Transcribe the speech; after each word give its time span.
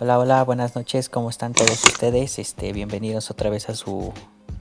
Hola, 0.00 0.16
hola, 0.20 0.44
buenas 0.44 0.76
noches, 0.76 1.08
¿cómo 1.08 1.28
están 1.28 1.54
todos 1.54 1.82
ustedes? 1.84 2.38
Este, 2.38 2.72
bienvenidos 2.72 3.32
otra 3.32 3.50
vez 3.50 3.68
a 3.68 3.74
su, 3.74 4.12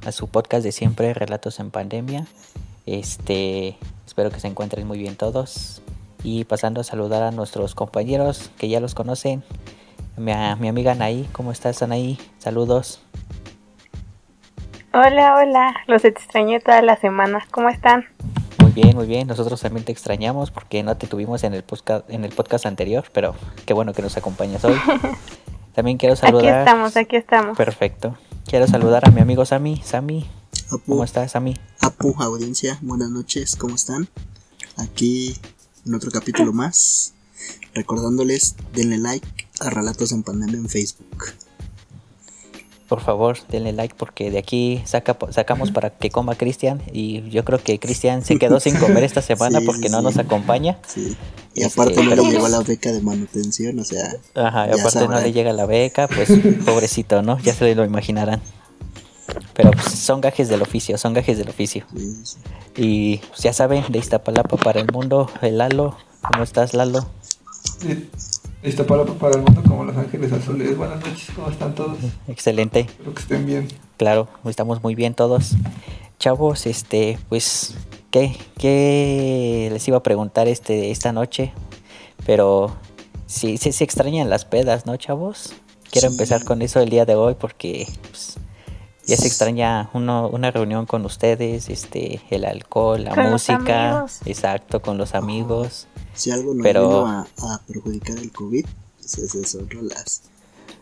a 0.03 0.11
su 0.11 0.27
podcast 0.27 0.63
de 0.63 0.71
siempre, 0.71 1.13
Relatos 1.13 1.59
en 1.59 1.69
Pandemia. 1.69 2.25
Este, 2.87 3.77
espero 4.07 4.31
que 4.31 4.39
se 4.39 4.47
encuentren 4.47 4.87
muy 4.87 4.97
bien 4.97 5.15
todos. 5.15 5.83
Y 6.23 6.45
pasando 6.45 6.81
a 6.81 6.83
saludar 6.83 7.21
a 7.21 7.29
nuestros 7.29 7.75
compañeros 7.75 8.49
que 8.57 8.67
ya 8.67 8.79
los 8.79 8.95
conocen. 8.95 9.43
Mi, 10.17 10.33
mi 10.57 10.69
amiga 10.69 10.93
Anaí, 10.93 11.29
¿cómo 11.33 11.51
estás 11.51 11.83
Anaí? 11.83 12.17
Saludos. 12.39 12.99
Hola, 14.91 15.35
hola, 15.35 15.75
los 15.85 16.03
extrañé 16.03 16.61
todas 16.61 16.83
las 16.83 16.97
semanas, 16.97 17.43
¿cómo 17.51 17.69
están? 17.69 18.07
Muy 18.77 18.83
bien, 18.83 18.95
muy 18.95 19.07
bien. 19.07 19.27
Nosotros 19.27 19.59
también 19.59 19.85
te 19.85 19.91
extrañamos 19.91 20.51
porque 20.51 20.83
no 20.83 20.95
te 20.95 21.07
tuvimos 21.07 21.43
en 21.43 21.55
el 21.55 21.63
podcast, 21.63 22.07
en 22.11 22.23
el 22.23 22.31
podcast 22.31 22.67
anterior, 22.67 23.05
pero 23.11 23.33
qué 23.65 23.73
bueno 23.73 23.91
que 23.91 24.03
nos 24.03 24.15
acompañas 24.17 24.63
hoy. 24.65 24.75
También 25.73 25.97
quiero 25.97 26.15
saludar. 26.15 26.45
Aquí 26.45 26.59
estamos, 26.59 26.95
aquí 26.95 27.15
estamos. 27.15 27.57
Perfecto. 27.57 28.15
Quiero 28.45 28.67
saludar 28.67 29.07
a 29.07 29.09
mi 29.09 29.19
amigo 29.19 29.45
Sami. 29.45 29.81
Sami, 29.83 30.29
¿cómo 30.85 31.03
estás, 31.03 31.31
Sami? 31.31 31.55
Apu, 31.81 32.15
audiencia, 32.19 32.77
buenas 32.83 33.09
noches, 33.09 33.55
¿cómo 33.55 33.73
están? 33.73 34.09
Aquí 34.75 35.35
en 35.83 35.95
otro 35.95 36.11
capítulo 36.11 36.53
más. 36.53 37.15
Recordándoles, 37.73 38.57
denle 38.73 38.99
like 38.99 39.27
a 39.59 39.71
Relatos 39.71 40.11
en 40.11 40.21
Pandemia 40.21 40.59
en 40.59 40.69
Facebook 40.69 41.25
por 42.87 43.01
favor 43.01 43.37
denle 43.49 43.73
like 43.73 43.95
porque 43.97 44.31
de 44.31 44.37
aquí 44.37 44.81
saca, 44.85 45.17
sacamos 45.31 45.71
para 45.71 45.89
que 45.89 46.09
coma 46.09 46.35
Cristian 46.35 46.81
y 46.91 47.29
yo 47.29 47.43
creo 47.43 47.59
que 47.61 47.79
Cristian 47.79 48.23
se 48.23 48.39
quedó 48.39 48.59
sin 48.59 48.77
comer 48.77 49.03
esta 49.03 49.21
semana 49.21 49.59
porque 49.65 49.89
no 49.89 50.01
nos 50.01 50.17
acompaña. 50.17 50.77
Sí. 50.87 51.15
Y 51.53 51.63
este, 51.63 51.81
aparte 51.81 52.03
no 52.03 52.15
le 52.15 52.23
llegó 52.31 52.47
la 52.47 52.61
beca 52.61 52.91
de 52.91 53.01
manutención, 53.01 53.79
o 53.79 53.83
sea. 53.83 54.15
Ajá, 54.35 54.67
y 54.67 54.79
aparte 54.79 55.07
no 55.07 55.19
le 55.19 55.33
llega 55.33 55.51
la 55.53 55.65
beca, 55.65 56.07
pues 56.07 56.29
pobrecito, 56.65 57.21
¿no? 57.21 57.39
Ya 57.39 57.53
se 57.53 57.73
lo 57.73 57.83
imaginarán. 57.83 58.41
Pero 59.53 59.71
pues, 59.71 59.85
son 59.85 60.21
gajes 60.21 60.49
del 60.49 60.61
oficio, 60.61 60.97
son 60.97 61.13
gajes 61.13 61.37
del 61.37 61.49
oficio. 61.49 61.85
Y 62.75 63.17
pues, 63.17 63.41
ya 63.41 63.53
saben, 63.53 63.83
de 63.89 63.99
Iztapalapa 63.99 64.57
para 64.57 64.79
el 64.79 64.87
mundo, 64.91 65.29
el 65.41 65.57
Lalo. 65.57 65.97
¿Cómo 66.21 66.43
estás, 66.43 66.73
Lalo? 66.73 67.07
Está 68.63 68.85
para, 68.85 69.05
para 69.05 69.35
el 69.35 69.43
mundo 69.43 69.61
como 69.63 69.85
Los 69.85 69.95
Ángeles 69.95 70.31
Azules. 70.31 70.75
Buenas 70.75 70.99
noches, 70.99 71.29
¿cómo 71.35 71.49
están 71.49 71.75
todos? 71.75 71.97
Excelente. 72.27 72.81
Espero 72.81 73.13
que 73.13 73.21
estén 73.21 73.45
bien. 73.45 73.67
Claro, 73.97 74.27
estamos 74.45 74.81
muy 74.81 74.95
bien 74.95 75.13
todos. 75.13 75.55
Chavos, 76.19 76.65
este, 76.65 77.19
pues, 77.29 77.75
¿qué, 78.09 78.35
qué 78.57 79.69
les 79.71 79.87
iba 79.87 79.97
a 79.97 80.03
preguntar 80.03 80.47
este, 80.47 80.89
esta 80.89 81.11
noche? 81.11 81.53
Pero 82.25 82.75
sí, 83.27 83.57
sí, 83.57 83.71
se 83.71 83.83
extrañan 83.83 84.29
las 84.29 84.45
pedas, 84.45 84.87
¿no, 84.87 84.97
chavos? 84.97 85.53
Quiero 85.91 86.07
empezar 86.07 86.43
con 86.43 86.63
eso 86.63 86.79
el 86.79 86.89
día 86.89 87.05
de 87.05 87.15
hoy 87.15 87.35
porque 87.39 87.87
pues, 88.09 88.37
ya 89.07 89.15
se 89.15 89.27
extraña 89.27 89.89
uno, 89.93 90.27
una 90.27 90.51
reunión 90.51 90.85
con 90.85 91.05
ustedes, 91.05 91.69
este, 91.69 92.21
el 92.29 92.43
alcohol, 92.43 93.05
la 93.05 93.15
música, 93.15 94.05
exacto, 94.25 94.81
con 94.81 94.97
los 94.97 95.15
amigos. 95.15 95.87
Si 96.13 96.29
algo 96.29 96.53
nos 96.53 96.63
Pero... 96.63 97.07
a, 97.07 97.25
perjudicar 97.65 98.17
el 98.17 98.31
COVID, 98.31 98.65
pues 98.99 99.17
es 99.17 99.35
eso, 99.35 99.65
Las, 99.81 100.23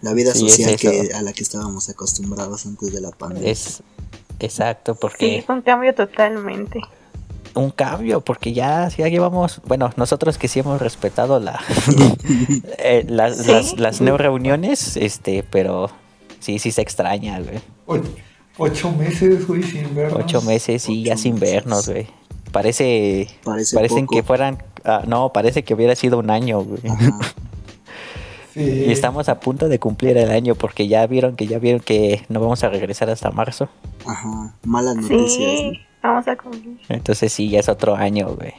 la 0.02 0.14
vida 0.14 0.34
social 0.34 0.76
que, 0.76 1.12
a 1.14 1.22
la 1.22 1.34
que 1.34 1.44
estábamos 1.44 1.88
acostumbrados 1.90 2.66
antes 2.66 2.92
de 2.92 3.00
la 3.00 3.12
pandemia. 3.12 3.52
Es 3.52 3.84
exacto, 4.40 4.96
porque... 4.96 5.38
Sí, 5.38 5.44
fue 5.46 5.56
un 5.56 5.62
cambio 5.62 5.94
totalmente. 5.94 6.82
Un 7.54 7.70
cambio, 7.70 8.22
porque 8.22 8.54
ya, 8.54 8.90
ya 8.90 9.08
llevamos, 9.08 9.62
bueno, 9.66 9.92
nosotros 9.98 10.38
que 10.38 10.48
sí 10.48 10.60
hemos 10.60 10.82
respetado 10.82 11.40
la, 11.40 11.62
eh, 12.80 13.06
las, 13.08 13.78
las, 13.78 14.02
no 14.02 14.18
reuniones, 14.18 14.98
este, 14.98 15.44
pero 15.44 15.90
sí, 16.40 16.60
sí 16.60 16.72
se 16.72 16.82
extraña, 16.82 17.40
güey. 17.40 17.62
Ocho, 18.58 18.92
meses, 18.92 19.48
güey, 19.48 19.64
sin 19.64 19.94
vernos. 19.94 20.24
Ocho 20.24 20.42
meses, 20.42 20.88
y 20.90 21.04
ya 21.04 21.18
sin 21.18 21.40
vernos, 21.40 21.90
güey. 21.90 22.08
Parece, 22.52 23.28
Parece 23.44 23.76
parecen 23.76 24.08
que 24.08 24.24
fueran 24.24 24.58
Ah, 24.86 25.04
no, 25.08 25.34
parece 25.34 25.64
que 25.64 25.74
hubiera 25.74 25.96
sido 25.96 26.20
un 26.20 26.30
año, 26.30 26.64
güey. 26.64 26.82
Y 28.56 28.92
estamos 28.92 29.28
a 29.28 29.40
punto 29.40 29.68
de 29.68 29.80
cumplir 29.80 30.16
el 30.16 30.32
año 30.32 30.56
porque 30.56 30.88
ya 30.88 31.06
vieron 31.08 31.36
que 31.36 31.46
ya 31.48 31.60
vieron 31.60 31.82
que 31.82 32.24
no 32.30 32.40
vamos 32.40 32.64
a 32.64 32.70
regresar 32.70 33.10
hasta 33.10 33.32
marzo. 33.32 33.68
Ajá, 34.06 34.56
malas 34.64 34.96
noticias. 34.96 35.32
Sí, 35.32 35.80
vamos 36.02 36.26
a 36.28 36.38
cumplir. 36.38 36.80
Entonces 36.88 37.34
sí, 37.34 37.50
ya 37.50 37.60
es 37.60 37.68
otro 37.68 37.96
año, 37.96 38.34
güey. 38.34 38.54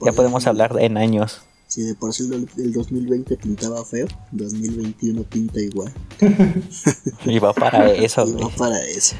ya 0.00 0.12
podemos 0.12 0.46
hablar 0.46 0.76
en 0.78 0.96
años. 0.96 1.42
Si 1.68 1.82
de 1.82 1.94
por 1.94 2.14
sí 2.14 2.24
el, 2.56 2.72
2020 2.72 3.36
pintaba 3.36 3.84
feo, 3.84 4.06
2021 4.32 5.22
pinta 5.24 5.60
igual. 5.60 5.92
y 7.26 7.38
va 7.38 7.52
para 7.52 7.92
eso, 7.92 8.26
y 8.26 8.32
va 8.32 8.48
para 8.48 8.82
eso. 8.86 9.16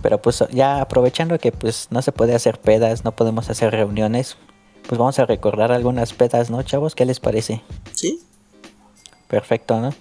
Pero 0.00 0.22
pues 0.22 0.44
ya 0.52 0.80
aprovechando 0.80 1.36
que 1.40 1.50
pues 1.50 1.88
no 1.90 2.00
se 2.00 2.12
puede 2.12 2.34
hacer 2.36 2.60
pedas, 2.60 3.04
no 3.04 3.16
podemos 3.16 3.50
hacer 3.50 3.72
reuniones, 3.72 4.36
pues 4.86 4.98
vamos 4.98 5.18
a 5.18 5.26
recordar 5.26 5.72
algunas 5.72 6.12
pedas, 6.12 6.48
¿no, 6.48 6.62
chavos? 6.62 6.94
¿Qué 6.94 7.04
les 7.04 7.18
parece? 7.18 7.62
Sí. 7.92 8.20
Perfecto, 9.26 9.80
¿no? 9.80 9.92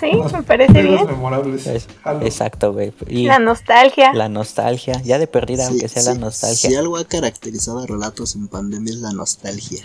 Sí, 0.00 0.10
me 0.32 0.42
parece 0.42 0.82
bien. 0.82 1.06
memorables. 1.06 1.86
exacto, 2.22 2.72
güey. 2.72 2.94
Y 3.06 3.26
la 3.26 3.38
nostalgia. 3.38 4.12
La 4.14 4.30
nostalgia, 4.30 5.00
ya 5.02 5.18
de 5.18 5.26
perdida, 5.26 5.66
aunque 5.68 5.86
sea 5.86 6.02
la 6.02 6.14
nostalgia. 6.14 6.70
Si 6.70 6.74
algo 6.74 6.96
ha 6.96 7.04
caracterizado 7.04 7.80
a 7.80 7.86
relatos 7.86 8.34
en 8.34 8.48
pandemia 8.48 8.94
es 8.94 9.00
la 9.00 9.12
nostalgia. 9.12 9.84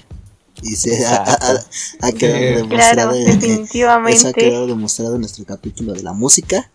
Y 0.62 0.76
se 0.76 1.06
ha, 1.06 1.26
quedado 2.18 2.68
demostrado. 2.68 3.14
definitivamente. 3.14 4.18
Eso 4.18 4.28
ha 4.30 4.34
quedado 4.34 4.68
demostrado 4.68 5.16
en 5.16 5.22
nuestro 5.22 5.46
capítulo 5.46 5.94
de 5.94 6.04
la 6.04 6.14
música 6.14 6.70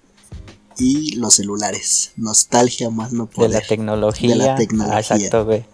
y 0.79 1.17
los 1.17 1.35
celulares. 1.35 2.13
Nostalgia 2.17 2.91
más 2.91 3.13
no 3.13 3.27
poder. 3.27 3.51
De 3.51 3.61
la 3.61 3.67
tecnología. 3.67 4.31
De 4.31 4.37
la 4.37 4.55
tecnología. 4.55 4.99
exacto, 4.99 5.45
güey. 5.45 5.65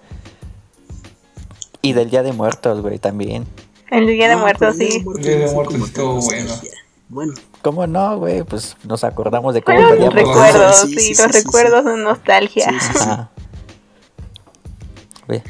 Y 1.83 1.93
del 1.95 2.11
Día 2.11 2.23
de 2.23 2.33
Muertos, 2.33 2.83
güey, 2.83 2.99
también. 2.99 3.47
El 3.91 4.07
Día 4.07 4.29
de 4.29 4.37
Muertos, 4.37 4.77
sí. 4.77 5.05
El 5.17 5.23
Día 5.23 5.39
de 5.39 5.53
Muertos 5.53 5.81
estuvo 5.81 6.21
bueno. 6.21 6.55
Bueno. 7.09 7.35
¿Cómo 7.63 7.87
no, 7.87 8.19
güey? 8.19 8.45
Pues 8.45 8.77
nos 8.85 9.03
acordamos 9.03 9.55
de 9.55 9.63
cómo 9.63 9.81
los 9.81 10.15
recuerdos, 10.15 10.87
sí, 10.89 11.15
los 11.15 11.33
recuerdos 11.33 11.85
son 11.85 12.05
nostalgia. 12.05 12.71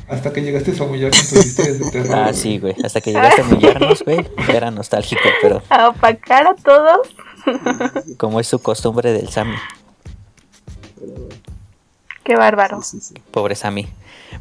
Hasta 0.09 0.33
que 0.33 0.43
llegaste 0.43 0.73
a 0.79 0.85
humillar 0.85 1.11
con 1.11 1.21
tus 1.21 1.47
historias 1.47 1.79
de 1.79 1.91
terror. 1.91 2.15
Ah, 2.15 2.33
sí, 2.33 2.59
güey. 2.59 2.75
Hasta 2.85 3.01
que 3.01 3.13
llegaste 3.13 3.43
a 3.43 3.45
humillarnos, 3.45 4.03
güey. 4.05 4.27
Era 4.49 4.71
nostálgico, 4.71 5.23
pero. 5.43 5.63
A 5.71 5.89
opacar 5.89 6.47
a 6.47 6.55
todos. 6.55 7.09
Como 8.17 8.41
es 8.41 8.47
su 8.47 8.61
costumbre 8.61 9.13
del 9.13 9.29
Sami. 9.29 9.57
Qué 12.25 12.37
bárbaro. 12.37 12.81
Pobre 13.31 13.55
Sami. 13.55 13.89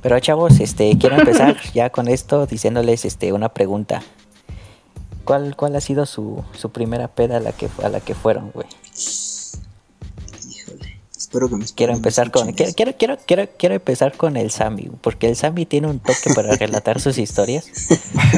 Pero 0.01 0.19
chavos, 0.19 0.59
este, 0.59 0.97
quiero 1.00 1.17
empezar 1.17 1.57
ya 1.73 1.89
con 1.89 2.07
esto 2.07 2.45
diciéndoles 2.45 3.06
este, 3.06 3.33
una 3.33 3.50
pregunta. 3.50 4.03
¿Cuál, 5.23 5.56
¿Cuál 5.56 5.75
ha 5.75 5.81
sido 5.81 6.06
su, 6.06 6.44
su 6.53 6.71
primera 6.71 7.07
peda 7.07 7.38
a 7.38 7.39
la 7.39 7.51
que, 7.51 7.69
a 7.83 7.89
la 7.89 8.00
que 8.00 8.16
fueron, 8.16 8.51
güey? 8.51 8.67
Híjole, 11.29 11.47
espero 11.47 11.50
que 11.50 11.56
me 11.56 11.66
Quiero 11.66 11.94
empezar 11.94 12.31
con 12.31 12.51
quiero, 12.53 12.73
quiero, 12.73 12.95
quiero, 12.97 13.17
quiero, 13.25 13.50
quiero 13.57 13.75
empezar 13.75 14.17
con 14.17 14.35
el 14.35 14.50
Sammy, 14.50 14.90
porque 15.01 15.29
el 15.29 15.35
Sammy 15.35 15.66
tiene 15.66 15.88
un 15.88 16.00
toque 16.00 16.34
para 16.34 16.56
relatar 16.56 17.00
sus 17.00 17.17
historias. 17.17 17.67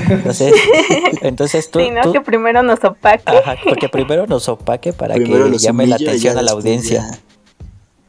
Entonces, 0.10 0.54
entonces 1.22 1.72
tú, 1.72 1.80
sí, 1.80 1.90
¿no? 1.92 2.12
que 2.12 2.22
primero 2.22 2.64
nos 2.64 2.84
opaque. 2.84 3.24
Ajá, 3.26 3.56
porque 3.64 3.88
primero 3.88 4.28
nos 4.28 4.48
opaque 4.50 4.94
para 4.94 5.16
que 5.16 5.58
llame 5.58 5.88
la 5.88 5.96
atención 5.96 6.38
a 6.38 6.42
la 6.42 6.52
audiencia. 6.52 7.20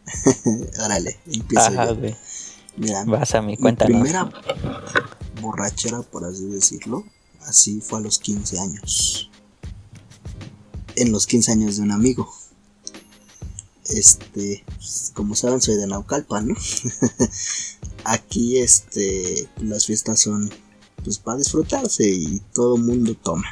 Órale, 0.85 1.19
empiezo. 1.33 1.67
Ajá, 1.67 1.93
güey. 1.93 2.17
Mira, 2.77 3.05
Vas 3.07 3.35
a 3.35 3.43
mi 3.43 3.57
cuenta. 3.57 3.85
Primera 3.85 4.31
borrachera, 5.41 6.03
por 6.03 6.25
así 6.25 6.47
decirlo, 6.47 7.05
así 7.47 7.81
fue 7.81 7.99
a 7.99 8.03
los 8.03 8.19
15 8.19 8.59
años. 8.59 9.31
En 10.97 11.13
los 11.13 11.27
15 11.27 11.53
años 11.53 11.77
de 11.77 11.83
un 11.83 11.93
amigo. 11.93 12.29
Este, 13.95 14.65
como 15.15 15.35
saben, 15.35 15.61
soy 15.61 15.77
de 15.77 15.87
Naucalpan, 15.87 16.49
¿no? 16.49 16.57
Aquí, 18.05 18.59
este, 18.59 19.49
las 19.59 19.87
fiestas 19.87 20.21
son, 20.21 20.51
pues, 21.05 21.19
para 21.19 21.39
disfrutarse 21.39 22.09
y 22.09 22.41
todo 22.53 22.77
mundo 22.77 23.15
toma. 23.15 23.51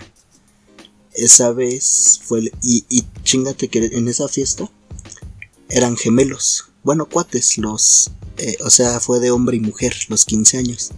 Esa 1.13 1.53
vez 1.53 2.21
fue, 2.23 2.51
y, 2.63 2.85
y 2.89 3.05
chingate 3.23 3.69
que 3.69 3.87
en 3.93 4.09
esa 4.09 4.29
fiesta 4.29 4.71
eran 5.69 5.97
gemelos, 5.97 6.67
bueno, 6.83 7.09
cuates, 7.09 7.59
los 7.59 8.11
eh, 8.43 8.57
o 8.65 8.71
sea, 8.71 9.01
fue 9.01 9.21
de 9.21 9.31
hombre 9.31 9.59
y 9.59 9.61
mujer, 9.61 9.95
los 10.09 10.25
15 10.25 10.57
años. 10.57 10.93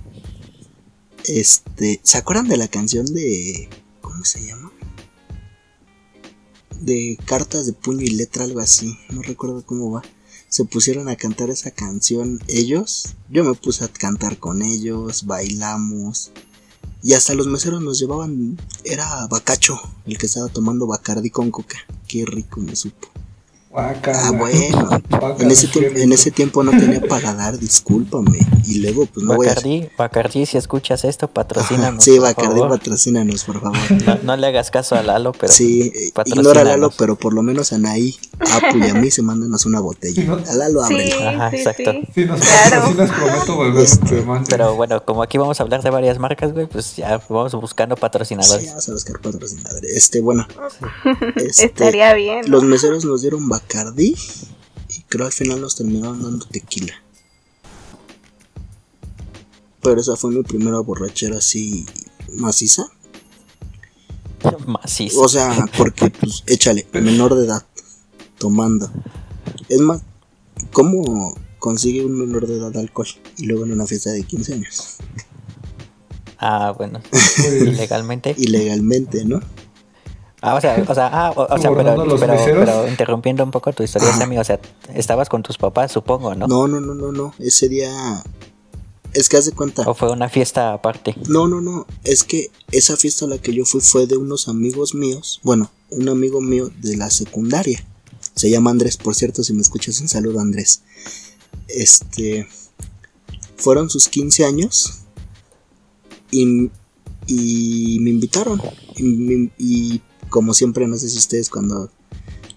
Este, 1.24 2.00
¿se 2.04 2.18
acuerdan 2.18 2.46
de 2.48 2.56
la 2.56 2.68
canción 2.68 3.04
de... 3.06 3.68
¿Cómo 4.00 4.24
se 4.24 4.46
llama? 4.46 4.71
De 6.82 7.16
cartas 7.26 7.64
de 7.64 7.72
puño 7.72 8.02
y 8.02 8.10
letra, 8.10 8.42
algo 8.42 8.58
así, 8.58 8.98
no 9.10 9.22
recuerdo 9.22 9.64
cómo 9.64 9.92
va. 9.92 10.02
Se 10.48 10.64
pusieron 10.64 11.08
a 11.08 11.14
cantar 11.14 11.48
esa 11.48 11.70
canción 11.70 12.40
ellos, 12.48 13.14
yo 13.30 13.44
me 13.44 13.54
puse 13.54 13.84
a 13.84 13.88
cantar 13.88 14.38
con 14.38 14.62
ellos, 14.62 15.24
bailamos. 15.24 16.32
Y 17.00 17.12
hasta 17.12 17.34
los 17.34 17.46
meseros 17.46 17.82
nos 17.82 18.00
llevaban, 18.00 18.58
era 18.82 19.28
Bacacho, 19.28 19.80
el 20.06 20.18
que 20.18 20.26
estaba 20.26 20.48
tomando 20.48 20.88
Bacardi 20.88 21.30
con 21.30 21.52
coca. 21.52 21.78
Qué 22.08 22.26
rico 22.26 22.60
me 22.60 22.74
supo. 22.74 23.11
Ah, 23.74 24.30
bueno. 24.36 24.88
En 25.38 25.50
ese, 25.50 25.66
tiempo, 25.68 25.98
en 25.98 26.12
ese 26.12 26.30
tiempo 26.30 26.62
no 26.62 26.72
tenía 26.72 27.00
paladar, 27.00 27.58
discúlpame. 27.58 28.38
Y 28.66 28.80
luego, 28.80 29.06
pues 29.06 29.24
no 29.24 29.34
voy 29.34 29.46
a. 29.46 29.50
Bacardi, 29.50 29.88
Bacardi, 29.96 30.46
si 30.46 30.58
escuchas 30.58 31.04
esto, 31.04 31.28
patrocínanos. 31.28 32.04
Sí, 32.04 32.12
por 32.16 32.22
Bacardi, 32.22 32.60
favor. 32.60 32.68
patrocínanos, 32.78 33.44
por 33.44 33.60
favor. 33.60 33.78
No, 34.06 34.18
no 34.22 34.36
le 34.36 34.46
hagas 34.48 34.70
caso 34.70 34.94
a 34.96 35.02
Lalo, 35.02 35.32
pero 35.32 35.52
sí, 35.52 35.92
eh, 35.94 36.12
ignora 36.26 36.62
a 36.62 36.64
Lalo, 36.64 36.90
pero 36.98 37.16
por 37.16 37.32
lo 37.32 37.42
menos 37.42 37.72
a 37.72 37.76
Anaí, 37.76 38.14
a 38.40 38.56
Apu 38.56 38.78
y 38.78 38.88
a 38.88 38.94
mí 38.94 39.10
se 39.10 39.22
mándanos 39.22 39.64
una 39.64 39.80
botella. 39.80 40.22
Sí. 40.22 40.50
A 40.50 40.54
Lalo, 40.54 40.84
Sí, 40.86 40.94
ábrelo. 40.94 41.28
Ajá, 41.28 41.50
sí, 41.50 41.56
exacto. 41.56 41.92
sí. 42.14 42.24
Nos 42.26 42.40
Claro. 42.40 42.82
prometo 43.16 43.56
volver 43.56 43.84
Este. 43.84 44.24
Pero 44.48 44.74
bueno, 44.76 45.04
como 45.04 45.22
aquí 45.22 45.38
vamos 45.38 45.60
a 45.60 45.62
hablar 45.62 45.82
de 45.82 45.90
varias 45.90 46.18
marcas, 46.18 46.52
güey, 46.52 46.66
pues 46.66 46.96
ya 46.96 47.20
vamos 47.28 47.54
buscando 47.54 47.94
Sí, 47.96 48.00
patrocinadores. 48.00 48.66
vamos 48.68 48.88
a 48.88 48.92
buscar 48.92 49.20
patrocinadores. 49.20 49.96
Este, 49.96 50.20
bueno. 50.20 50.46
Este, 51.36 51.66
Estaría 51.66 52.12
bien. 52.14 52.50
Los 52.50 52.64
meseros 52.64 53.04
nos 53.04 53.22
dieron 53.22 53.46
Bacardi 53.62 54.14
y 54.88 55.02
creo 55.08 55.26
al 55.26 55.32
final 55.32 55.60
nos 55.60 55.76
terminaron 55.76 56.22
dando 56.22 56.46
tequila. 56.46 56.94
Pero 59.82 60.00
esa 60.00 60.16
fue 60.16 60.30
mi 60.30 60.42
primera 60.42 60.78
borrachera 60.80 61.38
así 61.38 61.86
maciza. 62.32 62.86
Macizo. 64.66 65.20
O 65.20 65.28
sea, 65.28 65.68
porque 65.76 66.10
pues 66.10 66.42
échale, 66.46 66.86
menor 66.92 67.34
de 67.36 67.46
edad, 67.46 67.64
tomando. 68.38 68.90
Es 69.68 69.80
más, 69.80 70.02
¿cómo 70.72 71.34
consigue 71.58 72.04
un 72.04 72.18
menor 72.18 72.46
de 72.46 72.56
edad 72.56 72.76
alcohol? 72.76 73.08
Y 73.38 73.46
luego 73.46 73.64
en 73.64 73.72
una 73.72 73.86
fiesta 73.86 74.10
de 74.10 74.24
15 74.24 74.54
años. 74.54 74.96
Ah, 76.38 76.74
bueno. 76.76 77.00
Ilegalmente. 77.60 78.34
Ilegalmente, 78.36 79.24
¿no? 79.24 79.40
Ah, 80.44 80.56
o 80.56 80.60
sea, 80.60 80.84
o 80.86 80.94
sea, 80.94 81.08
ah, 81.12 81.32
o, 81.36 81.42
o 81.42 81.58
sea 81.58 81.70
pero, 81.70 82.18
pero, 82.18 82.38
pero 82.64 82.88
interrumpiendo 82.88 83.44
un 83.44 83.52
poco 83.52 83.72
tu 83.72 83.84
historia, 83.84 84.08
Ajá. 84.08 84.18
Sammy, 84.18 84.38
o 84.38 84.44
sea, 84.44 84.58
estabas 84.92 85.28
con 85.28 85.44
tus 85.44 85.56
papás, 85.56 85.92
supongo, 85.92 86.34
¿no? 86.34 86.48
No, 86.48 86.66
no, 86.66 86.80
no, 86.80 86.94
no, 86.94 87.12
no. 87.12 87.32
Ese 87.38 87.68
día... 87.68 88.24
Es 89.14 89.28
que 89.28 89.36
haz 89.36 89.44
de 89.44 89.52
cuenta. 89.52 89.82
¿O 89.88 89.94
fue 89.94 90.10
una 90.10 90.28
fiesta 90.28 90.72
aparte? 90.72 91.14
No, 91.28 91.46
no, 91.46 91.60
no. 91.60 91.86
Es 92.02 92.24
que 92.24 92.50
esa 92.72 92.96
fiesta 92.96 93.26
a 93.26 93.28
la 93.28 93.38
que 93.38 93.54
yo 93.54 93.64
fui 93.64 93.80
fue 93.80 94.06
de 94.06 94.16
unos 94.16 94.48
amigos 94.48 94.94
míos. 94.94 95.38
Bueno, 95.44 95.70
un 95.90 96.08
amigo 96.08 96.40
mío 96.40 96.70
de 96.80 96.96
la 96.96 97.08
secundaria. 97.10 97.84
Se 98.34 98.50
llama 98.50 98.70
Andrés, 98.70 98.96
por 98.96 99.14
cierto, 99.14 99.44
si 99.44 99.52
me 99.52 99.60
escuchas 99.60 100.00
un 100.00 100.08
saludo 100.08 100.40
Andrés. 100.40 100.82
Este... 101.68 102.48
Fueron 103.58 103.90
sus 103.90 104.08
15 104.08 104.44
años. 104.44 105.02
Y, 106.32 106.68
y 107.28 107.98
me 108.00 108.10
invitaron. 108.10 108.60
Y 108.96 110.00
como 110.32 110.54
siempre, 110.54 110.88
no 110.88 110.96
sé 110.96 111.08
si 111.08 111.18
ustedes 111.18 111.48
cuando... 111.48 111.92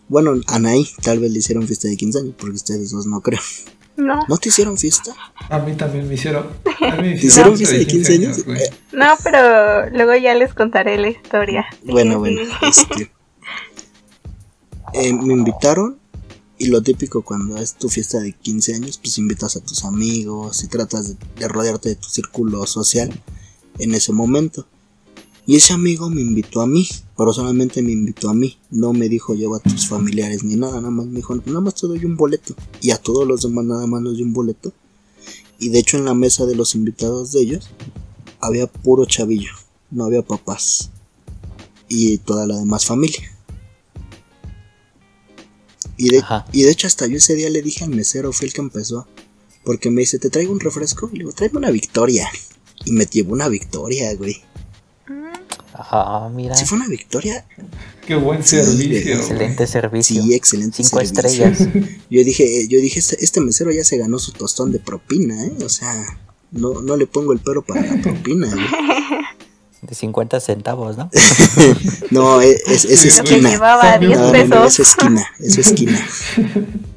Bueno, 0.07 0.33
Anaí 0.48 0.88
tal 1.04 1.19
vez 1.19 1.31
le 1.31 1.39
hicieron 1.39 1.68
fiesta 1.68 1.88
de 1.88 1.98
15 1.98 2.19
años, 2.19 2.33
porque 2.38 2.56
ustedes 2.56 2.92
dos 2.92 3.06
no 3.06 3.22
creo. 3.22 3.42
No, 3.98 4.19
¿No 4.27 4.38
te 4.38 4.50
hicieron 4.50 4.77
fiesta? 4.77 5.16
A 5.50 5.60
mí 5.60 5.74
también 5.75 6.07
me 6.07 6.16
hicieron. 6.16 6.48
A 6.81 6.95
mí 6.98 7.10
me 7.10 7.18
¿Te 7.18 7.27
hicieron 7.27 7.56
fiesta 7.56 7.77
de 7.77 7.88
15 7.88 8.13
años? 8.13 8.45
no, 8.92 9.06
pero 9.24 9.89
luego 9.92 10.16
ya 10.16 10.36
les 10.36 10.54
contaré 10.54 10.98
la 10.98 11.07
historia. 11.10 11.66
Bueno, 11.86 12.19
bueno, 12.19 12.42
este. 12.62 13.12
eh, 14.94 15.13
me 15.13 15.33
invitaron 15.33 15.98
y 16.57 16.68
lo 16.68 16.81
típico 16.81 17.22
cuando 17.22 17.57
es 17.57 17.75
tu 17.75 17.89
fiesta 17.89 18.19
de 18.19 18.33
15 18.33 18.75
años, 18.75 18.98
pues 18.98 19.18
invitas 19.18 19.56
a 19.56 19.62
tus 19.62 19.86
amigos 19.86 20.63
y 20.63 20.68
tratas 20.68 21.10
de, 21.10 21.16
de 21.39 21.48
rodearte 21.48 21.89
de 21.89 21.95
tu 21.95 22.10
círculo 22.10 22.66
social 22.68 23.10
en 23.80 23.94
ese 23.95 24.12
momento. 24.12 24.68
Y 25.48 25.58
ese 25.58 25.74
amigo 25.74 26.10
me 26.10 26.22
invitó 26.22 26.62
a 26.62 26.68
mí, 26.68 26.88
pero 27.16 27.32
solamente 27.32 27.84
me 27.84 27.92
invitó 27.92 28.30
a 28.30 28.34
mí. 28.34 28.58
No 28.72 28.94
me 28.94 29.10
dijo 29.10 29.36
lleva 29.36 29.58
a 29.58 29.60
tus 29.60 29.88
familiares 29.88 30.44
ni 30.44 30.56
nada, 30.56 30.78
nada 30.78 30.90
más 30.90 31.06
me 31.06 31.18
dijo, 31.18 31.36
nada 31.36 31.62
más 31.62 31.76
te 31.76 31.88
doy 31.88 32.04
un 32.04 32.18
boleto. 32.18 32.56
Y 32.82 32.92
a 32.92 32.98
todos 32.98 33.28
los 33.28 33.42
demás 33.42 33.66
nada 33.66 33.86
más 33.86 34.02
nos 34.02 34.16
dio 34.16 34.26
un 34.26 34.34
boleto. 34.34 34.74
Y 35.60 35.70
de 35.70 35.80
hecho 35.80 35.98
en 35.98 36.06
la 36.06 36.14
mesa 36.14 36.46
de 36.46 36.56
los 36.56 36.76
invitados 36.76 37.32
de 37.32 37.42
ellos 37.42 37.70
había 38.42 38.68
puro 38.68 39.06
chavillo, 39.06 39.52
no 39.92 40.06
había 40.06 40.22
papás 40.22 40.90
y 41.88 42.18
toda 42.18 42.48
la 42.48 42.58
demás 42.58 42.86
familia. 42.86 43.32
Y 45.98 46.10
de, 46.10 46.24
y 46.52 46.64
de 46.64 46.72
hecho 46.72 46.88
hasta 46.88 47.08
yo 47.08 47.18
ese 47.18 47.36
día 47.36 47.50
le 47.50 47.62
dije 47.62 47.84
al 47.84 47.92
mesero, 47.92 48.34
fue 48.34 48.48
el 48.48 48.54
que 48.54 48.62
empezó, 48.62 49.08
porque 49.64 49.90
me 49.90 50.02
dice, 50.02 50.20
¿te 50.20 50.30
traigo 50.30 50.52
un 50.52 50.60
refresco? 50.60 51.10
Y 51.12 51.18
le 51.18 51.20
digo, 51.20 51.32
tráeme 51.32 51.58
una 51.58 51.72
victoria. 51.72 52.28
Y 52.84 52.92
me 52.92 53.06
llevó 53.06 53.34
una 53.34 53.48
victoria, 53.48 54.14
güey. 54.16 54.42
Ah, 55.77 56.30
mira. 56.33 56.56
Si 56.56 56.66
fue 56.66 56.77
una 56.77 56.88
victoria, 56.88 57.45
Qué 58.07 58.16
buen 58.16 58.44
Sí, 58.44 58.57
servicio. 58.57 59.16
Excelente 59.16 59.68
servicio. 59.68 60.24
sí, 60.24 60.33
excelente. 60.33 60.77
Cinco 60.83 61.01
servicio. 61.04 61.45
estrellas. 61.48 61.69
Yo 62.10 62.24
dije, 62.24 62.68
yo 62.68 62.80
dije, 62.80 63.00
este, 63.00 63.18
este 63.24 63.42
mesero 63.42 63.72
ya 63.72 63.83
se 63.83 63.98
ganó 63.98 64.19
su 64.19 64.31
tostón 64.31 64.72
de 64.72 64.80
propina, 64.80 65.44
¿eh? 65.44 65.51
O 65.66 65.69
sea, 65.69 66.06
no, 66.51 66.81
no 66.81 66.95
le 66.95 67.07
pongo 67.07 67.33
el 67.33 67.39
pero 67.39 67.63
para 67.66 67.81
la 67.81 68.01
propina, 68.01 68.48
güey. 68.48 68.66
De 69.81 69.94
50 69.95 70.39
centavos, 70.39 70.98
¿no? 70.98 71.10
No, 72.12 72.42
es, 72.42 72.62
es, 72.68 72.86
es 72.86 73.00
Sí, 73.01 73.10
Lo 73.18 73.24
que 73.24 73.30
esquina. 73.31 73.50
llevaba 73.50 73.98
10 73.98 74.18
No, 74.18 74.31
no, 74.31 74.45
no, 74.45 74.66
es 74.66 74.80
esquina, 74.80 75.25
es 75.39 75.57
esquina. 75.57 76.07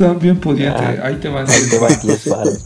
Son 0.00 0.18
bien 0.18 0.40
pudientes. 0.40 0.80
Ah, 0.80 1.00
Ahí 1.04 1.16
te 1.16 1.28
van. 1.28 1.48
Ahí 1.50 1.62
te 1.68 1.78
van 1.78 2.00
10 2.00 2.26
varos. 2.28 2.58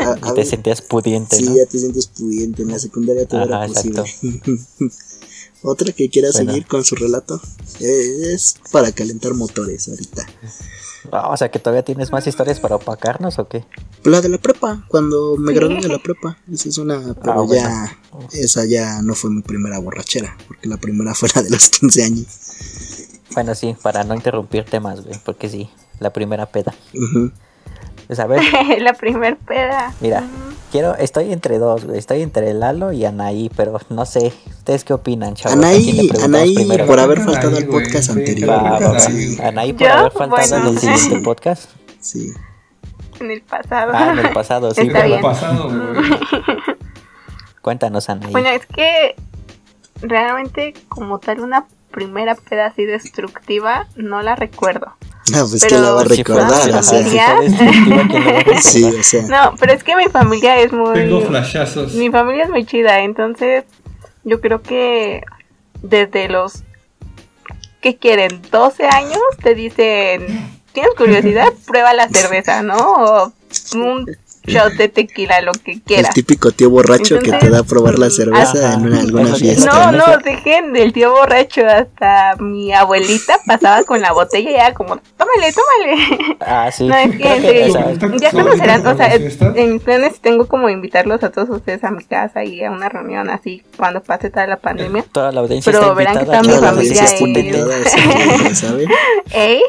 A- 0.00 0.28
a- 0.28 0.30
Y 0.32 0.34
te 0.34 0.44
sentías 0.44 0.82
pudiente, 0.82 1.36
Sí, 1.36 1.44
¿no? 1.44 1.56
ya 1.56 1.64
te 1.66 1.78
sientes 1.78 2.08
pudiente. 2.08 2.62
En 2.62 2.68
la 2.72 2.78
secundaria 2.80 3.26
todo 3.26 3.44
era 3.44 3.62
Ajá, 3.62 3.72
posible. 3.72 4.00
exacto. 4.00 4.84
Otra 5.62 5.92
que 5.92 6.08
quiera 6.08 6.28
Bueno. 6.32 6.50
seguir 6.52 6.66
con 6.66 6.84
su 6.84 6.94
relato 6.96 7.40
es 7.80 8.56
para 8.72 8.90
calentar 8.92 9.34
motores 9.34 9.88
ahorita. 9.88 10.26
Ah, 11.12 11.30
o 11.30 11.36
sea, 11.36 11.50
que 11.50 11.58
todavía 11.60 11.84
tienes 11.84 12.10
más 12.12 12.26
historias 12.26 12.58
para 12.60 12.76
opacarnos 12.76 13.38
o 13.38 13.48
qué? 13.48 13.64
La 14.04 14.20
de 14.20 14.28
la 14.28 14.38
prepa, 14.38 14.84
cuando 14.88 15.36
me 15.36 15.52
gradué 15.52 15.80
de 15.80 15.88
la 15.88 15.98
prepa. 16.02 16.36
Esa 16.52 16.68
es 16.68 16.78
una, 16.78 17.14
pero 17.14 17.32
Ah, 17.32 17.42
bueno. 17.42 17.62
ya, 17.62 17.98
esa 18.32 18.64
ya 18.66 19.02
no 19.02 19.14
fue 19.14 19.30
mi 19.30 19.42
primera 19.42 19.78
borrachera, 19.78 20.36
porque 20.48 20.68
la 20.68 20.76
primera 20.78 21.14
fue 21.14 21.28
la 21.34 21.42
de 21.42 21.50
los 21.50 21.68
15 21.70 22.02
años. 22.04 22.26
Bueno, 23.34 23.54
sí, 23.54 23.74
para 23.82 24.02
no 24.04 24.14
interrumpir 24.14 24.64
temas, 24.64 25.04
güey, 25.04 25.18
porque 25.24 25.48
sí, 25.48 25.68
la 26.00 26.10
primera 26.10 26.46
peda. 26.46 26.74
Pues 28.06 28.18
a 28.20 28.26
ver, 28.26 28.42
la 28.80 28.94
primer 28.94 29.36
peda. 29.36 29.92
mira, 30.00 30.24
quiero, 30.72 30.94
estoy 30.96 31.32
entre 31.32 31.58
dos, 31.58 31.84
güey, 31.84 31.98
estoy 31.98 32.22
entre 32.22 32.54
Lalo 32.54 32.92
y 32.92 33.04
Anaí, 33.04 33.50
pero 33.54 33.78
no 33.90 34.06
sé, 34.06 34.32
¿ustedes 34.48 34.84
qué 34.84 34.94
opinan, 34.94 35.34
chavos? 35.34 35.58
¿A 35.62 35.70
quién 35.72 35.96
le 35.96 36.02
Anaí, 36.02 36.08
preguntamos 36.08 36.24
Anaí, 36.40 36.54
primero? 36.54 36.86
por 36.86 37.00
haber 37.00 37.18
Anaí, 37.20 37.34
faltado 37.34 37.56
al 37.58 37.66
podcast 37.66 38.10
anterior. 38.10 38.48
Va, 38.50 38.62
va, 38.62 38.78
va. 38.78 38.88
Anaí. 39.04 39.38
Anaí 39.42 39.72
por 39.74 39.82
¿Yo? 39.86 39.92
haber 39.92 40.12
faltado 40.12 40.48
Bueno. 40.48 40.56
en 40.68 40.74
el 40.74 40.78
siguiente 40.78 41.20
podcast. 41.24 41.70
Sí. 42.00 42.32
En 43.20 43.30
el 43.32 43.42
pasado. 43.42 43.92
Ah, 43.94 44.12
en 44.12 44.18
el 44.20 44.32
pasado, 44.32 44.70
sí, 44.72 44.80
Está 44.86 44.98
En 45.00 45.04
el 45.04 45.10
bien. 45.10 45.22
pasado, 45.22 45.68
güey. 45.68 46.10
cuéntanos, 47.62 48.08
Anaí. 48.08 48.32
Bueno, 48.32 48.48
es 48.48 48.64
que 48.66 49.16
realmente 50.00 50.74
como 50.88 51.18
tal 51.18 51.40
una 51.40 51.66
primera 51.90 52.34
peda 52.36 52.66
así 52.66 52.84
destructiva 52.86 53.86
no 53.96 54.22
la 54.22 54.36
recuerdo. 54.36 54.92
No, 55.32 55.48
pues 55.48 55.62
Pero 55.62 55.76
que 55.76 55.82
la 55.82 55.92
va 55.92 56.00
a 56.00 56.04
recordar, 56.04 56.70
o 56.70 56.82
sea. 56.82 57.40
Sí, 58.60 58.84
o 58.84 59.02
sea. 59.02 59.22
No, 59.22 59.54
pero 59.58 59.72
es 59.72 59.84
que 59.84 59.96
mi 59.96 60.06
familia 60.06 60.60
es 60.60 60.72
muy... 60.72 60.94
Tengo 60.94 61.20
flashazos. 61.22 61.94
Mi 61.94 62.10
familia 62.10 62.44
es 62.44 62.50
muy 62.50 62.64
chida, 62.64 63.00
entonces 63.00 63.64
yo 64.24 64.40
creo 64.40 64.62
que 64.62 65.22
desde 65.82 66.28
los 66.28 66.62
¿qué 67.80 67.96
quieren? 67.96 68.42
12 68.50 68.86
años 68.86 69.20
te 69.42 69.54
dicen, 69.54 70.26
¿tienes 70.72 70.94
curiosidad? 70.96 71.52
Prueba 71.66 71.94
la 71.94 72.08
cerveza, 72.08 72.62
¿no? 72.62 72.76
O 72.76 73.32
un 73.74 74.16
shot 74.48 74.72
de 74.74 74.88
tequila, 74.88 75.40
lo 75.42 75.52
que 75.52 75.72
El 75.72 75.82
quieras. 75.82 76.14
típico 76.14 76.50
tío 76.52 76.70
borracho 76.70 77.18
que 77.20 77.32
te 77.32 77.50
da 77.50 77.60
a 77.60 77.62
probar 77.62 77.98
la 77.98 78.10
cerveza 78.10 78.68
ajá. 78.68 78.74
en 78.74 78.86
una, 78.86 79.00
alguna 79.00 79.34
fiesta. 79.34 79.90
No, 79.90 79.92
no, 79.92 80.04
dejen 80.24 80.72
del 80.72 80.92
tío 80.92 81.10
borracho. 81.12 81.62
Hasta 81.66 82.36
mi 82.38 82.72
abuelita 82.72 83.38
pasaba 83.46 83.84
con 83.84 84.00
la 84.00 84.12
botella 84.12 84.50
y 84.50 84.54
era 84.54 84.74
como, 84.74 84.96
tómale, 85.16 85.52
tómale. 85.52 86.36
Ah, 86.40 86.70
sí. 86.72 86.86
No, 86.86 86.94
es 86.96 87.10
que 87.12 87.18
Creo 87.18 87.34
en 87.34 87.42
que, 87.42 87.48
serio, 87.48 87.66
o 87.68 87.72
sea, 87.72 87.90
¿Está- 87.92 88.16
Ya 88.16 88.30
¿Son 88.30 88.42
conocerán, 88.42 88.86
o 88.86 88.96
sea, 88.96 89.14
en 89.14 89.72
mis 89.74 89.82
planes 89.82 90.20
tengo 90.20 90.46
como 90.48 90.68
invitarlos 90.68 91.22
a 91.22 91.30
todos 91.30 91.48
ustedes 91.50 91.84
a 91.84 91.90
mi 91.90 92.04
casa 92.04 92.44
y 92.44 92.62
a 92.64 92.70
una 92.70 92.88
reunión 92.88 93.28
así 93.30 93.62
cuando 93.76 94.02
pase 94.02 94.30
toda 94.30 94.46
la 94.46 94.56
pandemia. 94.56 95.04
toda 95.12 95.32
la 95.32 95.40
audiencia 95.40 95.70
Pero 95.72 95.82
está 95.84 95.94
verán 95.94 96.14
que 96.14 96.20
mi 96.20 96.26
Toda 96.26 96.42
claro, 96.42 96.76
familia 96.76 98.54
¿sabe? 98.54 98.86
¿Ey? 99.32 99.60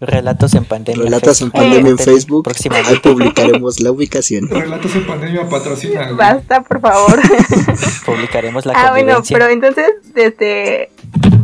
Relatos 0.00 0.54
en 0.54 0.64
pandemia. 0.64 1.04
Relatas 1.04 1.40
en 1.40 1.50
Facebook. 1.50 1.52
pandemia 1.52 1.90
en 1.90 1.98
Eh, 1.98 2.02
Facebook. 2.02 2.38
Ahí 2.38 2.52
Próximamente. 2.52 3.00
publicaremos 3.10 3.80
la 3.80 3.90
ubicación. 3.94 4.48
Relatos 4.48 4.94
en 4.94 5.06
pandemia 5.06 5.48
patrocina, 5.48 6.04
güey. 6.04 6.16
Basta, 6.16 6.62
por 6.62 6.80
favor. 6.80 7.20
Publicaremos 8.06 8.66
la 8.66 8.74
ah, 8.74 8.90
bueno, 8.90 9.22
pero 9.28 9.48
entonces 9.48 9.90
desde, 10.12 10.90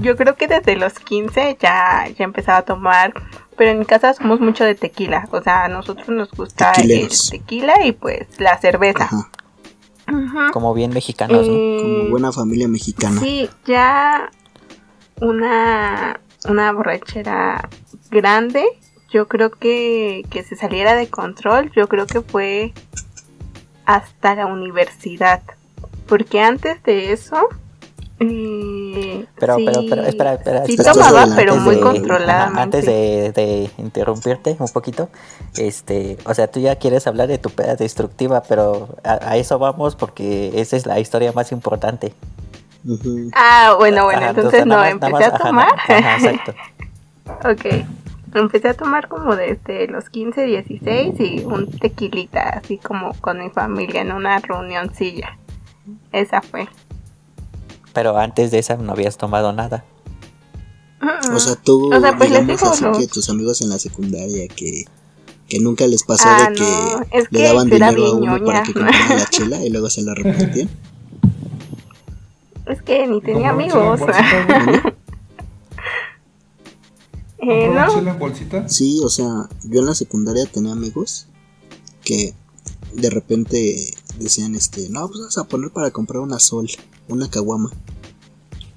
yo 0.02 0.16
creo 0.16 0.37
que 0.37 0.49
desde 0.49 0.76
los 0.76 0.95
15 0.95 1.57
ya, 1.61 2.07
ya 2.16 2.25
empezaba 2.25 2.59
a 2.59 2.62
tomar, 2.62 3.14
pero 3.57 3.71
en 3.71 3.78
mi 3.78 3.85
casa 3.85 4.14
somos 4.14 4.40
mucho 4.40 4.64
de 4.64 4.75
tequila, 4.75 5.28
o 5.30 5.42
sea, 5.42 5.64
a 5.64 5.69
nosotros 5.69 6.09
nos 6.09 6.30
gusta 6.33 6.73
el 6.73 7.09
tequila 7.30 7.85
y 7.85 7.92
pues 7.92 8.26
la 8.38 8.59
cerveza. 8.59 9.04
Ajá. 9.04 9.30
Como 10.52 10.75
bien 10.75 10.92
mexicanos, 10.92 11.47
¿no? 11.47 11.54
Eh, 11.54 11.78
Como 11.80 12.11
buena 12.11 12.33
familia 12.33 12.69
mexicana. 12.69 13.21
Sí, 13.21 13.49
ya 13.64 14.30
una, 15.21 16.21
una 16.49 16.73
borrachera 16.73 17.69
grande, 18.11 18.64
yo 19.12 19.26
creo 19.29 19.50
que, 19.50 20.25
que 20.31 20.43
se 20.43 20.57
saliera 20.57 20.95
de 20.95 21.09
control, 21.09 21.71
yo 21.75 21.88
creo 21.88 22.07
que 22.07 22.21
fue 22.21 22.73
hasta 23.87 24.35
la 24.35 24.47
universidad. 24.47 25.43
Porque 26.07 26.40
antes 26.40 26.83
de 26.83 27.12
eso... 27.12 27.37
eh, 28.21 29.26
Pero, 29.38 29.57
sí- 29.57 29.64
pero, 29.64 29.83
pero, 29.88 30.02
espera, 30.05 30.35
espera. 30.35 30.67
Sí 30.67 30.73
espera. 30.75 30.93
tomaba, 30.93 31.26
pero 31.37 31.57
muy. 31.57 31.76
Ajá, 32.21 32.62
antes 32.62 32.85
de, 32.87 33.33
de 33.33 33.71
interrumpirte 33.79 34.57
un 34.59 34.69
poquito, 34.69 35.09
este, 35.57 36.17
o 36.25 36.35
sea, 36.35 36.49
tú 36.49 36.61
ya 36.61 36.76
quieres 36.76 37.07
hablar 37.07 37.29
de 37.29 37.38
tu 37.38 37.50
peda 37.50 37.76
destructiva, 37.76 38.43
pero 38.43 38.88
a, 39.05 39.31
a 39.31 39.37
eso 39.37 39.59
vamos 39.59 39.97
porque 39.97 40.52
esa 40.61 40.76
es 40.76 40.87
la 40.87 41.00
historia 41.00 41.33
más 41.33 41.50
importante. 41.52 42.12
Ah, 43.35 43.75
bueno, 43.79 44.05
bueno, 44.05 44.21
Ajá, 44.21 44.31
entonces 44.31 44.64
no, 44.67 44.76
más- 44.76 44.90
empecé 44.90 45.12
más, 45.12 45.23
a 45.23 45.26
ajá, 45.37 45.38
tomar. 45.49 45.69
Ajá, 45.88 46.17
exacto. 46.17 46.55
ok. 47.49 47.85
Empecé 48.35 48.69
a 48.69 48.75
tomar 48.75 49.09
como 49.09 49.35
desde 49.35 49.89
los 49.89 50.09
15, 50.09 50.45
16 50.45 51.15
y 51.19 51.45
un 51.45 51.71
tequilita, 51.71 52.61
así 52.63 52.79
como 52.79 53.13
con 53.21 53.39
mi 53.41 53.51
familia 53.51 54.03
en 54.03 54.13
una 54.13 54.39
reunioncilla. 54.39 55.37
Esa 56.13 56.41
fue. 56.41 56.69
Pero 57.93 58.17
antes 58.19 58.51
de 58.53 58.61
esa 58.61 58.77
no 58.77 58.93
habías 58.93 59.17
tomado 59.17 59.53
nada. 59.53 59.85
O 61.35 61.39
sea, 61.41 61.57
tú, 61.57 61.93
O 61.93 62.01
sea, 62.01 62.17
pues 62.17 62.31
digamos 62.31 62.63
así 62.63 62.85
no. 62.85 62.93
que 62.93 63.07
tus 63.07 63.29
amigos 63.31 63.61
en 63.63 63.71
la 63.71 63.79
secundaria 63.79 64.47
que, 64.49 64.85
que 65.49 65.59
nunca 65.59 65.87
les 65.87 66.05
pasó 66.05 66.29
Ah, 66.29 66.51
de 66.51 66.55
que, 66.57 66.63
no, 66.63 67.03
es 67.11 67.33
le 67.33 67.43
daban 67.43 67.69
dinero 67.71 68.07
a 68.07 68.15
uno 68.15 68.45
para 68.45 68.63
que 68.63 68.73
comprara 68.75 69.17
la 69.17 69.27
chela 69.31 69.65
y 69.65 69.71
luego 69.71 69.89
se 69.91 70.03
la 70.03 70.15
repartían. 70.15 70.69
Es 72.67 72.83
que 72.83 73.07
ni 73.07 73.21
tenía 73.21 73.51
¿Compraron 73.53 73.99
chela 73.99 74.19
en 74.19 74.51
amigos. 74.55 74.93
bolsita? 78.18 78.59
Eh. 78.59 78.68
Sí, 78.68 79.00
o 79.02 79.09
sea, 79.09 79.49
yo 79.64 79.80
en 79.80 79.87
la 79.87 79.94
secundaria 79.94 80.47
tenía 80.47 80.73
amigos 80.73 81.26
que 82.04 82.35
de 82.94 83.11
repente 83.11 83.94
decían, 84.18 84.54
este, 84.54 84.88
no, 84.88 85.06
pues 85.09 85.20
vamos 85.20 85.38
a 85.38 85.44
poner 85.44 85.70
para 85.70 85.90
comprar 85.90 86.20
una 86.20 86.38
sol, 86.38 86.68
una 87.09 87.30
caguama. 87.30 87.70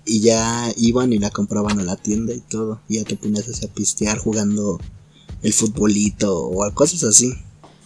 Y 0.06 0.20
ya 0.20 0.72
iban 0.76 1.14
y 1.14 1.18
la 1.18 1.30
compraban 1.30 1.80
a 1.80 1.84
la 1.84 1.96
tienda 1.96 2.34
y 2.34 2.42
todo. 2.42 2.82
Y 2.90 2.96
ya 2.96 3.06
te 3.06 3.16
ponías 3.16 3.48
así 3.48 3.66
a 3.66 3.74
pistear 3.74 4.18
jugando 4.18 4.80
el 5.42 5.54
futbolito 5.54 6.36
o 6.38 6.70
cosas 6.74 7.04
así. 7.04 7.34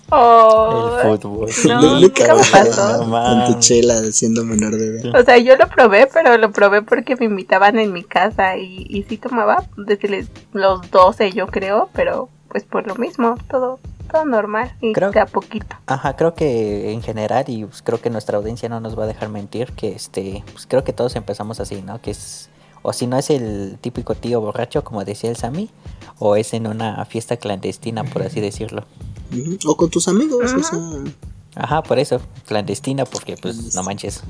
Oh, 0.09 0.97
El 1.03 1.17
fútbol. 1.19 1.49
No, 1.67 1.81
Nunca 1.99 2.27
nunca 2.27 2.35
me 2.35 2.41
pasó. 2.51 2.91
No 2.91 2.97
Con 2.99 3.05
tu 3.05 3.11
mames. 3.11 3.59
chela 3.59 4.01
siendo 4.11 4.43
menor 4.45 4.75
de 4.75 4.99
edad. 5.01 5.19
O 5.19 5.23
sea, 5.23 5.37
yo 5.37 5.55
lo 5.57 5.67
probé, 5.67 6.07
pero 6.11 6.37
lo 6.37 6.51
probé 6.51 6.81
porque 6.81 7.15
me 7.17 7.25
invitaban 7.25 7.77
en 7.77 7.91
mi 7.93 8.03
casa 8.03 8.55
y, 8.57 8.85
y 8.89 9.03
sí 9.03 9.17
tomaba 9.17 9.65
desde 9.75 10.27
los 10.53 10.89
12 10.91 11.31
yo 11.33 11.47
creo, 11.47 11.89
pero 11.93 12.29
pues 12.49 12.63
por 12.63 12.87
lo 12.87 12.95
mismo, 12.95 13.35
todo 13.49 13.79
todo 14.09 14.23
normal 14.23 14.71
y 14.79 14.93
Creo- 14.93 15.11
de 15.11 15.19
a 15.19 15.25
poquito. 15.25 15.75
Ajá, 15.85 16.15
creo 16.15 16.33
que 16.33 16.93
en 16.93 17.01
general, 17.01 17.43
y 17.47 17.65
pues, 17.65 17.81
creo 17.81 17.99
que 17.99 18.09
nuestra 18.09 18.37
audiencia 18.37 18.69
no 18.69 18.79
nos 18.79 18.97
va 18.97 19.03
a 19.03 19.07
dejar 19.07 19.27
mentir, 19.27 19.73
que 19.73 19.89
este, 19.89 20.45
pues 20.53 20.65
creo 20.65 20.85
que 20.85 20.93
todos 20.93 21.17
empezamos 21.17 21.59
así, 21.59 21.81
¿no? 21.81 21.99
Que 22.01 22.11
es, 22.11 22.49
o 22.83 22.93
si 22.93 23.05
no 23.05 23.17
es 23.17 23.29
el 23.29 23.77
típico 23.81 24.15
tío 24.15 24.39
borracho, 24.39 24.81
como 24.85 25.03
decía 25.03 25.29
el 25.29 25.35
Sammy, 25.35 25.69
o 26.19 26.35
es 26.35 26.53
en 26.53 26.67
una 26.67 27.03
fiesta 27.05 27.37
clandestina, 27.37 28.03
por 28.03 28.23
así 28.23 28.41
decirlo. 28.41 28.85
O 29.65 29.75
con 29.75 29.89
tus 29.89 30.07
amigos, 30.07 30.53
o 30.53 30.63
sea, 30.63 30.79
Ajá, 31.55 31.81
por 31.81 31.97
eso, 31.97 32.21
clandestina, 32.45 33.05
porque 33.05 33.35
pues 33.35 33.73
no 33.75 33.83
manches. 33.83 34.23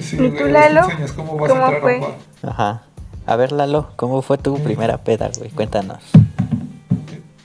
Sí, 0.00 0.16
¿Y 0.16 0.30
tú, 0.30 0.44
Lalo? 0.46 0.82
15 0.82 0.96
años, 0.96 1.12
¿Cómo 1.12 1.36
vas 1.36 1.50
¿Cómo 1.50 1.64
a 1.64 1.74
entrar 1.74 1.80
fue? 1.82 2.00
a? 2.42 2.48
Ajá. 2.50 2.82
A 3.26 3.36
ver, 3.36 3.52
Lalo, 3.52 3.90
¿cómo 3.96 4.22
fue 4.22 4.38
tu 4.38 4.56
primera 4.62 4.98
peda, 5.04 5.30
güey? 5.36 5.50
Cuéntanos. 5.50 6.02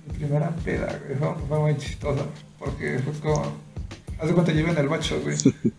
Mi 0.07 0.13
primera 0.13 0.49
peda, 0.63 0.99
güey, 1.05 1.17
fue, 1.17 1.35
fue 1.47 1.59
muy 1.59 1.77
chistosa. 1.77 2.23
Porque 2.59 2.99
fue 2.99 3.13
como. 3.31 3.43
Cuenta, 4.33 4.51
yo 4.51 4.59
iba 4.61 4.71
en 4.71 4.77
el 4.77 4.87
bacho, 4.87 5.19
güey. 5.21 5.37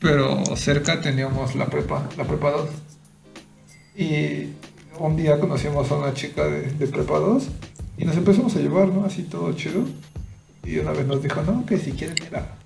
Pero 0.00 0.44
cerca 0.56 1.00
teníamos 1.00 1.54
la 1.56 1.66
prepa, 1.66 2.08
la 2.16 2.24
prepa 2.24 2.52
2. 2.52 2.70
Y 3.96 4.52
un 5.00 5.16
día 5.16 5.38
conocimos 5.40 5.90
a 5.90 5.96
una 5.96 6.14
chica 6.14 6.44
de, 6.44 6.62
de 6.72 6.86
prepa 6.86 7.18
2 7.18 7.48
y 7.98 8.04
nos 8.04 8.16
empezamos 8.16 8.54
a 8.56 8.60
llevar, 8.60 8.88
¿no? 8.88 9.04
Así 9.04 9.22
todo 9.22 9.52
chido. 9.52 9.84
Y 10.64 10.78
una 10.78 10.92
vez 10.92 11.06
nos 11.06 11.22
dijo, 11.22 11.40
no, 11.42 11.64
que 11.66 11.78
si 11.78 11.92
quieren 11.92 12.16
ir 12.26 12.36
a, 12.36 12.56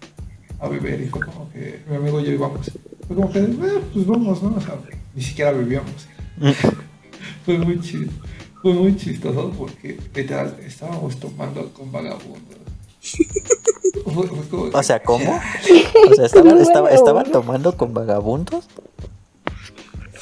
a 0.64 0.68
beber. 0.68 1.00
Y 1.02 1.06
fue 1.06 1.20
como 1.20 1.50
que 1.52 1.80
mi 1.88 1.96
amigo 1.96 2.20
y 2.20 2.24
yo 2.24 2.32
íbamos. 2.32 2.70
Fue 3.06 3.16
como 3.16 3.30
que, 3.30 3.38
"Eh, 3.40 3.80
pues 3.92 4.06
vamos, 4.06 4.42
¿no? 4.42 4.54
O 4.56 4.60
sea, 4.60 4.74
ni 5.14 5.22
siquiera 5.22 5.52
bebíamos. 5.52 5.90
Fue 7.44 7.58
muy 7.58 7.80
chido. 7.80 8.10
Fue 8.62 8.72
muy 8.72 8.96
chistoso 8.96 9.50
porque 9.58 9.98
literal 10.14 10.56
estábamos 10.64 11.16
tomando 11.18 11.72
con 11.72 11.90
vagabundos. 11.90 12.58
Fue- 14.04 14.26
fue 14.26 14.48
como 14.48 14.70
que, 14.70 14.76
O 14.76 14.82
sea, 14.82 15.02
¿cómo? 15.02 15.40
O 16.10 16.14
sea, 16.14 16.26
¿estaban, 16.26 16.58
estaba- 16.58 16.90
estaban 16.90 17.30
tomando 17.32 17.76
con 17.76 17.92
vagabundos? 17.94 18.66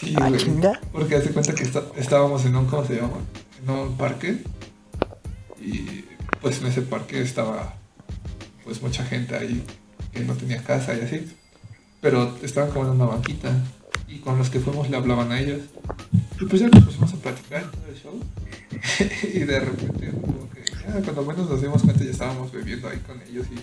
Sí, 0.00 0.14
Ah, 0.18 0.28
güey. 0.28 0.40
chinga. 0.40 0.80
Porque 0.92 1.16
hace 1.16 1.30
cuenta 1.30 1.54
que 1.54 1.62
está- 1.64 1.84
estábamos 1.96 2.44
en 2.44 2.56
un, 2.56 2.66
¿cómo 2.66 2.84
se 2.86 2.96
llama? 2.96 3.18
En 3.62 3.70
un 3.70 3.96
parque. 3.96 4.38
Y 5.60 6.04
pues 6.40 6.60
en 6.60 6.66
ese 6.68 6.82
parque 6.82 7.20
estaba 7.20 7.74
pues 8.64 8.80
mucha 8.82 9.04
gente 9.04 9.36
ahí 9.36 9.62
que 10.12 10.20
no 10.20 10.34
tenía 10.34 10.62
casa 10.62 10.94
y 10.94 11.00
así. 11.00 11.30
Pero 12.00 12.36
estaban 12.42 12.70
como 12.70 12.86
en 12.86 12.92
una 12.92 13.04
banquita. 13.06 13.52
Y 14.08 14.18
con 14.18 14.38
los 14.38 14.50
que 14.50 14.58
fuimos 14.58 14.88
le 14.90 14.96
hablaban 14.96 15.30
a 15.32 15.40
ellos. 15.40 15.60
Y 16.40 16.44
pues 16.46 16.60
ya 16.62 16.68
nos 16.68 16.84
pusimos 16.84 17.12
a 17.12 17.16
platicar 17.16 17.70
todo 17.70 17.86
el 17.86 17.96
show. 17.96 18.20
y 19.34 19.38
de 19.40 19.60
repente, 19.60 20.10
como 20.20 20.48
que 20.50 20.64
ya 20.64 21.00
cuando 21.02 21.24
menos 21.24 21.48
nos 21.50 21.60
dimos 21.62 21.82
cuenta, 21.82 22.02
ya 22.02 22.10
estábamos 22.10 22.50
bebiendo 22.50 22.88
ahí 22.88 22.98
con 23.06 23.20
ellos. 23.22 23.46
Y, 23.52 23.54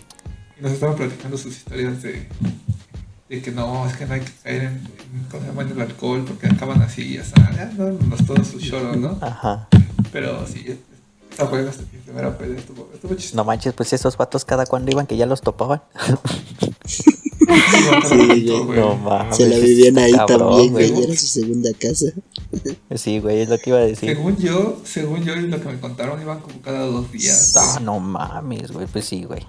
y 0.60 0.62
nos 0.62 0.72
estaban 0.72 0.96
platicando 0.96 1.38
sus 1.38 1.58
historias 1.58 2.02
de, 2.04 2.28
de 3.30 3.42
que 3.42 3.52
no, 3.52 3.88
es 3.88 3.96
que 3.96 4.06
no 4.06 4.14
hay 4.14 4.22
que 4.22 4.32
caer 4.44 4.62
en, 4.64 4.68
en, 4.68 5.26
¿cómo 5.30 5.44
se 5.44 5.50
llama? 5.50 5.62
en 5.64 5.72
el 5.72 5.82
alcohol 5.82 6.26
porque 6.26 6.48
acaban 6.48 6.82
así 6.82 7.02
y 7.02 7.14
ya 7.16 7.22
está. 7.22 7.52
Ya 7.52 7.66
dándonos 7.66 8.26
todos 8.26 8.48
sus 8.48 8.64
choros, 8.64 8.98
¿no? 8.98 9.18
Ajá. 9.22 9.68
Pero 10.12 10.46
sí, 10.48 10.80
esta 11.30 11.46
fue 11.48 11.64
mi 11.64 12.00
primera 12.06 12.38
pelea. 12.38 12.58
Estuvo, 12.58 12.90
estuvo 12.94 13.16
chistoso. 13.16 13.36
No 13.36 13.44
manches, 13.44 13.74
pues 13.74 13.92
esos 13.94 14.16
vatos 14.18 14.46
cada 14.46 14.66
cuando 14.66 14.92
iban 14.92 15.08
que 15.08 15.18
ya 15.18 15.26
los 15.26 15.42
topaban. 15.42 15.82
Sí, 18.10 18.46
güey. 18.66 18.80
No 18.80 18.96
mames. 18.96 19.38
se 19.38 19.48
la 19.48 19.58
vivían 19.58 19.98
ahí 19.98 20.12
cabrón, 20.12 20.40
también, 20.40 20.74
güey. 20.74 20.92
güey. 20.92 21.04
Era 21.06 21.16
su 21.16 21.28
segunda 21.28 21.70
casa. 21.80 22.08
Sí, 22.96 23.20
güey, 23.20 23.42
es 23.42 23.50
lo 23.50 23.58
que 23.58 23.70
iba 23.70 23.80
a 23.80 23.84
decir. 23.84 24.10
Según 24.10 24.38
yo, 24.38 24.82
según 24.84 25.24
yo 25.24 25.36
y 25.36 25.48
lo 25.48 25.62
que 25.62 25.70
me 25.70 25.80
contaron, 25.80 26.22
iban 26.22 26.40
como 26.40 26.62
cada 26.62 26.86
dos 26.86 27.12
días. 27.12 27.56
Ah, 27.56 27.80
no 27.82 28.00
mames, 28.00 28.72
güey, 28.72 28.88
pues 28.88 29.06
sí, 29.06 29.24
güey. 29.24 29.46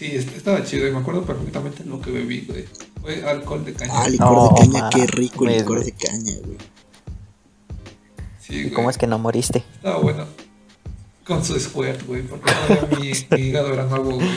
Sí, 0.00 0.06
est- 0.16 0.34
estaba 0.34 0.64
chido 0.64 0.88
y 0.88 0.92
me 0.92 0.98
acuerdo 1.00 1.26
perfectamente 1.26 1.84
lo 1.84 2.00
que 2.00 2.10
bebí, 2.10 2.46
güey. 2.48 2.64
Fue 3.02 3.22
alcohol 3.22 3.62
de 3.66 3.74
caña. 3.74 3.92
Ah, 3.94 4.08
licor 4.08 4.32
No, 4.32 4.48
de 4.58 4.70
caña, 4.72 4.88
qué 4.88 5.06
rico 5.06 5.46
el 5.46 5.58
licor 5.58 5.84
de 5.84 5.92
caña, 5.92 6.32
güey. 6.42 6.56
Sí, 8.40 8.54
¿Y 8.54 8.62
güey. 8.62 8.72
cómo 8.72 8.88
es 8.88 8.96
que 8.96 9.06
no 9.06 9.18
moriste? 9.18 9.62
Estaba 9.74 9.98
bueno. 9.98 10.24
Con 11.26 11.44
su 11.44 11.60
squirt, 11.60 12.06
güey, 12.06 12.22
porque 12.22 12.50
todavía 12.50 12.98
mi, 12.98 13.12
mi 13.42 13.46
hígado 13.48 13.74
era 13.74 13.84
nuevo, 13.84 14.12
güey. 14.14 14.28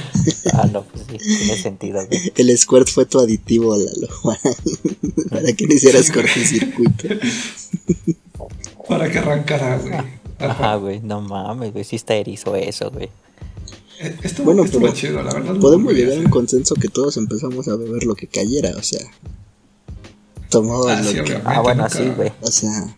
Ah, 0.52 0.68
no, 0.70 0.84
pues 0.84 1.06
sí, 1.10 1.18
tiene 1.18 1.58
sentido, 1.58 2.06
güey. 2.08 2.34
El 2.36 2.58
squirt 2.58 2.90
fue 2.90 3.06
tu 3.06 3.22
aditivo, 3.22 3.74
Lalo. 3.78 4.08
Para, 4.22 4.40
para 5.30 5.54
que 5.54 5.66
no 5.66 5.74
hicieras 5.76 6.08
Sí, 6.08 6.12
cortocircuito. 6.12 7.08
Para 8.90 9.10
que 9.10 9.18
arrancara, 9.18 9.78
güey. 9.78 9.94
Ajá, 10.40 10.76
güey, 10.76 11.00
no 11.00 11.22
mames, 11.22 11.72
güey, 11.72 11.86
sí 11.86 11.96
está 11.96 12.16
erizo 12.16 12.54
eso, 12.58 12.92
güey. 12.92 13.10
Eh, 14.04 14.16
Estuvo, 14.24 14.46
Bueno, 14.48 14.66
estuvo 14.66 14.82
pero 14.82 14.94
chido, 14.94 15.24
la 15.24 15.34
verdad. 15.34 15.56
Podemos 15.60 15.94
llegar 15.94 16.12
a 16.14 16.16
un 16.16 16.20
hacer. 16.22 16.30
consenso 16.32 16.76
que 16.76 16.90
todos 16.90 17.18
empezamos 17.18 17.68
a 17.68 17.76
beber 17.76 18.04
lo 18.04 18.16
que 18.16 18.28
cayera, 18.28 18.72
o 18.78 18.84
sea. 18.84 19.02
Tomabas 20.50 20.98
Ah, 21.00 21.02
lo 21.02 21.10
sí, 21.12 21.22
que. 21.24 21.42
Ah, 21.46 21.62
bueno, 21.62 21.84
nunca- 21.84 21.98
sí, 21.98 22.12
güey. 22.16 22.32
O 22.42 22.48
sea, 22.52 22.96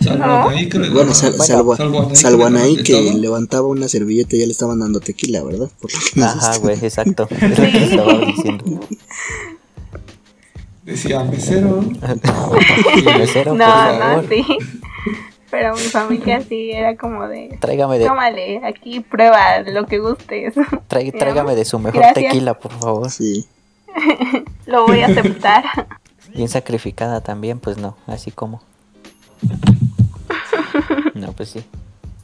Salvo 0.00 0.26
No. 0.26 0.48
Anaí 0.50 0.68
que 0.68 0.78
bueno, 0.90 1.14
sal- 1.14 1.34
bueno, 1.38 1.74
salvo, 1.76 2.08
que 2.08 2.16
salvo 2.16 2.44
Anaí 2.46 2.76
levantaba 3.14 3.66
una 3.66 3.88
servilleta 3.88 4.36
y 4.36 4.40
ya 4.40 4.46
le 4.46 4.52
estaban 4.52 4.78
dando 4.80 5.00
tequila, 5.00 5.42
¿verdad? 5.42 5.70
Por 5.80 5.90
lo 5.92 5.98
que 6.14 6.22
Ajá, 6.22 6.58
güey, 6.58 6.76
exacto. 6.82 7.26
Es 7.40 7.58
lo 7.58 7.64
que 7.64 7.84
estaba 7.84 8.18
diciendo. 8.18 8.80
Decía 10.84 11.24
mesero. 11.24 11.82
Mesero, 13.18 13.50
por 13.50 13.58
No, 13.58 13.64
favor. 13.64 14.22
no, 14.22 14.28
sí. 14.28 14.44
Pero 15.58 15.74
mi 15.74 15.80
familia 15.84 16.40
sí 16.48 16.70
era 16.70 16.96
como 16.96 17.26
de, 17.28 17.56
Tráigame 17.60 17.98
de, 17.98 18.06
tómale, 18.06 18.60
aquí 18.66 19.00
prueba 19.00 19.60
lo 19.60 19.86
que 19.86 19.98
gustes. 19.98 20.52
tráigame 20.88 21.54
de 21.54 21.64
su 21.64 21.78
mejor 21.78 22.00
Gracias. 22.02 22.26
tequila, 22.32 22.58
por 22.58 22.72
favor. 22.72 23.10
Sí. 23.10 23.46
Lo 24.66 24.86
voy 24.86 25.00
a 25.00 25.06
aceptar. 25.06 25.64
Bien 26.34 26.48
sacrificada 26.50 27.22
también, 27.22 27.58
pues 27.58 27.78
no, 27.78 27.96
así 28.06 28.30
como. 28.30 28.60
No, 31.14 31.32
pues 31.32 31.48
sí. 31.50 31.64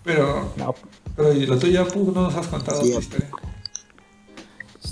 Pero, 0.05 0.53
No, 0.57 0.75
pero 1.17 1.33
y 1.33 1.47
la 1.47 1.59
tuya, 1.59 1.85
Pug, 1.87 2.15
no 2.15 2.23
nos 2.23 2.35
has 2.37 2.49
contado 2.49 2.83
Sí, 2.83 2.91
tu 2.91 2.97
a- 2.97 3.01
historia. 3.01 3.31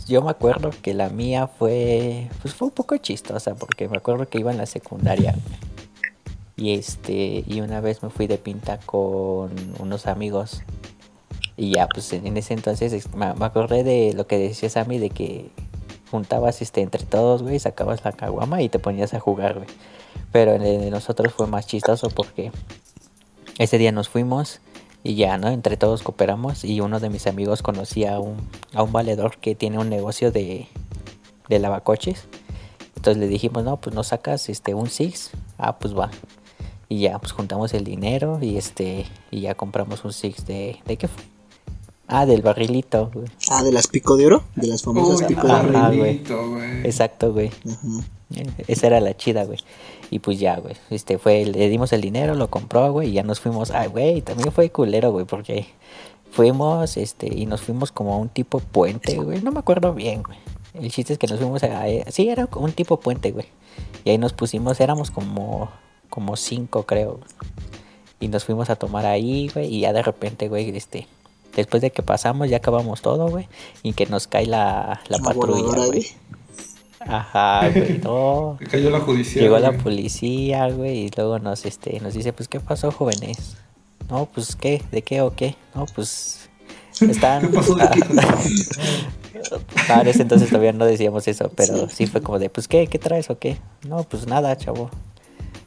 yo 0.09 0.23
me 0.23 0.31
acuerdo 0.31 0.71
que 0.83 0.95
la 0.95 1.11
mía 1.11 1.47
fue, 1.49 2.29
pues 2.41 2.55
fue 2.55 2.69
un 2.69 2.75
poco 2.75 2.97
chistosa 2.97 3.55
porque 3.57 3.89
me 3.89 3.99
acuerdo 3.99 4.27
que 4.29 4.39
iba 4.39 4.51
en 4.53 4.57
la 4.59 4.67
secundaria 4.67 5.35
y 6.61 6.75
este 6.75 7.43
y 7.47 7.61
una 7.63 7.81
vez 7.81 8.03
me 8.03 8.11
fui 8.11 8.27
de 8.27 8.37
pinta 8.37 8.79
con 8.79 9.51
unos 9.79 10.07
amigos 10.07 10.63
y 11.57 11.75
ya 11.75 11.89
pues 11.89 12.13
en 12.13 12.37
ese 12.37 12.55
entonces 12.55 13.13
me, 13.15 13.27
acordé 13.27 13.83
de 13.83 14.13
lo 14.13 14.27
que 14.27 14.39
decía 14.39 14.69
Sammy 14.69 14.99
de 14.99 15.09
que 15.11 15.51
juntabas 16.11 16.61
este 16.61 16.83
entre 16.83 17.05
todos, 17.05 17.43
güey, 17.43 17.59
sacabas 17.59 18.05
la 18.05 18.13
caguama 18.13 18.63
y 18.63 18.69
te 18.69 18.79
ponías 18.79 19.15
a 19.15 19.21
jugar, 19.21 19.55
güey. 19.55 19.69
Pero 20.33 20.55
el 20.55 20.63
de 20.63 20.91
nosotros 20.91 21.33
fue 21.33 21.47
más 21.47 21.67
chistoso 21.67 22.09
porque 22.09 22.53
ese 23.59 23.79
día 23.79 23.93
nos 23.93 24.09
fuimos 24.09 24.61
y 25.03 25.15
ya, 25.15 25.39
¿no? 25.39 25.49
Entre 25.49 25.77
todos 25.77 26.03
cooperamos 26.03 26.65
y 26.65 26.81
uno 26.81 27.01
de 27.01 27.11
mis 27.11 27.27
amigos 27.27 27.63
conocía 27.63 28.17
a 28.17 28.21
un, 28.21 28.37
a 28.75 28.83
un 28.83 28.93
valedor 28.93 29.39
que 29.39 29.55
tiene 29.55 29.79
un 29.79 29.89
negocio 29.89 30.31
de, 30.33 30.67
de 31.49 31.59
lavacoches. 31.59 32.27
Entonces 32.97 33.21
le 33.21 33.29
dijimos, 33.29 33.65
no, 33.65 33.79
pues 33.79 33.95
no 33.95 34.03
sacas 34.03 34.49
este 34.49 34.75
un 34.75 34.89
Six. 34.89 35.31
Ah, 35.59 35.79
pues 35.79 35.97
va. 35.97 36.11
Y 36.91 36.99
ya, 36.99 37.21
pues 37.21 37.31
juntamos 37.31 37.73
el 37.73 37.85
dinero 37.85 38.41
y 38.43 38.57
este 38.57 39.07
y 39.31 39.43
ya 39.43 39.55
compramos 39.55 40.05
un 40.05 40.13
Six 40.13 40.45
de... 40.45 40.81
¿De 40.85 40.97
qué 40.97 41.07
fue? 41.07 41.23
Ah, 42.09 42.27
del 42.27 42.43
barrilito, 42.43 43.13
güey. 43.15 43.29
Ah, 43.49 43.63
de 43.63 43.71
las 43.71 43.87
pico 43.87 44.17
de 44.17 44.27
oro, 44.27 44.43
de 44.57 44.67
las 44.67 44.83
famosas 44.83 45.23
pico 45.29 45.47
de 45.47 45.53
oro. 45.53 45.79
Ah, 45.79 45.93
güey. 45.95 46.21
Exacto, 46.83 47.33
güey. 47.33 47.53
Esa 48.67 48.89
era 48.89 49.01
la 49.01 49.17
chida, 49.17 49.45
güey. 49.45 49.61
Y 50.11 50.19
pues 50.19 50.41
ya, 50.41 50.57
güey. 50.57 50.75
Este 50.91 51.19
fue, 51.19 51.45
le 51.45 51.69
dimos 51.69 51.93
el 51.93 52.01
dinero, 52.01 52.35
lo 52.35 52.51
compró, 52.51 52.91
güey, 52.91 53.11
y 53.11 53.13
ya 53.13 53.23
nos 53.23 53.39
fuimos. 53.39 53.71
Ay, 53.71 53.87
güey, 53.87 54.23
también 54.23 54.51
fue 54.51 54.71
culero, 54.71 55.13
güey, 55.13 55.27
porque 55.27 55.67
fuimos, 56.33 56.97
este, 56.97 57.33
y 57.33 57.47
nos 57.47 57.61
fuimos 57.61 57.93
como 57.93 58.15
a 58.15 58.17
un 58.17 58.31
tipo 58.31 58.59
puente, 58.59 59.15
güey. 59.15 59.41
No 59.43 59.53
me 59.53 59.61
acuerdo 59.61 59.95
bien, 59.95 60.25
güey. 60.25 60.39
El 60.75 60.91
chiste 60.91 61.13
es 61.13 61.19
que 61.21 61.29
nos 61.29 61.39
fuimos 61.39 61.63
a. 61.63 61.85
sí, 62.11 62.29
era 62.29 62.49
un 62.57 62.73
tipo 62.73 62.99
puente, 62.99 63.31
güey. 63.31 63.47
Y 64.05 64.11
ahí 64.11 64.19
nos 64.19 64.33
pusimos, 64.33 64.81
éramos 64.81 65.13
como, 65.13 65.71
como 66.11 66.37
cinco, 66.37 66.85
creo. 66.85 67.21
Y 68.21 68.29
nos 68.29 68.45
fuimos 68.45 68.69
a 68.69 68.77
tomar 68.77 69.07
ahí, 69.07 69.51
güey. 69.55 69.75
Y 69.75 69.81
ya 69.81 69.95
de 69.95 70.03
repente, 70.03 70.49
güey, 70.49 70.77
este. 70.77 71.07
Después 71.57 71.81
de 71.81 71.91
que 71.91 72.03
pasamos, 72.03 72.51
ya 72.51 72.59
acabamos 72.59 73.01
todo, 73.01 73.29
güey. 73.29 73.49
Y 73.83 73.95
que 73.95 74.07
nos 74.07 74.27
cae 74.27 74.47
la, 74.47 75.01
la 75.09 75.19
patrulla, 75.19 75.87
güey. 75.87 76.07
Ajá, 77.01 77.69
güey, 77.71 77.99
no. 77.99 78.59
cayó 78.71 78.91
la 78.91 79.05
policía. 79.05 79.43
Llegó 79.43 79.59
la 79.59 79.73
policía, 79.73 80.69
güey, 80.69 81.07
y 81.07 81.11
luego 81.17 81.39
nos, 81.39 81.65
este, 81.65 81.99
nos 82.01 82.15
dice, 82.15 82.33
pues, 82.33 82.49
¿qué 82.49 82.61
pasó, 82.61 82.93
jóvenes? 82.93 83.57
No, 84.11 84.27
pues, 84.27 84.55
¿qué? 84.55 84.83
¿De 84.93 85.03
qué 85.03 85.23
o 85.23 85.35
qué? 85.35 85.57
No, 85.75 85.87
pues, 85.87 86.51
están... 87.01 87.43
¿Qué 87.43 87.49
pasó 87.49 87.75
de 87.75 87.85
ah, 89.89 90.03
entonces 90.05 90.49
todavía 90.49 90.73
no 90.73 90.85
decíamos 90.85 91.27
eso, 91.27 91.51
pero 91.57 91.89
sí. 91.89 92.07
fue 92.07 92.21
como 92.21 92.39
de, 92.39 92.51
pues, 92.51 92.69
¿qué? 92.69 92.87
¿Qué 92.87 92.99
traes 92.99 93.31
o 93.31 93.39
qué? 93.39 93.57
No, 93.89 94.05
pues, 94.05 94.27
nada, 94.27 94.57
chavo. 94.57 94.91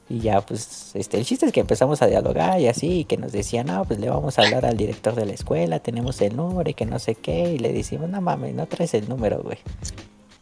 Y 0.10 0.19
ya, 0.19 0.41
pues, 0.41 0.91
este, 0.95 1.17
el 1.17 1.25
chiste 1.25 1.45
es 1.45 1.51
que 1.51 1.62
empezamos 1.62 2.01
a 2.01 2.07
dialogar 2.07 2.60
y 2.60 2.67
así, 2.67 3.00
y 3.00 3.05
que 3.05 3.17
nos 3.17 3.31
decían, 3.31 3.67
no, 3.67 3.86
pues 3.86 4.00
le 4.00 4.10
vamos 4.10 4.38
a 4.38 4.43
hablar 4.43 4.65
al 4.65 4.75
director 4.75 5.15
de 5.15 5.25
la 5.25 5.33
escuela, 5.33 5.79
tenemos 5.79 6.22
el 6.22 6.36
número 6.36 6.69
y 6.69 6.74
que 6.74 6.86
no 6.86 7.00
sé 7.00 7.15
qué, 7.15 7.53
y 7.53 7.57
le 7.57 7.72
decimos, 7.72 8.10
no 8.10 8.22
mames, 8.22 8.53
no 8.53 8.65
traes 8.67 8.93
el 8.93 9.07
número, 9.07 9.41
güey. 9.41 9.57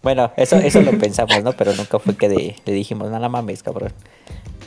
Bueno, 0.01 0.31
eso, 0.35 0.55
eso 0.57 0.81
lo 0.81 0.91
pensamos, 0.99 1.43
¿no? 1.43 1.53
Pero 1.53 1.73
nunca 1.75 1.99
fue 1.99 2.15
que 2.15 2.55
le 2.65 2.73
dijimos, 2.73 3.11
no 3.11 3.19
la 3.19 3.29
mames, 3.29 3.61
cabrón. 3.61 3.93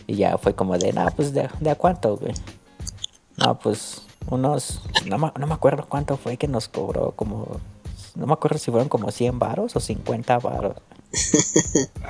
Y 0.07 0.17
ya 0.17 0.39
fue 0.39 0.55
como 0.55 0.79
de, 0.79 0.93
no, 0.93 1.07
pues 1.17 1.33
de, 1.33 1.49
de 1.61 1.71
a 1.71 1.75
cuánto, 1.75 2.17
güey. 2.17 2.35
No, 3.37 3.59
pues 3.59 4.03
unos, 4.31 4.81
no, 5.07 5.19
no 5.19 5.47
me 5.47 5.55
acuerdo 5.55 5.87
cuánto 5.89 6.17
fue 6.17 6.37
que 6.37 6.47
nos 6.47 6.69
cobró, 6.69 7.13
como, 7.13 7.61
no 8.15 8.27
me 8.27 8.33
acuerdo 8.33 8.59
si 8.59 8.71
fueron 8.71 8.89
como 8.89 9.11
100 9.11 9.39
varos 9.39 9.77
o 9.77 9.81
50 9.81 10.39
varos. 10.39 10.77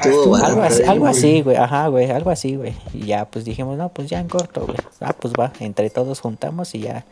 Algo 0.02 0.62
así, 0.62 0.82
algo 0.82 1.06
así, 1.06 1.42
güey, 1.42 1.56
ajá, 1.56 1.88
güey, 1.88 2.10
algo 2.10 2.30
así, 2.30 2.56
güey. 2.56 2.74
Y 2.92 3.06
ya, 3.06 3.26
pues 3.26 3.44
dijimos, 3.44 3.76
no, 3.76 3.88
pues 3.88 4.08
ya 4.08 4.20
en 4.20 4.28
corto, 4.28 4.66
güey. 4.66 4.78
Ah, 5.00 5.14
pues 5.18 5.34
va, 5.34 5.52
entre 5.60 5.90
todos 5.90 6.20
juntamos 6.20 6.74
y 6.74 6.80
ya. 6.80 7.04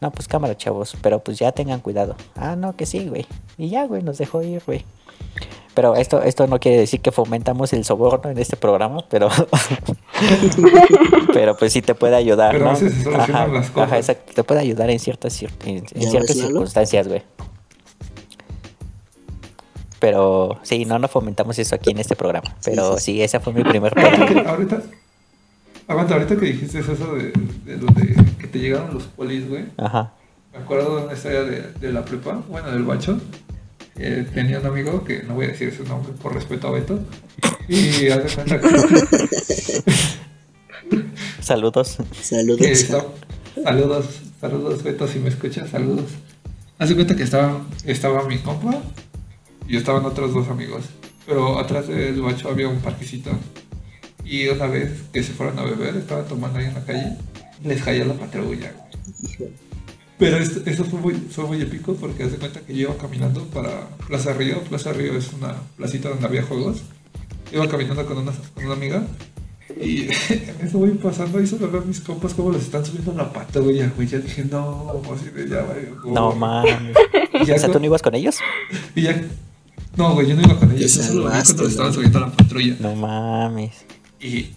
No, 0.00 0.10
pues 0.10 0.26
cámara, 0.26 0.56
chavos, 0.56 0.96
pero 1.00 1.20
pues 1.20 1.38
ya 1.38 1.52
tengan 1.52 1.80
cuidado. 1.80 2.16
Ah, 2.34 2.56
no, 2.56 2.74
que 2.74 2.86
sí, 2.86 3.06
güey. 3.06 3.26
Y 3.56 3.68
ya, 3.68 3.86
güey, 3.86 4.02
nos 4.02 4.18
dejó 4.18 4.42
ir, 4.42 4.62
güey. 4.66 4.84
Pero 5.74 5.96
esto, 5.96 6.22
esto 6.22 6.46
no 6.46 6.60
quiere 6.60 6.78
decir 6.78 7.00
que 7.00 7.12
fomentamos 7.12 7.72
el 7.72 7.84
soborno 7.84 8.30
en 8.30 8.38
este 8.38 8.56
programa, 8.56 9.04
pero, 9.08 9.30
pero 11.32 11.56
pues 11.56 11.72
sí 11.72 11.80
te 11.80 11.94
puede 11.94 12.14
ayudar, 12.14 12.60
¿no? 12.60 12.70
Ajá, 12.70 13.46
las 13.46 13.70
cosas. 13.70 13.88
Ajá, 13.88 13.96
exacto, 13.96 14.32
te 14.34 14.44
puede 14.44 14.60
ayudar 14.60 14.90
en 14.90 14.98
ciertas, 14.98 15.42
en, 15.64 15.86
ciertas 15.86 16.36
circunstancias, 16.36 17.08
güey. 17.08 17.22
Pero 20.02 20.58
sí, 20.64 20.84
no, 20.84 20.98
no 20.98 21.06
fomentamos 21.06 21.56
eso 21.60 21.76
aquí 21.76 21.90
en 21.90 21.98
este 21.98 22.16
programa. 22.16 22.56
Pero 22.64 22.98
sí, 22.98 23.22
esa 23.22 23.38
fue 23.38 23.52
mi 23.52 23.62
primer 23.62 23.96
ahorita, 24.48 24.82
aguanta, 25.86 26.14
ahorita 26.14 26.34
que 26.34 26.46
dijiste 26.46 26.80
eso 26.80 27.14
de, 27.14 27.32
de, 27.64 27.76
lo 27.76 27.86
de 27.86 28.16
que 28.36 28.48
te 28.48 28.58
llegaron 28.58 28.92
los 28.92 29.04
polis, 29.04 29.48
güey. 29.48 29.66
Ajá. 29.76 30.12
Me 30.52 30.58
acuerdo 30.58 30.96
de 30.96 31.04
una 31.04 31.12
historia 31.12 31.44
de, 31.44 31.72
de 31.74 31.92
la 31.92 32.04
prepa, 32.04 32.42
bueno, 32.48 32.72
del 32.72 32.82
bacho 32.82 33.20
eh, 33.94 34.26
tenía 34.34 34.58
un 34.58 34.66
amigo 34.66 35.04
que 35.04 35.22
no 35.22 35.34
voy 35.34 35.44
a 35.44 35.48
decir 35.50 35.72
su 35.72 35.84
nombre 35.84 36.12
por 36.20 36.34
respeto 36.34 36.66
a 36.66 36.72
Beto. 36.72 36.98
Y 37.68 38.08
hace 38.08 38.34
cuenta 38.34 38.60
que. 38.60 38.68
saludos. 41.40 41.98
Saludos. 42.20 42.88
saludos, 43.62 44.06
saludos, 44.40 44.82
Beto, 44.82 45.06
si 45.06 45.20
me 45.20 45.28
escuchas, 45.28 45.70
saludos. 45.70 46.06
Hace 46.80 46.96
cuenta 46.96 47.14
que 47.14 47.22
estaba, 47.22 47.60
estaba 47.84 48.24
mi 48.24 48.38
compa 48.38 48.82
y 49.68 49.76
estaban 49.76 50.04
otros 50.04 50.32
dos 50.32 50.48
amigos. 50.48 50.84
Pero 51.26 51.58
atrás 51.58 51.88
del 51.88 52.20
bacho 52.20 52.48
había 52.48 52.68
un 52.68 52.80
parquecito. 52.80 53.30
Y 54.24 54.48
una 54.48 54.66
vez 54.66 55.02
que 55.12 55.22
se 55.22 55.32
fueron 55.32 55.58
a 55.58 55.64
beber, 55.64 55.96
estaban 55.96 56.26
tomando 56.26 56.58
ahí 56.58 56.66
en 56.66 56.74
la 56.74 56.84
calle, 56.84 57.16
les 57.64 57.82
cayó 57.82 58.04
la 58.04 58.14
patrulla. 58.14 58.72
Pero 60.18 60.36
esto, 60.36 60.84
fue, 60.84 61.00
muy, 61.00 61.14
fue 61.14 61.46
muy 61.46 61.60
épico 61.60 61.94
porque 61.94 62.24
hace 62.24 62.36
cuenta 62.36 62.60
que 62.60 62.74
yo 62.74 62.82
iba 62.82 62.96
caminando 62.96 63.44
para 63.46 63.88
Plaza 64.06 64.32
Río. 64.32 64.60
Plaza 64.62 64.92
Río 64.92 65.16
es 65.16 65.32
una 65.32 65.54
placita 65.76 66.08
donde 66.08 66.26
había 66.26 66.42
juegos. 66.42 66.82
Iba 67.52 67.68
caminando 67.68 68.06
con 68.06 68.18
una, 68.18 68.32
con 68.54 68.64
una 68.64 68.74
amiga 68.74 69.04
y 69.80 70.02
en 70.02 70.10
eso 70.66 70.78
voy 70.78 70.90
pasando 70.90 71.40
y 71.40 71.46
solo 71.46 71.70
veo 71.70 71.82
a 71.82 71.84
mis 71.84 72.00
compas 72.00 72.34
como 72.34 72.52
les 72.52 72.62
están 72.62 72.84
subiendo 72.84 73.12
la 73.14 73.32
pata, 73.32 73.60
güey. 73.60 73.78
Ya 73.78 74.18
dije, 74.18 74.44
no, 74.44 75.00
así 75.14 75.30
de 75.30 75.48
ya, 75.48 75.62
güey. 75.62 76.12
No 76.12 76.32
mames. 76.32 76.96
o 77.40 77.44
sea, 77.44 77.70
¿tú 77.70 77.78
no 77.78 77.86
ibas 77.86 78.02
con 78.02 78.14
ellos? 78.14 78.38
Y 78.94 79.02
ya. 79.02 79.22
No, 79.96 80.14
güey, 80.14 80.28
yo 80.28 80.34
no 80.34 80.42
iba 80.42 80.58
con 80.58 80.70
ellos. 80.72 80.94
Yo 80.94 81.02
solo 81.02 81.24
vi 81.24 81.42
cuando 81.44 81.66
estaban 81.68 81.92
subiendo 81.92 82.20
la 82.20 82.30
patrulla. 82.32 82.76
No 82.80 82.94
mames. 82.94 83.72
Y 84.20 84.50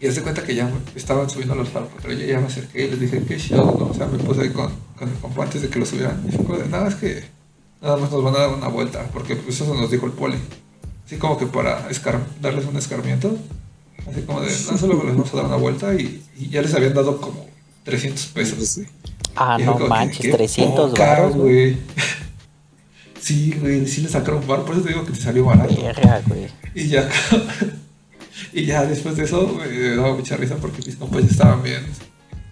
y 0.00 0.06
hace 0.06 0.22
cuenta 0.22 0.42
que 0.42 0.54
ya 0.54 0.70
estaban 0.94 1.28
subiendo 1.28 1.54
los 1.54 1.68
faros, 1.68 1.90
pero 2.00 2.14
yo 2.14 2.26
ya 2.26 2.40
me 2.40 2.46
acerqué 2.46 2.86
y 2.86 2.90
les 2.90 3.00
dije, 3.00 3.22
qué 3.28 3.38
show, 3.38 3.76
¿no? 3.78 3.86
O 3.86 3.94
sea, 3.94 4.06
me 4.06 4.16
puse 4.16 4.40
ahí 4.40 4.48
con, 4.48 4.72
con 4.98 5.10
el 5.10 5.14
compa 5.16 5.44
antes 5.44 5.60
de 5.60 5.68
que 5.68 5.78
lo 5.78 5.84
subieran. 5.84 6.24
Y 6.26 6.32
fue 6.42 6.66
nada, 6.68 6.88
es 6.88 6.94
que 6.94 7.22
nada 7.82 7.98
más 7.98 8.10
nos 8.10 8.24
van 8.24 8.34
a 8.34 8.38
dar 8.38 8.48
una 8.48 8.68
vuelta, 8.68 9.06
porque 9.12 9.36
pues 9.36 9.60
eso 9.60 9.74
nos 9.74 9.90
dijo 9.90 10.06
el 10.06 10.12
poli. 10.12 10.38
Así 11.04 11.16
como 11.16 11.36
que 11.36 11.44
para 11.46 11.86
darles 12.40 12.64
un 12.64 12.76
escarmiento. 12.76 13.36
Así 14.10 14.22
como 14.22 14.40
de, 14.40 14.48
no 14.48 14.78
solo 14.78 15.04
les 15.04 15.14
vamos 15.14 15.34
a 15.34 15.36
dar 15.36 15.46
una 15.46 15.56
vuelta 15.56 15.92
y, 15.94 16.22
ya 16.48 16.62
les 16.62 16.74
habían 16.74 16.94
dado 16.94 17.20
como 17.20 17.46
300 17.84 18.26
pesos. 18.28 18.80
Ah, 19.36 19.58
no 19.58 19.78
manches, 19.80 20.34
300 20.34 20.94
baros, 20.94 21.36
güey. 21.36 21.76
Sí, 23.20 23.54
güey, 23.60 23.86
sí 23.86 24.00
le 24.00 24.08
sacaron 24.08 24.46
bar, 24.46 24.64
por 24.64 24.74
eso 24.74 24.82
te 24.82 24.88
digo 24.90 25.04
que 25.04 25.12
te 25.12 25.20
salió 25.20 25.44
barato. 25.44 25.74
güey. 26.26 26.48
Y 26.74 26.88
ya 26.88 27.08
y 28.52 28.64
ya 28.64 28.84
después 28.86 29.16
de 29.16 29.24
eso 29.24 29.46
me 29.58 29.96
daba 29.96 30.14
mucha 30.14 30.36
risa 30.36 30.56
porque 30.56 30.82
mis 30.84 30.96
compañeros 30.96 31.32
estaban 31.32 31.62
bien, 31.62 31.84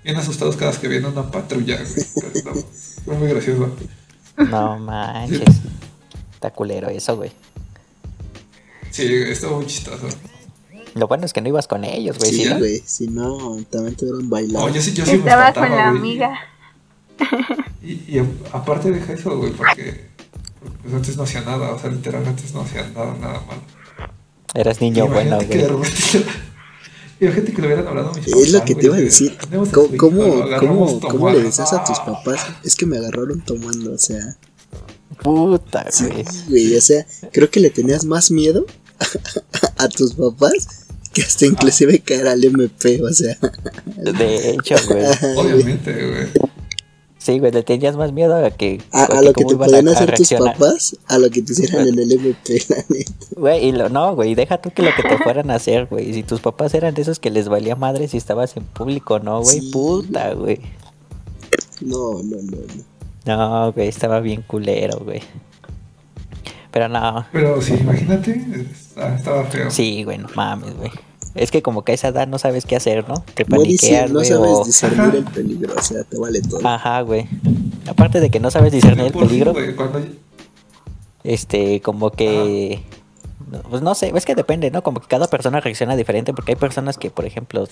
bien 0.05 0.17
asustados 0.17 0.57
cada 0.57 0.71
vez 0.71 0.81
que 0.81 0.89
viene 0.89 1.07
una 1.09 1.31
patrulla, 1.31 1.79
Fue 3.05 3.17
muy 3.17 3.29
gracioso. 3.29 3.75
No 4.37 4.79
manches. 4.79 5.43
Está 6.35 6.51
culero 6.51 6.89
eso, 6.89 7.17
güey. 7.17 7.33
Sí, 8.91 9.07
estuvo 9.07 9.57
muy 9.57 9.67
chistoso. 9.67 10.07
Lo 10.95 11.07
bueno 11.09 11.27
es 11.27 11.33
que 11.33 11.41
no 11.41 11.49
ibas 11.49 11.67
con 11.67 11.85
ellos, 11.85 12.19
güey. 12.19 12.33
Sí, 12.33 12.49
güey. 12.49 12.83
Si 12.85 13.07
no, 13.09 13.57
también 13.71 13.95
te 13.97 14.05
hubieran 14.05 14.29
bailado. 14.29 14.67
Oh, 14.67 14.69
yo 14.69 14.81
sí, 14.81 14.93
yo 14.93 15.05
sí 15.05 15.13
Estaba 15.13 15.53
con 15.53 15.71
la 15.71 15.89
amiga. 15.89 16.39
Y, 17.83 17.93
y 17.93 18.19
aparte 18.53 18.91
de 18.91 19.13
eso, 19.13 19.37
güey, 19.39 19.53
porque 19.53 20.09
pues 20.83 20.95
antes 20.95 21.17
no 21.17 21.25
hacía 21.25 21.43
nada. 21.43 21.73
O 21.73 21.79
sea, 21.79 21.91
literal, 21.91 22.27
antes 22.27 22.53
no 22.55 22.63
hacía 22.63 22.89
nada, 22.95 23.15
nada 23.21 23.43
mal. 23.47 23.61
Eras 24.55 24.81
niño 24.81 25.07
bueno, 25.09 25.39
güey. 25.47 25.67
Y 27.21 27.25
la 27.25 27.33
gente 27.33 27.53
que 27.53 27.61
le 27.61 27.67
hubieran 27.67 27.87
hablado 27.89 28.11
a 28.11 28.15
mis 28.15 28.29
Es 28.29 28.53
lo 28.53 28.65
que 28.65 28.75
te 28.77 28.87
iba 28.87 28.97
a 28.97 29.01
decir. 29.01 29.37
¿Cómo, 29.73 29.89
cómo, 29.97 31.01
cómo, 31.01 31.31
le 31.31 31.43
dices 31.43 31.73
a 31.73 31.83
tus 31.85 31.99
papás? 31.99 32.47
Es 32.63 32.77
que 32.77 32.87
me 32.87 32.97
agarraron 32.99 33.41
tomando, 33.41 33.93
o 33.93 33.99
sea. 33.99 34.37
Puta, 35.23 35.85
güey. 35.99 36.25
Sí, 36.25 36.45
güey, 36.49 36.77
o 36.77 36.81
sea, 36.81 37.05
creo 37.33 37.51
que 37.51 37.59
le 37.59 37.71
tenías 37.71 38.05
más 38.05 38.31
miedo 38.31 38.67
a, 39.79 39.89
tus 39.89 40.15
papás 40.15 40.87
que 41.13 41.23
hasta 41.23 41.47
inclusive 41.47 41.99
caer 42.01 42.29
al 42.29 42.45
MP, 42.45 43.03
o 43.03 43.13
sea. 43.13 43.37
De 43.97 44.51
hecho, 44.51 44.77
güey. 44.89 45.05
Obviamente, 45.37 45.93
güey. 45.93 46.48
Sí, 47.29 47.38
güey, 47.41 47.53
le 47.53 47.62
tenías 47.62 47.95
más 47.95 48.11
miedo 48.11 48.35
a 48.43 48.51
que. 48.51 48.81
A, 48.91 49.03
a 49.03 49.19
a 49.19 49.23
lo 49.23 49.35
que 49.35 49.45
te 49.45 49.55
podían 49.55 49.87
a- 49.87 49.91
a 49.91 49.95
hacer 49.95 50.14
tus 50.14 50.33
papás, 50.33 50.97
a 51.09 51.19
lo 51.19 51.29
que 51.29 51.43
te 51.43 51.53
hicieran 51.53 51.88
en 51.88 51.99
el 51.99 52.11
MP, 52.12 52.62
la 52.71 52.77
neta. 52.88 53.12
Güey, 53.37 53.67
y 53.67 53.73
lo, 53.73 53.91
no, 53.91 54.14
güey, 54.14 54.35
deja 54.35 54.57
tú 54.62 54.71
que 54.71 54.83
lo 54.83 54.88
que 54.97 55.03
te 55.03 55.19
fueran 55.19 55.51
a 55.51 55.57
hacer, 55.57 55.88
güey. 55.91 56.14
Si 56.14 56.23
tus 56.23 56.41
papás 56.41 56.73
eran 56.73 56.95
de 56.95 57.03
esos 57.03 57.19
que 57.19 57.29
les 57.29 57.51
valía 57.51 57.77
madre 57.77 58.09
si 58.09 58.17
estabas 58.17 58.57
en 58.57 58.64
público, 58.64 59.19
¿no, 59.19 59.43
güey? 59.43 59.61
Sí. 59.61 59.71
Puta, 59.71 60.33
güey. 60.33 60.59
No, 61.83 62.14
no, 62.23 62.37
no, 62.43 62.57
no. 63.27 63.37
No, 63.37 63.73
güey, 63.73 63.88
estaba 63.88 64.21
bien 64.21 64.41
culero, 64.41 64.99
güey. 65.05 65.21
Pero 66.71 66.88
no, 66.88 67.27
Pero 67.31 67.61
sí, 67.61 67.75
imagínate, 67.79 68.43
está- 68.73 69.14
estaba 69.17 69.45
feo. 69.45 69.71
sí, 69.71 70.03
güey, 70.05 70.17
no 70.17 70.29
mames, 70.35 70.75
güey. 70.79 70.91
Es 71.35 71.51
que 71.51 71.62
como 71.62 71.85
que 71.85 71.93
a 71.93 71.95
esa 71.95 72.09
edad 72.09 72.27
no 72.27 72.38
sabes 72.38 72.64
qué 72.67 72.75
hacer, 72.77 73.09
¿no? 73.09 73.23
Te 73.35 73.45
No, 73.45 73.57
paniqueas, 73.59 74.11
no 74.11 74.19
güey, 74.21 74.29
sabes 74.29 74.51
o... 74.53 74.64
discernir 74.64 75.01
Ajá. 75.01 75.17
el 75.17 75.25
peligro, 75.25 75.75
o 75.79 75.83
sea, 75.83 76.03
te 76.05 76.19
vale 76.19 76.41
todo. 76.41 76.67
Ajá, 76.67 77.01
güey. 77.03 77.27
Aparte 77.87 78.21
de 78.21 78.31
que 78.31 78.41
no 78.41 78.51
sabes 78.51 78.73
discernir 78.73 79.07
el 79.07 79.12
peligro, 79.12 79.53
cuando- 79.77 80.01
este, 81.25 81.81
como 81.81 82.11
que... 82.11 82.83
no, 83.51 83.61
Pues 83.62 83.83
no 83.83 83.95
sé, 83.95 84.12
es 84.14 84.25
que 84.25 84.35
depende, 84.35 84.71
¿no? 84.71 84.83
Como 84.83 85.01
que 85.01 85.07
cada 85.07 85.29
persona 85.29 85.61
reacciona 85.61 85.97
diferente 85.97 86.33
porque 86.33 86.53
hay 86.53 86.57
personas 86.57 86.97
que, 86.99 87.11
por 87.11 87.25
ejemplo, 87.25 87.67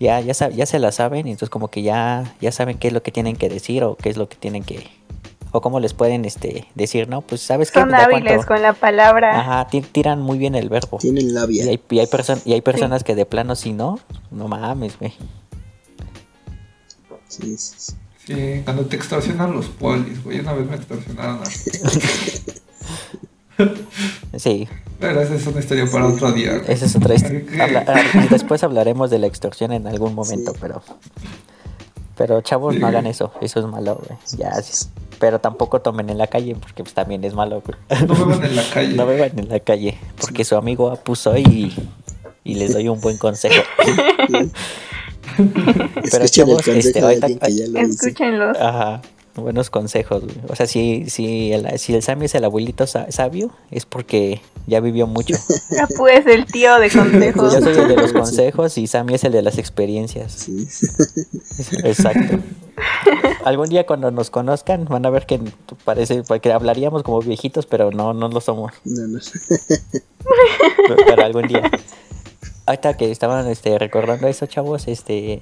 ya, 0.00 0.20
ya, 0.20 0.32
ya 0.50 0.66
se 0.66 0.78
la 0.78 0.92
saben 0.92 1.26
y 1.26 1.30
entonces 1.32 1.50
como 1.50 1.68
que 1.68 1.82
ya, 1.82 2.34
ya 2.40 2.52
saben 2.52 2.78
qué 2.78 2.88
es 2.88 2.94
lo 2.94 3.02
que 3.02 3.12
tienen 3.12 3.36
que 3.36 3.48
decir 3.48 3.84
o 3.84 3.96
qué 3.96 4.08
es 4.10 4.16
lo 4.16 4.28
que 4.28 4.36
tienen 4.36 4.62
que... 4.64 4.86
O 5.54 5.60
cómo 5.60 5.80
les 5.80 5.92
pueden 5.92 6.24
este, 6.24 6.66
decir, 6.74 7.08
¿no? 7.08 7.20
Pues 7.20 7.42
sabes 7.42 7.70
qué, 7.70 7.80
Son 7.80 7.94
hábiles 7.94 8.46
con 8.46 8.62
la 8.62 8.72
palabra. 8.72 9.38
Ajá, 9.38 9.66
ti- 9.68 9.82
tiran 9.82 10.20
muy 10.20 10.38
bien 10.38 10.54
el 10.54 10.70
verbo. 10.70 10.96
Tienen 10.98 11.26
Y 11.28 11.30
labia. 11.30 11.64
hay, 11.64 11.80
y 11.90 11.98
hay, 11.98 12.06
perso- 12.06 12.40
y 12.46 12.54
hay 12.54 12.62
personas 12.62 13.04
que 13.04 13.14
de 13.14 13.26
plano 13.26 13.54
si 13.54 13.72
no, 13.74 13.98
no 14.30 14.48
mames, 14.48 14.98
güey. 14.98 15.12
Sí, 17.28 17.56
sí, 17.58 17.74
sí. 17.78 17.92
Sí, 18.26 18.62
cuando 18.64 18.86
te 18.86 18.94
extorsionan 18.96 19.52
los 19.52 19.66
polis, 19.66 20.22
güey. 20.24 20.38
Una 20.40 20.52
vez 20.52 20.68
me 20.70 20.76
extorsionaron 20.76 21.40
a... 21.40 21.44
Sí, 24.38 24.68
Pero 24.98 25.20
esa 25.20 25.34
es 25.34 25.46
una 25.46 25.60
historia 25.60 25.86
para 25.90 26.06
otro 26.06 26.32
día. 26.32 26.58
güey. 26.58 26.72
esa 26.72 26.86
es 26.86 26.96
otra 26.96 27.14
historia. 27.14 27.44
que- 27.44 27.60
Habla- 27.62 27.84
después 28.30 28.62
hablaremos 28.64 29.10
de 29.10 29.18
la 29.18 29.26
extorsión 29.26 29.72
en 29.72 29.86
algún 29.86 30.14
momento, 30.14 30.52
Sí. 30.52 30.58
pero... 30.60 30.82
Pero 32.16 32.40
chavos, 32.42 32.74
Sí, 32.74 32.80
no 32.80 32.86
hagan 32.86 33.06
eso, 33.06 33.32
eso 33.40 33.60
es 33.60 33.66
malo, 33.66 34.00
güey. 34.06 34.18
Ya, 34.38 34.52
sí. 34.62 34.86
Pero 35.22 35.38
tampoco 35.38 35.80
tomen 35.80 36.10
en 36.10 36.18
la 36.18 36.26
calle, 36.26 36.56
porque 36.56 36.82
pues 36.82 36.94
también 36.94 37.22
es 37.22 37.32
malo, 37.32 37.62
güey. 37.64 37.78
No 38.08 38.26
beban 38.26 38.44
en 38.44 38.56
la 38.56 38.64
calle. 38.74 38.88
No 38.96 39.06
beban 39.06 39.38
en 39.38 39.48
la 39.50 39.60
calle, 39.60 39.96
porque 40.20 40.44
su 40.44 40.56
amigo 40.56 40.96
puso 40.96 41.36
y, 41.38 41.72
y 42.42 42.54
les 42.56 42.72
doy 42.72 42.88
un 42.88 43.00
buen 43.00 43.18
consejo. 43.18 43.62
Pero 45.36 45.44
Escuchen 46.02 46.22
el 46.22 46.28
chavos, 46.30 46.54
consejo 46.64 46.78
este, 46.78 47.00
de 47.00 47.06
ahorita- 47.06 47.26
alguien 47.26 47.38
que 47.38 47.54
ya 47.56 47.66
lo 47.68 47.80
hizo. 47.86 48.06
Escúchenlos. 48.06 48.58
Ajá, 48.58 49.00
buenos 49.34 49.70
consejos, 49.70 50.22
güey. 50.24 50.36
O 50.48 50.56
sea, 50.56 50.66
si, 50.66 51.08
si, 51.08 51.52
el, 51.52 51.78
si 51.78 51.94
el 51.94 52.02
Sammy 52.02 52.26
es 52.26 52.34
el 52.34 52.44
abuelito 52.44 52.86
sa- 52.86 53.10
sabio, 53.10 53.50
es 53.70 53.86
porque 53.86 54.40
ya 54.66 54.80
vivió 54.80 55.06
mucho. 55.06 55.34
Ah, 55.80 55.88
pues 55.96 56.26
el 56.26 56.44
tío 56.46 56.78
de 56.78 56.90
consejos. 56.90 57.54
Yo 57.54 57.60
soy 57.62 57.74
el 57.76 57.88
de 57.88 57.96
los 57.96 58.12
consejos 58.12 58.76
y 58.78 58.86
Sammy 58.86 59.14
es 59.14 59.24
el 59.24 59.32
de 59.32 59.40
las 59.42 59.56
experiencias. 59.58 60.32
Sí. 60.32 60.68
Exacto. 61.82 62.38
Algún 63.44 63.68
día 63.70 63.86
cuando 63.86 64.10
nos 64.10 64.28
conozcan 64.30 64.84
van 64.84 65.04
a 65.06 65.10
ver 65.10 65.24
que 65.26 65.40
parece 65.84 66.22
que 66.42 66.52
hablaríamos 66.52 67.02
como 67.02 67.20
viejitos, 67.20 67.64
pero 67.66 67.90
no, 67.90 68.12
no 68.12 68.28
lo 68.28 68.40
somos. 68.42 68.72
No, 68.84 69.06
no. 69.08 69.18
Pero 71.06 71.24
algún 71.24 71.46
día. 71.48 71.70
Ahorita 72.66 72.96
que 72.96 73.10
estaban 73.10 73.46
este, 73.48 73.78
recordando 73.78 74.28
eso, 74.28 74.46
chavos, 74.46 74.86
este, 74.88 75.40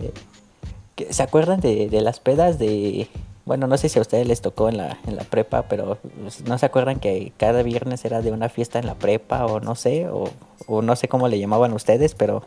que- 0.94 1.12
¿se 1.12 1.22
acuerdan 1.22 1.61
de, 1.61 1.88
de 1.88 2.00
las 2.00 2.20
pedas 2.20 2.59
de... 2.59 3.09
Bueno, 3.44 3.66
no 3.66 3.76
sé 3.76 3.88
si 3.88 3.98
a 3.98 4.03
ustedes 4.03 4.26
les 4.26 4.42
tocó 4.42 4.68
en 4.68 4.76
la, 4.76 4.98
en 5.07 5.16
la 5.16 5.24
prepa, 5.24 5.62
pero 5.62 5.98
pues, 6.22 6.42
no 6.42 6.59
se 6.59 6.66
acuerdan 6.66 7.00
que 7.00 7.33
cada 7.37 7.62
viernes 7.62 8.05
era 8.05 8.20
de 8.20 8.31
una 8.31 8.48
fiesta 8.48 8.79
en 8.79 8.87
la 8.87 8.94
prepa 8.94 9.46
o 9.46 9.61
no 9.61 9.74
sé, 9.74 10.09
o, 10.09 10.31
o 10.66 10.83
no 10.83 10.94
sé 10.94 11.09
cómo 11.09 11.26
le 11.26 11.38
llamaban 11.38 11.72
ustedes, 11.72 12.14
pero 12.14 12.42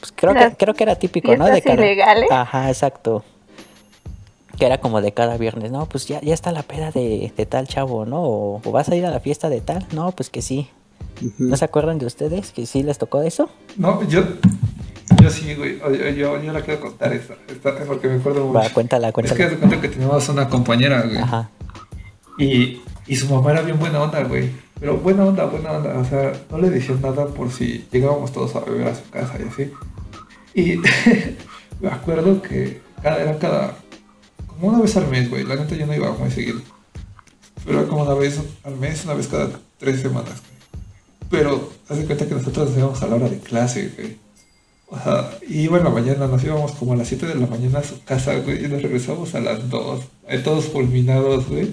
pues 0.00 0.12
creo, 0.14 0.34
que, 0.34 0.56
creo 0.56 0.74
que 0.74 0.84
era 0.84 0.96
típico, 0.96 1.36
¿no? 1.36 1.46
De 1.46 1.62
cada... 1.62 1.84
ilegales. 1.84 2.30
Ajá, 2.30 2.68
exacto. 2.68 3.22
Que 4.58 4.66
era 4.66 4.78
como 4.78 5.00
de 5.00 5.12
cada 5.12 5.36
viernes, 5.36 5.70
no, 5.70 5.86
pues 5.86 6.06
ya, 6.08 6.20
ya 6.20 6.34
está 6.34 6.52
la 6.52 6.62
peda 6.62 6.90
de, 6.90 7.32
de 7.36 7.46
tal 7.46 7.68
chavo, 7.68 8.06
¿no? 8.06 8.22
O, 8.22 8.60
o 8.64 8.72
vas 8.72 8.88
a 8.88 8.96
ir 8.96 9.06
a 9.06 9.10
la 9.10 9.20
fiesta 9.20 9.48
de 9.50 9.60
tal, 9.60 9.86
no, 9.92 10.10
pues 10.12 10.30
que 10.30 10.42
sí. 10.42 10.68
¿No 11.38 11.56
se 11.56 11.64
acuerdan 11.64 11.98
de 11.98 12.06
ustedes 12.06 12.50
que 12.52 12.66
sí 12.66 12.82
les 12.82 12.98
tocó 12.98 13.22
eso? 13.22 13.50
No, 13.76 14.02
yo... 14.08 14.22
Yo 15.20 15.28
sí, 15.28 15.54
güey. 15.54 15.78
Yo, 15.78 16.08
yo, 16.10 16.42
yo 16.42 16.52
la 16.52 16.62
quiero 16.62 16.80
contar 16.80 17.12
esta, 17.12 17.34
esta 17.48 17.74
porque 17.84 18.08
me 18.08 18.14
acuerdo 18.14 18.46
mucho. 18.46 18.58
Va, 18.58 18.70
cuéntala, 18.70 19.08
Es 19.08 19.12
que 19.14 19.22
cuéntala. 19.22 19.44
haz 19.44 19.50
de 19.50 19.56
cuenta 19.58 19.80
que 19.80 19.88
teníamos 19.88 20.28
una 20.30 20.48
compañera, 20.48 21.02
güey. 21.02 21.18
Ajá. 21.18 21.50
Y, 22.38 22.80
y 23.06 23.16
su 23.16 23.26
mamá 23.34 23.50
era 23.50 23.60
bien 23.62 23.78
buena 23.78 24.00
onda, 24.00 24.22
güey. 24.22 24.50
Pero 24.78 24.96
buena 24.96 25.26
onda, 25.26 25.44
buena 25.44 25.72
onda. 25.72 25.98
O 25.98 26.04
sea, 26.06 26.32
no 26.50 26.56
le 26.58 26.70
decían 26.70 27.02
nada 27.02 27.26
por 27.26 27.50
si 27.50 27.86
llegábamos 27.92 28.32
todos 28.32 28.54
a 28.56 28.60
beber 28.60 28.88
a 28.88 28.94
su 28.94 29.10
casa 29.10 29.34
y 29.44 29.48
así. 29.48 29.72
Y 30.54 30.76
me 31.80 31.88
acuerdo 31.90 32.40
que 32.40 32.80
cada, 33.02 33.20
era 33.20 33.38
cada. 33.38 33.74
como 34.46 34.68
una 34.68 34.80
vez 34.80 34.96
al 34.96 35.08
mes, 35.08 35.28
güey. 35.28 35.44
La 35.44 35.56
neta 35.56 35.74
yo 35.74 35.86
no 35.86 35.94
iba 35.94 36.12
muy 36.12 36.30
seguido. 36.30 36.60
Pero 37.66 37.80
era 37.80 37.88
como 37.88 38.02
una 38.04 38.14
vez 38.14 38.40
al 38.64 38.76
mes, 38.76 39.04
una 39.04 39.14
vez 39.14 39.26
cada 39.26 39.50
tres 39.76 40.00
semanas. 40.00 40.40
Pero 41.30 41.70
haz 41.88 41.98
de 41.98 42.04
cuenta 42.06 42.26
que 42.26 42.34
nosotros 42.34 42.68
nos 42.70 42.78
íbamos 42.78 43.02
a 43.02 43.06
la 43.06 43.14
hora 43.16 43.28
de 43.28 43.38
clase, 43.38 43.92
güey. 43.96 44.16
O 44.88 44.98
sea, 44.98 45.30
iba 45.48 45.78
en 45.78 45.84
la 45.84 45.90
mañana, 45.90 46.26
nos 46.26 46.42
íbamos 46.42 46.72
como 46.72 46.92
a 46.94 46.96
las 46.96 47.06
7 47.08 47.26
de 47.26 47.36
la 47.36 47.46
mañana 47.46 47.78
a 47.78 47.84
su 47.84 48.02
casa, 48.02 48.34
güey, 48.36 48.64
y 48.64 48.68
nos 48.68 48.82
regresamos 48.82 49.34
a 49.36 49.40
las 49.40 49.70
2, 49.70 50.00
eh, 50.28 50.38
todos 50.38 50.64
fulminados, 50.64 51.46
güey. 51.48 51.72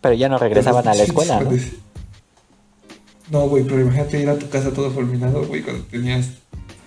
Pero 0.00 0.14
ya 0.14 0.28
no 0.28 0.38
regresaban 0.38 0.86
a 0.86 0.94
la 0.94 1.02
escuela, 1.02 1.40
¿no? 1.40 1.50
No, 3.30 3.48
güey, 3.48 3.64
pero 3.64 3.80
imagínate 3.80 4.20
ir 4.22 4.28
a 4.28 4.38
tu 4.38 4.48
casa 4.48 4.70
todo 4.72 4.90
fulminado, 4.92 5.44
güey, 5.46 5.62
cuando 5.62 5.82
tenías 5.86 6.28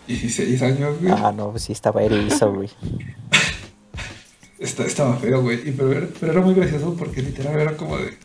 16 0.08 0.62
años, 0.62 0.95
güey. 1.01 1.12
Ah, 1.15 1.34
no, 1.36 1.51
pues 1.51 1.63
sí 1.63 1.73
estaba 1.73 2.01
erizo, 2.01 2.54
güey. 2.54 2.69
Esta- 4.60 4.86
estaba 4.86 5.17
feo, 5.17 5.41
güey. 5.41 5.58
Pero, 5.71 6.08
pero 6.19 6.32
era 6.32 6.41
muy 6.41 6.54
gracioso 6.54 6.95
porque 6.97 7.21
literal 7.21 7.60
era 7.60 7.75
como 7.75 7.97
de. 7.97 8.17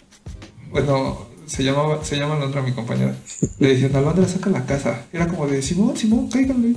Bueno, 0.71 1.27
se 1.47 1.63
llamaba, 1.65 2.05
se 2.05 2.17
llama 2.17 2.37
Alondra, 2.37 2.63
mi 2.63 2.73
compañera. 2.73 3.15
Le 3.59 3.69
decían, 3.69 3.95
Alondra, 3.97 4.27
saca 4.29 4.51
la 4.51 4.65
casa. 4.67 5.05
Era 5.13 5.27
como 5.29 5.47
de, 5.47 5.63
Simón, 5.63 5.97
Simón, 5.97 6.29
cáiganle. 6.29 6.75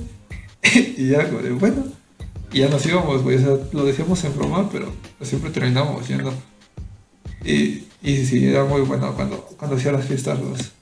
y 0.96 1.08
ya 1.08 1.26
como 1.28 1.40
de, 1.40 1.50
bueno. 1.50 1.84
Y 2.52 2.60
ya 2.60 2.68
nos 2.68 2.84
íbamos, 2.86 3.22
güey. 3.22 3.36
O 3.36 3.40
sea, 3.40 3.68
lo 3.72 3.84
decíamos 3.84 4.22
en 4.24 4.36
broma, 4.36 4.68
pero 4.70 4.92
siempre 5.22 5.50
terminábamos 5.50 6.06
yendo. 6.08 6.32
Y, 7.44 7.84
y 8.02 8.24
sí, 8.26 8.46
era 8.46 8.64
muy 8.64 8.82
bueno 8.82 9.14
cuando, 9.14 9.36
cuando 9.56 9.76
hacía 9.76 9.92
las 9.92 10.04
fiestas, 10.04 10.38
los, 10.40 10.72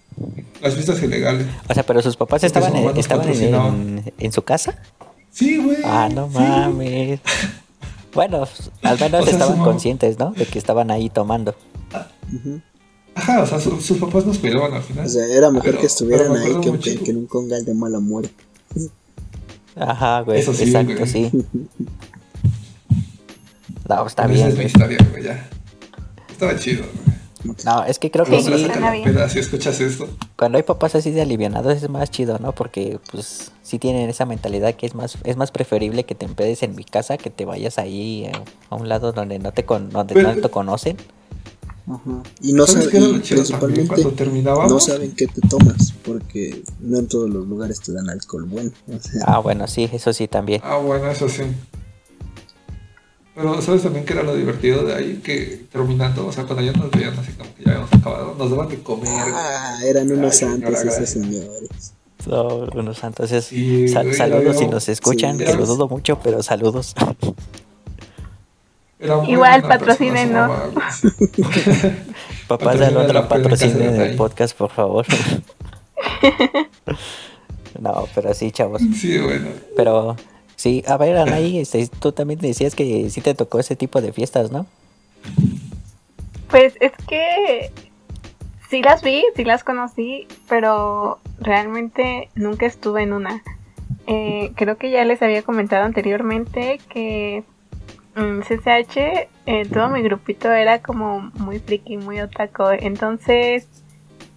las 0.61 0.75
fiestas 0.75 1.03
ilegales. 1.03 1.47
O 1.69 1.75
sea, 1.75 1.83
pero 1.85 2.03
sus 2.03 2.17
papás 2.17 2.43
estaban, 2.45 2.75
en, 2.75 2.97
estaban 2.97 3.29
en, 3.29 4.13
en- 4.19 4.33
su 4.33 4.43
casa. 4.43 4.77
Sí, 5.31 5.59
güey. 5.59 5.79
Ah, 5.85 6.09
no 6.13 6.29
sí. 6.31 6.39
mames. 6.39 7.21
Bueno, 8.15 8.49
al 8.83 8.99
menos 8.99 9.21
O 9.23 9.25
sea, 9.25 9.31
su 9.31 9.31
estaban 9.31 9.59
conscientes, 9.59 10.19
¿no? 10.19 10.33
De 10.33 10.47
que 10.47 10.59
estaban 10.59 10.91
ahí 10.91 11.11
tomando. 11.11 11.55
Ujú. 12.35 12.61
Ajá, 13.19 13.43
o 13.43 13.47
sea, 13.47 13.59
su- 13.61 13.81
sus 13.81 13.99
papás 13.99 14.25
nos 14.27 14.39
cuidaban 14.39 14.73
al 14.75 14.83
final. 14.83 15.05
O 15.07 15.09
sea, 15.09 15.27
era 15.27 15.51
mejor 15.51 15.71
Pero- 15.71 15.81
que 15.81 15.87
estuvieran 15.87 16.33
me 16.33 16.39
ahí 16.39 16.61
que, 16.61 16.71
mucho. 16.71 16.91
que- 16.91 16.99
que 17.03 17.11
en 17.11 17.17
un 17.19 17.27
congal 17.27 17.65
de 17.65 17.75
mala 17.75 17.99
muerte. 18.01 18.33
Ajá, 19.77 20.21
güey. 20.23 20.41
Eso 20.41 20.53
sí, 20.55 20.65
exacto, 20.65 20.95
güey. 20.97 21.09
sí. 21.09 21.31
No, 23.89 24.07
está 24.07 24.25
Esa 24.25 24.33
bien, 24.33 24.47
es 24.49 24.53
mi 24.55 24.55
güey. 24.57 24.67
historia, 24.67 24.99
güey, 25.11 25.23
ya. 25.25 25.49
Estaba 26.31 26.57
chido, 26.57 26.85
güey. 26.85 27.09
No, 27.65 27.85
es 27.85 27.99
que 27.99 28.11
creo 28.11 28.25
que 28.25 28.43
sí. 28.43 28.69
peda 29.05 29.29
si 29.29 29.39
escuchas 29.39 29.81
esto. 29.81 30.09
Cuando 30.37 30.59
hay 30.59 30.65
papás 30.65 30.95
así 30.97 31.11
de 31.13 31.23
alivianados 31.23 31.83
es 31.83 31.89
más 31.89 32.11
chido, 32.11 32.39
¿no? 32.41 32.53
Porque 32.53 32.99
pues 33.11 33.53
sí 33.63 33.79
tienen 33.79 34.11
esa 34.11 34.27
mentalidad 34.27 34.75
que 34.75 34.87
es 34.87 34.95
más 34.95 35.17
es 35.25 35.37
más 35.37 35.51
preferible 35.53 36.05
que 36.05 36.15
te 36.17 36.27
empedes 36.27 36.63
en 36.65 36.75
mi 36.75 36.85
casa 36.85 37.17
que 37.17 37.31
te 37.31 37.45
vayas 37.45 37.79
ahí 37.79 38.25
eh, 38.27 38.33
a 38.71 38.75
un 38.77 38.89
lado 38.89 39.13
donde 39.13 39.39
no 39.39 39.53
te 39.53 39.65
con, 39.65 39.89
donde 39.91 40.15
Pero- 40.15 40.35
no 40.35 40.41
te 40.41 40.49
conocen. 40.51 40.97
Ajá. 41.91 42.23
Y 42.43 42.53
no 42.53 42.67
¿Sabes 42.67 42.91
saben, 42.91 43.21
principalmente 43.23 43.87
Cuando 43.89 44.11
terminábamos. 44.13 44.71
no 44.73 44.81
saben 44.81 45.13
qué 45.13 45.27
te 45.27 45.41
tomas, 45.49 45.93
porque 46.05 46.63
no 46.81 46.99
en 46.99 47.09
todos 47.09 47.31
los 47.31 47.47
lugares 47.47 47.81
te 47.81 47.93
dan 47.93 48.11
alcohol 48.11 48.45
bueno. 48.45 48.71
O 48.89 48.99
sea, 49.01 49.23
Ah, 49.27 49.39
bueno, 49.39 49.67
sí, 49.67 49.89
eso 49.93 50.13
sí 50.13 50.29
también. 50.29 50.61
Ah, 50.65 50.77
bueno, 50.77 51.11
eso 51.11 51.29
sí. 51.29 51.43
Pero, 53.35 53.63
¿sabes 53.63 53.83
también 53.83 54.05
que 54.05 54.13
era 54.15 54.23
lo 54.25 54.35
divertido 54.35 54.85
de 54.85 54.95
ahí? 54.95 55.21
Que 55.23 55.67
terminando, 55.71 56.27
o 56.27 56.33
sea, 56.33 56.45
cuando 56.45 56.65
ya 56.65 56.73
nos 56.73 56.91
veían 56.91 57.17
así 57.19 57.31
como 57.33 57.55
que 57.55 57.63
ya 57.65 57.71
habíamos 57.71 57.93
acabado, 57.93 58.35
nos 58.37 58.51
daban 58.51 58.69
de 58.69 58.79
comer. 58.83 59.09
ah, 59.33 59.79
eran 59.87 60.11
unos 60.11 60.37
santos 60.37 60.81
esos 60.83 61.09
señores. 61.09 61.93
No, 62.27 62.67
unos 62.75 62.99
santos. 62.99 63.31
es- 63.31 63.45
Sí, 63.45 63.87
sal- 63.89 64.07
güey, 64.07 64.17
saludos 64.19 64.59
si 64.59 64.67
nos 64.67 64.89
escuchan, 64.89 65.39
sí, 65.39 65.45
que 65.45 65.55
lo 65.55 65.67
dudo 65.67 65.89
mucho, 65.89 66.19
pero 66.23 66.43
saludos. 66.43 66.95
Igual, 69.01 69.63
patrocínenos. 69.63 70.51
Papás 70.71 71.03
de 71.03 71.95
Patrocinen 72.49 72.85
Alondra, 72.85 73.29
patrocinen 73.29 73.95
el 73.95 74.01
ahí. 74.01 74.17
podcast, 74.17 74.57
por 74.57 74.71
favor. 74.71 75.07
no, 77.81 78.09
pero 78.15 78.35
sí, 78.35 78.51
chavos. 78.51 78.83
Sí, 78.97 79.19
bueno. 79.19 79.51
Pero 79.77 80.17
sí, 80.57 80.83
a 80.87 80.97
ver, 80.97 81.17
Anaí, 81.17 81.59
este, 81.59 81.87
tú 81.87 82.13
también 82.13 82.41
decías 82.41 82.75
que 82.75 83.09
sí 83.11 83.21
te 83.21 83.35
tocó 83.35 83.61
ese 83.61 83.77
tipo 83.77 84.01
de 84.01 84.13
fiestas, 84.13 84.51
¿no? 84.51 84.67
Pues 86.51 86.75
es 86.81 86.93
que 87.07 87.71
sí 88.69 88.83
las 88.83 89.03
vi, 89.03 89.25
sí 89.37 89.45
las 89.45 89.63
conocí, 89.63 90.27
pero 90.49 91.19
realmente 91.39 92.31
nunca 92.35 92.67
estuve 92.67 93.03
en 93.03 93.13
una. 93.13 93.43
Eh, 94.07 94.53
creo 94.57 94.79
que 94.79 94.91
ya 94.91 95.05
les 95.05 95.21
había 95.23 95.43
comentado 95.43 95.85
anteriormente 95.85 96.81
que 96.89 97.45
en 98.19 98.41
CCH 98.43 98.97
eh, 99.47 99.67
todo 99.73 99.89
mi 99.89 100.03
grupito 100.03 100.53
era 100.53 100.81
como 100.83 101.31
muy 101.35 101.59
friki, 101.59 101.97
muy 101.97 102.21
otaku. 102.21 102.65
Entonces, 102.79 103.67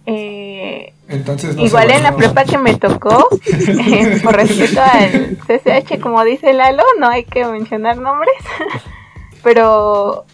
eh, 0.06 0.92
Entonces 1.08 1.54
no 1.56 1.64
igual 1.64 1.90
en 1.90 2.02
la 2.02 2.16
prepa 2.16 2.44
que 2.44 2.58
me 2.58 2.74
tocó, 2.76 3.28
eh, 3.46 4.20
por 4.24 4.34
respeto 4.36 4.80
al 4.80 5.36
CCH, 5.46 6.00
como 6.00 6.24
dice 6.24 6.52
Lalo, 6.52 6.82
no 6.98 7.08
hay 7.08 7.24
que 7.24 7.44
mencionar 7.44 7.98
nombres. 7.98 8.34
Pero 9.42 10.24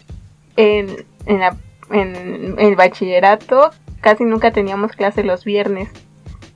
en, 0.55 1.05
en, 1.25 1.39
la- 1.39 1.57
en 1.91 2.55
el 2.59 2.75
bachillerato 2.75 3.71
casi 4.01 4.23
nunca 4.23 4.51
teníamos 4.51 4.91
clase 4.93 5.23
los 5.23 5.43
viernes. 5.43 5.89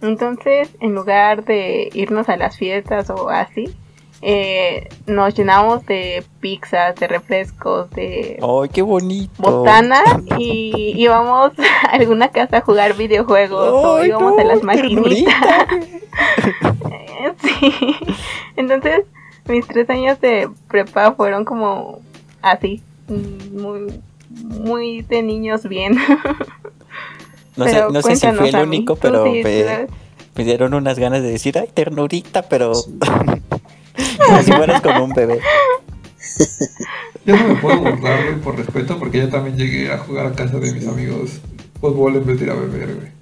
Entonces, 0.02 0.70
en 0.82 0.94
lugar 0.96 1.46
de 1.46 1.90
irnos 1.94 2.30
a 2.30 2.36
las 2.38 2.58
fiestas 2.58 3.10
o 3.10 3.30
así, 3.30 3.74
eh, 4.26 4.88
nos 5.06 5.36
llenamos 5.36 5.86
de 5.86 6.24
pizzas, 6.40 6.96
de 6.96 7.08
refrescos, 7.08 7.90
de 7.90 8.40
¡Ay, 8.42 8.70
qué 8.70 8.82
bonito! 8.82 9.34
botana 9.38 10.02
y 10.38 10.94
íbamos 10.96 11.52
a 11.60 11.92
alguna 11.92 12.30
casa 12.30 12.60
a 12.60 12.62
jugar 12.62 12.96
videojuegos 12.96 13.70
o 13.70 14.06
íbamos 14.06 14.40
a 14.40 14.46
las 14.46 14.64
maquinitas. 14.64 15.04
ternurita. 15.04 15.68
sí. 17.44 17.96
Entonces, 18.56 19.02
mis 19.50 19.68
tres 19.68 19.90
años 19.90 20.22
de 20.22 20.50
prepa 20.70 21.12
fueron 21.12 21.44
como 21.44 22.00
así, 22.42 22.82
muy, 23.10 23.94
muy 24.30 25.02
de 25.02 25.22
niños 25.22 25.68
bien. 25.68 25.98
No 27.58 27.66
sé, 27.66 27.74
Pero 27.74 27.92
no 27.92 28.02
sé 28.02 28.16
si 28.16 28.26
fui 28.28 28.38
cuéntanos 28.38 28.54
el 28.54 28.68
único, 28.68 28.96
pero 28.96 29.26
sí, 29.26 29.44
me 30.36 30.44
dieron 30.46 30.74
unas 30.74 30.98
ganas 30.98 31.22
de 31.22 31.30
decir, 31.30 31.58
ay, 31.60 31.68
ternurita, 31.74 32.44
pero 32.44 32.72
como 34.26 34.42
si 34.44 34.52
fueras 34.52 34.82
como 34.82 35.06
un 35.06 35.14
bebé. 35.14 35.40
Yo 37.26 37.38
no 37.38 37.48
me 37.48 37.56
puedo 37.56 37.80
burlar, 37.80 38.24
güey, 38.26 38.42
por 38.42 38.58
respeto, 38.58 39.00
porque 39.00 39.20
yo 39.20 39.30
también 39.30 39.56
llegué 39.56 39.90
a 39.90 39.98
jugar 39.98 40.26
a 40.26 40.34
casa 40.34 40.60
de 40.60 40.74
mis 40.74 40.86
amigos 40.86 41.40
fútbol 41.80 42.18
en 42.18 42.26
vez 42.26 42.38
de 42.38 42.46
ir 42.46 42.52
a 42.52 42.56
beber, 42.56 42.96
güey. 42.96 43.13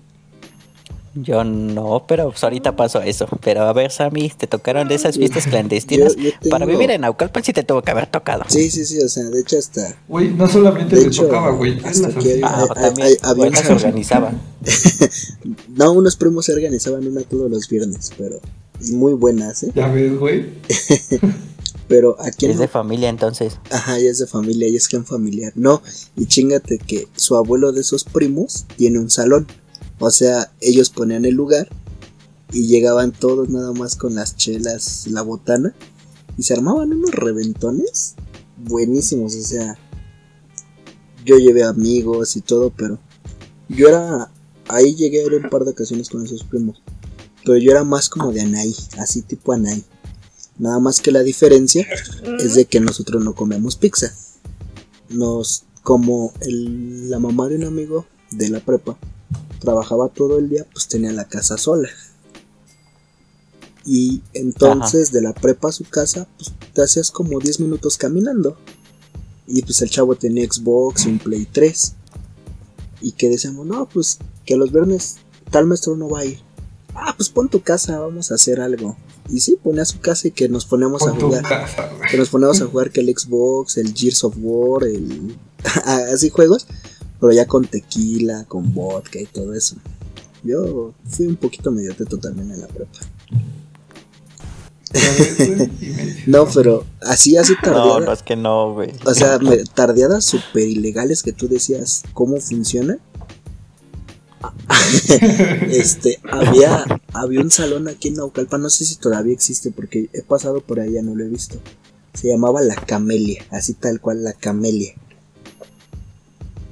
Yo 1.13 1.43
no, 1.43 2.06
pero 2.08 2.30
pues 2.32 2.41
ahorita 2.43 2.76
paso 2.78 3.00
a 3.00 3.06
eso. 3.06 3.28
Pero 3.43 3.63
a 3.63 3.74
ver, 3.74 3.91
Sammy, 3.91 4.30
te 4.30 4.47
tocaron 4.47 4.88
de 4.88 4.95
esas 4.95 5.17
fiestas 5.17 5.45
clandestinas. 5.45 6.15
Yo- 6.15 6.24
yo 6.24 6.30
tengo- 6.39 6.50
Para 6.52 6.65
vivir 6.65 6.89
en 6.91 7.02
Naucalpan 7.02 7.43
sí 7.43 7.52
te 7.52 7.63
tuvo 7.63 7.82
que 7.82 7.91
haber 7.91 8.08
tocado. 8.08 8.43
Sí, 8.47 8.71
sí, 8.71 8.86
sí, 8.86 8.97
o 9.00 9.10
sea, 9.10 9.24
de 9.26 9.41
hecho 9.41 9.58
hasta... 9.58 9.95
Güey, 10.08 10.30
no 10.34 10.47
solamente 10.47 10.95
De 10.95 11.02
te 11.02 11.08
hecho, 11.10 11.24
tocaba, 11.26 11.52
güey, 11.52 11.78
hasta 11.84 12.08
hay- 12.08 12.13
hacía. 12.15 12.36
Ah, 12.43 12.65
también 12.74 13.17
había 13.24 13.34
buenas 13.36 13.60
un- 13.62 13.65
se 13.67 13.74
organizaban. 13.74 14.41
No, 15.76 15.91
unos 15.93 16.15
primos 16.15 16.45
se 16.45 16.54
organizaban 16.54 17.06
una 17.08 17.21
todos 17.24 17.50
los 17.50 17.67
viernes, 17.67 18.12
pero... 18.17 18.39
Y 18.84 18.93
muy 18.93 19.13
buenas, 19.13 19.63
¿eh? 19.63 19.71
Ya 19.76 19.88
ves, 19.89 20.17
güey. 20.17 20.45
Pero 21.88 22.15
aquí 22.21 22.45
en 22.45 22.52
Es 22.54 22.58
de 22.60 22.69
familia 22.69 23.10
entonces. 23.10 23.58
Ajá, 23.69 24.00
y 24.00 24.08
es 24.08 24.17
de 24.17 24.26
familia, 24.26 24.65
y 24.69 24.78
es 24.78 24.88
gen 24.88 25.06
familiar. 25.06 25.52
No, 25.56 25.82
y 26.15 26.26
chingate 26.26 26.78
que 26.78 27.08
su 27.17 27.36
abuelo 27.36 27.74
de 27.74 27.82
esos 27.82 28.06
primos 28.06 28.65
tiene 28.78 28.97
un 29.00 29.10
salón. 29.10 29.45
O 30.03 30.09
sea, 30.09 30.51
ellos 30.59 30.89
ponían 30.89 31.25
el 31.25 31.35
lugar 31.35 31.69
y 32.51 32.67
llegaban 32.67 33.11
todos 33.11 33.49
nada 33.49 33.71
más 33.71 33.95
con 33.95 34.15
las 34.15 34.35
chelas, 34.35 35.05
la 35.07 35.21
botana, 35.21 35.73
y 36.37 36.43
se 36.43 36.53
armaban 36.55 36.91
unos 36.91 37.11
reventones 37.11 38.15
buenísimos. 38.57 39.35
O 39.35 39.41
sea, 39.43 39.77
yo 41.23 41.37
llevé 41.37 41.63
amigos 41.63 42.35
y 42.35 42.41
todo, 42.41 42.71
pero 42.75 42.99
yo 43.69 43.87
era. 43.89 44.31
Ahí 44.67 44.95
llegué 44.95 45.23
a 45.23 45.27
un 45.27 45.49
par 45.49 45.65
de 45.65 45.71
ocasiones 45.71 46.09
con 46.09 46.25
esos 46.25 46.43
primos. 46.43 46.81
Pero 47.45 47.57
yo 47.57 47.71
era 47.71 47.83
más 47.83 48.09
como 48.09 48.31
de 48.31 48.41
Anaí, 48.41 48.75
así 48.97 49.21
tipo 49.21 49.53
Anaí. 49.53 49.83
Nada 50.57 50.79
más 50.79 50.99
que 50.99 51.11
la 51.11 51.23
diferencia 51.23 51.85
es 52.39 52.55
de 52.55 52.65
que 52.65 52.79
nosotros 52.79 53.23
no 53.23 53.33
comemos 53.35 53.75
pizza. 53.75 54.13
Nos, 55.09 55.65
como 55.83 56.33
el- 56.41 57.09
la 57.09 57.19
mamá 57.19 57.47
de 57.49 57.55
un 57.57 57.65
amigo 57.65 58.05
de 58.31 58.49
la 58.49 58.59
prepa 58.61 58.97
trabajaba 59.62 60.10
todo 60.10 60.39
el 60.39 60.50
día, 60.50 60.65
pues 60.74 60.88
tenía 60.88 61.12
la 61.13 61.26
casa 61.26 61.58
sola. 61.58 61.89
Y 63.86 64.21
entonces 64.34 65.12
de 65.12 65.21
la 65.21 65.34
prepa 65.34 65.69
a 65.69 65.71
su 65.71 65.86
casa, 65.86 66.28
pues 66.38 66.52
te 66.74 66.84
hacías 66.84 67.12
como 67.12 67.39
10 67.39 67.62
minutos 67.62 67.97
caminando. 67.97 68.58
Y 69.47 69.62
pues 69.63 69.82
el 69.82 69.89
chavo 69.89 70.15
tenía 70.15 70.45
Xbox 70.45 71.06
y 71.06 71.10
un 71.10 71.19
Play 71.19 71.47
3. 71.52 71.93
Y 73.02 73.13
que 73.13 73.30
decíamos, 73.30 73.65
no, 73.65 73.88
pues 73.88 74.19
que 74.45 74.56
los 74.56 74.71
viernes 74.71 75.17
tal 75.50 75.65
maestro 75.65 75.95
no 75.95 76.10
va 76.10 76.19
a 76.19 76.26
ir. 76.26 76.39
Ah, 76.93 77.13
pues 77.15 77.30
pon 77.30 77.50
tu 77.50 77.62
casa, 77.62 78.00
vamos 78.00 78.32
a 78.32 78.36
hacer 78.36 78.60
algo. 78.60 78.97
Y 79.30 79.39
sí, 79.39 79.58
ponía 79.62 79.86
su 79.86 80.00
casa 80.00 80.28
y 80.28 80.32
que 80.32 80.50
nos 80.50 80.65
ponemos 80.65 81.08
a 81.08 81.12
jugar 81.12 81.43
casa, 81.43 81.89
que 82.10 82.17
nos 82.17 82.30
poníamos 82.30 82.62
a 82.62 82.65
jugar 82.65 82.91
que 82.91 83.00
el 83.00 83.17
Xbox, 83.17 83.78
el 83.78 83.93
Gears 83.93 84.24
of 84.24 84.36
War, 84.38 84.84
el 84.84 85.38
así 86.13 86.30
juegos, 86.30 86.67
pero 87.21 87.31
ya 87.31 87.45
con 87.45 87.65
tequila, 87.65 88.45
con 88.47 88.73
vodka 88.73 89.19
y 89.19 89.27
todo 89.27 89.53
eso. 89.53 89.75
Yo 90.43 90.93
fui 91.05 91.27
un 91.27 91.36
poquito 91.36 91.71
medio 91.71 91.95
teto 91.95 92.17
también 92.17 92.51
en 92.51 92.62
la 92.62 92.67
prepa. 92.67 92.99
No, 96.27 96.47
pero 96.53 96.86
así, 97.01 97.38
así 97.38 97.53
No, 97.53 97.60
tardeadas. 97.62 98.05
no 98.05 98.12
es 98.12 98.23
que 98.23 98.36
no, 98.36 98.73
güey. 98.73 98.91
O 99.05 99.13
sea, 99.13 99.39
tardeadas 99.73 100.25
súper 100.25 100.67
ilegales 100.67 101.23
que 101.23 101.31
tú 101.31 101.47
decías 101.47 102.03
cómo 102.13 102.38
funciona. 102.38 102.97
este, 105.69 106.19
había, 106.29 106.84
había 107.13 107.41
un 107.41 107.51
salón 107.51 107.88
aquí 107.88 108.07
en 108.10 108.15
Naucalpan, 108.15 108.62
no 108.62 108.69
sé 108.69 108.86
si 108.86 108.95
todavía 108.95 109.34
existe 109.34 109.71
porque 109.71 110.10
he 110.13 110.23
pasado 110.23 110.62
por 110.62 110.79
ahí, 110.79 110.93
ya 110.93 111.03
no 111.03 111.15
lo 111.15 111.23
he 111.23 111.29
visto. 111.29 111.60
Se 112.13 112.27
llamaba 112.27 112.62
La 112.62 112.75
Camelia, 112.75 113.45
así 113.51 113.73
tal 113.75 114.01
cual, 114.01 114.23
La 114.23 114.34
Camelia. 114.34 114.95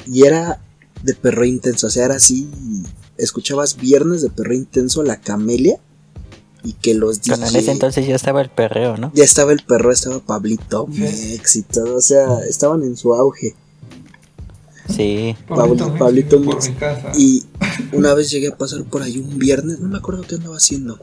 Y 0.08 0.26
era 0.26 0.62
de 1.04 1.14
perro 1.14 1.46
intenso, 1.46 1.88
o 1.88 1.90
sea, 1.90 2.06
era 2.06 2.16
así, 2.16 2.50
escuchabas 3.18 3.78
viernes 3.78 4.22
de 4.22 4.30
perro 4.30 4.54
intenso 4.54 5.04
La 5.04 5.18
Camelia 5.18 5.80
y 6.64 6.74
que 6.74 6.94
los 6.94 7.22
Bueno, 7.22 7.46
en 7.46 7.54
DJ 7.54 7.60
ese 7.60 7.72
entonces 7.72 8.08
ya 8.08 8.16
estaba 8.16 8.42
el 8.42 8.50
perreo, 8.50 8.98
¿no? 8.98 9.12
ya 9.14 9.24
estaba 9.24 9.52
el 9.52 9.64
perro, 9.64 9.92
estaba 9.92 10.20
Pablito. 10.20 10.88
Mex 10.88 11.56
y 11.56 11.62
todo, 11.64 11.98
o 11.98 12.02
sea, 12.02 12.40
estaban 12.50 12.84
en 12.84 12.98
su 12.98 13.14
auge. 13.14 13.56
Sí. 14.94 15.36
Pablito 15.48 15.94
Pablito. 15.96 16.42
Y 17.18 17.46
una 17.94 18.14
vez 18.14 18.30
llegué 18.32 18.50
a 18.50 18.58
pasar 18.58 18.84
por 18.84 19.04
ahí 19.04 19.18
un 19.20 19.38
viernes, 19.38 19.80
no 19.80 19.88
me 19.88 19.98
acuerdo 19.98 20.24
qué 20.24 20.36
andaba 20.36 20.58
haciendo. 20.58 21.00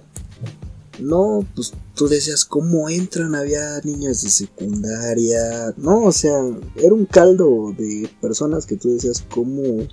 No, 0.98 1.46
pues 1.54 1.72
tú 1.94 2.08
decías, 2.08 2.44
¿cómo 2.44 2.88
entran? 2.88 3.34
Había 3.34 3.80
niñas 3.84 4.22
de 4.22 4.30
secundaria. 4.30 5.74
No, 5.76 6.04
o 6.04 6.12
sea, 6.12 6.32
era 6.76 6.94
un 6.94 7.04
caldo 7.06 7.74
de 7.76 8.08
personas 8.20 8.64
que 8.66 8.76
tú 8.76 8.92
decías, 8.94 9.22
¿cómo, 9.30 9.86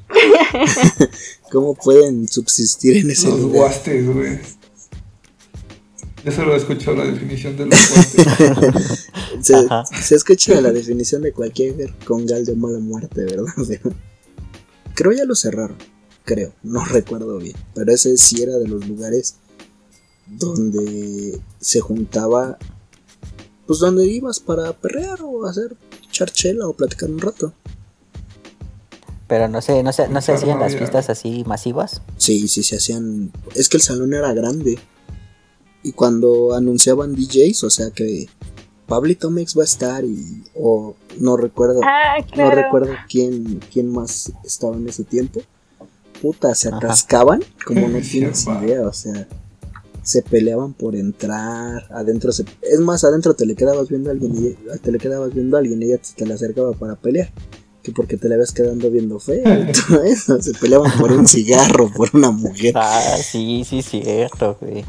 cómo 1.51 1.75
pueden 1.75 2.27
subsistir 2.27 2.97
en 2.97 3.11
ese 3.11 3.27
Los 3.29 3.39
lugar? 3.41 3.57
guastes, 3.57 4.13
güey. 4.13 4.39
Yo 6.25 6.31
solo 6.31 6.53
he 6.53 6.57
escuchado 6.57 6.95
la 6.95 7.05
definición 7.05 7.57
de 7.57 7.65
los 7.65 7.77
guastes. 7.93 9.09
Se, 9.41 9.55
Ajá. 9.55 9.83
se 10.01 10.15
escucha 10.15 10.61
la 10.61 10.71
definición 10.71 11.21
de 11.23 11.33
cualquier 11.33 11.93
congal 12.05 12.45
de 12.45 12.55
mala 12.55 12.79
muerte, 12.79 13.25
¿verdad? 13.25 13.45
Creo 14.93 15.11
ya 15.11 15.25
lo 15.25 15.35
cerraron, 15.35 15.75
creo, 16.23 16.53
no 16.63 16.85
recuerdo 16.91 17.39
bien. 17.39 17.55
Pero 17.75 17.91
ese 17.91 18.15
sí 18.15 18.41
era 18.41 18.57
de 18.57 18.67
los 18.69 18.87
lugares 18.87 19.35
donde 20.27 21.39
se 21.59 21.79
juntaba, 21.79 22.57
pues 23.67 23.79
donde 23.79 24.05
ibas 24.07 24.39
para 24.39 24.73
perrear 24.73 25.21
o 25.23 25.45
hacer 25.45 25.75
charchela 26.11 26.67
o 26.67 26.73
platicar 26.73 27.09
un 27.09 27.19
rato. 27.19 27.53
Pero 29.27 29.47
no 29.47 29.61
sé, 29.61 29.81
no 29.83 29.93
sé, 29.93 30.07
no 30.09 30.21
se 30.21 30.25
Claro, 30.33 30.39
hacían 30.41 30.57
no 30.59 30.63
las 30.65 30.75
fiestas 30.75 31.09
así 31.09 31.43
masivas. 31.45 32.01
Sí, 32.17 32.47
sí, 32.47 32.61
se 32.63 32.75
hacían. 32.75 33.31
Es 33.55 33.69
que 33.69 33.77
el 33.77 33.83
salón 33.83 34.13
era 34.13 34.33
grande. 34.33 34.77
Y 35.81 35.93
cuando 35.93 36.53
anunciaban 36.53 37.15
DJs, 37.15 37.63
o 37.63 37.69
sea 37.69 37.89
que 37.91 38.27
Pablito 38.85 39.31
Mex 39.31 39.57
va 39.57 39.61
a 39.61 39.65
estar 39.65 40.03
y. 40.03 40.43
O 40.55 40.95
no 41.19 41.37
recuerdo. 41.37 41.79
Ah, 41.83 42.17
No 42.35 42.51
recuerdo 42.51 42.93
quién, 43.09 43.59
quién 43.71 43.91
más 43.91 44.31
estaba 44.43 44.75
en 44.75 44.87
ese 44.89 45.03
tiempo. 45.03 45.41
Puta, 46.21 46.53
se 46.53 46.67
Ajá. 46.67 46.77
atascaban 46.77 47.43
como 47.65 47.87
no 47.87 47.99
tienes 48.11 48.45
idea, 48.45 48.85
o 48.87 48.93
sea, 48.93 49.27
se 50.03 50.21
peleaban 50.21 50.73
por 50.73 50.95
entrar, 50.95 51.87
adentro 51.91 52.31
se... 52.31 52.45
Es 52.61 52.79
más, 52.79 53.03
adentro 53.03 53.33
te 53.33 53.45
le 53.45 53.55
quedabas 53.55 53.89
viendo 53.89 54.09
a 54.09 54.13
alguien 54.13 54.35
y 54.35 54.77
te 54.77 54.91
le 54.91 54.99
quedabas 54.99 55.33
viendo 55.33 55.55
a 55.55 55.61
alguien 55.61 55.81
y 55.81 55.85
ella 55.85 55.97
te, 55.97 56.09
te 56.15 56.25
le 56.25 56.33
acercaba 56.33 56.73
para 56.73 56.95
pelear. 56.95 57.31
Que 57.81 57.91
porque 57.91 58.15
te 58.15 58.29
le 58.29 58.35
habías 58.35 58.53
quedando 58.53 58.89
viendo 58.89 59.19
feo 59.19 59.43
y 59.43 59.71
todo 59.73 60.03
eso. 60.03 60.41
Se 60.41 60.53
peleaban 60.53 60.91
por 60.99 61.11
un 61.11 61.27
cigarro, 61.27 61.91
por 61.91 62.09
una 62.13 62.31
mujer. 62.31 62.73
Ah, 62.75 63.17
sí, 63.21 63.65
sí, 63.67 63.81
cierto, 63.81 64.57
güey. 64.61 64.85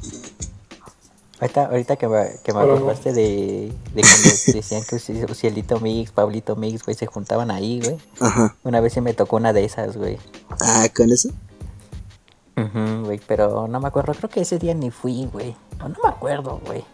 Ahorita, 1.41 1.67
ahorita 1.67 1.97
que 1.97 2.09
me, 2.09 2.27
que 2.45 2.53
me 2.53 2.61
acordaste 2.61 3.13
de, 3.13 3.73
de 3.95 4.03
cuando 4.03 4.29
decían 4.55 4.83
que 4.89 4.99
Cielito 5.35 5.81
Mix, 5.81 6.13
Pablito 6.13 6.55
Mix, 6.55 6.85
güey, 6.85 6.97
se 6.97 7.07
juntaban 7.07 7.51
ahí, 7.51 7.81
güey. 7.83 7.97
Ajá. 8.21 8.57
Una 8.63 8.81
vez 8.81 8.93
sí 8.93 9.01
me 9.01 9.13
tocó 9.13 9.37
una 9.37 9.53
de 9.53 9.65
esas, 9.65 9.97
güey. 9.97 10.17
Ah, 10.61 10.89
con 10.95 11.11
eso. 11.11 11.31
Ujú, 12.57 13.05
güey, 13.05 13.21
pero 13.27 13.67
no 13.69 13.81
me 13.81 13.89
acuerdo, 13.89 14.15
creo 14.15 14.31
que 14.31 14.41
ese 14.41 14.59
día 14.59 14.75
ni 14.75 14.91
fui, 14.91 15.29
güey. 15.33 15.57
O 15.83 15.89
no 15.89 15.97
me 16.03 16.09
acuerdo, 16.09 16.61
güey. 16.65 16.85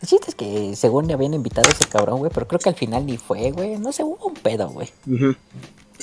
El 0.00 0.06
chiste 0.06 0.30
es 0.30 0.34
que 0.36 0.76
según 0.76 1.06
me 1.06 1.14
habían 1.14 1.34
invitado 1.34 1.68
a 1.68 1.72
ese 1.72 1.86
cabrón, 1.86 2.18
güey, 2.20 2.30
pero 2.32 2.46
creo 2.46 2.60
que 2.60 2.68
al 2.68 2.76
final 2.76 3.04
ni 3.04 3.16
fue, 3.16 3.50
güey. 3.50 3.78
No 3.78 3.90
sé, 3.90 4.04
hubo 4.04 4.26
un 4.26 4.34
pedo, 4.34 4.68
güey. 4.68 4.88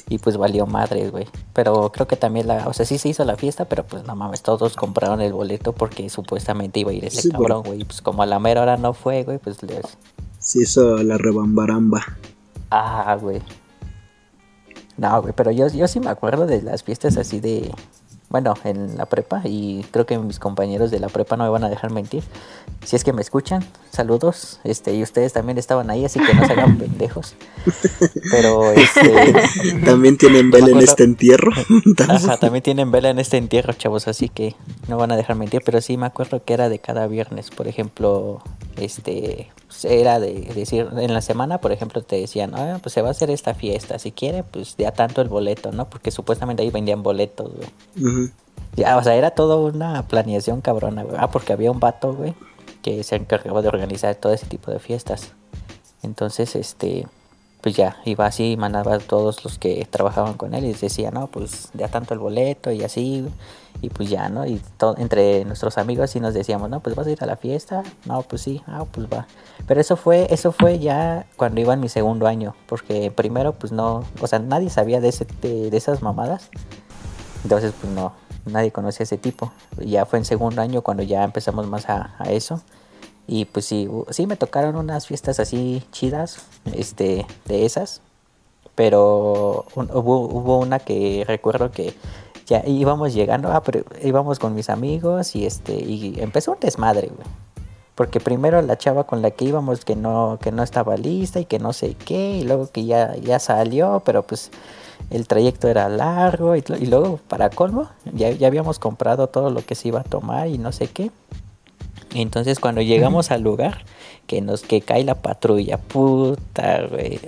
Y 0.10 0.17
pues 0.17 0.36
valió 0.36 0.65
madre, 0.67 1.10
güey. 1.10 1.28
Pero 1.54 1.91
creo 1.93 2.06
que 2.06 2.17
también 2.17 2.47
la, 2.47 2.67
o 2.67 2.73
sea, 2.73 2.86
sí 2.86 2.97
se 2.97 3.10
hizo 3.10 3.23
la 3.23 3.38
fiesta, 3.38 3.65
pero 3.65 3.86
pues 3.86 4.04
no 4.06 4.15
mames, 4.15 4.41
todos 4.41 4.75
compraron 4.75 5.21
el 5.21 5.32
boleto 5.32 5.71
porque 5.71 6.10
supuestamente 6.10 6.82
iba 6.82 6.91
a 6.91 6.93
ir 6.93 7.06
ese 7.06 7.23
Sí, 7.23 7.30
cabrón, 7.30 7.63
güey. 7.63 7.82
Y 7.82 7.86
pues 7.86 8.01
como 8.01 8.21
a 8.21 8.25
la 8.25 8.38
mera 8.39 8.62
hora 8.62 8.75
no 8.75 8.93
fue, 8.93 9.23
güey, 9.23 9.38
pues 9.38 9.63
les... 9.63 9.97
Se 10.39 10.62
hizo 10.62 10.97
la 11.01 11.17
rebambaramba. 11.17 12.06
Ah, 12.69 13.17
güey. 13.19 13.41
No, 14.97 15.21
güey, 15.21 15.34
pero 15.36 15.51
yo, 15.51 15.67
yo 15.69 15.88
sí 15.88 15.99
me 16.01 16.10
acuerdo 16.10 16.45
de 16.45 16.62
las 16.62 16.84
fiestas 16.84 17.15
así 17.17 17.39
de... 17.39 17.73
Bueno, 18.36 18.54
en 18.65 18.98
la 18.98 19.06
prepa 19.06 19.41
y 19.45 19.86
creo 19.91 20.06
que 20.06 20.17
mis 20.17 20.39
compañeros 20.39 20.91
de 20.91 21.00
la 21.00 21.08
prepa 21.08 21.38
no 21.38 21.45
me 21.45 21.50
van 21.52 21.63
a 21.63 21.69
dejar 21.69 21.91
mentir. 21.91 22.21
Si 22.84 22.98
es 22.98 23.06
que 23.06 23.13
me 23.13 23.21
escuchan, 23.21 23.63
saludos. 23.91 24.60
Este, 24.65 24.93
y 24.93 25.04
ustedes 25.04 25.32
también 25.32 25.58
estaban 25.58 25.89
ahí, 25.89 26.04
así 26.04 26.19
que 26.19 26.34
no 26.34 26.45
se 26.45 26.52
hagan 26.52 26.78
pendejos. 26.78 27.36
Pero 28.30 28.74
este... 28.74 29.34
También 29.86 30.17
tienen 30.17 30.52
vela 30.52 30.67
en 30.67 30.80
este 30.80 31.06
entierro. 31.06 31.54
Ajá, 32.10 32.36
también 32.36 32.62
tienen 32.62 32.91
vela 32.91 33.10
en 33.10 33.19
este 33.19 33.38
entierro, 33.38 33.71
chavos, 33.71 34.10
así 34.10 34.28
que 34.28 34.58
no 34.89 34.98
van 34.98 35.13
a 35.13 35.15
dejar 35.15 35.38
mentir, 35.38 35.62
pero 35.63 35.80
sí 35.80 35.95
me 35.95 36.06
acuerdo 36.06 36.43
que 36.43 36.56
era 36.56 36.67
de 36.67 36.80
cada 36.80 37.08
viernes, 37.08 37.52
por 37.52 37.69
ejemplo, 37.69 38.41
este, 38.76 39.50
era 39.83 40.19
de 40.19 40.33
decir, 40.55 40.88
en 40.97 41.13
la 41.13 41.21
semana, 41.21 41.59
por 41.59 41.71
ejemplo, 41.71 42.01
te 42.01 42.17
decían, 42.17 42.53
ah, 42.55 42.79
pues 42.81 42.93
se 42.93 43.01
va 43.01 43.09
a 43.09 43.11
hacer 43.11 43.29
esta 43.29 43.53
fiesta, 43.53 43.99
si 43.99 44.11
quiere, 44.11 44.43
pues 44.43 44.75
ya 44.77 44.91
tanto 44.91 45.21
el 45.21 45.27
boleto, 45.27 45.71
¿no? 45.71 45.89
Porque 45.89 46.11
supuestamente 46.11 46.63
ahí 46.63 46.69
vendían 46.69 47.03
boletos, 47.03 47.51
güey. 47.53 48.29
Ya, 48.75 48.97
o 48.97 49.03
sea, 49.03 49.15
era 49.15 49.31
toda 49.31 49.55
una 49.57 50.07
planeación 50.07 50.61
cabrona, 50.61 51.03
güey. 51.03 51.17
Ah, 51.19 51.29
porque 51.29 51.53
había 51.53 51.71
un 51.71 51.79
vato, 51.79 52.13
güey, 52.13 52.35
que 52.81 53.03
se 53.03 53.15
encargaba 53.15 53.61
de 53.61 53.67
organizar 53.67 54.15
todo 54.15 54.31
ese 54.33 54.45
tipo 54.45 54.71
de 54.71 54.79
fiestas. 54.79 55.33
Entonces, 56.03 56.55
este, 56.55 57.07
pues 57.65 57.75
ya, 57.75 57.97
iba 58.06 58.28
así, 58.28 58.51
y 58.51 58.58
mandaba 58.58 58.93
a 58.93 58.99
todos 58.99 59.43
los 59.43 59.58
que 59.58 59.88
trabajaban 59.89 60.36
con 60.36 60.54
él 60.54 60.65
y 60.65 60.73
decía, 60.73 61.10
no, 61.10 61.25
pues 61.25 61.69
ya 61.73 61.88
tanto 61.88 62.13
el 62.13 62.19
boleto 62.19 62.71
y 62.71 62.84
así, 62.84 63.28
y 63.82 63.89
pues 63.89 64.08
ya, 64.08 64.30
¿no? 64.30 64.45
Y 64.45 64.62
entre 64.97 65.45
nuestros 65.45 65.80
amigos 65.80 66.12
sí 66.12 66.19
nos 66.19 66.36
decíamos, 66.36 66.69
no, 66.69 66.80
pues 66.82 66.95
vas 66.95 67.08
a 67.08 67.10
ir 67.10 67.23
a 67.23 67.25
la 67.25 67.38
fiesta, 67.38 67.82
no, 68.06 68.21
pues 68.21 68.43
sí, 68.43 68.62
ah, 68.67 68.86
pues 68.91 69.08
va. 69.12 69.25
Pero 69.67 69.82
eso 69.82 69.97
fue, 69.97 70.28
eso 70.30 70.51
fue 70.51 70.78
ya 70.78 71.25
cuando 71.38 71.60
iba 71.60 71.73
en 71.73 71.80
mi 71.80 71.89
segundo 71.89 72.28
año, 72.28 72.54
porque 72.67 73.10
primero, 73.10 73.54
pues 73.54 73.71
no, 73.71 74.04
o 74.21 74.28
sea, 74.28 74.38
nadie 74.38 74.69
sabía 74.69 75.01
de, 75.01 75.10
ese, 75.10 75.25
de, 75.41 75.75
esas 75.75 76.04
mamadas. 76.04 76.51
Entonces, 77.41 77.73
pues 77.82 77.91
no, 77.91 78.13
nadie 78.45 78.71
conocía 78.71 79.06
ese 79.06 79.17
tipo. 79.17 79.51
Ya 79.84 80.06
fue 80.06 80.19
en 80.19 80.25
segundo 80.25 80.62
año 80.62 80.84
cuando 80.84 81.01
ya 81.01 81.23
empezamos 81.23 81.65
más 81.65 81.89
a 81.89 82.12
eso. 82.30 82.62
Y 83.27 83.45
pues 83.45 83.65
sí, 83.65 83.89
sí 84.09 84.27
me 84.27 84.35
tocaron 84.35 84.75
unas 84.75 85.07
fiestas 85.07 85.39
así 85.39 85.83
chidas, 85.91 86.45
este, 86.73 87.25
de 87.45 87.65
esas. 87.65 88.01
Pero 88.75 89.65
hubo, 89.75 90.59
una 90.59 90.79
que 90.79 91.23
recuerdo 91.27 91.71
que 91.71 91.95
ya 92.45 92.63
íbamos 92.65 93.13
llegando, 93.13 93.51
ah, 93.51 93.63
pero 93.63 93.83
íbamos 94.03 94.38
con 94.38 94.53
mis 94.53 94.69
amigos 94.69 95.35
y 95.35 95.45
este, 95.45 95.73
y 95.73 96.19
empezó 96.19 96.51
un 96.51 96.59
desmadre, 96.59 97.07
güey. 97.07 97.27
Porque 97.95 98.19
primero 98.19 98.61
la 98.61 98.77
chava 98.77 99.05
con 99.05 99.21
la 99.21 99.31
que 99.31 99.45
íbamos 99.45 99.85
que 99.85 99.95
no, 99.95 100.38
que 100.41 100.51
no 100.51 100.63
estaba 100.63 100.97
lista 100.97 101.39
y 101.39 101.45
que 101.45 101.59
no 101.59 101.71
sé 101.71 101.95
qué, 101.95 102.38
y 102.38 102.43
luego 102.43 102.69
que 102.69 102.85
ya, 102.85 103.15
ya 103.15 103.39
salió, 103.39 104.01
pero 104.05 104.23
pues 104.23 104.51
el 105.09 105.27
trayecto 105.27 105.69
era 105.69 105.88
largo 105.88 106.55
y, 106.57 106.63
y 106.79 106.85
luego 106.88 107.19
para 107.29 107.49
colmo 107.49 107.89
ya, 108.13 108.31
ya 108.31 108.47
habíamos 108.47 108.79
comprado 108.79 109.27
todo 109.27 109.49
lo 109.49 109.65
que 109.65 109.75
se 109.75 109.88
iba 109.88 110.01
a 110.01 110.03
tomar 110.03 110.47
y 110.49 110.57
no 110.57 110.73
sé 110.73 110.88
qué. 110.88 111.11
Entonces 112.15 112.60
cuando 112.60 112.82
llegamos 112.82 113.30
al 113.30 113.41
lugar, 113.41 113.84
que 114.25 114.41
nos 114.41 114.62
que 114.62 114.82
cae 114.82 115.04
la 115.04 115.15
patrulla, 115.15 115.78
puta, 115.78 116.88
güey. 116.88 117.19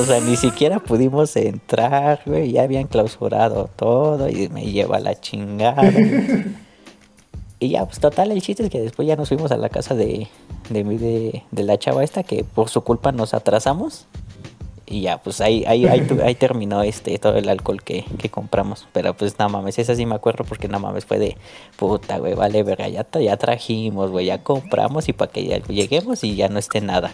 O 0.00 0.04
sea, 0.04 0.20
ni 0.20 0.36
siquiera 0.36 0.80
pudimos 0.80 1.36
entrar, 1.36 2.20
güey. 2.26 2.50
Ya 2.50 2.62
habían 2.62 2.88
clausurado 2.88 3.70
todo 3.76 4.28
y 4.28 4.48
me 4.48 4.64
lleva 4.64 4.98
la 4.98 5.18
chingada. 5.18 5.90
Y 7.58 7.70
ya, 7.70 7.86
pues 7.86 8.00
total, 8.00 8.32
el 8.32 8.42
chiste 8.42 8.64
es 8.64 8.70
que 8.70 8.82
después 8.82 9.08
ya 9.08 9.16
nos 9.16 9.28
fuimos 9.28 9.50
a 9.50 9.56
la 9.56 9.70
casa 9.70 9.94
de, 9.94 10.28
de, 10.68 10.84
de, 10.84 11.42
de 11.50 11.62
la 11.62 11.78
chava 11.78 12.04
esta, 12.04 12.22
que 12.22 12.44
por 12.44 12.68
su 12.68 12.82
culpa 12.82 13.12
nos 13.12 13.32
atrasamos. 13.32 14.04
Y 14.88 15.00
ya, 15.00 15.20
pues 15.20 15.40
ahí, 15.40 15.64
ahí, 15.66 15.84
ahí, 15.84 16.34
terminó 16.36 16.82
este 16.84 17.18
todo 17.18 17.34
el 17.34 17.48
alcohol 17.48 17.82
que, 17.82 18.04
que 18.18 18.28
compramos. 18.28 18.86
Pero 18.92 19.16
pues 19.16 19.36
no 19.36 19.48
mames, 19.48 19.80
esa 19.80 19.96
sí 19.96 20.06
me 20.06 20.14
acuerdo 20.14 20.44
porque 20.44 20.68
no 20.68 20.78
mames, 20.78 21.04
fue 21.04 21.18
de 21.18 21.36
puta, 21.76 22.18
güey, 22.18 22.34
vale, 22.34 22.62
verga, 22.62 22.88
ya, 22.88 23.04
ya 23.20 23.36
trajimos, 23.36 24.12
güey, 24.12 24.26
ya 24.26 24.44
compramos 24.44 25.08
y 25.08 25.12
para 25.12 25.32
que 25.32 25.44
ya 25.44 25.58
lleguemos 25.66 26.22
y 26.22 26.36
ya 26.36 26.48
no 26.48 26.60
esté 26.60 26.80
nada. 26.80 27.12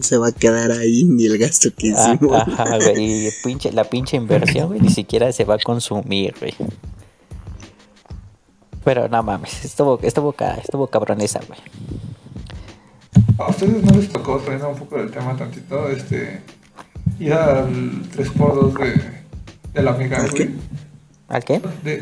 Se 0.00 0.16
va 0.16 0.28
a 0.28 0.32
quedar 0.32 0.72
ahí 0.72 1.04
ni 1.04 1.26
el 1.26 1.36
gasto 1.36 1.68
que 1.76 1.88
hicimos. 1.88 2.32
Ajá, 2.32 2.78
güey, 2.78 3.26
y 3.26 3.30
pinche, 3.44 3.70
la 3.72 3.84
pinche 3.84 4.16
inversión, 4.16 4.68
güey, 4.68 4.80
ni 4.80 4.90
siquiera 4.90 5.30
se 5.32 5.44
va 5.44 5.56
a 5.56 5.58
consumir, 5.58 6.34
güey. 6.40 6.54
Pero 8.82 9.08
no 9.08 9.22
mames, 9.22 9.62
estuvo, 9.62 9.98
estuvo, 10.02 10.34
estuvo 10.62 10.86
cabronesa, 10.86 11.40
güey. 11.46 11.60
¿A 13.38 13.50
ustedes 13.50 13.82
no 13.82 13.92
les 13.92 14.08
tocó, 14.08 14.40
saliendo 14.40 14.70
un 14.70 14.76
poco 14.78 14.96
del 14.96 15.10
tema 15.10 15.36
tantito, 15.36 15.88
este, 15.90 16.40
ir 17.18 17.32
al 17.34 18.02
3x2 18.12 18.72
de, 18.78 19.00
de 19.74 19.82
la 19.82 19.90
amiga, 19.90 20.18
¿Al 20.18 20.30
güey? 20.30 20.46
qué? 20.48 20.54
¿Al 21.28 21.44
qué? 21.44 21.60
De, 21.84 22.00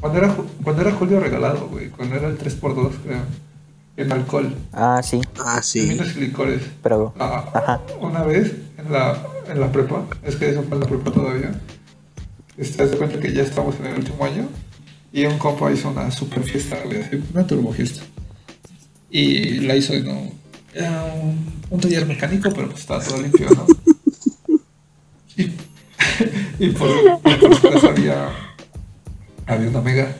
cuando, 0.00 0.18
era, 0.18 0.36
cuando 0.62 0.82
era 0.82 0.92
Julio 0.92 1.18
regalado, 1.20 1.68
güey, 1.68 1.88
cuando 1.90 2.14
era 2.16 2.28
el 2.28 2.38
3x2, 2.38 2.90
creo, 3.02 3.18
en 3.96 4.12
alcohol, 4.12 4.54
Ah, 4.72 5.00
sí, 5.02 5.20
Ah, 5.44 5.56
en 5.56 5.62
sí. 5.64 5.88
vinos 5.88 6.14
y 6.16 6.20
licores. 6.20 6.62
pero... 6.82 7.12
Ah, 7.18 7.50
Ajá. 7.52 7.80
Una 8.00 8.22
vez 8.22 8.52
en 8.78 8.92
la, 8.92 9.16
en 9.50 9.58
la 9.60 9.72
prepa, 9.72 10.04
es 10.22 10.36
que 10.36 10.50
eso 10.50 10.62
fue 10.62 10.74
en 10.76 10.80
la 10.80 10.86
prepa 10.86 11.10
todavía, 11.10 11.50
este, 12.56 12.82
haz 12.82 12.92
de 12.92 12.96
cuenta 12.98 13.18
que 13.18 13.32
ya 13.32 13.42
estamos 13.42 13.74
en 13.80 13.86
el 13.86 13.98
último 13.98 14.24
año 14.24 14.46
y 15.12 15.24
un 15.26 15.36
compa 15.38 15.72
hizo 15.72 15.90
una 15.90 16.10
super 16.12 16.42
fiesta, 16.44 16.76
güey, 16.84 17.00
así, 17.02 17.20
una 17.34 17.44
turbo 17.46 17.72
fiesta. 17.72 18.02
Y 19.10 19.60
la 19.60 19.74
hizo 19.76 19.94
en 19.94 20.08
un, 20.08 20.32
un, 21.70 21.80
taller 21.80 22.06
mecánico, 22.06 22.50
pero 22.54 22.68
pues 22.68 22.80
estaba 22.80 23.02
todo 23.02 23.20
limpio, 23.20 23.48
¿no? 23.50 23.66
Y, 25.36 25.52
y 26.58 26.70
por, 26.70 27.20
por 27.20 27.90
había, 27.90 28.30
había 29.46 29.68
una 29.68 29.80
mega. 29.80 30.16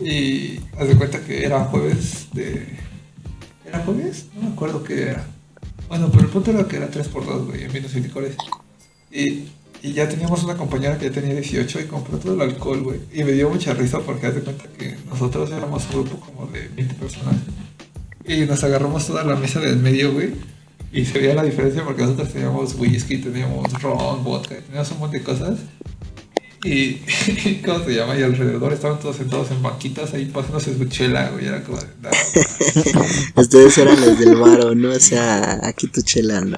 Y 0.00 0.60
haz 0.78 0.88
de 0.88 0.96
cuenta 0.96 1.20
que 1.20 1.44
era 1.44 1.64
jueves 1.64 2.28
de. 2.32 2.66
¿Era 3.64 3.80
jueves? 3.80 4.26
No 4.34 4.48
me 4.48 4.52
acuerdo 4.54 4.82
qué 4.84 5.02
era. 5.02 5.26
Bueno, 5.88 6.08
pero 6.10 6.24
el 6.24 6.30
punto 6.30 6.50
era 6.50 6.66
que 6.66 6.76
era 6.76 6.90
3x2, 6.90 7.46
güey, 7.46 7.64
en 7.64 7.72
vinos 7.72 7.94
y. 7.94 9.18
Y, 9.20 9.48
y 9.82 9.92
ya 9.92 10.08
teníamos 10.08 10.42
una 10.42 10.56
compañera 10.56 10.98
que 10.98 11.06
ya 11.06 11.12
tenía 11.12 11.34
18 11.34 11.80
y 11.80 11.84
compró 11.84 12.18
todo 12.18 12.34
el 12.34 12.40
alcohol, 12.40 12.82
güey. 12.82 13.00
Y 13.12 13.22
me 13.22 13.32
dio 13.32 13.48
mucha 13.50 13.74
risa 13.74 14.00
porque 14.00 14.26
haz 14.26 14.34
de 14.34 14.40
cuenta 14.40 14.64
que 14.78 14.96
nosotros 15.08 15.50
éramos 15.50 15.84
un 15.86 16.02
grupo 16.02 16.20
como 16.20 16.46
de 16.46 16.68
20 16.68 16.94
personas. 16.94 17.36
Y 18.26 18.46
nos 18.46 18.64
agarramos 18.64 19.06
toda 19.06 19.24
la 19.24 19.36
mesa 19.36 19.60
del 19.60 19.76
medio, 19.76 20.12
güey. 20.12 20.32
Y 20.92 21.04
se 21.04 21.18
veía 21.18 21.34
la 21.34 21.42
diferencia 21.42 21.84
porque 21.84 22.02
nosotros 22.02 22.32
teníamos 22.32 22.74
whisky, 22.76 23.18
teníamos 23.18 23.70
ron, 23.82 24.22
vodka, 24.22 24.56
teníamos 24.56 24.90
un 24.92 24.98
montón 25.00 25.18
de 25.18 25.24
cosas. 25.24 25.58
Y, 26.66 26.94
¿cómo 27.62 27.84
se 27.84 27.94
llama? 27.94 28.18
Y 28.18 28.22
alrededor 28.22 28.72
estaban 28.72 28.98
todos 28.98 29.16
sentados 29.16 29.50
en 29.50 29.62
banquitas 29.62 30.14
ahí 30.14 30.24
pasándose 30.24 30.74
su 30.74 30.86
chela, 30.86 31.28
güey. 31.28 31.46
Era 31.46 31.62
como 31.62 31.76
Ustedes 33.36 33.76
eran 33.76 34.00
los 34.00 34.18
del 34.18 34.34
baro, 34.36 34.74
¿no? 34.74 34.92
O 34.92 34.98
sea, 34.98 35.60
aquí 35.62 35.88
tu 35.88 36.00
chela, 36.00 36.40
no. 36.40 36.56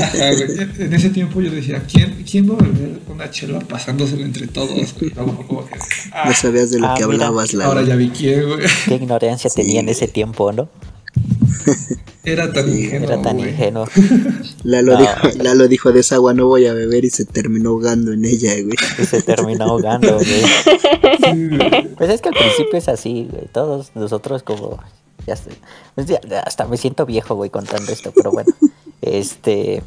Ajá, 0.00 0.32
güey. 0.34 0.68
En 0.78 0.92
ese 0.92 1.10
tiempo 1.10 1.40
yo 1.40 1.50
decía, 1.50 1.82
¿quién, 1.90 2.24
quién 2.30 2.50
va 2.50 2.54
a 2.54 2.62
beber 2.62 2.98
una 3.08 3.30
chela 3.30 3.58
pasándosela 3.60 4.24
entre 4.24 4.46
todos? 4.48 4.94
güey? 4.98 5.10
Luego 5.14 5.46
como 5.46 5.66
que, 5.66 5.74
ah, 6.12 6.28
No 6.28 6.34
sabías 6.34 6.70
de 6.70 6.80
lo 6.80 6.86
Ah, 6.88 6.94
que 6.96 7.04
mira. 7.06 7.26
hablabas, 7.26 7.54
la 7.54 7.66
ahora 7.66 7.82
ya 7.82 7.96
vi 7.96 8.10
quién, 8.10 8.46
güey. 8.46 8.60
Qué 8.86 8.94
ignorancia 8.96 9.50
tenía 9.54 9.80
en 9.80 9.88
ese 9.88 10.08
tiempo, 10.08 10.52
¿no? 10.52 10.68
Era 12.24 12.52
tan 12.52 12.68
ingenuo, 12.68 13.08
Era 13.08 13.22
tan 13.22 13.36
güey. 13.38 13.50
ingenuo. 13.50 13.86
Lalo, 14.64 14.92
No. 14.94 14.98
dijo, 14.98 15.42
Lalo 15.42 15.68
dijo 15.68 15.92
de 15.92 16.00
esa 16.00 16.16
agua 16.16 16.34
no 16.34 16.46
voy 16.46 16.66
a 16.66 16.72
beber 16.74 17.04
y 17.04 17.10
se 17.10 17.24
terminó 17.24 17.70
ahogando 17.70 18.12
en 18.12 18.24
ella, 18.24 18.52
güey. 18.54 18.76
Y 18.98 19.04
se 19.04 19.22
terminó 19.22 19.64
ahogando, 19.66 20.14
güey. 20.18 20.26
Sí. 20.26 21.48
Pues 21.96 22.10
es 22.10 22.20
que 22.20 22.28
al 22.30 22.34
principio 22.34 22.78
es 22.78 22.88
así, 22.88 23.28
güey. 23.30 23.46
Todos 23.52 23.92
nosotros 23.94 24.42
como... 24.42 24.80
Ya 25.26 25.34
pues 25.94 26.06
ya- 26.06 26.20
hasta 26.44 26.66
me 26.66 26.76
siento 26.76 27.06
viejo, 27.06 27.34
güey, 27.36 27.50
contando 27.50 27.90
esto, 27.92 28.12
pero 28.14 28.30
bueno. 28.32 28.52
Este... 29.02 29.82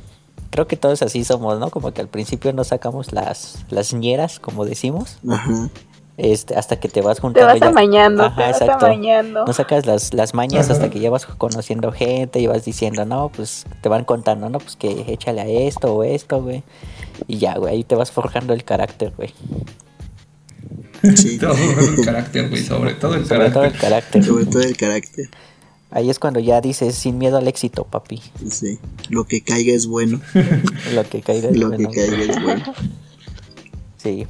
Creo 0.52 0.68
que 0.68 0.78
todos 0.78 1.04
así 1.04 1.24
somos, 1.24 1.60
¿no? 1.60 1.70
Como 1.70 1.94
que 1.94 2.02
al 2.02 2.08
principio 2.08 2.52
no 2.54 2.64
sacamos 2.64 3.14
las, 3.14 3.60
las 3.70 3.94
ñeras, 3.94 4.40
como 4.40 4.66
decimos. 4.66 5.20
Ajá. 5.30 5.70
Este, 6.18 6.56
hasta 6.56 6.80
que 6.80 6.90
te 6.90 7.02
vas 7.02 7.18
Te 7.18 7.22
juntando. 7.22 7.48
vas 7.48 7.60
ya- 7.60 7.68
amañando, 7.68 8.24
Ajá, 8.24 8.36
te 8.36 8.42
vas 8.42 8.62
exacto. 8.62 8.86
amañando. 8.88 9.46
No 9.46 9.54
sacas 9.54 9.86
las, 9.86 10.12
las 10.16 10.34
mañas 10.34 10.66
Ajá. 10.66 10.74
hasta 10.74 10.90
que 10.90 11.00
ya 11.00 11.12
vas 11.12 11.28
conociendo 11.28 11.92
gente 11.92 12.40
y 12.40 12.48
vas 12.48 12.66
diciendo, 12.66 13.06
no, 13.06 13.30
pues 13.30 13.68
te 13.82 13.90
van 13.90 14.06
contando, 14.06 14.50
no, 14.50 14.58
pues 14.58 14.76
que 14.76 15.06
échale 15.14 15.42
a 15.42 15.46
esto 15.48 15.94
o 15.94 16.04
esto, 16.04 16.42
güey. 16.42 16.64
Y 17.28 17.38
ya, 17.38 17.56
güey, 17.58 17.76
ahí 17.76 17.84
te 17.84 17.94
vas 17.94 18.12
forjando 18.12 18.54
el 18.54 18.64
carácter, 18.64 19.14
güey. 19.16 19.34
Sí, 21.16 21.38
Te 21.38 21.46
vas 21.46 21.58
forjando 21.58 21.92
el 22.02 22.06
carácter, 22.06 22.50
güey, 22.50 22.64
sobre 22.64 22.94
todo 22.96 23.14
el 23.16 23.26
Sobre 23.26 23.52
todo 23.52 23.64
el 23.66 23.78
carácter. 23.78 24.24
sobre 24.26 24.46
todo 24.46 24.62
el 24.64 24.76
carácter. 24.76 25.30
Ahí 25.92 26.10
es 26.10 26.20
cuando 26.20 26.40
ya 26.40 26.62
dices, 26.62 26.94
sin 26.96 27.18
miedo 27.18 27.38
al 27.38 27.48
éxito, 27.48 27.84
papi. 27.86 28.22
Sí. 28.50 28.78
Lo 29.10 29.24
que 29.26 29.42
caiga 29.42 29.74
es 29.74 29.88
bueno. 29.88 30.22
Lo 30.94 31.04
que 31.10 31.22
caiga 31.22 31.50
es 31.50 31.58
Lo 31.58 31.72
que 31.72 31.88
caiga 31.88 32.18
es 32.34 32.42
bueno. 32.44 32.64
Sí. 33.98 34.28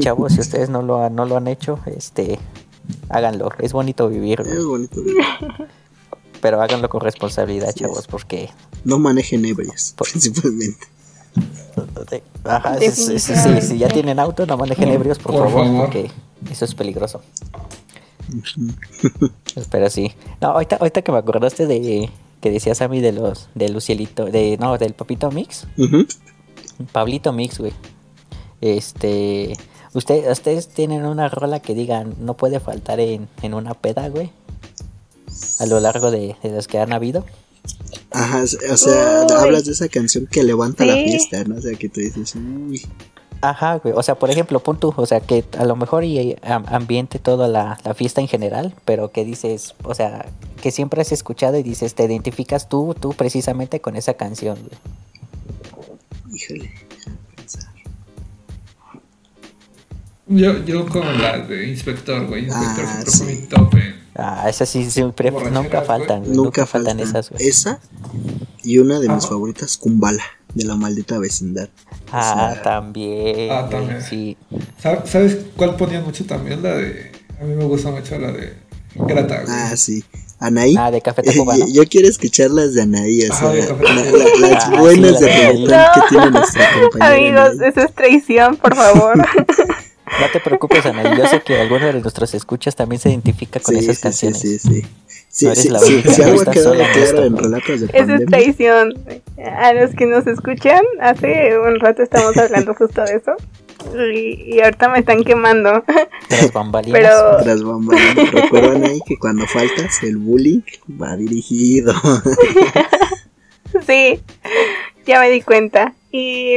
Chavos, 0.00 0.32
si 0.34 0.40
ustedes 0.40 0.68
no 0.70 0.80
lo, 0.82 1.02
han- 1.02 1.14
no 1.16 1.24
lo 1.24 1.36
han 1.36 1.48
hecho, 1.48 1.80
este, 1.86 2.38
háganlo. 3.08 3.50
Es 3.58 3.72
bonito 3.72 4.08
vivir, 4.08 4.40
Es 4.42 4.64
bonito. 4.64 5.00
pero 6.40 6.60
háganlo 6.62 6.88
con 6.88 7.00
responsabilidad, 7.00 7.72
Sí. 7.72 7.80
chavos, 7.80 8.06
porque... 8.06 8.48
No 8.84 8.98
manejen 9.00 9.44
ebrios, 9.44 9.94
Por- 9.96 10.08
principalmente. 10.08 10.86
Ajá, 12.44 12.78
sí, 12.78 12.86
sí, 12.90 12.92
sí, 12.92 13.02
sí, 13.02 13.12
Definitivamente. 13.12 13.66
si 13.66 13.78
ya 13.78 13.88
tienen 13.88 14.18
auto, 14.20 14.46
no 14.46 14.56
manejen 14.56 14.88
ebrios, 14.88 15.18
por, 15.18 15.32
por 15.32 15.48
favor, 15.48 15.64
favor. 15.64 15.80
porque 15.86 16.10
eso 16.50 16.64
es 16.64 16.74
peligroso. 16.74 17.20
Pero 19.70 19.90
sí. 19.90 20.12
No, 20.40 20.48
ahorita, 20.48 20.76
ahorita 20.76 21.02
que 21.02 21.12
me 21.12 21.18
acordaste 21.18 21.66
de 21.66 22.10
que 22.40 22.50
decías 22.50 22.80
a 22.82 22.88
mí 22.88 23.00
de 23.00 23.12
los 23.12 23.48
de 23.54 23.68
Lucielito, 23.68 24.26
de 24.26 24.56
no, 24.58 24.78
del 24.78 24.94
Papito 24.94 25.30
Mix. 25.30 25.66
Pablito 26.92 27.32
Mix, 27.32 27.58
güey. 27.58 27.72
Este, 28.60 29.56
usted, 29.94 30.30
ustedes 30.30 30.68
tienen 30.68 31.04
una 31.04 31.28
rola 31.28 31.60
que 31.60 31.74
digan 31.74 32.14
no 32.20 32.34
puede 32.36 32.60
faltar 32.60 33.00
en, 33.00 33.28
en 33.42 33.54
una 33.54 33.74
peda, 33.74 34.08
güey. 34.08 34.30
A 35.58 35.66
lo 35.66 35.80
largo 35.80 36.10
de, 36.10 36.36
de 36.42 36.50
las 36.50 36.66
que 36.68 36.78
han 36.78 36.92
habido. 36.92 37.24
Ajá, 38.10 38.42
o 38.42 38.76
sea, 38.76 39.26
Uy. 39.26 39.32
hablas 39.32 39.64
de 39.66 39.72
esa 39.72 39.88
canción 39.88 40.26
que 40.26 40.42
levanta 40.42 40.84
la 40.84 40.94
fiesta, 40.94 41.44
¿no? 41.44 41.56
O 41.56 41.60
sea, 41.60 41.76
que 41.76 41.88
tú 41.88 42.00
dices, 42.00 42.34
uy, 42.36 42.82
Ajá, 43.40 43.76
güey. 43.76 43.94
O 43.96 44.02
sea, 44.02 44.16
por 44.16 44.30
ejemplo, 44.30 44.58
pon 44.60 44.80
tú, 44.80 44.92
o 44.96 45.06
sea, 45.06 45.20
que 45.20 45.44
a 45.58 45.64
lo 45.64 45.76
mejor 45.76 46.02
y 46.04 46.36
am- 46.42 46.64
ambiente 46.68 47.18
toda 47.20 47.46
la, 47.46 47.78
la 47.84 47.94
fiesta 47.94 48.20
en 48.20 48.26
general, 48.28 48.74
pero 48.84 49.12
que 49.12 49.24
dices, 49.24 49.74
o 49.84 49.94
sea, 49.94 50.26
que 50.60 50.72
siempre 50.72 51.00
has 51.02 51.12
escuchado 51.12 51.56
y 51.56 51.62
dices, 51.62 51.94
te 51.94 52.04
identificas 52.04 52.68
tú, 52.68 52.96
tú 52.98 53.10
precisamente 53.14 53.80
con 53.80 53.94
esa 53.94 54.14
canción, 54.14 54.58
güey. 54.58 56.36
híjole. 56.36 56.72
déjame 56.90 57.16
pensar. 57.36 57.70
Yo, 60.26 60.64
yo 60.64 60.86
con 60.88 61.22
la 61.22 61.38
de 61.38 61.68
Inspector, 61.68 62.26
güey. 62.26 62.44
Inspector 62.46 62.84
Ah, 62.86 62.92
siempre 62.92 63.10
sí. 63.12 63.18
fue 63.24 63.34
mi 63.34 63.46
tope. 63.46 63.94
Ah, 64.18 64.48
esas 64.48 64.68
sí, 64.68 64.90
siempre, 64.90 65.30
Borracheras, 65.30 65.62
nunca 65.62 65.82
faltan. 65.82 66.22
Nunca 66.32 66.66
faltan 66.66 66.98
esas, 67.00 67.30
güey. 67.30 67.46
esa 67.48 67.78
y 68.64 68.78
una 68.78 68.98
de 68.98 69.08
mis 69.08 69.18
Ajá. 69.24 69.28
favoritas, 69.28 69.76
Kumbala, 69.78 70.24
de 70.54 70.64
la 70.64 70.74
maldita 70.74 71.18
vecindad. 71.18 71.68
Ah, 72.10 72.50
sea, 72.54 72.62
también. 72.62 73.50
Ah, 73.52 73.68
también. 73.70 74.02
Sí. 74.02 74.36
¿Sab- 74.82 75.06
¿Sabes 75.06 75.38
cuál 75.56 75.76
ponían 75.76 76.04
mucho 76.04 76.26
también? 76.26 76.62
La 76.62 76.74
de. 76.74 77.12
A 77.40 77.44
mí 77.44 77.54
me 77.54 77.64
gusta 77.64 77.90
mucho 77.90 78.18
la 78.18 78.32
de. 78.32 78.54
Grata, 78.96 79.42
güey. 79.42 79.46
Ah, 79.56 79.76
sí. 79.76 80.04
Anaí. 80.40 80.74
Ah, 80.78 80.90
de 80.90 81.00
Café 81.00 81.22
Tacuba, 81.22 81.56
¿no? 81.56 81.66
yo 81.72 81.84
quiero 81.86 82.08
escuchar 82.08 82.50
las 82.50 82.74
de 82.74 82.82
Anaí, 82.82 83.22
o 83.28 83.34
sea, 83.34 83.52
la- 83.52 83.66
la- 83.66 84.48
las 84.48 84.64
Ah, 84.64 84.80
buenas 84.80 84.94
sí, 84.94 85.00
de 85.00 85.10
las 85.10 85.20
de 85.20 85.26
reggaetón 85.26 85.68
que 85.94 86.00
tiene 86.08 86.30
nuestra 86.30 86.68
compañera. 86.80 87.14
Amigos, 87.14 87.60
Anaí. 87.60 87.68
eso 87.70 87.80
es 87.82 87.94
traición, 87.94 88.56
por 88.56 88.74
favor. 88.74 89.14
No 90.20 90.26
te 90.32 90.40
preocupes, 90.40 90.84
Ana. 90.86 91.16
Yo 91.16 91.26
sé 91.26 91.40
que 91.42 91.60
alguno 91.60 91.86
de 91.86 91.94
nuestros 92.00 92.34
escuchas 92.34 92.74
también 92.76 93.00
se 93.00 93.10
identifica 93.10 93.60
con 93.60 93.74
Sí, 93.74 93.80
esas 93.80 93.96
sí, 93.96 94.02
canciones. 94.02 94.40
sí, 94.40 94.58
sí, 94.58 94.82
sí. 94.82 94.86
Sí, 95.30 95.44
No 95.44 95.52
eres 95.52 95.62
sí, 95.62 95.68
la 95.68 95.78
sí, 95.80 96.02
si 96.02 96.22
algo 96.22 96.40
ha 96.42 96.44
quedado 96.50 96.74
claro 96.74 96.98
esto. 97.00 97.24
en 97.24 97.36
relatos 97.36 97.80
de 97.80 97.86
Eso 97.86 97.94
es 97.94 98.00
pandemia. 98.06 98.26
traición. 98.26 98.94
A 99.58 99.72
los 99.74 99.90
que 99.94 100.06
nos 100.06 100.26
escuchan, 100.26 100.82
hace 101.00 101.58
un 101.58 101.78
rato 101.80 102.02
estamos 102.02 102.36
hablando 102.36 102.74
justo 102.74 103.02
de 103.04 103.16
eso. 103.16 103.32
Y, 104.12 104.54
y 104.56 104.60
ahorita 104.60 104.88
me 104.88 104.98
están 105.00 105.22
quemando. 105.22 105.84
Tras 106.28 106.52
bambalinas. 106.52 106.98
Pero 107.00 107.36
Tras 107.44 107.62
bambalinas. 107.62 108.32
Recuerdan 108.32 108.84
ahí 108.84 109.00
que 109.06 109.16
cuando 109.18 109.46
faltas, 109.46 110.02
el 110.02 110.16
bullying 110.16 110.62
va 111.00 111.16
dirigido. 111.16 111.92
sí, 113.86 114.20
ya 115.06 115.20
me 115.20 115.30
di 115.30 115.42
cuenta. 115.42 115.94
Y 116.10 116.56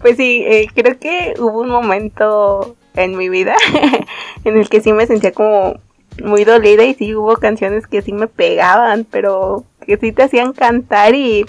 pues 0.00 0.16
sí, 0.16 0.44
eh, 0.46 0.68
creo 0.74 0.98
que 0.98 1.34
hubo 1.38 1.60
un 1.60 1.70
momento 1.70 2.76
en 2.94 3.16
mi 3.16 3.28
vida 3.28 3.54
en 4.44 4.56
el 4.56 4.68
que 4.68 4.80
sí 4.80 4.92
me 4.92 5.06
sentía 5.06 5.32
como 5.32 5.76
muy 6.22 6.44
dolida 6.44 6.84
y 6.84 6.94
sí 6.94 7.14
hubo 7.14 7.36
canciones 7.36 7.86
que 7.86 8.02
sí 8.02 8.12
me 8.12 8.26
pegaban, 8.26 9.06
pero 9.08 9.64
que 9.86 9.96
sí 9.96 10.12
te 10.12 10.24
hacían 10.24 10.52
cantar 10.52 11.14
y, 11.14 11.46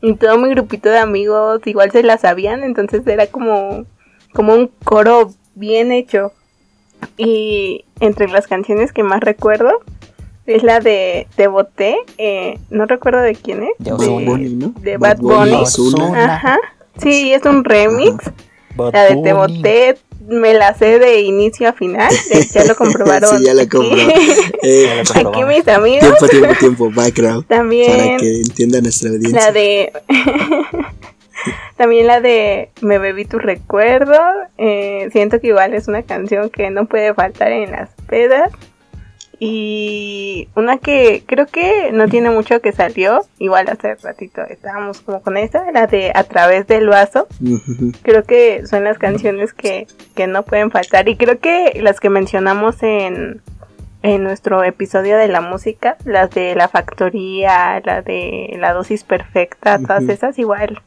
y 0.00 0.14
todo 0.14 0.38
mi 0.38 0.50
grupito 0.50 0.88
de 0.88 0.98
amigos 0.98 1.60
igual 1.66 1.90
se 1.90 2.02
la 2.02 2.16
sabían, 2.18 2.62
entonces 2.62 3.06
era 3.06 3.26
como, 3.26 3.84
como 4.32 4.54
un 4.54 4.70
coro 4.84 5.32
bien 5.54 5.92
hecho. 5.92 6.32
Y 7.16 7.84
entre 8.00 8.28
las 8.28 8.46
canciones 8.46 8.92
que 8.92 9.02
más 9.02 9.20
recuerdo 9.20 9.70
es 10.46 10.62
la 10.62 10.80
de 10.80 11.26
Te 11.36 11.48
Boté, 11.48 11.96
eh, 12.18 12.58
no 12.70 12.86
recuerdo 12.86 13.20
de 13.20 13.34
quién 13.34 13.64
es. 13.64 13.72
De 13.78 13.90
Bad. 13.90 14.24
Bunny, 14.24 14.54
¿no? 14.54 14.74
de 14.80 14.96
Bad 14.96 15.18
Bunny. 15.18 15.52
Ozuna. 15.54 16.04
Ozuna. 16.04 16.34
Ajá. 16.34 16.58
Sí, 17.00 17.32
es 17.32 17.44
un 17.44 17.64
remix. 17.64 18.24
La 18.92 19.04
de 19.04 19.16
Te 19.22 19.32
Bunny. 19.32 19.56
Boté 19.58 19.98
me 20.26 20.54
la 20.54 20.72
sé 20.74 20.98
de 20.98 21.20
inicio 21.20 21.68
a 21.68 21.72
final. 21.74 22.12
Ya 22.52 22.64
lo 22.64 22.74
comprobaron. 22.76 23.38
Sí, 23.38 23.44
ya 23.44 23.54
la 23.54 23.68
compró. 23.68 23.96
Eh, 24.66 25.02
Aquí 25.14 25.44
mis 25.44 25.68
amigos 25.68 26.00
tiempo, 26.18 26.28
tiempo, 26.28 26.54
tiempo, 26.58 26.90
background. 26.90 27.44
Para 27.44 27.60
también. 27.60 28.16
que 28.18 28.40
entienda 28.40 28.80
nuestra 28.80 29.10
audiencia. 29.10 29.40
La 29.40 29.52
de. 29.52 29.92
También 31.76 32.06
la 32.06 32.20
de 32.20 32.70
Me 32.80 32.98
bebí 32.98 33.24
tu 33.26 33.38
recuerdo. 33.38 34.18
eh, 34.56 35.08
siento 35.12 35.40
que 35.40 35.48
igual 35.48 35.74
es 35.74 35.88
una 35.88 36.02
canción 36.02 36.48
que 36.48 36.70
no 36.70 36.86
puede 36.86 37.12
faltar 37.12 37.52
en 37.52 37.72
las 37.72 37.90
pedas. 38.08 38.50
Y 39.46 40.48
una 40.54 40.78
que 40.78 41.22
creo 41.26 41.44
que 41.44 41.92
no 41.92 42.08
tiene 42.08 42.30
mucho 42.30 42.62
que 42.62 42.72
salió. 42.72 43.26
Igual 43.38 43.68
hace 43.68 43.94
ratito 43.96 44.40
estábamos 44.48 45.02
como 45.02 45.20
con 45.20 45.36
esta. 45.36 45.70
La 45.70 45.86
de 45.86 46.12
A 46.14 46.24
través 46.24 46.66
del 46.66 46.88
vaso. 46.88 47.28
Creo 48.00 48.24
que 48.24 48.66
son 48.66 48.84
las 48.84 48.96
canciones 48.96 49.52
que, 49.52 49.86
que 50.14 50.26
no 50.26 50.44
pueden 50.44 50.70
faltar. 50.70 51.10
Y 51.10 51.16
creo 51.16 51.40
que 51.40 51.78
las 51.82 52.00
que 52.00 52.08
mencionamos 52.08 52.82
en, 52.82 53.42
en 54.02 54.22
nuestro 54.22 54.64
episodio 54.64 55.18
de 55.18 55.28
la 55.28 55.42
música, 55.42 55.98
las 56.06 56.30
de 56.30 56.54
la 56.54 56.68
factoría, 56.68 57.82
la 57.84 58.00
de 58.00 58.56
la 58.58 58.72
dosis 58.72 59.04
perfecta, 59.04 59.78
todas 59.78 60.08
esas 60.08 60.38
igual. 60.38 60.80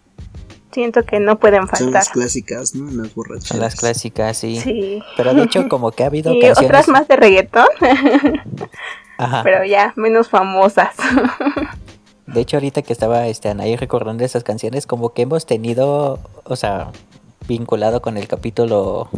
Siento 0.72 1.04
que 1.04 1.20
no 1.20 1.40
pueden 1.40 1.62
Son 1.62 1.70
faltar. 1.70 1.92
las 1.94 2.10
clásicas, 2.10 2.76
¿no? 2.76 2.92
Las 2.92 3.14
borracheras. 3.16 3.48
Son 3.48 3.60
las 3.60 3.76
clásicas, 3.76 4.38
sí. 4.38 4.60
Sí. 4.60 5.02
Pero 5.16 5.34
de 5.34 5.44
hecho, 5.44 5.68
como 5.70 5.92
que 5.92 6.04
ha 6.04 6.08
habido 6.08 6.34
Y 6.34 6.42
canciones. 6.42 6.70
otras 6.70 6.88
más 6.90 7.08
de 7.08 7.16
reggaetón, 7.16 7.68
Ajá. 9.18 9.42
pero 9.44 9.64
ya 9.66 9.94
menos 9.96 10.30
famosas. 10.30 10.96
De 12.28 12.42
hecho, 12.42 12.58
ahorita 12.58 12.82
que 12.82 12.92
estaba 12.92 13.26
este, 13.28 13.48
Anaí 13.48 13.78
recordando 13.78 14.26
esas 14.26 14.44
canciones, 14.44 14.86
como 14.86 15.14
que 15.14 15.22
hemos 15.22 15.46
tenido, 15.46 16.20
o 16.44 16.56
sea, 16.58 16.92
vinculado 17.48 18.02
con 18.02 18.18
el 18.18 18.28
capítulo 18.28 19.10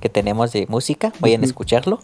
que 0.00 0.10
tenemos 0.10 0.52
de 0.52 0.66
música, 0.68 1.10
vayan 1.20 1.42
a 1.42 1.46
escucharlo. 1.46 1.98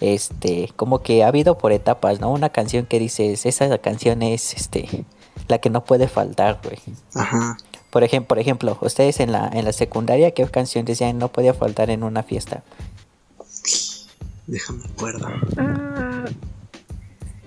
Este, 0.00 0.72
como 0.74 0.98
que 1.00 1.22
ha 1.22 1.28
habido 1.28 1.56
por 1.58 1.70
etapas, 1.70 2.18
¿no? 2.18 2.32
Una 2.32 2.48
canción 2.48 2.86
que 2.86 2.98
dices, 2.98 3.46
esa 3.46 3.78
canción 3.78 4.22
es 4.22 4.52
este 4.54 5.04
la 5.46 5.58
que 5.58 5.70
no 5.70 5.84
puede 5.84 6.08
faltar, 6.08 6.58
güey. 6.64 6.78
Ajá. 7.14 7.56
Por 7.90 8.04
ejemplo, 8.04 8.28
por 8.28 8.38
ejemplo, 8.38 8.78
ustedes 8.80 9.20
en 9.20 9.32
la 9.32 9.48
en 9.52 9.64
la 9.64 9.72
secundaria, 9.72 10.30
¿qué 10.32 10.44
canción 10.46 10.84
decían 10.84 11.18
no 11.18 11.28
podía 11.28 11.54
faltar 11.54 11.90
en 11.90 12.02
una 12.04 12.22
fiesta? 12.22 12.62
Déjame 14.46 14.84
acuerdo. 14.84 15.26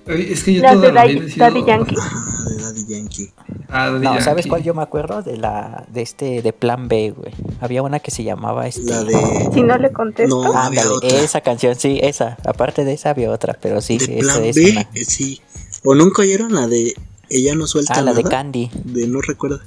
Oye, 0.05 0.33
Es 0.33 0.43
que 0.43 0.53
yo 0.55 0.61
de 0.61 0.91
la 0.91 1.05
vida 1.05 1.21
Daddy, 1.21 1.27
he 1.27 1.29
sido. 1.31 1.45
Daddy 1.45 1.63
Yankee. 1.65 1.95
Ajá, 1.97 2.43
de 2.49 2.61
Daddy 2.61 2.85
Yankee. 2.87 3.31
Ah, 3.69 3.89
Daddy 3.89 4.03
No, 4.03 4.19
¿sabes 4.21 4.47
cuál 4.47 4.61
yo 4.63 4.73
me 4.73 4.81
acuerdo? 4.81 5.21
De 5.21 5.37
la 5.37 5.85
de 5.89 6.01
este 6.01 6.41
de 6.41 6.51
Plan 6.51 6.89
B, 6.89 7.11
güey. 7.15 7.33
Había 7.61 7.81
una 7.83 7.99
que 7.99 8.11
se 8.11 8.23
llamaba 8.25 8.67
este 8.67 8.83
La 8.91 9.03
de. 9.05 9.49
Si 9.53 9.61
no 9.63 9.77
le 9.77 9.93
contesto. 9.93 10.43
No, 10.43 10.53
había 10.53 10.81
Ándale, 10.81 10.89
otra. 10.89 11.09
esa 11.21 11.39
canción, 11.39 11.75
sí, 11.75 11.99
esa. 12.03 12.37
Aparte 12.45 12.83
de 12.83 12.93
esa 12.93 13.11
había 13.11 13.31
otra, 13.31 13.57
pero 13.61 13.79
sí, 13.79 13.97
de 13.97 14.19
esa 14.19 14.33
plan 14.33 14.43
es 14.45 14.55
B, 14.57 14.71
una. 14.71 14.81
eh, 14.93 15.05
sí. 15.05 15.41
O 15.85 15.95
nunca 15.95 16.21
oyeron 16.21 16.53
la 16.53 16.67
de 16.67 16.93
Ella 17.29 17.55
no 17.55 17.65
suelta 17.65 17.93
Ah, 17.95 18.01
la 18.01 18.13
de. 18.13 18.23
Candy. 18.23 18.69
De 18.83 19.07
no 19.07 19.21
recuerdo. 19.21 19.61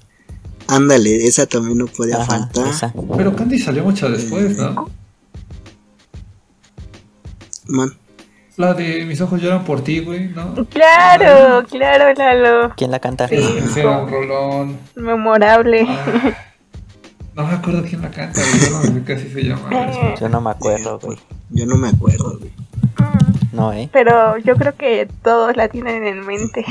Ándale, 0.69 1.27
esa 1.27 1.47
también 1.47 1.79
no 1.79 1.87
podía 1.87 2.17
Ajá, 2.17 2.27
faltar. 2.27 2.67
esa. 2.69 2.93
Pero 3.17 3.35
Candy 3.37 3.59
salió 3.59 3.85
mucho 3.85 4.09
después, 4.11 4.57
¿no? 4.59 4.91
Man, 7.69 7.93
La 8.57 8.75
de 8.75 9.05
Mis 9.05 9.21
ojos 9.21 9.41
lloran 9.41 9.65
por 9.65 9.83
ti, 9.83 10.01
güey, 10.01 10.29
¿no? 10.29 10.55
Claro, 10.67 11.67
claro, 11.69 12.13
Lalo. 12.15 12.73
¿Quién 12.77 12.91
la 12.91 13.01
canta? 13.01 13.29
Sí. 13.29 13.37
Era 13.77 13.99
un 13.99 14.11
rolón. 14.11 14.79
Memorable. 14.95 15.85
Ah, 15.89 16.35
No 17.35 17.47
me 17.47 17.55
acuerdo 17.55 17.83
quién 17.89 18.01
la 18.03 18.11
canta, 18.11 18.41
güey. 18.41 18.61
Yo 18.61 18.71
no 18.71 18.83
sé 18.83 19.03
qué 19.05 19.13
así 19.15 19.29
se 19.31 19.43
llama. 19.43 20.15
Yo 20.21 20.29
no 20.29 20.41
me 20.41 20.51
acuerdo, 20.51 20.99
güey. 21.01 21.19
Yo 21.51 21.67
no 21.67 21.77
me 21.77 21.89
acuerdo, 21.89 22.39
güey. 22.39 22.53
No, 23.53 23.73
¿eh? 23.73 23.89
Pero 23.93 24.37
yo 24.39 24.55
creo 24.57 24.75
que 24.77 25.09
todos 25.23 25.57
la 25.57 25.69
tienen 25.69 26.05
en 26.07 26.27
mente. 26.27 26.63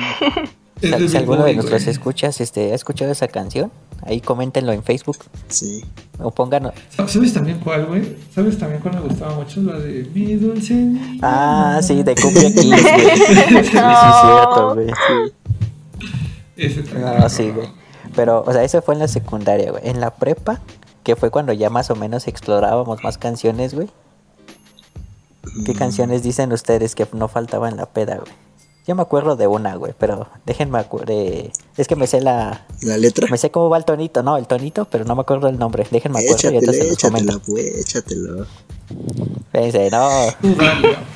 Si, 0.80 1.10
si 1.10 1.18
alguno 1.18 1.44
de 1.46 1.56
nuestros 1.56 1.88
escuchas 1.88 2.40
este, 2.42 2.74
ha 2.74 2.76
escuchado 2.76 3.12
esa 3.12 3.28
canción, 3.28 3.72
ahí 4.04 4.22
coméntenlo 4.22 4.72
en 4.72 4.84
Facebook 4.84 5.18
Sí. 5.48 5.84
o 6.20 6.32
pongan... 6.32 6.72
¿Sabes 7.08 7.34
también 7.34 7.60
cuál, 7.60 7.86
güey? 7.86 8.16
¿Sabes 8.34 8.58
también 8.58 8.82
cuál 8.82 8.96
me 8.96 9.02
gustaba 9.02 9.36
mucho? 9.36 9.62
La 9.62 9.80
de 9.80 10.10
Mi 10.14 10.36
Dulce 10.36 10.74
Niña. 10.74 11.20
Ah, 11.22 11.80
sí, 11.82 12.04
de 12.04 12.16
Cumbia 12.16 12.54
Kings, 12.54 12.82
güey. 12.82 13.16
Sí, 13.64 13.64
sí, 13.64 13.72
cierto, 13.72 14.74
güey. 14.76 14.88
Ese 16.58 16.84
también. 16.84 17.20
No, 17.20 17.30
sí, 17.30 17.50
güey. 17.52 17.68
Pero, 18.16 18.44
o 18.46 18.52
sea, 18.54 18.64
eso 18.64 18.82
fue 18.82 18.94
en 18.94 19.00
la 19.02 19.08
secundaria, 19.08 19.72
güey. 19.72 19.88
En 19.88 20.00
la 20.00 20.12
prepa, 20.16 20.62
que 21.04 21.16
fue 21.16 21.30
cuando 21.32 21.52
ya 21.54 21.70
más 21.70 21.90
o 21.92 21.96
menos 21.96 22.28
explorábamos 22.28 23.04
más 23.04 23.18
canciones, 23.18 23.74
güey. 23.74 23.90
¿Qué 25.66 25.74
Mm, 25.74 25.78
canciones 25.78 26.24
dicen 26.24 26.52
ustedes 26.54 26.96
que 26.96 27.08
no 27.14 27.28
faltaba 27.28 27.70
en 27.70 27.78
la 27.78 27.86
peda, 27.86 28.16
güey? 28.18 28.32
Yo 28.88 28.94
me 28.96 29.02
acuerdo 29.02 29.36
de 29.36 29.48
una, 29.48 29.76
güey, 29.76 29.94
pero 29.98 30.28
déjenme 30.46 30.78
acuerdo 30.78 31.08
de... 31.08 31.52
Es 31.76 31.88
que 31.88 31.96
me 31.96 32.06
sé 32.06 32.22
la... 32.22 32.66
¿La 32.82 32.98
letra? 32.98 33.28
Me 33.32 33.38
sé 33.38 33.50
cómo 33.50 33.68
va 33.70 33.78
el 33.80 33.86
tonito, 33.86 34.22
no, 34.22 34.38
el 34.38 34.46
tonito, 34.46 34.86
pero 34.86 35.06
no 35.06 35.16
me 35.16 35.22
acuerdo 35.22 35.48
el 35.48 35.58
nombre. 35.58 35.88
Déjenme 35.90 36.20
acuerdo 36.20 36.52
y 36.52 36.58
Échatela, 36.58 36.72
entonces 36.84 36.98
comento. 37.02 37.42
pues, 37.48 37.66
échatela. 37.80 38.46
Fíjense, 39.52 39.90
no, 39.90 40.10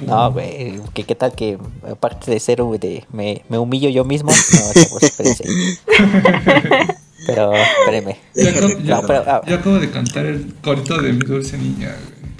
no, 0.08 0.32
güey, 0.32 0.82
que 0.96 1.04
qué 1.04 1.14
tal 1.14 1.34
que 1.34 1.60
aparte 1.88 2.32
de 2.32 2.40
ser 2.40 2.64
güey, 2.64 2.80
de 2.80 3.06
me, 3.12 3.44
me 3.50 3.60
humillo 3.60 3.90
yo 3.90 4.04
mismo, 4.04 4.32
no, 4.32 4.74
chavos, 4.84 5.04
espérense. 5.04 5.44
Pero, 7.28 7.54
espérenme. 7.54 8.18
Ya, 8.34 8.46
Deja 8.46 8.60
acabo- 8.66 8.80
No, 8.80 9.02
pero, 9.06 9.24
ah. 9.28 9.42
ya 9.46 9.56
acabo 9.56 9.76
de 9.78 9.92
cantar 9.92 10.26
el 10.26 10.56
corito 10.64 11.00
de 11.00 11.14
Mi 11.14 11.20
Dulce 11.20 11.58
Niña, 11.60 11.90
güey. 11.90 12.32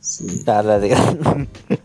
Sí. 0.00 0.42
No, 0.46 0.62
la 0.62 0.78
de- 0.78 0.96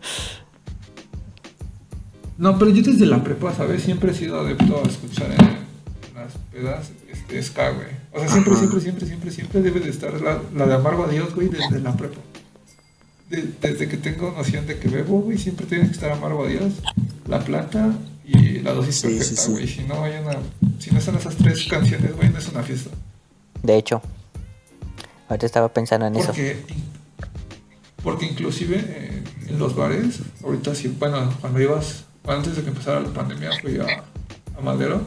No, 2.38 2.58
pero 2.58 2.70
yo 2.70 2.82
desde 2.82 3.04
la 3.06 3.22
prepa, 3.22 3.52
¿sabes? 3.54 3.82
Siempre 3.82 4.12
he 4.12 4.14
sido 4.14 4.40
adepto 4.40 4.80
a 4.82 4.88
escuchar 4.88 5.30
en 5.32 6.14
las 6.14 6.34
pedas 6.52 6.90
este, 7.12 7.42
ska, 7.42 7.70
güey. 7.70 7.88
O 8.12 8.20
sea, 8.20 8.28
siempre, 8.28 8.52
Ajá. 8.52 8.60
siempre, 8.60 8.80
siempre, 8.80 9.06
siempre, 9.06 9.30
siempre 9.30 9.60
debe 9.62 9.80
de 9.80 9.90
estar 9.90 10.18
la, 10.20 10.40
la 10.54 10.66
de 10.66 10.74
Amargo 10.74 11.04
a 11.04 11.08
Dios, 11.08 11.34
güey, 11.34 11.48
desde 11.48 11.80
la 11.80 11.96
prepa. 11.96 12.20
De- 13.28 13.48
desde 13.60 13.88
que 13.88 13.96
tengo 13.98 14.30
noción 14.32 14.66
de 14.66 14.78
que 14.78 14.88
bebo, 14.88 15.20
güey, 15.20 15.36
siempre 15.36 15.66
tiene 15.66 15.84
que 15.86 15.92
estar 15.92 16.10
Amargo 16.12 16.44
a 16.44 16.48
Dios, 16.48 16.74
La 17.26 17.40
Plata 17.40 17.92
y 18.24 18.60
La 18.60 18.72
Dosis 18.72 18.96
Sí, 19.00 19.08
Perfecta, 19.08 19.42
sí. 19.42 19.50
güey. 19.50 19.66
Si 19.68 19.82
no 19.82 20.02
hay 20.04 20.12
una... 20.22 20.36
Si 20.78 20.90
no 20.92 20.98
están 20.98 21.16
esas 21.16 21.36
tres 21.36 21.66
canciones, 21.68 22.14
güey, 22.16 22.30
no 22.30 22.38
es 22.38 22.48
una 22.48 22.62
fiesta. 22.62 22.90
De 23.62 23.76
hecho, 23.76 24.00
ahorita 25.28 25.44
estaba 25.44 25.68
pensando 25.72 26.06
en 26.06 26.14
eso. 26.16 26.28
Porque, 26.28 26.56
porque 28.02 28.26
inclusive 28.26 28.76
eh, 28.86 29.22
en 29.48 29.58
los 29.58 29.74
bares, 29.74 30.20
ahorita 30.44 30.74
sí, 30.74 30.94
bueno, 30.98 31.34
cuando 31.40 31.60
ibas, 31.60 32.04
antes 32.28 32.56
de 32.56 32.62
que 32.62 32.68
empezara 32.68 33.00
la 33.00 33.08
pandemia, 33.08 33.50
fui 33.60 33.78
a, 33.78 34.04
a 34.56 34.60
Madero 34.62 35.02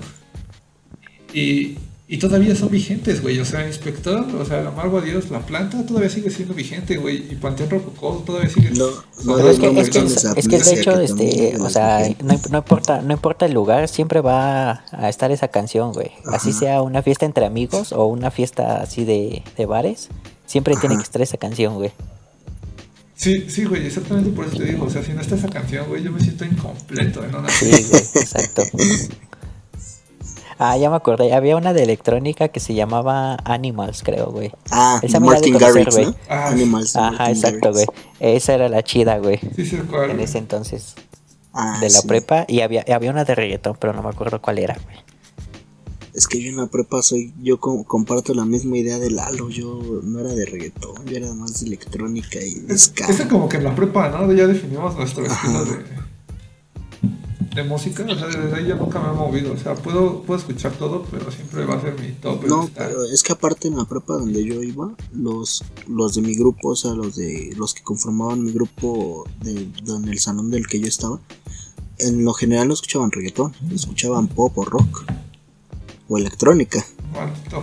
y, 1.34 1.78
y 2.08 2.18
todavía 2.18 2.56
son 2.56 2.70
vigentes, 2.70 3.22
güey. 3.22 3.40
O 3.40 3.46
sea, 3.46 3.66
Inspector, 3.66 4.26
o 4.36 4.46
sea, 4.46 4.60
el 4.60 4.68
amargo 4.68 4.98
a 4.98 5.02
Dios, 5.02 5.30
la 5.30 5.40
planta 5.40 5.86
todavía 5.86 6.10
sigue 6.10 6.30
siendo 6.30 6.54
vigente, 6.54 6.98
güey. 6.98 7.32
Y 7.32 7.36
Panteón 7.36 7.70
Rococó 7.70 8.22
todavía 8.26 8.50
sigue 8.50 8.72
No, 8.72 8.88
no, 9.24 9.36
Pero 9.38 9.50
es 9.50 9.60
que, 9.60 9.72
no 9.72 9.80
es 9.80 9.90
que, 9.90 10.00
es 10.00 10.48
que 10.48 10.58
de 10.58 10.58
amnesia, 10.58 10.74
hecho, 10.74 11.00
este, 11.00 11.56
o 11.58 11.68
es 11.68 11.74
sea, 11.74 12.10
no, 12.22 12.40
no 12.50 12.58
importa, 12.58 13.02
no 13.02 13.14
importa 13.14 13.46
el 13.46 13.54
lugar, 13.54 13.88
siempre 13.88 14.20
va 14.20 14.84
a 14.92 15.08
estar 15.08 15.32
esa 15.32 15.48
canción, 15.48 15.94
güey. 15.94 16.12
Así 16.26 16.50
Ajá. 16.50 16.60
sea 16.60 16.82
una 16.82 17.02
fiesta 17.02 17.26
entre 17.26 17.46
amigos 17.46 17.94
o 17.94 18.06
una 18.08 18.30
fiesta 18.30 18.82
así 18.82 19.06
de, 19.06 19.44
de 19.56 19.66
bares, 19.66 20.10
siempre 20.46 20.76
tiene 20.76 20.96
Ajá. 20.96 21.04
que 21.04 21.06
estar 21.06 21.22
esa 21.22 21.38
canción, 21.38 21.76
güey. 21.76 21.92
Sí, 23.22 23.46
sí, 23.52 23.66
güey, 23.66 23.86
exactamente 23.86 24.32
por 24.32 24.46
eso 24.46 24.58
te 24.58 24.64
digo. 24.66 24.86
O 24.86 24.90
sea, 24.90 25.04
si 25.04 25.14
no 25.14 25.22
está 25.22 25.36
esa 25.36 25.48
canción, 25.48 25.88
güey, 25.88 26.02
yo 26.02 26.12
me 26.12 26.20
siento 26.20 26.44
incompleto 26.44 27.24
en 27.24 27.36
una 27.36 27.50
Sí, 27.50 27.70
güey, 27.70 28.02
exacto. 28.16 28.64
Ah, 30.58 30.76
ya 30.78 30.90
me 30.90 30.96
acordé, 30.96 31.32
había 31.34 31.56
una 31.56 31.72
de 31.74 31.84
electrónica 31.84 32.48
que 32.50 32.60
se 32.60 32.74
llamaba 32.74 33.38
Animals, 33.46 34.02
creo, 34.04 34.32
güey. 34.32 34.52
Ah, 34.72 35.00
Esa 35.04 35.20
Martin 35.20 35.54
conocer, 35.54 35.74
Garrix, 35.76 35.96
güey. 35.96 36.06
¿no? 36.08 36.16
Ah, 36.30 36.48
Animals. 36.50 36.96
Ajá, 36.96 37.12
Martin 37.12 37.36
exacto, 37.36 37.72
güey. 37.74 37.86
Esa 38.20 38.54
era 38.56 38.70
la 38.70 38.84
chida, 38.84 39.18
güey. 39.20 39.40
Sí, 39.56 39.66
sí, 39.68 39.78
cuál, 39.90 40.10
En 40.12 40.20
ese 40.20 40.40
entonces, 40.40 40.96
Ah, 41.54 41.78
de 41.80 41.90
la 41.90 42.00
sí. 42.02 42.08
prepa, 42.08 42.46
y 42.48 42.62
había, 42.62 42.84
había 42.92 43.12
una 43.12 43.24
de 43.24 43.36
reggaetón, 43.36 43.76
pero 43.80 43.94
no 43.94 44.02
me 44.02 44.10
acuerdo 44.10 44.42
cuál 44.42 44.58
era, 44.58 44.78
güey. 44.84 44.98
Es 46.14 46.28
que 46.28 46.42
yo 46.42 46.50
en 46.50 46.58
la 46.58 46.68
prepa 46.68 47.02
soy, 47.02 47.34
yo 47.42 47.60
co- 47.60 47.84
comparto 47.86 48.34
la 48.34 48.44
misma 48.46 48.78
idea 48.78 49.00
de 49.00 49.10
Lalo, 49.12 49.50
yo 49.50 50.02
no 50.04 50.20
era 50.20 50.34
de 50.34 50.46
reggaetón, 50.46 51.06
yo 51.06 51.16
era 51.18 51.34
más 51.34 51.60
de 51.62 51.68
electrónica 51.68 52.40
y 52.44 52.56
de 52.56 52.74
Es, 52.74 52.82
ska. 52.88 53.08
es 53.08 53.22
como 53.28 53.48
que 53.48 53.58
en 53.58 53.64
la 53.64 53.76
prepa, 53.76 54.10
¿no? 54.10 54.32
Ya 54.34 54.46
definimos 54.48 54.96
nuestro 54.96 55.26
estilo 55.26 55.64
de, 55.66 55.78
de 57.56 57.64
música. 57.64 58.04
O 58.04 58.16
sea, 58.16 58.28
desde 58.28 58.54
ahí 58.56 58.68
ya 58.68 58.76
nunca 58.76 59.00
me 59.00 59.10
he 59.10 59.14
movido. 59.14 59.54
O 59.54 59.58
sea, 59.58 59.76
puedo, 59.76 60.22
puedo 60.24 60.40
escuchar 60.40 60.74
todo, 60.74 61.04
pero 61.10 61.32
siempre 61.32 61.66
va 61.66 61.76
a 61.76 61.82
ser 61.82 62.00
mi 62.00 62.12
top. 62.14 62.46
No, 62.46 62.70
pero 62.76 63.06
es 63.06 63.24
que 63.24 63.34
aparte 63.34 63.68
en 63.70 63.78
la 63.78 63.86
prepa 63.86 64.14
donde 64.14 64.44
yo 64.44 64.62
iba, 64.62 64.94
los, 65.14 65.64
los 65.88 66.16
de 66.16 66.22
mi 66.22 66.36
grupo, 66.36 66.70
o 66.70 66.76
sea, 66.76 66.92
los 66.94 67.16
de 67.16 67.54
los 67.58 67.74
que 67.74 67.84
conformaban 67.84 68.44
mi 68.44 68.52
grupo 68.52 69.26
de, 69.42 69.70
el 70.12 70.20
salón 70.20 70.52
del 70.52 70.68
que 70.68 70.80
yo 70.80 70.88
estaba, 70.88 71.20
en 72.00 72.24
lo 72.26 72.34
general 72.34 72.68
no 72.68 72.74
escuchaban 72.74 73.12
reggaetón, 73.12 73.54
escuchaban 73.74 74.28
pop 74.28 74.58
o 74.58 74.66
rock 74.66 75.04
o 76.14 76.18
electrónica. 76.18 76.86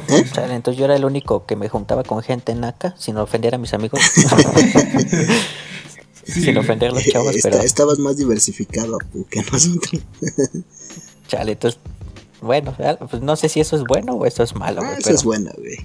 ¿Eh? 0.09 0.25
Chale, 0.33 0.55
entonces 0.55 0.79
yo 0.79 0.85
era 0.87 0.97
el 0.97 1.05
único 1.05 1.45
que 1.47 1.55
me 1.57 1.69
juntaba 1.69 2.03
con 2.03 2.23
gente 2.23 2.55
naca, 2.55 2.95
sin 2.99 3.17
ofender 3.19 3.55
a 3.55 3.59
mis 3.59 3.75
amigos. 3.75 4.01
Sí, 4.13 4.23
sin 6.43 6.57
ofender 6.59 6.91
a 6.91 6.95
los 6.95 7.05
chavos, 7.05 7.35
pero 7.43 7.59
Estabas 7.59 7.99
más 7.99 8.17
diversificado 8.17 8.99
que 9.31 9.43
nosotros. 9.43 10.03
chale, 11.29 11.53
entonces, 11.53 11.81
bueno, 12.41 12.75
pues 13.11 13.23
no 13.23 13.37
sé 13.37 13.49
si 13.49 13.61
eso 13.61 13.77
es 13.77 13.83
bueno 13.85 14.15
o 14.15 14.27
eso 14.27 14.43
es 14.43 14.55
malo, 14.55 14.83
Ah, 14.85 14.97
pero 15.03 15.15
es 15.15 15.25
buena, 15.25 15.53
güey. 15.59 15.77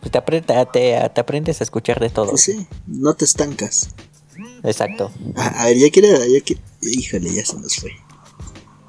pues 0.00 0.12
te, 0.12 0.18
apre- 0.18 0.44
te, 0.44 0.66
te- 0.72 1.10
te 1.10 1.20
aprendes 1.20 1.60
a 1.60 1.64
escuchar 1.64 2.00
de 2.00 2.10
todo. 2.10 2.30
Pues 2.30 2.42
sí, 2.42 2.66
no 2.86 3.14
te 3.14 3.24
estancas. 3.24 3.90
Exacto. 4.62 5.10
A, 5.36 5.62
a 5.62 5.66
ver, 5.66 5.78
ya 5.78 5.90
quiere, 5.90 6.10
ya 6.32 6.40
quiere. 6.44 6.62
Híjole, 6.82 7.32
ya 7.34 7.44
se 7.44 7.58
nos 7.58 7.76
fue. 7.76 7.90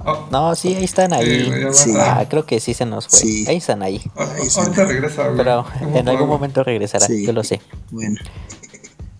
Oh, 0.06 0.28
No, 0.32 0.56
sí, 0.56 0.74
ahí 0.76 0.84
están 0.84 1.14
ahí. 1.14 1.52
Sí. 1.74 1.94
Ah, 1.98 2.26
creo 2.30 2.46
que 2.46 2.60
sí 2.60 2.74
se 2.74 2.86
nos 2.86 3.08
fue. 3.08 3.20
Sí. 3.20 3.46
Ahí 3.48 3.58
están 3.58 3.84
ahí. 3.84 4.02
Ahí 4.16 4.48
está. 4.48 4.62
ahorita 4.62 4.86
regresa, 4.86 5.24
güey. 5.26 5.38
Pero 5.38 5.66
¿Cómo 5.80 5.98
en 5.98 6.10
algún 6.10 6.28
momento 6.30 6.64
regresará, 6.64 7.06
Sí. 7.06 7.26
yo 7.26 7.34
lo 7.34 7.44
sé. 7.44 7.62
Bueno, 7.92 8.16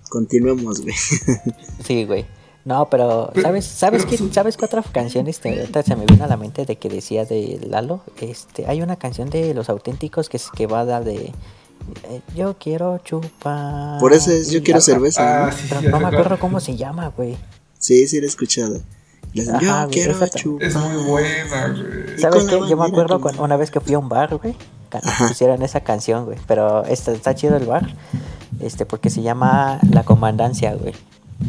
continuemos, 0.10 0.82
güey. 0.82 0.96
Sí, 1.86 2.06
güey. 2.06 2.26
No, 2.66 2.90
pero 2.90 3.32
¿sabes 3.42 3.66
sabes 3.66 4.06
pero 4.06 4.18
qué 4.28 4.34
sabes 4.34 4.58
qué 4.58 4.66
otra 4.66 4.84
canción 4.84 5.28
este 5.28 5.60
ahorita 5.62 5.82
se 5.82 5.96
me 5.96 6.06
vino 6.06 6.26
a 6.26 6.28
la 6.28 6.38
mente 6.38 6.66
de 6.66 6.76
que 6.76 6.90
decía 6.90 7.26
de 7.26 7.60
Lalo? 7.68 8.02
Este, 8.20 8.68
hay 8.68 8.82
una 8.82 8.98
canción 8.98 9.30
de 9.30 9.54
Los 9.54 9.70
Auténticos 9.70 10.28
que 10.30 10.38
es 10.38 10.50
que 10.56 10.68
va 10.68 10.82
a 10.82 10.86
dar 10.86 11.04
de 11.06 11.32
eh, 12.10 12.22
yo 12.36 12.58
quiero 12.60 13.00
chupar. 13.00 14.00
Por 14.00 14.14
eso 14.14 14.32
es 14.32 14.52
Yo 14.52 14.62
quiero 14.62 14.80
ah, 14.80 14.82
cerveza, 14.82 15.44
Ah, 15.44 15.46
¿no? 15.48 15.52
sí, 15.54 15.66
Pero 15.70 15.90
no 15.90 16.00
me 16.00 16.08
acuerdo 16.08 16.38
cómo 16.38 16.60
se 16.60 16.76
llama, 16.76 17.12
güey. 17.16 17.38
Sí, 17.80 18.08
sí, 18.08 18.20
la 18.20 18.26
he 18.26 18.30
escuchado. 18.30 18.82
Ajá, 19.48 19.60
yo 19.62 19.78
güey, 19.78 19.90
quiero 19.92 20.12
esa 20.14 20.28
ta- 20.28 20.38
chupar. 20.40 20.68
Es 20.68 20.76
muy 20.76 21.04
buena, 21.04 21.68
güey. 21.68 22.20
¿Sabes 22.20 22.44
qué? 22.46 22.60
Yo 22.70 22.78
me 22.78 22.86
acuerdo 22.86 23.22
una 23.40 23.58
vez 23.58 23.72
que 23.72 23.80
fui 23.80 23.94
a 23.94 24.00
un 24.00 24.10
bar, 24.10 24.36
güey, 24.38 24.56
Ajá. 24.92 25.28
pusieron 25.28 25.62
esa 25.62 25.82
canción, 25.82 26.26
güey. 26.26 26.38
Pero 26.48 26.84
está, 26.86 27.12
está 27.12 27.36
chido 27.36 27.56
el 27.58 27.66
bar, 27.66 27.88
este, 28.60 28.86
porque 28.86 29.10
se 29.10 29.22
llama 29.22 29.80
La 29.92 30.04
Comandancia, 30.04 30.74
güey. 30.74 30.94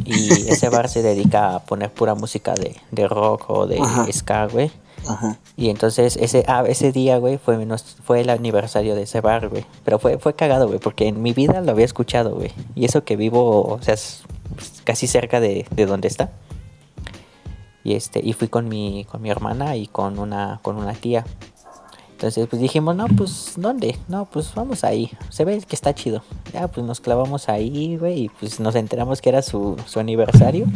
Y 0.05 0.13
ese 0.51 0.69
bar 0.69 0.89
se 0.89 1.03
dedica 1.03 1.55
a 1.57 1.61
poner 1.65 1.91
pura 1.93 2.15
música 2.15 2.55
de, 2.55 2.77
de 2.93 3.09
rock 3.09 3.49
o 3.49 3.67
de 3.67 3.81
Ajá. 3.81 4.07
ska, 4.13 4.47
güey. 4.47 4.71
Ajá. 5.09 5.39
Y 5.57 5.71
entonces 5.71 6.19
ese, 6.21 6.45
ah, 6.47 6.63
ese 6.69 6.93
día, 6.93 7.17
güey, 7.17 7.39
fue, 7.39 7.65
nos- 7.65 7.97
fue 8.05 8.21
el 8.21 8.29
aniversario 8.31 8.95
de 8.95 9.03
ese 9.05 9.23
bar, 9.23 9.49
güey. 9.49 9.65
Pero 9.85 9.99
fue, 9.99 10.19
fue 10.19 10.35
cagado, 10.35 10.67
güey, 10.69 10.79
porque 10.79 11.09
en 11.09 11.23
mi 11.23 11.33
vida 11.33 11.61
lo 11.63 11.73
había 11.73 11.87
escuchado, 11.87 12.35
güey. 12.35 12.53
Y 12.75 12.85
eso 12.85 13.03
que 13.05 13.17
vivo, 13.17 13.63
o 13.63 13.83
sea, 13.83 13.95
es 13.95 14.21
casi 14.85 15.07
cerca 15.07 15.41
de, 15.41 15.67
de 15.71 15.87
donde 15.87 16.07
está. 16.09 16.31
Y 17.85 17.95
este, 17.95 18.21
y 18.23 18.33
fui 18.33 18.49
con 18.49 18.69
mi, 18.69 19.05
con 19.05 19.23
mi 19.23 19.31
hermana 19.31 19.77
y 19.77 19.87
con 19.87 20.19
una, 20.19 20.61
con 20.63 20.77
una 20.77 20.93
tía. 20.95 21.25
Entonces, 22.21 22.47
pues 22.49 22.61
dijimos, 22.61 22.95
no, 22.95 23.07
pues, 23.09 23.55
¿dónde? 23.57 23.97
No, 24.07 24.27
pues 24.27 24.53
vamos 24.55 24.85
ahí. 24.85 25.11
Se 25.31 25.47
ve 25.47 25.59
que 25.67 25.75
está 25.75 25.95
chido. 25.95 26.23
Ya, 26.53 26.69
pues 26.69 26.87
nos 26.87 27.01
clavamos 27.01 27.49
ahí, 27.49 27.97
güey, 27.97 28.25
y 28.25 28.29
pues 28.29 28.61
nos 28.61 28.75
enteramos 28.75 29.23
que 29.23 29.31
era 29.31 29.41
su, 29.41 29.79
su 29.87 30.01
aniversario. 30.01 30.67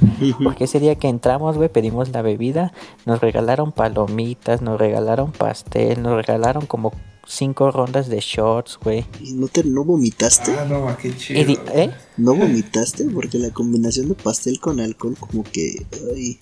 Porque 0.42 0.64
ese 0.64 0.80
día 0.80 0.94
que 0.94 1.08
entramos, 1.08 1.58
güey, 1.58 1.68
pedimos 1.68 2.08
la 2.08 2.22
bebida, 2.22 2.72
nos 3.04 3.20
regalaron 3.20 3.72
palomitas, 3.72 4.62
nos 4.62 4.78
regalaron 4.80 5.32
pastel, 5.32 6.02
nos 6.02 6.16
regalaron 6.16 6.64
como 6.64 6.92
cinco 7.26 7.70
rondas 7.70 8.08
de 8.08 8.20
shots, 8.20 8.78
güey. 8.82 9.04
¿Y 9.20 9.34
no, 9.34 9.48
te, 9.48 9.64
no 9.64 9.84
vomitaste? 9.84 10.56
Ah, 10.58 10.64
no, 10.64 10.96
qué 10.96 11.14
chido. 11.14 11.40
¿Eh? 11.74 11.90
¿No 12.16 12.34
vomitaste? 12.34 13.04
Porque 13.12 13.36
la 13.38 13.50
combinación 13.50 14.08
de 14.08 14.14
pastel 14.14 14.60
con 14.60 14.80
alcohol 14.80 15.14
como 15.20 15.44
que... 15.44 15.84
Ay, 16.14 16.40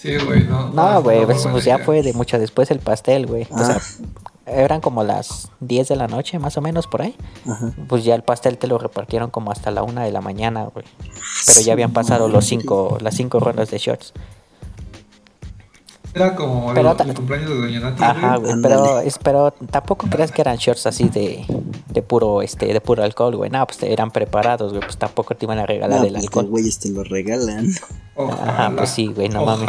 Sí, 0.00 0.16
güey, 0.24 0.44
no. 0.44 0.70
No, 0.70 1.02
güey, 1.02 1.20
no, 1.20 1.26
pues, 1.26 1.46
pues 1.46 1.64
ya 1.64 1.78
fue 1.78 2.02
de 2.02 2.12
mucho 2.14 2.38
después 2.38 2.70
el 2.70 2.78
pastel, 2.78 3.26
güey. 3.26 3.42
O 3.50 3.56
Ah. 3.56 3.64
sea, 3.64 3.80
eran 4.46 4.80
como 4.80 5.04
las 5.04 5.50
10 5.60 5.88
de 5.88 5.96
la 5.96 6.06
noche, 6.08 6.38
más 6.38 6.56
o 6.56 6.60
menos 6.62 6.86
por 6.86 7.02
ahí. 7.02 7.14
Ajá. 7.46 7.72
Pues 7.88 8.02
ya 8.04 8.14
el 8.14 8.22
pastel 8.22 8.56
te 8.56 8.66
lo 8.66 8.78
repartieron 8.78 9.30
como 9.30 9.52
hasta 9.52 9.70
la 9.70 9.82
una 9.82 10.02
de 10.04 10.10
la 10.10 10.20
mañana, 10.22 10.64
güey. 10.72 10.86
Pero 11.46 11.60
ya 11.60 11.74
habían 11.74 11.92
pasado 11.92 12.28
los 12.28 12.46
cinco, 12.46 12.96
las 13.00 13.14
cinco 13.14 13.40
rondas 13.40 13.70
de 13.70 13.78
shots. 13.78 14.14
Era 16.12 16.34
como 16.34 16.74
Pero 16.74 16.90
el, 16.90 16.96
ta- 16.96 17.04
el 17.04 17.14
cumpleaños 17.14 17.50
de 17.50 17.56
Doña 17.56 17.80
Nati. 17.80 18.02
Ajá, 18.02 18.36
güey. 18.36 18.52
Pero, 18.62 19.00
pero 19.22 19.50
tampoco 19.70 20.08
creas 20.08 20.32
que 20.32 20.40
eran 20.40 20.56
shots 20.56 20.86
así 20.86 21.08
de, 21.08 21.44
de 21.88 22.02
puro, 22.02 22.42
este, 22.42 22.66
de 22.72 22.80
puro 22.80 23.04
alcohol, 23.04 23.36
güey. 23.36 23.48
No, 23.50 23.64
pues 23.66 23.80
eran 23.84 24.10
preparados, 24.10 24.72
güey. 24.72 24.82
Pues 24.82 24.96
tampoco 24.96 25.36
te 25.36 25.46
iban 25.46 25.58
a 25.60 25.66
regalar 25.66 26.00
No, 26.00 26.06
el 26.06 26.12
pues 26.14 26.24
alcohol. 26.24 26.44
que 26.46 26.50
güeyes 26.50 26.78
te 26.80 26.88
lo 26.90 27.04
regalan. 27.04 27.68
Ojalá. 28.16 28.42
Ajá, 28.52 28.72
pues 28.76 28.90
sí, 28.90 29.06
güey, 29.06 29.28
no 29.28 29.44
mames. 29.44 29.68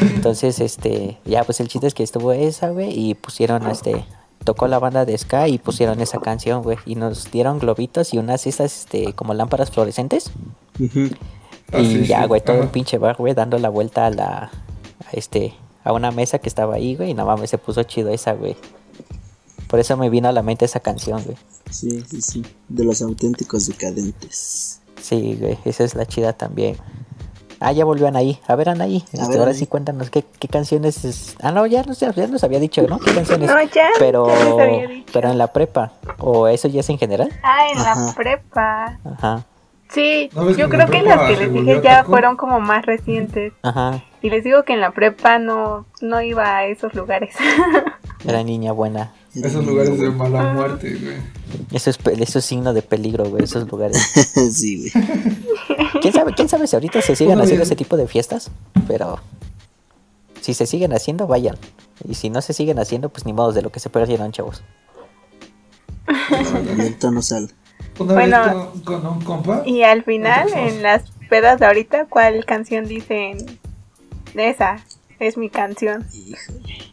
Entonces, 0.00 0.60
este, 0.60 1.18
ya 1.24 1.42
pues 1.44 1.58
el 1.60 1.68
chiste 1.68 1.86
es 1.88 1.94
que 1.94 2.02
estuvo 2.04 2.32
esa, 2.32 2.70
güey, 2.70 2.90
y 2.96 3.14
pusieron, 3.14 3.66
este, 3.66 4.04
tocó 4.44 4.68
la 4.68 4.78
banda 4.78 5.04
de 5.04 5.18
Ska 5.18 5.48
y 5.48 5.58
pusieron 5.58 6.00
esa 6.00 6.18
canción, 6.20 6.62
güey, 6.62 6.78
y 6.86 6.94
nos 6.94 7.30
dieron 7.32 7.58
globitos 7.58 8.14
y 8.14 8.18
unas 8.18 8.46
estas, 8.46 8.76
este, 8.82 9.12
como 9.14 9.34
lámparas 9.34 9.70
fluorescentes. 9.72 10.30
Ah, 11.72 11.80
y 11.80 11.86
sí, 11.86 12.06
ya, 12.06 12.22
sí, 12.22 12.28
güey, 12.28 12.40
todo 12.40 12.56
el 12.56 12.62
ajá. 12.62 12.72
pinche 12.72 12.98
bar, 12.98 13.16
güey, 13.16 13.34
dando 13.34 13.58
la 13.58 13.68
vuelta 13.68 14.06
a 14.06 14.10
la, 14.10 14.50
este, 15.12 15.54
a 15.84 15.92
una 15.92 16.10
mesa 16.10 16.38
que 16.38 16.48
estaba 16.48 16.74
ahí, 16.76 16.96
güey, 16.96 17.10
y 17.10 17.14
no 17.14 17.26
mames, 17.26 17.50
se 17.50 17.58
puso 17.58 17.82
chido 17.84 18.10
esa, 18.10 18.32
güey. 18.32 18.56
Por 19.68 19.80
eso 19.80 19.96
me 19.96 20.10
vino 20.10 20.28
a 20.28 20.32
la 20.32 20.42
mente 20.42 20.64
esa 20.64 20.80
canción, 20.80 21.22
güey. 21.24 21.36
Sí, 21.70 22.00
sí, 22.08 22.22
sí. 22.22 22.42
De 22.68 22.84
los 22.84 23.02
auténticos 23.02 23.66
decadentes. 23.66 24.80
Sí, 25.00 25.36
güey, 25.40 25.58
esa 25.64 25.84
es 25.84 25.94
la 25.94 26.06
chida 26.06 26.32
también. 26.32 26.76
Ah, 27.58 27.72
ya 27.72 27.84
volvió 27.86 28.06
Anaí. 28.06 28.38
A 28.46 28.54
ver, 28.54 28.68
Anaí, 28.68 28.96
A 28.98 29.04
este, 29.04 29.28
ver, 29.28 29.38
ahora 29.38 29.50
Anaí. 29.50 29.58
sí 29.58 29.66
cuéntanos 29.66 30.10
qué, 30.10 30.24
qué 30.38 30.46
canciones 30.46 31.04
es... 31.06 31.36
Ah, 31.40 31.52
no, 31.52 31.64
ya 31.66 31.82
nos, 31.84 31.98
ya 31.98 32.12
nos 32.26 32.44
había 32.44 32.60
dicho, 32.60 32.82
¿no? 32.86 32.98
¿Qué 32.98 33.14
canciones? 33.14 33.48
No, 33.48 33.60
ya, 33.62 33.88
pero, 33.98 34.28
ya 34.28 34.44
les 34.44 34.52
había 34.58 34.86
dicho. 34.88 35.10
pero 35.12 35.30
en 35.30 35.38
la 35.38 35.46
prepa. 35.52 35.92
¿O 36.18 36.48
eso 36.48 36.68
ya 36.68 36.80
es 36.80 36.90
en 36.90 36.98
general? 36.98 37.30
Ah, 37.42 37.66
en 37.72 37.78
Ajá. 37.78 38.06
la 38.06 38.12
prepa. 38.14 38.98
Ajá, 39.04 39.46
Sí, 39.96 40.28
¿No 40.34 40.44
ves 40.44 40.58
yo 40.58 40.66
que 40.68 40.76
creo 40.76 40.86
la 40.86 40.92
que 40.92 41.02
las 41.02 41.20
que 41.22 41.36
les 41.38 41.52
dije 41.54 41.80
ya 41.82 42.00
taco? 42.00 42.10
fueron 42.10 42.36
como 42.36 42.60
más 42.60 42.84
recientes. 42.84 43.54
ajá. 43.62 44.04
Y 44.20 44.28
les 44.28 44.44
digo 44.44 44.62
que 44.64 44.74
en 44.74 44.80
la 44.80 44.90
prepa 44.90 45.38
no, 45.38 45.86
no 46.02 46.20
iba 46.20 46.56
a 46.56 46.66
esos 46.66 46.92
lugares. 46.94 47.34
Era 48.26 48.42
niña 48.42 48.72
buena. 48.72 49.14
Esos 49.34 49.64
lugares 49.64 49.98
de 49.98 50.10
mala 50.10 50.52
muerte, 50.52 50.98
güey. 51.00 51.16
Eso 51.72 51.90
es, 51.90 51.98
eso 52.18 52.40
es 52.40 52.44
signo 52.44 52.74
de 52.74 52.82
peligro, 52.82 53.24
güey, 53.24 53.44
esos 53.44 53.66
lugares. 53.70 53.96
sí, 54.52 54.90
güey. 54.92 55.04
¿Quién 56.02 56.12
sabe, 56.12 56.34
quién 56.34 56.48
sabe 56.48 56.66
si 56.66 56.76
ahorita 56.76 57.00
se 57.00 57.16
siguen 57.16 57.40
haciendo 57.40 57.62
ese 57.62 57.76
tipo 57.76 57.96
de 57.96 58.06
fiestas? 58.06 58.50
Pero 58.86 59.18
si 60.42 60.52
se 60.52 60.66
siguen 60.66 60.92
haciendo, 60.92 61.26
vayan. 61.26 61.56
Y 62.06 62.14
si 62.14 62.28
no 62.28 62.42
se 62.42 62.52
siguen 62.52 62.78
haciendo, 62.80 63.08
pues 63.08 63.24
ni 63.24 63.32
modo 63.32 63.52
de 63.52 63.62
lo 63.62 63.70
que 63.70 63.80
se 63.80 63.88
perdieron, 63.88 64.30
chavos. 64.32 64.62
Ahorita 66.06 67.10
no 67.10 67.22
sale. 67.22 67.48
Una 67.98 68.12
Bueno. 68.14 68.44
vez 68.72 68.82
con, 68.82 69.00
con 69.02 69.06
un 69.06 69.20
compa. 69.22 69.62
y 69.64 69.82
al 69.82 70.04
final, 70.04 70.48
en 70.54 70.82
las 70.82 71.10
pedas 71.30 71.58
de 71.60 71.66
ahorita, 71.66 72.06
¿cuál 72.06 72.44
canción 72.44 72.86
dicen? 72.86 73.38
Esa 74.34 74.78
es 75.18 75.36
mi 75.38 75.48
canción. 75.48 76.06
Híjole. 76.12 76.92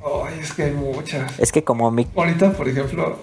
Ay, 0.00 0.38
es 0.40 0.52
que 0.52 0.62
hay 0.64 0.72
muchas. 0.72 1.38
Es 1.40 1.50
que 1.50 1.64
como 1.64 1.90
mi... 1.90 2.06
Ahorita, 2.16 2.52
por 2.52 2.68
ejemplo, 2.68 3.18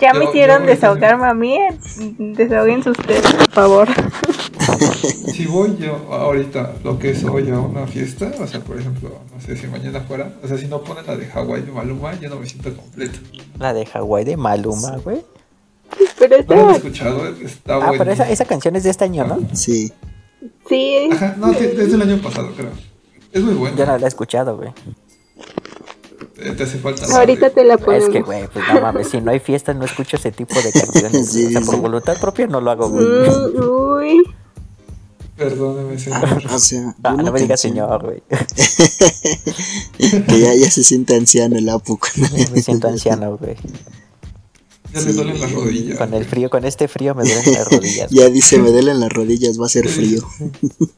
Ya 0.00 0.12
Yo- 0.12 0.18
me 0.18 0.24
hicieron 0.26 0.62
yo- 0.62 0.66
desahogarme 0.68 1.26
a 1.26 1.34
mí. 1.34 1.56
eh, 1.56 1.78
Desahoguen 2.18 2.78
ustedes, 2.88 3.22
por 3.34 3.50
favor. 3.50 3.88
si 5.34 5.46
voy 5.46 5.76
yo 5.78 5.96
ahorita, 6.12 6.74
lo 6.84 6.98
que 6.98 7.10
es 7.10 7.24
hoy 7.24 7.50
a 7.50 7.58
una 7.58 7.86
fiesta, 7.86 8.32
o 8.40 8.46
sea, 8.46 8.60
por 8.60 8.78
ejemplo, 8.78 9.10
no 9.34 9.40
sé 9.40 9.56
si 9.56 9.66
mañana 9.66 10.00
fuera, 10.00 10.32
o 10.42 10.48
sea, 10.48 10.56
si 10.56 10.66
no 10.66 10.82
ponen 10.82 11.06
la 11.06 11.16
de 11.16 11.26
Hawái 11.26 11.62
de 11.62 11.72
Maluma, 11.72 12.18
yo 12.20 12.28
no 12.30 12.36
me 12.36 12.46
siento 12.46 12.74
completo. 12.74 13.18
La 13.58 13.72
de 13.74 13.84
Hawái 13.86 14.24
de 14.24 14.36
Maluma, 14.36 14.96
güey. 15.04 15.22
Pero 16.18 16.36
¿No 16.48 16.54
la 16.54 16.62
han 16.62 16.74
esta, 16.76 16.76
escuchado? 16.88 17.26
Está 17.28 17.76
Ah, 17.76 17.92
pero 17.98 18.12
esa, 18.12 18.30
esa 18.30 18.44
canción 18.44 18.76
es 18.76 18.84
de 18.84 18.90
este 18.90 19.04
año, 19.04 19.26
¿no? 19.26 19.40
Sí. 19.54 19.92
sí, 20.68 21.08
Ajá, 21.12 21.34
no, 21.36 21.52
sí, 21.52 21.66
desde 21.66 21.94
el 21.94 22.02
año 22.02 22.18
pasado, 22.22 22.52
creo. 22.56 22.70
Es 23.32 23.42
muy 23.42 23.54
bueno. 23.54 23.76
Yo 23.76 23.86
no 23.86 23.98
la 23.98 24.04
he 24.04 24.08
escuchado, 24.08 24.56
güey. 24.56 24.70
Te, 26.42 26.52
te 26.52 26.62
hace 26.62 26.78
falta. 26.78 27.04
ahorita 27.18 27.50
te 27.50 27.64
la 27.64 27.74
Es 27.74 27.80
ponemos. 27.80 28.08
que, 28.10 28.22
güey, 28.22 28.46
pues 28.48 28.64
no 28.72 28.80
mames, 28.80 29.08
si 29.10 29.20
no 29.20 29.30
hay 29.30 29.40
fiestas 29.40 29.76
no 29.76 29.84
escucho 29.84 30.16
ese 30.16 30.32
tipo 30.32 30.54
de 30.60 30.72
canciones. 30.80 31.30
Sí, 31.30 31.46
o 31.46 31.50
sea, 31.50 31.60
por 31.60 31.76
voluntad 31.76 32.18
propia 32.20 32.46
no 32.46 32.60
lo 32.60 32.70
hago, 32.70 32.88
güey. 32.88 33.04
Mm, 33.06 33.62
uy, 33.62 34.22
Perdóneme, 35.36 35.94
Ah, 35.94 35.98
señor. 35.98 36.42
o 36.54 36.58
sea, 36.58 36.94
Ah, 37.02 37.14
una 37.14 37.22
no 37.24 37.32
me 37.32 37.40
digas 37.40 37.60
señor, 37.60 38.02
güey. 38.04 38.22
Que 40.28 40.40
ya, 40.40 40.54
ya 40.54 40.70
se 40.70 40.82
siente 40.84 41.14
anciano 41.16 41.56
el 41.56 41.68
Apu. 41.68 41.98
cuando- 41.98 42.36
Me 42.52 42.62
siento 42.62 42.88
anciano, 42.88 43.36
güey. 43.38 43.56
Ya 44.92 45.00
le 45.02 45.12
duelen 45.12 45.40
las 45.40 45.52
rodillas. 45.52 45.98
Con 45.98 46.12
el 46.14 46.24
frío, 46.24 46.50
con 46.50 46.64
este 46.64 46.88
frío 46.88 47.14
me 47.14 47.22
duelen 47.22 47.52
las 47.54 47.68
rodillas. 47.70 48.10
Ya 48.10 48.28
dice, 48.28 48.58
me 48.58 48.70
duelen 48.70 48.98
las 48.98 49.10
rodillas, 49.12 49.58
va 49.60 49.66
a 49.66 49.68
ser 49.68 49.88
frío. 49.88 50.20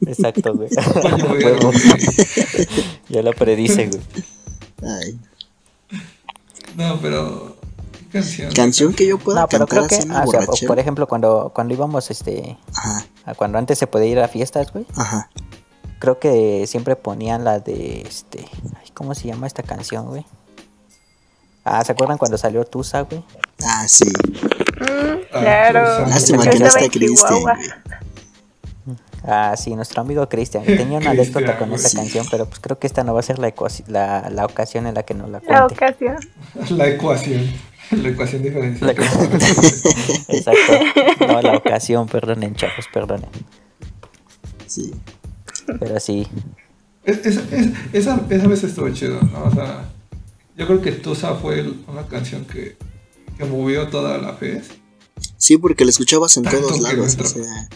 Exacto, 0.07 0.53
güey. 0.55 0.69
Ya 3.09 3.21
lo 3.21 3.33
predice, 3.33 3.87
güey. 3.87 4.01
Ay. 4.81 5.19
No, 6.75 6.99
pero. 7.01 7.55
¿Qué 7.91 8.19
canción? 8.19 8.53
Canción 8.53 8.93
que 8.93 9.07
yo 9.07 9.17
pueda 9.17 9.41
No, 9.41 9.47
pero 9.47 9.65
cantar 9.67 9.87
creo 9.87 9.99
que, 10.01 10.07
ah, 10.13 10.23
o 10.25 10.31
sea, 10.31 10.67
por 10.67 10.79
ejemplo, 10.79 11.07
cuando, 11.07 11.51
cuando 11.53 11.73
íbamos, 11.73 12.11
este, 12.11 12.57
Ajá, 12.75 13.05
a 13.25 13.33
cuando 13.35 13.57
antes 13.57 13.77
se 13.79 13.87
podía 13.87 14.07
ir 14.07 14.19
a 14.19 14.27
fiestas, 14.27 14.71
güey, 14.71 14.85
ajá. 14.95 15.29
creo 15.99 16.19
que 16.19 16.65
siempre 16.67 16.95
ponían 16.95 17.43
la 17.43 17.59
de, 17.59 18.01
este, 18.01 18.45
ay, 18.79 18.89
¿cómo 18.93 19.15
se 19.15 19.27
llama 19.27 19.47
esta 19.47 19.63
canción, 19.63 20.05
güey? 20.07 20.25
Ah, 21.65 21.83
¿se 21.83 21.91
acuerdan 21.93 22.17
cuando 22.17 22.37
salió 22.37 22.63
Tusa, 22.65 23.01
güey? 23.01 23.23
Ah, 23.63 23.85
sí. 23.87 24.05
Mm, 24.05 25.21
Ah, 25.33 25.39
claro. 25.39 26.05
Lástima 26.07 26.43
Yo 26.43 26.51
que 26.51 26.59
no 26.59 26.65
está 26.67 26.89
Cristian, 26.89 27.41
güey. 27.41 27.55
Ah, 29.25 29.55
sí, 29.57 29.73
nuestro 29.75 30.01
amigo 30.01 30.27
Cristian. 30.27 30.63
Tenía 30.65 30.97
una 30.97 31.11
anécdota 31.11 31.57
con 31.57 31.71
esta 31.73 31.89
Sí. 31.89 31.95
canción, 31.97 32.25
pero 32.29 32.45
pues 32.45 32.59
creo 32.59 32.77
que 32.79 32.87
esta 32.87 33.03
no 33.03 33.13
va 33.13 33.21
a 33.21 33.23
ser 33.23 33.39
la, 33.39 33.53
la, 33.87 34.29
la 34.29 34.45
ocasión 34.45 34.85
en 34.87 34.95
la 34.95 35.03
que 35.03 35.13
nos 35.13 35.29
la 35.29 35.41
La 35.47 35.65
cuente. 35.67 35.73
ocasión. 35.75 36.17
La 36.77 36.87
ecuación. 36.89 37.49
La 37.91 38.09
ecuación 38.09 38.41
diferencial. 38.43 38.95
La 38.95 39.03
Exacto. 40.29 41.25
No, 41.27 41.41
la 41.41 41.57
ocasión, 41.57 42.07
perdonen, 42.07 42.55
chavos, 42.55 42.85
perdonen. 42.93 43.29
Sí. 44.67 44.93
Pero 45.79 45.99
sí, 45.99 46.27
Es- 47.05 47.25
es- 47.25 47.37
es- 47.51 47.67
esa, 47.93 48.21
esa 48.29 48.47
vez 48.47 48.63
estuvo 48.63 48.89
chido, 48.89 49.19
¿no? 49.21 49.43
O 49.45 49.51
sea, 49.51 49.85
yo 50.57 50.65
creo 50.67 50.81
que 50.81 50.91
Tusa 50.93 51.35
fue 51.35 51.59
el- 51.59 51.83
una 51.87 52.07
canción 52.07 52.45
que, 52.45 52.77
que 53.37 53.45
movió 53.45 53.87
toda 53.89 54.17
la 54.17 54.33
FES. 54.33 54.71
Sí, 55.37 55.57
porque 55.57 55.83
la 55.85 55.91
escuchabas 55.91 56.35
en 56.37 56.43
Tanto 56.43 56.61
todos 56.61 56.79
lados. 56.81 56.97
nuestro- 56.97 57.25
O 57.25 57.29
sea, 57.29 57.69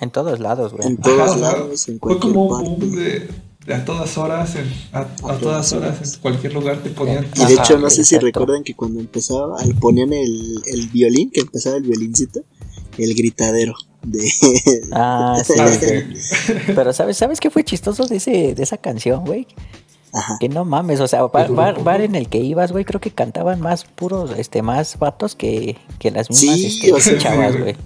en 0.00 0.10
todos 0.10 0.40
lados, 0.40 0.72
güey. 0.72 0.86
en 0.88 0.96
todos 0.96 1.30
Ajá, 1.32 1.36
lados, 1.38 1.88
en 1.88 1.98
Fue 2.00 2.18
como 2.18 2.46
un 2.46 2.64
boom 2.78 2.92
de, 2.96 3.28
de 3.66 3.74
a 3.74 3.84
todas 3.84 4.16
horas, 4.18 4.54
en- 4.56 4.72
a, 4.92 5.00
a 5.00 5.38
todas 5.38 5.72
horas, 5.72 6.14
en 6.14 6.20
cualquier 6.20 6.54
lugar 6.54 6.78
te 6.82 6.90
ponían. 6.90 7.26
Y 7.34 7.38
de 7.38 7.54
Ajá, 7.54 7.62
hecho, 7.62 7.78
no 7.78 7.90
sé 7.90 8.04
si 8.04 8.18
recuerdan 8.18 8.64
que 8.64 8.74
cuando 8.74 9.00
empezaba, 9.00 9.60
al- 9.60 9.74
ponían 9.76 10.12
el, 10.12 10.62
el 10.66 10.88
violín, 10.88 11.30
que 11.30 11.40
empezaba 11.40 11.76
el 11.76 11.82
violincito, 11.82 12.40
el 12.98 13.14
gritadero 13.14 13.74
de... 14.02 14.28
Ah, 14.92 15.40
sí. 15.44 15.54
Pero 16.74 16.92
¿sabes, 16.92 17.16
¿sabes 17.16 17.38
qué 17.40 17.50
fue 17.50 17.62
chistoso 17.64 18.06
de, 18.06 18.16
ese, 18.16 18.54
de 18.54 18.62
esa 18.62 18.76
canción, 18.78 19.24
güey? 19.24 19.46
Ajá. 20.14 20.36
Que 20.40 20.48
no 20.50 20.64
mames, 20.66 21.00
o 21.00 21.08
sea, 21.08 21.22
bar, 21.24 21.50
bar- 21.52 21.82
bar 21.82 22.00
en 22.02 22.14
el 22.16 22.28
que 22.28 22.38
ibas, 22.38 22.70
güey, 22.72 22.84
creo 22.84 23.00
que 23.00 23.10
cantaban 23.12 23.60
más 23.62 23.84
puros, 23.84 24.32
este, 24.36 24.60
más 24.60 24.98
vatos 24.98 25.34
que, 25.34 25.78
que 25.98 26.10
las 26.10 26.28
mismas 26.28 26.56
Sí, 26.56 26.66
este, 26.66 26.92
o 26.92 27.00
sea, 27.00 27.16
chavas, 27.18 27.52
sí, 27.54 27.58
güey. 27.60 27.76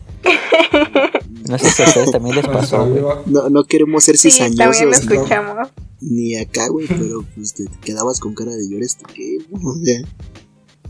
No 1.49 1.59
sé 1.59 1.71
si 1.71 1.83
a 1.83 1.87
ustedes 1.87 2.11
también 2.13 2.37
les 2.37 2.47
pasó, 2.47 2.87
güey. 2.87 3.03
No, 3.27 3.49
no 3.49 3.65
queremos 3.65 4.05
ser 4.05 4.17
Sí, 4.19 4.31
también 4.57 4.91
lo 4.91 4.95
escuchamos. 4.97 5.69
ni 6.01 6.37
acá, 6.37 6.69
güey, 6.69 6.87
pero 6.87 7.25
pues 7.35 7.55
te, 7.55 7.65
quedabas 7.85 8.21
con 8.21 8.35
cara 8.35 8.53
de 8.53 8.69
llores, 8.69 8.97
¿tú 8.97 9.05
qué? 9.15 9.39
O 9.53 9.75
sea, 9.75 10.03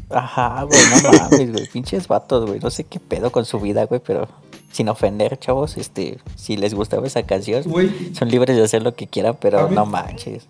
Ajá, 0.09 0.63
güey, 0.63 0.79
no 1.03 1.13
mames, 1.19 1.53
güey, 1.53 1.69
pinches 1.69 2.07
vatos, 2.07 2.47
güey, 2.49 2.61
no 2.61 2.71
sé 2.71 2.85
qué 2.85 3.01
pedo 3.01 3.33
con 3.33 3.45
su 3.45 3.59
vida, 3.59 3.87
güey, 3.87 4.01
pero 4.07 4.29
sin 4.71 4.89
ofender, 4.89 5.37
chavos, 5.39 5.77
este, 5.79 6.19
si 6.37 6.57
les 6.57 6.75
gustaba 6.75 7.07
esa 7.07 7.25
canción, 7.25 7.63
Güey, 7.65 8.15
son 8.15 8.29
libres 8.29 8.57
de 8.57 8.63
hacer 8.63 8.83
lo 8.83 8.95
que 8.95 9.07
quieran, 9.09 9.37
pero 9.41 9.69
mí- 9.69 9.75
no 9.75 9.85
manches. 9.87 10.47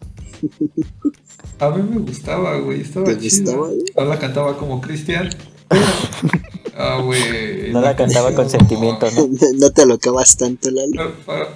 a 1.58 1.70
mí 1.70 1.82
me 1.90 2.00
gustaba, 2.00 2.58
güey. 2.58 2.82
Estaba 2.82 3.06
¿Te 3.06 3.18
chida. 3.18 3.44
gustaba, 3.52 3.66
güey? 3.68 3.84
No 3.96 4.04
la 4.04 4.18
cantaba 4.18 4.56
como 4.58 4.80
Cristian. 4.80 5.30
Ah, 6.78 7.00
güey. 7.02 7.70
No 7.72 7.80
la 7.80 7.96
cantaba 7.96 8.32
con 8.34 8.50
sentimiento, 8.50 9.08
¿no? 9.12 9.28
no 9.58 9.70
te 9.70 9.82
alocabas 9.82 10.36
tanto, 10.36 10.70
Lalo. 10.70 10.90
Pero, 10.94 11.12
pero- 11.26 11.48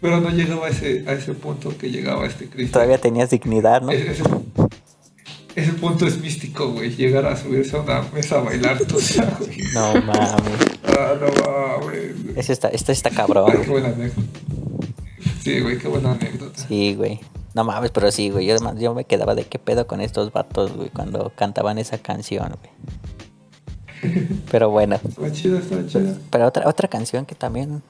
pero 0.00 0.20
no 0.20 0.30
llegaba 0.30 0.66
a 0.66 0.70
ese, 0.70 1.04
a 1.06 1.12
ese 1.12 1.32
punto 1.32 1.76
que 1.78 1.88
llegaba 1.90 2.26
este 2.26 2.46
Cristian. 2.46 2.72
Todavía 2.72 2.98
tenías 2.98 3.30
dignidad, 3.30 3.82
¿no? 3.82 3.92
Ese, 3.92 4.10
ese- 4.12 4.22
ese 5.54 5.72
punto 5.74 6.06
es 6.06 6.18
místico, 6.20 6.70
güey. 6.72 6.90
Llegar 6.96 7.26
a 7.26 7.36
subirse 7.36 7.76
a 7.76 7.80
una 7.82 8.02
mesa 8.12 8.38
a 8.38 8.42
bailar 8.42 8.78
tú, 8.80 8.94
güey. 9.38 9.58
No 9.74 9.92
mames. 10.02 10.60
Ah, 10.84 11.14
no 11.20 11.26
mames. 11.42 12.24
güey. 12.24 12.38
Ese 12.38 12.52
está, 12.52 12.68
esto 12.68 12.90
está 12.90 13.10
Qué 13.10 13.16
cabrón. 13.16 13.52
buena 13.68 13.88
anécdota. 13.88 14.26
Sí, 15.44 15.60
güey, 15.60 15.78
qué 15.78 15.88
buena 15.88 16.12
anécdota. 16.12 16.66
Sí, 16.68 16.94
güey. 16.94 17.20
No 17.54 17.64
mames, 17.64 17.90
pero 17.90 18.10
sí, 18.10 18.30
güey. 18.30 18.46
Yo, 18.46 18.56
yo 18.78 18.94
me 18.94 19.04
quedaba 19.04 19.34
de 19.34 19.44
qué 19.44 19.58
pedo 19.58 19.86
con 19.86 20.00
estos 20.00 20.32
vatos, 20.32 20.72
güey, 20.74 20.88
cuando 20.88 21.32
cantaban 21.36 21.78
esa 21.78 21.98
canción, 21.98 22.48
güey. 22.60 22.72
Pero 24.50 24.70
bueno. 24.70 24.96
Está 24.96 25.32
chida, 25.32 25.58
está 25.58 25.86
chida. 25.86 26.18
Pero 26.30 26.46
otra, 26.46 26.68
otra 26.68 26.88
canción 26.88 27.26
que 27.26 27.34
también. 27.34 27.82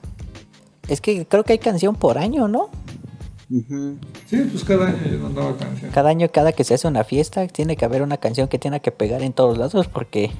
Es 0.88 1.00
que 1.00 1.26
creo 1.26 1.44
que 1.44 1.52
hay 1.52 1.58
canción 1.58 1.94
por 1.94 2.18
año, 2.18 2.48
¿no? 2.48 2.70
Ujú. 3.50 3.98
Sí, 4.26 4.48
pues 4.50 4.64
cada 4.64 4.88
año 4.88 5.04
yo 5.10 5.18
mandaba 5.18 5.56
canción. 5.56 5.90
Cada 5.90 6.10
año, 6.10 6.28
cada 6.32 6.52
que 6.52 6.64
se 6.64 6.74
hace 6.74 6.88
una 6.88 7.04
fiesta, 7.04 7.46
tiene 7.48 7.76
que 7.76 7.84
haber 7.84 8.02
una 8.02 8.16
canción 8.16 8.48
que 8.48 8.58
tiene 8.58 8.80
que 8.80 8.92
pegar 8.92 9.22
en 9.22 9.32
todos 9.32 9.58
lados 9.58 9.86
porque 9.88 10.30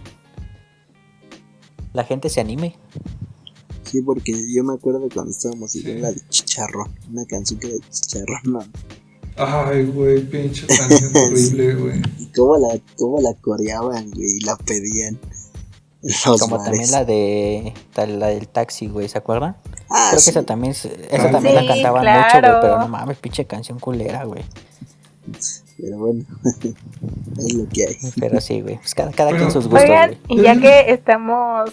la 1.93 2.05
gente 2.05 2.29
se 2.31 2.41
anime. 2.41 2.77
Sí, 3.85 4.01
porque 4.01 4.33
yo 4.51 4.65
me 4.65 4.73
acuerdo 4.73 5.07
cuando 5.13 5.31
estábamos 5.31 5.75
y 5.75 5.83
la 5.83 6.13
de 6.13 6.21
Chicharrón, 6.31 6.91
una 7.11 7.27
canción 7.27 7.61
que 7.61 7.67
era 7.67 7.77
de 7.77 7.83
Chicharrón, 7.91 8.41
no. 8.45 8.61
Ay, 9.37 9.85
güey, 9.85 10.23
pinche 10.25 10.67
canción 10.67 11.13
horrible, 11.15 11.75
güey. 11.75 12.03
Y 12.19 12.27
cómo 12.27 12.57
la, 12.57 12.81
cómo 12.97 13.21
la 13.21 13.35
coreaban, 13.35 14.11
güey, 14.11 14.39
y 14.39 14.41
la 14.41 14.57
pedían. 14.57 15.19
Los 16.03 16.41
Como 16.41 16.59
bares. 16.59 16.65
también 16.71 16.91
la 16.91 17.05
de 17.05 17.73
la 18.09 18.27
del 18.29 18.49
taxi, 18.49 18.89
güey, 18.89 19.09
¿se 19.09 19.19
acuerdan? 19.19 19.57
Ah, 19.89 20.09
Creo 20.11 20.21
sí. 20.21 20.25
que 20.27 20.31
esa 20.39 20.43
también, 20.47 20.73
esa 20.73 20.89
Ah, 21.13 21.31
también 21.31 21.59
sí, 21.59 21.65
la 21.67 21.75
cantaban 21.75 22.03
claro. 22.03 22.23
mucho, 22.23 22.41
güey, 22.51 22.61
pero 22.63 22.79
no 22.81 22.89
mames, 22.89 23.17
pinche 23.19 23.45
canción 23.45 23.79
culera, 23.79 24.25
güey. 24.25 24.43
Pero 25.79 25.99
bueno, 25.99 26.25
es 27.39 27.55
lo 27.55 27.69
que 27.69 27.87
hay. 27.87 27.97
Pero 28.19 28.41
sí, 28.41 28.61
güey, 28.61 28.77
pues 28.79 28.95
cada, 28.95 29.11
cada 29.13 29.31
quien 29.31 29.51
sus 29.51 29.67
gustos, 29.69 29.83
Oigan, 29.83 30.19
güey. 30.27 30.41
y 30.41 30.43
ya 30.43 30.59
que 30.61 30.93
estamos 30.93 31.71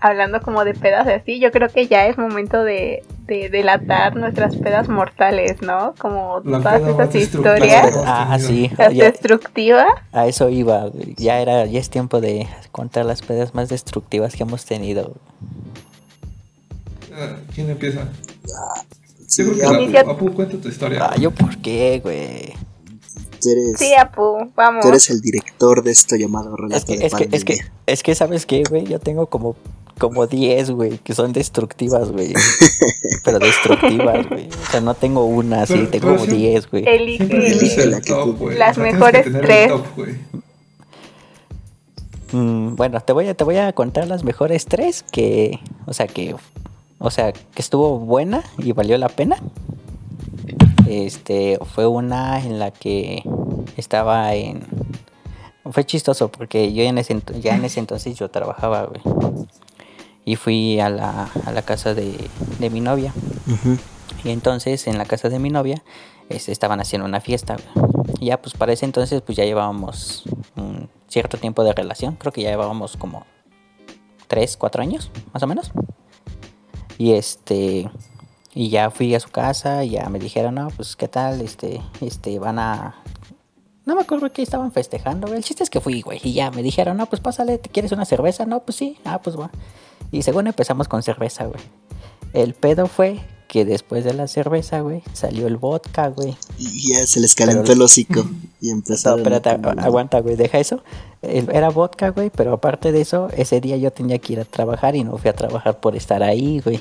hablando 0.00 0.40
como 0.42 0.64
de 0.64 0.74
pedas 0.74 1.06
así, 1.08 1.40
yo 1.40 1.50
creo 1.50 1.68
que 1.68 1.86
ya 1.88 2.06
es 2.06 2.16
momento 2.18 2.62
de, 2.62 3.02
de 3.26 3.48
delatar 3.48 4.16
nuestras 4.16 4.54
pedas 4.56 4.88
mortales, 4.88 5.60
¿no? 5.62 5.94
Como 5.98 6.40
La 6.44 6.58
todas 6.58 6.82
esas 6.82 7.14
historias, 7.14 7.92
Ah, 8.06 8.36
sí, 8.40 8.70
las 8.78 8.94
ya- 8.94 9.10
destructivas. 9.10 9.86
a 10.12 10.26
eso 10.26 10.48
iba, 10.48 10.86
güey. 10.86 11.14
Ya 11.16 11.40
era, 11.40 11.66
ya 11.66 11.80
es 11.80 11.90
tiempo 11.90 12.20
de 12.20 12.46
contar 12.72 13.04
las 13.04 13.22
pedas 13.22 13.54
más 13.54 13.68
destructivas 13.68 14.34
que 14.36 14.42
hemos 14.44 14.64
tenido. 14.64 15.14
Ah, 17.14 17.36
¿Quién 17.54 17.70
empieza? 17.70 18.08
Sí, 19.26 19.44
Yo 19.44 19.52
creo 19.54 19.72
ya, 19.72 19.90
que 19.90 19.98
Apu, 19.98 20.10
Apu, 20.10 20.34
cuenta 20.34 20.56
tu 20.58 20.68
historia. 20.68 21.00
Ah, 21.02 21.16
¿yo 21.18 21.30
por 21.32 21.56
qué, 21.58 22.00
güey? 22.02 22.54
Tú 23.46 23.50
eres, 23.52 23.78
Sí, 23.78 23.92
Apu, 23.94 24.50
vamos. 24.54 24.82
tú 24.82 24.88
eres 24.88 25.08
el 25.10 25.20
director 25.20 25.82
de 25.82 25.92
esto 25.92 26.16
llamado 26.16 26.54
Es 26.54 26.60
Relato 26.60 26.86
que, 26.86 26.98
de 26.98 27.06
es 27.06 27.14
que, 27.14 27.28
es 27.32 27.44
que, 27.44 27.58
es 27.86 28.02
que, 28.02 28.14
¿sabes 28.14 28.46
qué, 28.46 28.62
güey? 28.68 28.84
Yo 28.86 28.98
tengo 28.98 29.26
como, 29.26 29.54
como 29.98 30.26
10, 30.26 30.70
güey, 30.72 30.98
que 30.98 31.14
son 31.14 31.32
destructivas, 31.32 32.10
güey. 32.10 32.32
Pero 33.24 33.38
destructivas, 33.38 34.28
güey. 34.28 34.48
O 34.48 34.70
sea, 34.70 34.80
no 34.80 34.94
tengo 34.94 35.24
una 35.26 35.64
Pero- 35.66 35.88
tengo 35.88 36.06
pero 36.08 36.16
como 36.18 36.30
sí. 36.30 36.36
10, 36.36 36.70
güey. 36.70 36.84
Elige. 36.86 37.24
Elige 37.24 37.86
la 37.86 38.00
que 38.00 38.10
top, 38.12 38.24
tú- 38.24 38.36
güey. 38.36 38.58
Las 38.58 38.72
O 38.76 38.80
sea, 38.80 38.84
tienes 38.84 38.94
mejores 39.00 39.24
tres. 39.42 39.68
top, 39.68 39.86
güey. 39.96 40.14
Mm, 42.32 42.74
bueno, 42.74 43.00
te 43.00 43.12
voy 43.12 43.28
a, 43.28 43.34
te 43.34 43.44
voy 43.44 43.56
a 43.58 43.72
contar 43.72 44.08
las 44.08 44.24
mejores 44.24 44.66
tres 44.66 45.04
que, 45.12 45.60
o 45.86 45.92
sea, 45.94 46.06
que, 46.08 46.34
o 46.98 47.10
sea, 47.10 47.32
que 47.32 47.42
estuvo 47.56 47.98
buena 48.00 48.42
y 48.58 48.72
valió 48.72 48.98
la 48.98 49.08
pena. 49.08 49.36
Este, 50.86 51.58
fue 51.74 51.86
una 51.86 52.40
en 52.40 52.58
la 52.58 52.70
que 52.70 53.22
estaba 53.76 54.34
en, 54.34 54.64
fue 55.70 55.84
chistoso 55.84 56.30
porque 56.30 56.72
yo 56.72 56.82
en 56.84 56.98
ese, 56.98 57.20
ya 57.40 57.56
en 57.56 57.64
ese 57.64 57.80
entonces 57.80 58.16
yo 58.16 58.30
trabajaba, 58.30 58.84
güey. 58.84 59.00
Y 60.24 60.36
fui 60.36 60.80
a 60.80 60.88
la, 60.88 61.30
a 61.44 61.52
la 61.52 61.62
casa 61.62 61.94
de, 61.94 62.16
de 62.58 62.70
mi 62.70 62.80
novia. 62.80 63.12
Y 64.24 64.30
entonces 64.30 64.86
en 64.86 64.98
la 64.98 65.04
casa 65.04 65.28
de 65.28 65.38
mi 65.38 65.50
novia 65.50 65.82
este, 66.28 66.52
estaban 66.52 66.80
haciendo 66.80 67.06
una 67.06 67.20
fiesta. 67.20 67.56
güey. 67.74 67.86
Y 68.20 68.26
ya 68.26 68.40
pues 68.40 68.54
para 68.54 68.72
ese 68.72 68.84
entonces 68.84 69.22
pues 69.22 69.36
ya 69.36 69.44
llevábamos 69.44 70.24
un 70.56 70.88
cierto 71.08 71.36
tiempo 71.38 71.62
de 71.64 71.72
relación. 71.72 72.16
Creo 72.16 72.32
que 72.32 72.42
ya 72.42 72.50
llevábamos 72.50 72.96
como 72.96 73.24
3, 74.26 74.56
4 74.56 74.82
años 74.82 75.10
más 75.32 75.42
o 75.42 75.46
menos. 75.46 75.70
Y 76.98 77.12
este 77.12 77.88
y 78.56 78.70
ya 78.70 78.90
fui 78.90 79.14
a 79.14 79.20
su 79.20 79.28
casa 79.28 79.84
y 79.84 79.90
ya 79.90 80.08
me 80.08 80.18
dijeron, 80.18 80.56
"No, 80.56 80.68
pues 80.74 80.96
qué 80.96 81.06
tal, 81.06 81.40
este 81.42 81.80
este 82.00 82.38
van 82.40 82.58
a 82.58 82.96
no 83.84 83.94
me 83.94 84.00
acuerdo 84.02 84.32
qué 84.32 84.42
estaban 84.42 84.72
festejando, 84.72 85.28
güey. 85.28 85.38
El 85.38 85.44
chiste 85.44 85.62
es 85.62 85.70
que 85.70 85.80
fui, 85.80 86.02
güey. 86.02 86.18
Y 86.24 86.32
ya 86.32 86.50
me 86.50 86.64
dijeron, 86.64 86.96
no, 86.96 87.06
pues 87.06 87.20
pásale, 87.22 87.56
¿te 87.58 87.68
quieres 87.68 87.92
una 87.92 88.04
cerveza? 88.04 88.44
No, 88.44 88.58
pues 88.64 88.74
sí. 88.74 88.98
Ah, 89.04 89.20
pues 89.22 89.38
va. 89.38 89.48
Y 90.10 90.22
según 90.22 90.48
empezamos 90.48 90.88
con 90.88 91.04
cerveza, 91.04 91.44
güey. 91.46 91.60
El 92.32 92.54
pedo 92.54 92.88
fue 92.88 93.20
que 93.46 93.64
después 93.64 94.02
de 94.02 94.12
la 94.12 94.26
cerveza, 94.26 94.80
güey, 94.80 95.04
salió 95.12 95.46
el 95.46 95.56
vodka, 95.56 96.08
güey. 96.08 96.36
Y 96.58 96.88
ya 96.94 97.06
se 97.06 97.20
les 97.20 97.36
calentó 97.36 97.62
Pero- 97.62 97.74
el 97.74 97.82
hocico 97.82 98.26
y 98.60 98.66
No, 98.70 98.72
empezaron. 98.72 99.20
a 99.32 99.38
agu- 99.40 99.60
tomar. 99.62 99.78
aguanta, 99.86 100.18
güey, 100.20 100.34
deja 100.34 100.58
eso. 100.58 100.82
Era 101.22 101.68
vodka, 101.68 102.08
güey, 102.10 102.30
pero 102.30 102.54
aparte 102.54 102.90
de 102.90 103.02
eso, 103.02 103.28
ese 103.36 103.60
día 103.60 103.76
yo 103.76 103.92
tenía 103.92 104.18
que 104.18 104.32
ir 104.32 104.40
a 104.40 104.44
trabajar 104.44 104.96
y 104.96 105.04
no 105.04 105.16
fui 105.16 105.30
a 105.30 105.32
trabajar 105.32 105.78
por 105.78 105.94
estar 105.94 106.24
ahí, 106.24 106.58
güey. 106.58 106.80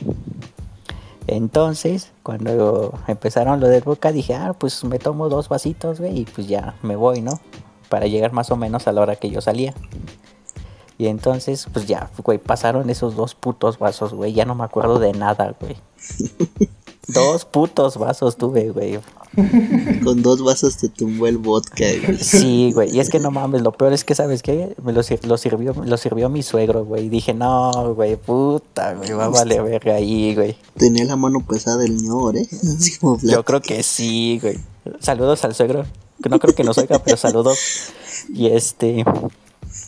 Entonces, 1.28 2.12
cuando 2.24 2.94
empezaron 3.08 3.60
lo 3.60 3.68
del 3.68 3.84
vodka, 3.84 4.12
dije, 4.12 4.36
ah, 4.36 4.54
pues 4.58 4.84
me 4.84 5.00
tomo 5.00 5.30
dos 5.30 5.50
vasitos, 5.50 6.00
güey, 6.00 6.20
y 6.20 6.26
pues 6.26 6.48
ya 6.48 6.76
me 6.84 6.96
voy, 6.96 7.22
¿no? 7.22 7.40
Para 7.90 8.08
llegar 8.08 8.32
más 8.32 8.52
o 8.52 8.56
menos 8.56 8.88
a 8.88 8.92
la 8.92 9.02
hora 9.02 9.16
que 9.16 9.30
yo 9.30 9.42
salía. 9.42 9.74
Y 10.98 11.08
entonces, 11.08 11.68
pues 11.74 11.88
ya, 11.88 12.10
güey, 12.24 12.38
pasaron 12.38 12.90
esos 12.90 13.16
dos 13.16 13.36
putos 13.36 13.80
vasos, 13.80 14.14
güey. 14.14 14.34
Ya 14.34 14.46
no 14.46 14.56
me 14.56 14.64
acuerdo 14.64 15.00
de 15.00 15.12
nada, 15.14 15.56
güey. 15.60 15.76
dos 17.08 17.46
putos 17.46 17.98
vasos 17.98 18.38
tuve, 18.38 18.70
güey. 18.72 19.00
Con 20.04 20.22
dos 20.22 20.42
vasos 20.44 20.78
te 20.78 20.88
tumbó 20.90 21.28
el 21.28 21.38
vodka. 21.38 21.84
güey. 22.06 22.18
Sí, 22.18 22.72
güey. 22.74 22.96
Y 22.96 23.00
es 23.02 23.10
que 23.10 23.20
no 23.20 23.32
mames, 23.32 23.62
lo 23.62 23.72
peor 23.74 23.92
es 23.94 24.04
que, 24.06 24.16
¿sabes 24.16 24.42
qué? 24.42 24.76
Me 24.82 24.94
lo, 24.94 25.04
sir- 25.04 25.26
lo 25.26 25.38
sirvió, 25.38 25.74
lo 25.74 25.98
sirvió 25.98 26.30
mi 26.30 26.42
suegro, 26.42 26.86
güey. 26.86 27.06
Y 27.06 27.10
dije, 27.10 27.34
no, 27.34 27.94
güey, 27.96 28.16
puta, 28.16 28.94
güey, 28.94 29.12
va 29.12 29.26
a 29.26 29.30
valer 29.30 29.64
verga 29.64 29.96
ahí, 29.96 30.34
güey. 30.36 30.56
Tenía 30.78 31.04
la 31.06 31.16
mano 31.18 31.40
pesada 31.46 31.84
el 31.84 31.98
ñor, 31.98 32.38
¿eh? 32.38 32.48
Así 32.78 32.98
como 32.98 33.18
Yo 33.22 33.44
creo 33.44 33.62
que 33.62 33.84
sí, 33.84 34.40
güey. 34.42 34.58
Saludos 35.00 35.44
al 35.44 35.54
suegro. 35.54 35.86
No 36.30 36.40
creo 36.40 36.56
que 36.56 36.64
nos 36.64 36.78
oiga, 36.78 37.00
pero 37.04 37.18
saludos. 37.18 37.58
Y 38.34 38.48
este. 38.48 39.04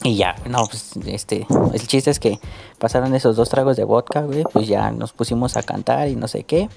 Y 0.03 0.15
ya, 0.17 0.35
no, 0.49 0.65
pues 0.65 0.91
este. 1.05 1.47
El 1.73 1.87
chiste 1.87 2.11
es 2.11 2.19
que 2.19 2.39
pasaron 2.79 3.15
esos 3.15 3.37
dos 3.37 3.47
tragos 3.49 3.77
de 3.77 3.85
vodka, 3.85 4.21
güey. 4.23 4.43
Pues 4.51 4.67
ya 4.67 4.91
nos 4.91 5.13
pusimos 5.13 5.55
a 5.55 5.63
cantar 5.63 6.09
y 6.09 6.15
no 6.17 6.27
sé 6.27 6.43
qué. 6.43 6.69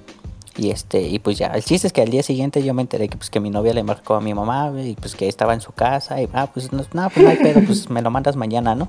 Y 0.61 0.71
este, 0.71 1.01
y 1.01 1.19
pues 1.21 1.39
ya, 1.39 1.47
el 1.47 1.65
chiste 1.65 1.87
es 1.87 1.93
que 1.95 2.03
al 2.03 2.11
día 2.11 2.23
siguiente 2.23 2.63
yo 2.63 2.75
me 2.75 2.83
enteré 2.83 3.09
que 3.09 3.17
pues 3.17 3.31
que 3.31 3.41
mi 3.41 3.49
novia 3.49 3.73
le 3.73 3.83
marcó 3.83 4.17
a 4.17 4.21
mi 4.21 4.35
mamá, 4.35 4.71
y 4.85 4.95
pues 4.95 5.15
que 5.17 5.27
estaba 5.27 5.55
en 5.55 5.63
su 5.63 5.73
casa, 5.73 6.21
y 6.21 6.29
ah, 6.35 6.51
pues 6.53 6.71
no, 6.71 6.85
no, 6.93 7.09
pues 7.09 7.25
no 7.25 7.31
hay 7.31 7.39
pedo, 7.39 7.63
pues 7.65 7.89
me 7.89 8.03
lo 8.03 8.11
mandas 8.11 8.37
mañana, 8.37 8.75
¿no? 8.75 8.87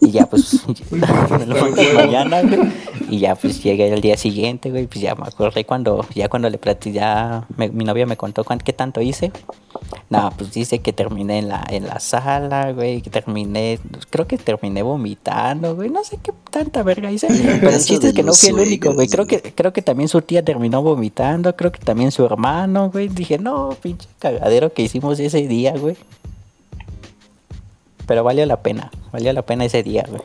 Y 0.00 0.10
ya 0.10 0.26
pues 0.26 0.60
me 0.90 1.46
lo 1.46 1.54
mandas 1.60 1.94
mañana, 1.94 2.42
güey. 2.42 2.72
Y 3.08 3.20
ya 3.20 3.36
pues 3.36 3.62
llegué 3.62 3.92
el 3.92 4.00
día 4.00 4.16
siguiente, 4.16 4.70
güey, 4.72 4.88
pues 4.88 5.00
ya 5.00 5.14
me 5.14 5.28
acordé 5.28 5.64
cuando, 5.64 6.04
ya 6.12 6.28
cuando 6.28 6.50
le 6.50 6.58
platicé, 6.58 6.96
ya 6.96 7.46
me- 7.56 7.68
mi 7.68 7.84
novia 7.84 8.04
me 8.06 8.16
contó 8.16 8.42
cuán- 8.42 8.58
qué 8.58 8.72
tanto 8.72 9.00
hice. 9.00 9.30
No, 10.08 10.32
pues 10.36 10.52
dice 10.52 10.80
que 10.80 10.92
terminé 10.92 11.38
en 11.38 11.48
la, 11.48 11.64
en 11.70 11.86
la 11.86 12.00
sala, 12.00 12.72
güey, 12.72 13.00
que 13.00 13.10
terminé, 13.10 13.78
creo 14.10 14.26
que 14.26 14.36
terminé 14.38 14.82
vomitando, 14.82 15.76
güey, 15.76 15.88
no 15.88 16.02
sé 16.02 16.18
qué 16.22 16.32
tanta 16.50 16.82
verga 16.82 17.12
hice. 17.12 17.28
Pero 17.60 17.70
el 17.70 17.80
chiste 17.84 18.08
es 18.08 18.12
que 18.14 18.24
no 18.24 18.34
fui 18.34 18.48
el 18.48 18.56
único, 18.56 18.92
güey, 18.92 19.06
creo 19.08 19.26
que, 19.26 19.40
creo 19.54 19.72
que 19.72 19.82
también 19.82 20.08
su 20.08 20.20
tía 20.22 20.44
terminó 20.44 20.79
vomitando, 20.82 21.54
creo 21.56 21.72
que 21.72 21.80
también 21.80 22.12
su 22.12 22.24
hermano, 22.24 22.90
güey. 22.90 23.08
Dije, 23.08 23.38
no, 23.38 23.70
pinche 23.82 24.08
cagadero 24.18 24.72
que 24.72 24.82
hicimos 24.82 25.18
ese 25.20 25.46
día, 25.46 25.76
güey. 25.76 25.96
Pero 28.06 28.24
valió 28.24 28.44
la 28.46 28.62
pena, 28.62 28.90
valió 29.12 29.32
la 29.32 29.42
pena 29.42 29.64
ese 29.64 29.82
día, 29.82 30.04
güey. 30.08 30.22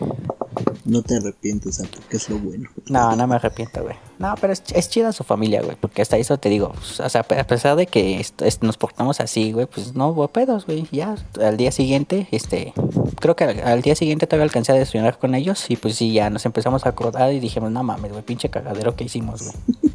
No 0.86 1.02
te 1.02 1.18
arrepientes. 1.18 1.82
Porque 1.96 2.18
es 2.18 2.30
lo 2.30 2.38
bueno. 2.38 2.70
No, 2.88 3.16
no 3.16 3.26
me 3.26 3.36
arrepiento, 3.36 3.82
güey. 3.82 3.96
No, 4.20 4.36
pero 4.40 4.54
es, 4.54 4.64
es 4.74 4.88
chida 4.88 5.12
su 5.12 5.24
familia, 5.24 5.62
güey. 5.64 5.76
Porque 5.76 6.04
hasta 6.04 6.18
eso 6.18 6.38
te 6.38 6.48
digo, 6.48 6.72
pues, 6.74 7.00
o 7.00 7.10
sea, 7.10 7.22
a 7.22 7.44
pesar 7.48 7.76
de 7.76 7.88
que 7.88 8.24
nos 8.62 8.78
portamos 8.78 9.20
así, 9.20 9.52
güey, 9.52 9.66
pues 9.66 9.96
no 9.96 10.10
hubo 10.10 10.28
pedos, 10.28 10.68
güey. 10.68 10.88
Ya, 10.92 11.16
al 11.42 11.58
día 11.58 11.72
siguiente, 11.72 12.28
este, 12.32 12.74
creo 13.20 13.36
que 13.36 13.46
al, 13.46 13.60
al 13.62 13.82
día 13.82 13.96
siguiente 13.96 14.28
todavía 14.28 14.44
alcancé 14.44 14.74
a 14.74 14.76
desayunar 14.76 15.18
con 15.18 15.34
ellos. 15.34 15.66
Y 15.70 15.76
pues 15.76 15.96
sí, 15.96 16.14
ya 16.14 16.30
nos 16.30 16.46
empezamos 16.46 16.86
a 16.86 16.90
acordar 16.90 17.34
y 17.34 17.40
dijimos, 17.40 17.72
no 17.72 17.82
mames, 17.82 18.12
güey, 18.12 18.24
pinche 18.24 18.50
cagadero 18.50 18.96
que 18.96 19.06
hicimos, 19.06 19.42
güey. 19.42 19.56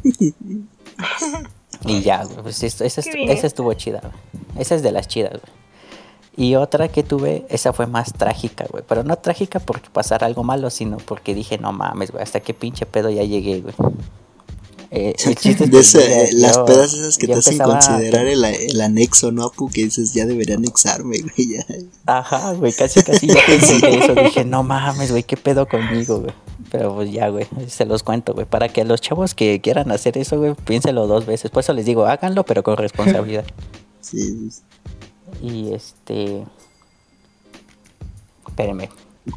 y 1.85 2.01
ya, 2.01 2.23
güey, 2.25 2.37
pues 2.43 2.61
esto- 2.63 2.83
esa, 2.83 3.01
estu- 3.01 3.29
esa 3.29 3.47
estuvo 3.47 3.73
chida, 3.73 4.01
güey. 4.01 4.13
Esa 4.61 4.75
es 4.75 4.83
de 4.83 4.91
las 4.91 5.07
chidas, 5.07 5.31
güey. 5.33 5.61
Y 6.37 6.55
otra 6.55 6.87
que 6.87 7.03
tuve, 7.03 7.45
esa 7.49 7.73
fue 7.73 7.87
más 7.87 8.13
trágica, 8.13 8.65
güey. 8.69 8.83
Pero 8.87 9.03
no 9.03 9.17
trágica 9.17 9.59
porque 9.59 9.89
pasara 9.91 10.27
algo 10.27 10.43
malo, 10.43 10.69
sino 10.69 10.97
porque 10.97 11.33
dije, 11.33 11.57
no 11.57 11.71
mames, 11.73 12.11
güey, 12.11 12.23
hasta 12.23 12.39
qué 12.39 12.53
pinche 12.53 12.85
pedo 12.85 13.09
ya 13.09 13.23
llegué, 13.23 13.61
güey. 13.61 13.73
Eh, 14.93 15.15
el 15.25 15.35
chiste 15.35 15.51
es 15.51 15.59
De 15.59 15.69
que 15.71 15.79
ese- 15.79 15.99
yo- 15.99 16.15
eh, 16.15 16.29
las 16.33 16.55
yo- 16.57 16.65
pedas 16.65 16.93
esas 16.93 17.17
que 17.17 17.27
te 17.27 17.33
hacen 17.35 17.57
considerar 17.59 18.27
el, 18.27 18.43
el 18.43 18.81
anexo, 18.81 19.31
¿no, 19.31 19.45
Apu? 19.45 19.69
Que 19.69 19.85
dices, 19.85 20.13
ya 20.13 20.25
debería 20.25 20.55
anexarme, 20.57 21.17
güey. 21.19 21.47
Ya. 21.55 21.65
Ajá, 22.05 22.51
güey, 22.53 22.73
casi 22.73 23.01
casi 23.01 23.27
yo 23.27 23.35
pensé 23.47 23.77
en 23.77 24.01
eso. 24.01 24.13
Dije, 24.15 24.43
no 24.43 24.63
mames, 24.63 25.11
güey, 25.11 25.23
qué 25.23 25.37
pedo 25.37 25.65
conmigo, 25.67 26.19
güey. 26.19 26.33
Pero 26.71 26.93
pues 26.93 27.09
ya, 27.11 27.29
güey, 27.29 27.47
se 27.69 27.85
los 27.85 28.03
cuento, 28.03 28.33
güey. 28.33 28.45
Para 28.45 28.67
que 28.67 28.83
los 28.83 28.99
chavos 28.99 29.33
que 29.33 29.61
quieran 29.61 29.91
hacer 29.91 30.17
eso, 30.17 30.37
güey, 30.37 30.55
piénselo 30.55 31.07
dos 31.07 31.25
veces. 31.25 31.51
Por 31.51 31.61
eso 31.63 31.71
les 31.71 31.85
digo, 31.85 32.05
háganlo, 32.05 32.43
pero 32.45 32.61
con 32.63 32.75
responsabilidad. 32.77 33.45
Sí, 34.01 34.49
sí. 34.51 34.61
Y 35.41 35.73
este. 35.73 36.43
Espérenme. 38.47 38.89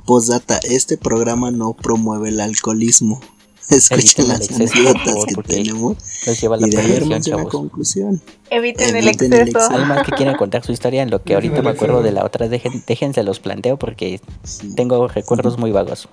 Postdata, 0.06 0.58
este 0.64 0.96
programa 0.96 1.50
no 1.50 1.74
promueve 1.74 2.30
el 2.30 2.40
alcoholismo. 2.40 3.20
Escuchen 3.70 3.98
Eviten 3.98 4.28
las 4.28 4.40
exceso, 4.42 4.74
anécdotas 4.78 5.24
que 5.26 5.42
tenemos 5.42 5.96
Los 6.26 6.40
lleva 6.40 6.56
a 6.56 6.60
la 6.60 6.66
y 6.66 6.70
de 6.70 6.78
ahí 6.80 6.96
armamos 6.96 7.26
una 7.28 7.44
conclusión. 7.44 8.20
Eviten 8.50 8.96
el 8.96 9.08
Eviten 9.08 9.32
el 9.32 9.40
exceso. 9.40 9.58
exceso. 9.58 9.70
¿Alguien 9.70 9.88
más 9.88 10.06
que 10.06 10.12
quiera 10.12 10.36
contar 10.36 10.64
su 10.64 10.72
historia? 10.72 11.02
En 11.02 11.10
lo 11.10 11.22
que 11.22 11.34
ahorita 11.34 11.62
me 11.62 11.70
acuerdo 11.70 12.02
de 12.02 12.12
la 12.12 12.24
otra, 12.24 12.48
dejen, 12.48 12.82
déjense 12.86 13.22
los 13.22 13.40
planteo 13.40 13.78
porque 13.78 14.20
Sí. 14.44 14.74
tengo 14.74 15.08
recuerdos 15.08 15.58
muy 15.58 15.70
vagos. 15.72 16.08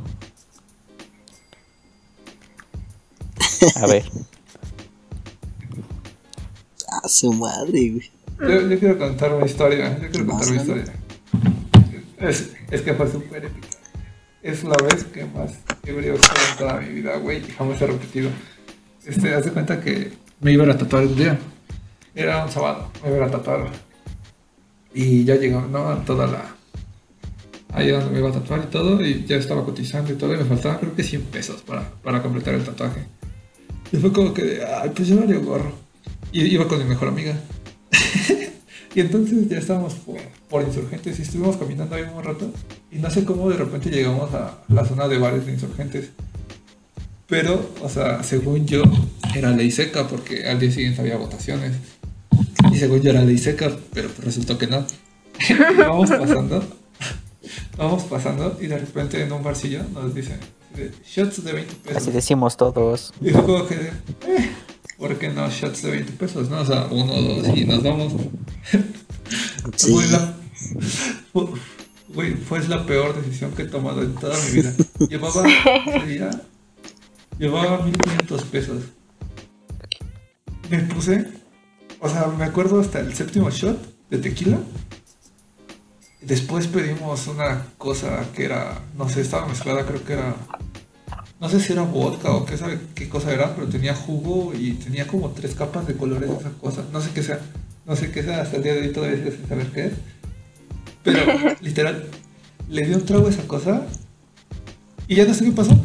A 3.76 3.86
ver, 3.88 4.04
A 7.04 7.08
su 7.08 7.32
madre, 7.34 7.90
güey. 7.90 8.12
Yo, 8.40 8.68
yo 8.68 8.80
quiero 8.80 8.98
contar 8.98 9.34
una 9.34 9.46
historia. 9.46 9.98
Yo 10.02 10.10
quiero 10.10 10.28
contar 10.28 10.48
una 10.50 10.62
historia. 10.62 10.94
Es, 12.20 12.50
es 12.70 12.82
que 12.82 12.94
fue 12.94 13.10
súper 13.12 13.46
épica. 13.46 13.68
Es 14.44 14.64
la 14.64 14.76
vez 14.78 15.04
que 15.04 15.24
más 15.26 15.52
ebrio 15.86 16.14
he 16.14 16.16
en 16.16 16.58
toda 16.58 16.82
mi 16.82 16.90
vida, 16.90 17.16
güey. 17.18 17.38
Y 17.48 17.52
jamás 17.52 17.80
he 17.82 17.88
repetido. 17.88 18.30
Este, 19.06 19.34
haz 19.36 19.46
de 19.46 19.52
cuenta 19.52 19.80
que 19.80 20.14
me 20.40 20.52
iba 20.52 20.66
a 20.66 20.78
tatuar 20.78 21.06
un 21.06 21.16
día. 21.16 21.38
Era 22.16 22.44
un 22.44 22.52
sábado. 22.52 22.92
Me 23.04 23.16
iba 23.16 23.28
a 23.28 23.32
tatuar. 23.32 23.68
Y 24.94 25.24
ya 25.26 25.36
llegó, 25.36 25.62
¿no? 25.62 25.96
Toda 26.06 26.26
la. 26.26 26.56
Ahí 27.74 27.90
donde 27.90 28.10
me 28.10 28.20
iba 28.20 28.30
a 28.30 28.34
tatuar 28.34 28.62
y 28.64 28.72
todo. 28.72 29.06
Y 29.06 29.26
ya 29.26 29.36
estaba 29.36 29.64
cotizando 29.64 30.12
y 30.12 30.16
todo. 30.16 30.34
Y 30.34 30.38
me 30.38 30.46
faltaban 30.46 30.80
creo 30.80 30.96
que 30.96 31.04
100 31.04 31.22
pesos 31.26 31.62
para, 31.62 31.88
para 32.02 32.24
completar 32.24 32.56
el 32.56 32.64
tatuaje. 32.64 33.06
Y 33.92 33.98
fue 33.98 34.12
como 34.12 34.34
que, 34.34 34.64
ay, 34.64 34.92
pues 34.96 35.08
yo 35.08 35.20
valió 35.20 35.40
gorro. 35.42 35.72
Y 36.32 36.46
iba 36.46 36.68
con 36.68 36.80
mi 36.80 36.86
mejor 36.86 37.10
amiga. 37.10 37.36
y 38.94 39.00
entonces 39.00 39.48
ya 39.48 39.58
estábamos 39.58 39.94
por, 39.96 40.18
por 40.50 40.64
insurgentes 40.64 41.18
y 41.20 41.22
estuvimos 41.22 41.58
caminando 41.58 41.96
ahí 41.96 42.04
un 42.04 42.24
rato. 42.24 42.52
Y 42.92 42.98
no 42.98 43.10
sé 43.10 43.24
cómo 43.24 43.50
de 43.50 43.58
repente 43.58 43.90
llegamos 43.90 44.34
a 44.34 44.60
la 44.68 44.86
zona 44.86 45.08
de 45.08 45.18
bares 45.18 45.46
de 45.46 45.54
insurgentes. 45.54 46.10
Pero, 47.28 47.72
o 47.82 47.88
sea, 47.88 48.24
según 48.24 48.66
yo, 48.68 48.84
era 49.34 49.52
ley 49.52 49.72
seca 49.72 50.08
porque 50.08 50.46
al 50.50 50.60
día 50.60 50.72
siguiente 50.72 51.00
había 51.00 51.16
votaciones. 51.16 51.74
Y 52.72 52.78
según 52.78 53.02
yo 53.02 53.12
era 53.12 53.24
ley 53.24 53.38
seca, 53.38 53.72
pero 53.94 54.10
pues 54.10 54.26
resultó 54.26 54.58
que 54.58 54.68
no. 54.68 54.86
Vamos 55.78 56.10
pasando, 56.10 56.64
vamos 57.78 58.04
pasando 58.04 58.58
y 58.62 58.68
de 58.68 58.78
repente 58.78 59.24
en 59.24 59.32
un 59.32 59.42
barcillo 59.42 59.82
nos 59.94 60.14
dicen, 60.14 60.40
shots 61.06 61.44
de 61.44 61.54
20 61.54 61.74
pesos. 61.76 61.98
así 61.98 62.12
decimos 62.12 62.58
todos. 62.58 63.14
Y 63.22 63.30
fue 63.30 63.44
como 63.44 63.68
que, 63.68 63.76
eh, 63.76 64.52
¿por 65.02 65.18
qué 65.18 65.30
no 65.30 65.50
shots 65.50 65.82
de 65.82 65.92
20 65.92 66.12
pesos? 66.14 66.50
No, 66.50 66.62
o 66.62 66.66
sea, 66.66 66.88
uno 66.92 67.12
dos 67.12 67.58
y 67.58 67.66
nos 67.66 67.84
vamos. 67.84 68.14
Sí. 69.78 69.94
La, 70.12 70.34
fue, 71.32 71.46
güey, 72.10 72.34
fue 72.34 72.68
la 72.68 72.86
peor 72.86 73.16
decisión 73.16 73.52
que 73.54 73.62
he 73.62 73.66
tomado 73.66 74.02
en 74.02 74.14
toda 74.16 74.38
mi 74.44 74.52
vida. 74.52 74.74
Llevaba, 75.08 75.44
día, 76.06 76.30
llevaba 77.40 77.82
1500 77.86 78.44
pesos. 78.46 78.84
Me 80.70 80.80
puse, 80.80 81.26
o 82.02 82.10
sea, 82.10 82.28
me 82.28 82.44
acuerdo 82.44 82.82
hasta 82.82 83.00
el 83.00 83.14
séptimo 83.14 83.50
shot 83.50 83.80
de 84.10 84.18
tequila. 84.18 84.60
Después 86.20 86.68
pedimos 86.68 87.28
una 87.28 87.68
cosa 87.78 88.28
que 88.36 88.44
era, 88.44 88.82
no 88.98 89.08
sé, 89.08 89.22
estaba 89.22 89.48
mezclada, 89.48 89.86
creo 89.86 90.04
que 90.04 90.14
era 90.14 90.36
no 91.42 91.50
sé 91.50 91.60
si 91.60 91.74
era 91.74 91.82
vodka 91.82 92.32
o 92.34 92.46
qué 92.46 92.56
sabe 92.56 92.80
qué 92.94 93.10
cosa 93.10 93.34
era, 93.34 93.56
pero 93.56 93.68
tenía 93.68 93.96
jugo 93.96 94.54
y 94.54 94.74
tenía 94.74 95.08
como 95.08 95.32
tres 95.32 95.56
capas 95.56 95.88
de 95.88 95.96
colores 95.96 96.30
de 96.30 96.36
esa 96.38 96.52
cosa. 96.52 96.84
No 96.94 97.02
sé 97.02 97.10
qué 97.16 97.24
sea. 97.24 97.40
No 97.84 97.96
sé 97.96 98.12
qué 98.12 98.22
sea, 98.22 98.42
hasta 98.44 98.58
el 98.58 98.64
día 98.64 98.76
de 98.76 98.82
hoy 98.82 98.94
todavía 98.94 99.32
sin 99.32 99.48
saber 99.50 99.66
qué 99.72 99.88
es. 99.88 99.94
Pero 101.04 101.20
literal, 101.62 102.06
le 102.70 102.86
di 102.86 102.94
un 102.94 103.04
trago 103.06 103.26
a 103.26 103.32
esa 103.32 103.48
cosa 103.48 103.82
y 105.08 105.16
ya 105.16 105.26
no 105.26 105.34
sé 105.34 105.46
qué 105.46 105.52
pasó. 105.52 105.76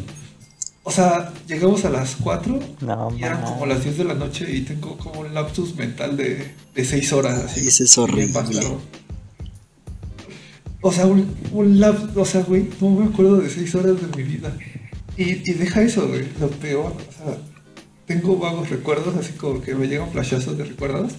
O 0.83 0.91
sea, 0.91 1.33
llegamos 1.47 1.83
a 1.83 1.89
las 1.89 2.15
4 2.17 2.59
No, 2.81 3.13
y 3.17 3.23
eran 3.23 3.41
man. 3.41 3.53
como 3.53 3.65
las 3.65 3.83
10 3.83 3.97
de 3.97 4.03
la 4.05 4.13
noche 4.13 4.49
y 4.55 4.61
tengo 4.61 4.95
como 4.97 5.21
un 5.21 5.33
lapsus 5.33 5.75
mental 5.75 6.15
de, 6.15 6.53
de 6.75 6.85
6 6.85 7.13
horas 7.13 7.39
así. 7.39 7.67
Ese 7.67 7.85
es 7.85 7.97
horrible. 7.97 8.39
O 10.81 10.91
sea, 10.91 11.07
un, 11.07 11.35
un 11.51 11.79
lapsus, 11.79 12.15
o 12.15 12.23
sea, 12.25 12.41
güey, 12.43 12.69
no 12.79 12.91
me 12.91 13.07
acuerdo 13.07 13.37
de 13.37 13.49
6 13.49 13.73
horas 13.75 13.95
de 13.99 14.15
mi 14.15 14.23
vida. 14.23 14.55
Y, 15.17 15.49
y 15.49 15.53
deja 15.53 15.81
eso, 15.81 16.07
güey, 16.07 16.27
lo 16.39 16.47
peor, 16.49 16.93
o 16.93 17.11
sea, 17.11 17.37
tengo 18.05 18.37
vagos 18.37 18.69
recuerdos, 18.69 19.15
así 19.17 19.33
como 19.33 19.61
que 19.61 19.73
me 19.75 19.87
llegan 19.87 20.11
flashazos 20.11 20.57
de 20.57 20.63
recuerdos. 20.65 21.13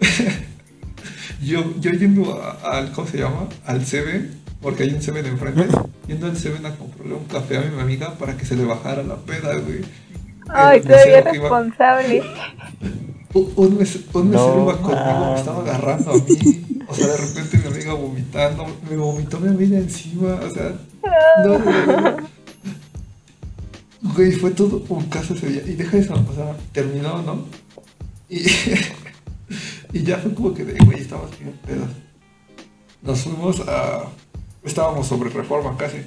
yo, 1.42 1.64
yo 1.80 1.90
yendo 1.92 2.40
al, 2.64 2.92
¿cómo 2.92 3.08
se 3.08 3.18
llama? 3.18 3.48
Al 3.66 3.84
Seven, 3.86 4.30
porque 4.60 4.84
hay 4.84 4.90
un 4.90 5.02
Seven 5.02 5.26
enfrente, 5.26 5.66
yendo 6.08 6.26
al 6.26 6.36
Seven 6.36 6.64
a 6.66 6.76
comprarle 6.76 7.14
un 7.14 7.24
café 7.24 7.56
a 7.58 7.62
mi 7.62 7.80
amiga 7.80 8.14
para 8.18 8.36
que 8.36 8.44
se 8.44 8.54
le 8.56 8.64
bajara 8.64 9.02
la 9.02 9.16
peda, 9.16 9.54
güey. 9.56 9.80
Ay, 10.48 10.80
todavía 10.82 11.20
iba- 11.20 11.30
responsable. 11.30 12.22
un, 13.34 13.52
un 13.56 13.78
mes- 13.78 14.00
un 14.12 14.28
mesero 14.30 14.54
No 14.56 14.62
iba 14.64 14.82
conmigo, 14.82 15.32
me 15.32 15.38
estaba 15.38 15.62
agarrando 15.62 16.10
a 16.10 16.14
mí. 16.14 16.84
O 16.88 16.94
sea, 16.94 17.06
de 17.06 17.16
repente 17.16 17.58
mi 17.58 17.66
amiga 17.74 17.94
vomitando, 17.94 18.66
me 18.90 18.96
vomitó 18.96 19.40
mi 19.40 19.48
amiga 19.48 19.78
encima, 19.78 20.34
o 20.34 20.50
sea, 20.50 20.72
no, 21.44 21.58
no, 21.58 21.86
no, 21.86 22.00
no. 22.20 22.41
Güey, 24.02 24.32
fue 24.32 24.50
todo 24.50 24.84
un 24.88 25.04
caso 25.06 25.34
ese 25.34 25.48
día. 25.48 25.62
Y 25.66 25.74
deja 25.74 25.96
eso, 25.96 26.14
o 26.14 26.34
sea, 26.34 26.56
terminó, 26.72 27.22
¿no? 27.22 27.44
Y, 28.28 28.42
y 29.92 30.02
ya 30.02 30.18
fue 30.18 30.34
como 30.34 30.52
que, 30.52 30.64
de, 30.64 30.84
güey, 30.84 31.00
estábamos 31.00 31.38
bien 31.38 31.58
pedos. 31.64 31.88
Nos 33.02 33.20
fuimos 33.20 33.60
a. 33.60 34.08
Estábamos 34.64 35.06
sobre 35.06 35.30
reforma 35.30 35.76
casi. 35.76 35.98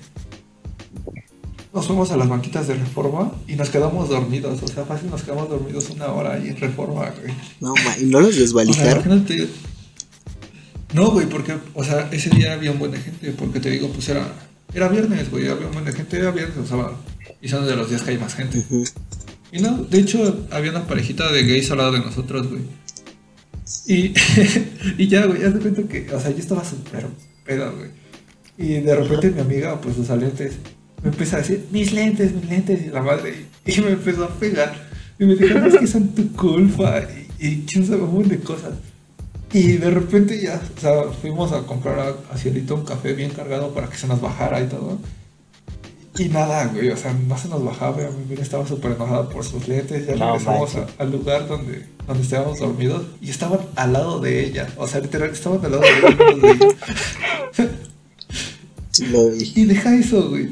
Nos 1.74 1.88
fuimos 1.88 2.10
a 2.12 2.18
las 2.18 2.30
banquitas 2.30 2.68
de 2.68 2.76
reforma 2.76 3.34
y 3.48 3.56
nos 3.56 3.70
quedamos 3.70 4.08
dormidos. 4.08 4.64
O 4.64 4.68
sea, 4.68 4.86
fácil 4.86 5.10
nos 5.10 5.24
quedamos 5.24 5.50
dormidos 5.50 5.90
una 5.90 6.08
hora 6.08 6.36
ahí 6.36 6.48
en 6.48 6.56
reforma, 6.56 7.12
güey. 7.20 7.34
No, 7.60 7.74
ma, 7.74 7.98
y 8.00 8.06
no 8.06 8.22
los 8.22 8.30
O 8.30 8.32
sea, 8.32 8.42
desvalijaron. 8.42 9.26
No, 10.94 11.12
güey, 11.12 11.28
porque, 11.28 11.58
o 11.74 11.84
sea, 11.84 12.08
ese 12.14 12.30
día 12.30 12.54
había 12.54 12.72
un 12.72 12.80
buen 12.80 12.92
de 12.92 13.00
gente, 13.00 13.32
porque 13.34 13.60
te 13.60 13.70
digo, 13.70 13.90
pues 13.90 14.08
era, 14.08 14.32
era 14.76 14.90
viernes, 14.90 15.32
güey, 15.32 15.48
había 15.48 15.68
un 15.68 15.74
buen 15.74 15.86
de 15.86 15.94
gente, 15.94 16.20
era 16.20 16.32
viernes 16.32 16.58
o 16.58 16.66
sábado. 16.66 16.98
Y 17.42 17.48
son 17.48 17.66
de 17.66 17.78
los 17.78 17.90
días 17.90 18.02
que 18.02 18.12
hay 18.12 18.18
más 18.18 18.36
gente. 18.36 18.62
Y 19.52 19.60
no, 19.60 19.78
de 19.84 20.00
hecho, 20.00 20.46
había 20.52 20.72
una 20.72 20.86
parejita 20.86 21.32
de 21.32 21.44
gays 21.44 21.72
al 21.72 21.78
lado 21.78 21.94
de 21.94 22.00
nosotros, 22.00 22.50
güey. 22.50 22.64
Y, 23.88 24.14
y 25.02 25.08
ya, 25.08 25.26
güey, 25.28 25.42
ya 25.42 25.54
te 25.54 25.60
cuenta 25.60 25.84
que, 25.84 26.14
o 26.14 26.20
sea, 26.20 26.30
yo 26.32 26.40
estaba 26.40 26.66
súper 26.66 27.08
pedo, 27.46 27.74
güey. 27.74 27.90
Y 28.58 28.82
de 28.82 28.96
repente 28.96 29.32
mi 29.32 29.40
amiga, 29.40 29.80
pues 29.80 29.96
sus 29.96 30.10
lentes, 30.10 30.56
me 31.02 31.10
empieza 31.10 31.38
a 31.38 31.40
decir, 31.40 31.66
mis 31.72 31.94
lentes, 31.94 32.34
mis 32.34 32.50
lentes, 32.50 32.86
y 32.86 32.90
la 32.90 33.02
madre, 33.02 33.46
y, 33.66 33.80
me 33.80 33.92
empezó 33.92 34.26
a 34.26 34.30
pegar. 34.30 34.76
Y 35.18 35.26
me 35.26 35.36
dijo, 35.36 35.58
no, 35.58 35.68
es 35.68 35.78
que 35.78 35.88
son 35.88 36.10
tu 36.10 36.34
culpa, 36.34 37.02
y, 37.40 37.48
y 37.48 37.66
quién 37.66 37.84
un 37.94 38.02
montón 38.02 38.28
de 38.28 38.40
cosas. 38.40 38.74
Y 39.58 39.78
de 39.78 39.90
repente 39.90 40.42
ya, 40.42 40.62
o 40.78 40.82
sea, 40.82 41.04
fuimos 41.22 41.54
a 41.54 41.62
comprar 41.62 41.98
a, 42.00 42.34
a 42.34 42.38
Cielito 42.38 42.76
un 42.76 42.84
café 42.84 43.14
bien 43.14 43.30
cargado 43.32 43.74
para 43.74 43.88
que 43.88 43.96
se 43.96 44.06
nos 44.06 44.20
bajara 44.20 44.60
y 44.62 44.68
todo. 44.68 45.00
Y 46.18 46.26
nada, 46.30 46.66
güey, 46.68 46.90
o 46.90 46.98
sea, 46.98 47.14
no 47.14 47.38
se 47.38 47.48
nos 47.48 47.64
bajaba, 47.64 47.96
mi 47.98 48.24
amiga 48.26 48.42
estaba 48.42 48.68
súper 48.68 48.92
enojada 48.92 49.30
por 49.30 49.46
sus 49.46 49.68
lentes, 49.68 50.08
ya 50.08 50.16
No 50.16 50.34
regresamos 50.34 50.76
a- 50.76 50.88
al 50.98 51.12
lugar 51.12 51.48
donde, 51.48 51.86
donde 52.08 52.24
estábamos 52.24 52.60
dormidos 52.60 53.04
y 53.22 53.30
estaban 53.30 53.60
al 53.78 53.94
lado 53.94 54.20
de 54.20 54.46
ella, 54.46 54.68
o 54.78 54.88
sea, 54.88 55.00
literal, 55.00 55.30
estaban 55.30 55.64
al 55.64 55.72
lado 55.72 55.84
de 55.84 55.90
ella. 55.90 56.08
al 56.08 56.18
lado 56.18 56.38
de 56.42 56.52
ella. 56.52 57.70
Sí, 58.92 59.06
lo 59.08 59.30
vi. 59.32 59.52
Y 59.56 59.66
deja 59.66 59.96
eso, 59.96 60.30
güey. 60.30 60.50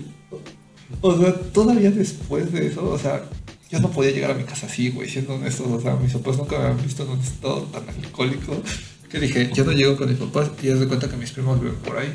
O 1.02 1.18
sea, 1.18 1.34
todavía 1.52 1.92
después 1.92 2.52
de 2.52 2.68
eso, 2.68 2.90
o 2.90 2.98
sea, 2.98 3.24
yo 3.70 3.80
no 3.80 3.90
podía 3.90 4.12
llegar 4.12 4.32
a 4.32 4.36
mi 4.36 4.44
casa 4.44 4.68
así, 4.68 4.90
güey, 4.92 5.10
siendo 5.10 5.36
honestos. 5.36 5.68
O 5.68 5.80
sea, 5.82 5.96
mis 5.96 6.14
papás 6.14 6.38
nunca 6.38 6.58
me 6.60 6.66
habían 6.66 6.84
visto 6.86 7.04
en 7.04 7.10
un 7.10 7.20
estado 7.20 7.62
tan 7.64 7.84
alcohólico 7.90 8.56
que 9.14 9.20
dije, 9.20 9.52
yo 9.54 9.64
no 9.64 9.72
llego 9.72 9.96
con 9.96 10.10
mis 10.10 10.18
papás 10.18 10.50
y 10.62 10.70
haz 10.72 10.80
de 10.80 10.88
cuenta 10.88 11.08
que 11.08 11.16
mis 11.18 11.32
primos 11.32 11.62
viven 11.62 11.76
por 11.78 11.98
ahí. 12.00 12.12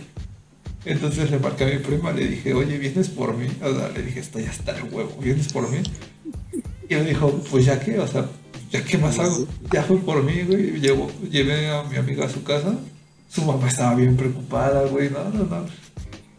Entonces 0.84 1.30
le 1.30 1.38
marqué 1.38 1.64
a 1.64 1.66
mi 1.68 1.78
prima, 1.78 2.12
le 2.12 2.26
dije, 2.26 2.53
oye, 2.55 2.76
¿vienes 2.76 3.09
por 3.09 3.36
mí? 3.36 3.46
O 3.62 3.72
sea, 3.74 3.88
le 3.90 4.03
dije, 4.03 4.20
estoy 4.20 4.44
hasta 4.44 4.76
el 4.76 4.84
huevo, 4.92 5.16
¿vienes 5.22 5.53
por 5.53 5.70
mí? 5.70 5.78
Y 6.90 6.94
me 6.96 7.05
dijo, 7.05 7.30
pues 7.51 7.66
ya 7.66 7.78
que, 7.78 7.99
o 8.01 8.07
sea, 8.09 8.26
ya 8.72 8.82
qué 8.84 8.99
más 8.99 9.18
hago. 9.18 9.46
Ya 9.72 9.82
fue 9.84 9.99
por 9.99 10.22
mí, 10.24 10.42
güey. 10.46 10.80
Llevo, 10.80 11.11
llevé 11.30 11.70
a 11.70 11.84
mi 11.84 11.96
amiga 11.96 12.26
a 12.26 12.28
su 12.30 12.42
casa. 12.42 12.74
Su 13.30 13.42
mamá 13.44 13.68
estaba 13.68 13.94
bien 13.94 14.16
preocupada, 14.16 14.86
güey. 14.88 15.09
No, 15.11 15.24
no, 15.30 15.44
no. 15.44 15.66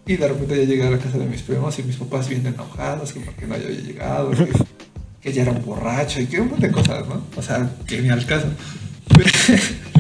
Y 0.07 0.17
de 0.17 0.27
repente 0.27 0.57
ya 0.57 0.63
llegué 0.63 0.83
a 0.87 0.89
la 0.91 0.97
casa 0.97 1.17
de 1.19 1.25
mis 1.25 1.41
primos 1.43 1.77
y 1.79 1.83
mis 1.83 1.95
papás 1.97 2.27
bien 2.27 2.45
enojados, 2.45 3.13
que 3.13 3.19
porque 3.21 3.45
no 3.47 3.53
había 3.55 3.69
llegado. 3.69 4.31
que- 4.31 4.47
que 5.21 5.33
ya 5.33 5.41
era 5.43 5.51
un 5.51 5.63
borracho 5.65 6.21
y 6.21 6.27
que 6.27 6.39
un 6.39 6.47
montón 6.47 6.69
de 6.69 6.71
cosas, 6.71 7.05
¿no? 7.07 7.21
O 7.35 7.41
sea, 7.41 7.69
que 7.85 8.01
ni 8.01 8.09
al 8.09 8.25
caso. 8.25 8.47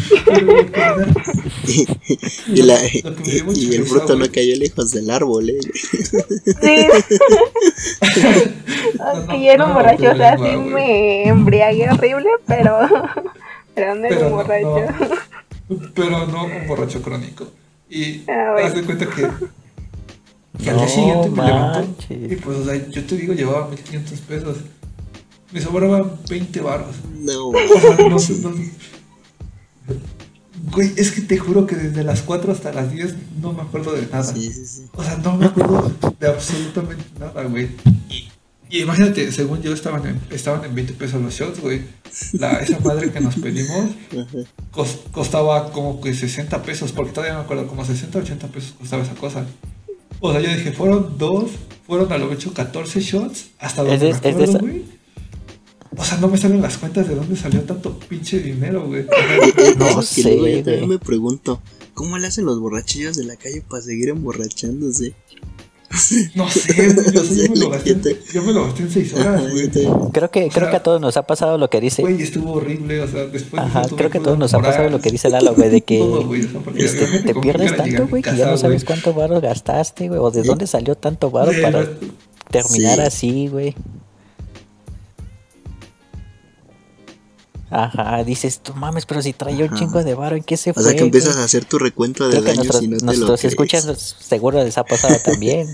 y, 2.47 2.61
la, 2.61 2.79
y, 2.85 3.75
el 3.75 3.85
fruto 3.85 4.15
no 4.15 4.31
cayó 4.31 4.55
lejos 4.55 4.91
del 4.91 5.09
árbol, 5.09 5.49
¿eh? 5.49 5.59
Sí. 6.61 6.87
Aunque 8.99 9.43
yo 9.43 9.51
era 9.51 9.65
un 9.65 9.73
borracho, 9.73 10.11
o 10.11 10.15
sea, 10.15 10.37
sí 10.37 10.55
me 10.57 11.27
embriagué 11.27 11.89
horrible, 11.89 12.29
pero, 12.47 12.77
pero 13.75 13.95
no 13.95 14.05
era 14.05 14.27
un 14.27 14.31
borracho. 14.31 14.85
pero 15.93 16.25
no 16.27 16.45
un 16.45 16.67
borracho 16.67 17.01
crónico. 17.01 17.47
Y 17.89 18.23
ah, 18.29 18.55
haz 18.63 18.75
de 18.75 18.83
cuenta 18.83 19.07
que, 19.07 19.27
que 20.63 20.69
al 20.69 20.77
día 20.77 20.87
siguiente 20.87 21.29
me 21.29 21.43
levantó. 21.43 21.87
Y 22.09 22.35
pues, 22.35 22.59
o 22.59 22.65
sea, 22.65 22.75
yo 22.89 23.03
te 23.03 23.15
digo, 23.15 23.33
llevaba 23.33 23.67
1500 23.69 24.19
pesos. 24.21 24.57
Me 25.51 25.59
sobraban 25.59 26.11
20 26.29 26.61
barros. 26.61 26.95
No. 27.19 27.49
O 27.49 27.53
sea, 27.53 27.95
no, 27.97 28.09
no, 28.09 28.19
Güey, 30.71 30.93
es 30.97 31.11
que 31.11 31.21
te 31.21 31.37
juro 31.37 31.65
que 31.65 31.75
desde 31.75 32.03
las 32.03 32.21
4 32.21 32.51
hasta 32.51 32.71
las 32.71 32.91
10 32.91 33.15
no 33.41 33.53
me 33.53 33.61
acuerdo 33.61 33.93
de 33.93 34.03
nada. 34.03 34.23
Sí, 34.23 34.51
sí, 34.51 34.65
sí. 34.65 34.85
O 34.93 35.03
sea, 35.03 35.17
no 35.17 35.35
me 35.35 35.45
acuerdo 35.45 35.91
de 36.19 36.27
absolutamente 36.27 37.03
nada, 37.19 37.43
güey. 37.43 37.69
Y, 38.69 38.81
imagínate, 38.81 39.31
según 39.31 39.61
yo 39.61 39.73
estaban 39.73 40.05
en, 40.05 40.21
estaban 40.29 40.63
en 40.65 40.75
20 40.75 40.93
pesos 40.93 41.21
los 41.21 41.33
shots, 41.33 41.59
güey. 41.59 41.81
La, 42.33 42.59
esa 42.59 42.79
madre 42.79 43.11
que 43.11 43.19
nos 43.19 43.35
pedimos 43.35 43.89
costaba 45.11 45.71
como 45.71 46.01
que 46.01 46.13
60 46.13 46.61
pesos, 46.61 46.91
porque 46.91 47.11
todavía 47.11 47.37
me 47.37 47.43
acuerdo, 47.43 47.67
como 47.67 47.83
60, 47.83 48.19
80 48.19 48.47
pesos 48.47 48.75
costaba 48.77 49.03
esa 49.03 49.15
cosa. 49.15 49.45
O 50.19 50.31
sea, 50.31 50.41
yo 50.41 50.49
dije, 50.49 50.71
fueron 50.71 51.17
dos, 51.17 51.51
fueron 51.87 52.11
a 52.11 52.17
lo 52.17 52.31
hecho 52.31 52.53
14 52.53 52.99
shots, 52.99 53.51
hasta 53.59 53.83
donde 53.83 54.09
me 54.09 54.15
acuerdo, 54.15 54.59
güey 54.59 54.98
o 55.97 56.03
sea, 56.03 56.17
no 56.17 56.27
me 56.27 56.37
salen 56.37 56.61
las 56.61 56.77
cuentas 56.77 57.07
de 57.07 57.15
dónde 57.15 57.35
salió 57.35 57.61
tanto 57.61 57.97
pinche 57.99 58.39
dinero, 58.39 58.85
güey. 58.87 59.05
no 59.77 60.01
sé, 60.01 60.63
yo 60.79 60.87
me 60.87 60.99
pregunto, 60.99 61.61
¿cómo 61.93 62.17
le 62.17 62.27
hacen 62.27 62.45
los 62.45 62.59
borrachillos 62.59 63.17
de 63.17 63.25
la 63.25 63.35
calle 63.35 63.63
para 63.67 63.81
seguir 63.81 64.09
emborrachándose? 64.09 65.15
No 66.35 66.47
sé, 66.47 66.75
yo, 66.75 67.23
yo, 67.23 67.51
me 67.51 67.59
lo 67.59 67.69
gasté, 67.71 68.19
yo 68.31 68.43
me 68.43 68.53
lo 68.53 68.65
gasté 68.65 68.83
en 68.83 68.91
seis 68.91 69.11
horas, 69.15 69.49
güey. 69.51 69.69
Creo 70.11 70.29
que, 70.29 70.49
creo 70.49 70.69
que 70.69 70.75
a 70.75 70.83
todos 70.83 71.01
nos 71.01 71.17
ha 71.17 71.23
pasado 71.23 71.57
lo 71.57 71.67
que 71.71 71.81
dice. 71.81 72.03
Güey, 72.03 72.21
estuvo 72.21 72.53
horrible, 72.53 73.01
o 73.01 73.07
sea, 73.07 73.25
después. 73.25 73.59
Ajá, 73.59 73.81
creo 73.97 74.11
que 74.11 74.19
a 74.19 74.21
todos 74.21 74.37
nos 74.37 74.53
ha 74.53 74.59
pasado 74.59 74.89
lo 74.89 75.01
que 75.01 75.09
dice 75.09 75.29
Lalo, 75.29 75.55
güey, 75.55 75.69
de 75.69 75.81
que 75.81 75.97
todo, 75.97 76.31
este, 76.75 77.23
te 77.23 77.33
pierdes 77.33 77.75
tanto, 77.75 78.07
güey, 78.07 78.21
que 78.21 78.35
ya 78.35 78.51
no 78.51 78.57
sabes 78.57 78.85
cuánto 78.85 79.15
barro 79.15 79.41
gastaste, 79.41 80.09
güey, 80.09 80.19
o 80.19 80.29
de 80.29 80.43
dónde 80.43 80.67
salió 80.67 80.95
tanto 80.95 81.31
barro 81.31 81.53
para 81.59 81.89
terminar 82.51 83.01
así, 83.01 83.47
güey. 83.47 83.75
Ajá, 87.71 88.23
dices, 88.23 88.61
tú 88.61 88.73
mames, 88.73 89.05
pero 89.05 89.21
si 89.21 89.33
traía 89.33 89.65
un 89.65 89.75
chingo 89.75 90.03
de 90.03 90.15
varo, 90.15 90.35
¿en 90.35 90.43
qué 90.43 90.57
se 90.57 90.73
fue? 90.73 90.81
O 90.81 90.85
sea, 90.85 90.95
que 90.95 91.03
empiezas 91.03 91.37
a 91.37 91.43
hacer 91.43 91.65
tu 91.65 91.77
recuento 91.77 92.27
de 92.27 92.41
daños 92.41 92.65
nuestros, 92.65 92.83
y 92.83 92.87
no 92.87 92.97
te 92.97 93.05
Nuestros 93.05 93.45
escuchas 93.45 94.15
seguro 94.19 94.63
les 94.63 94.77
ha 94.77 94.83
pasado 94.83 95.15
también. 95.23 95.67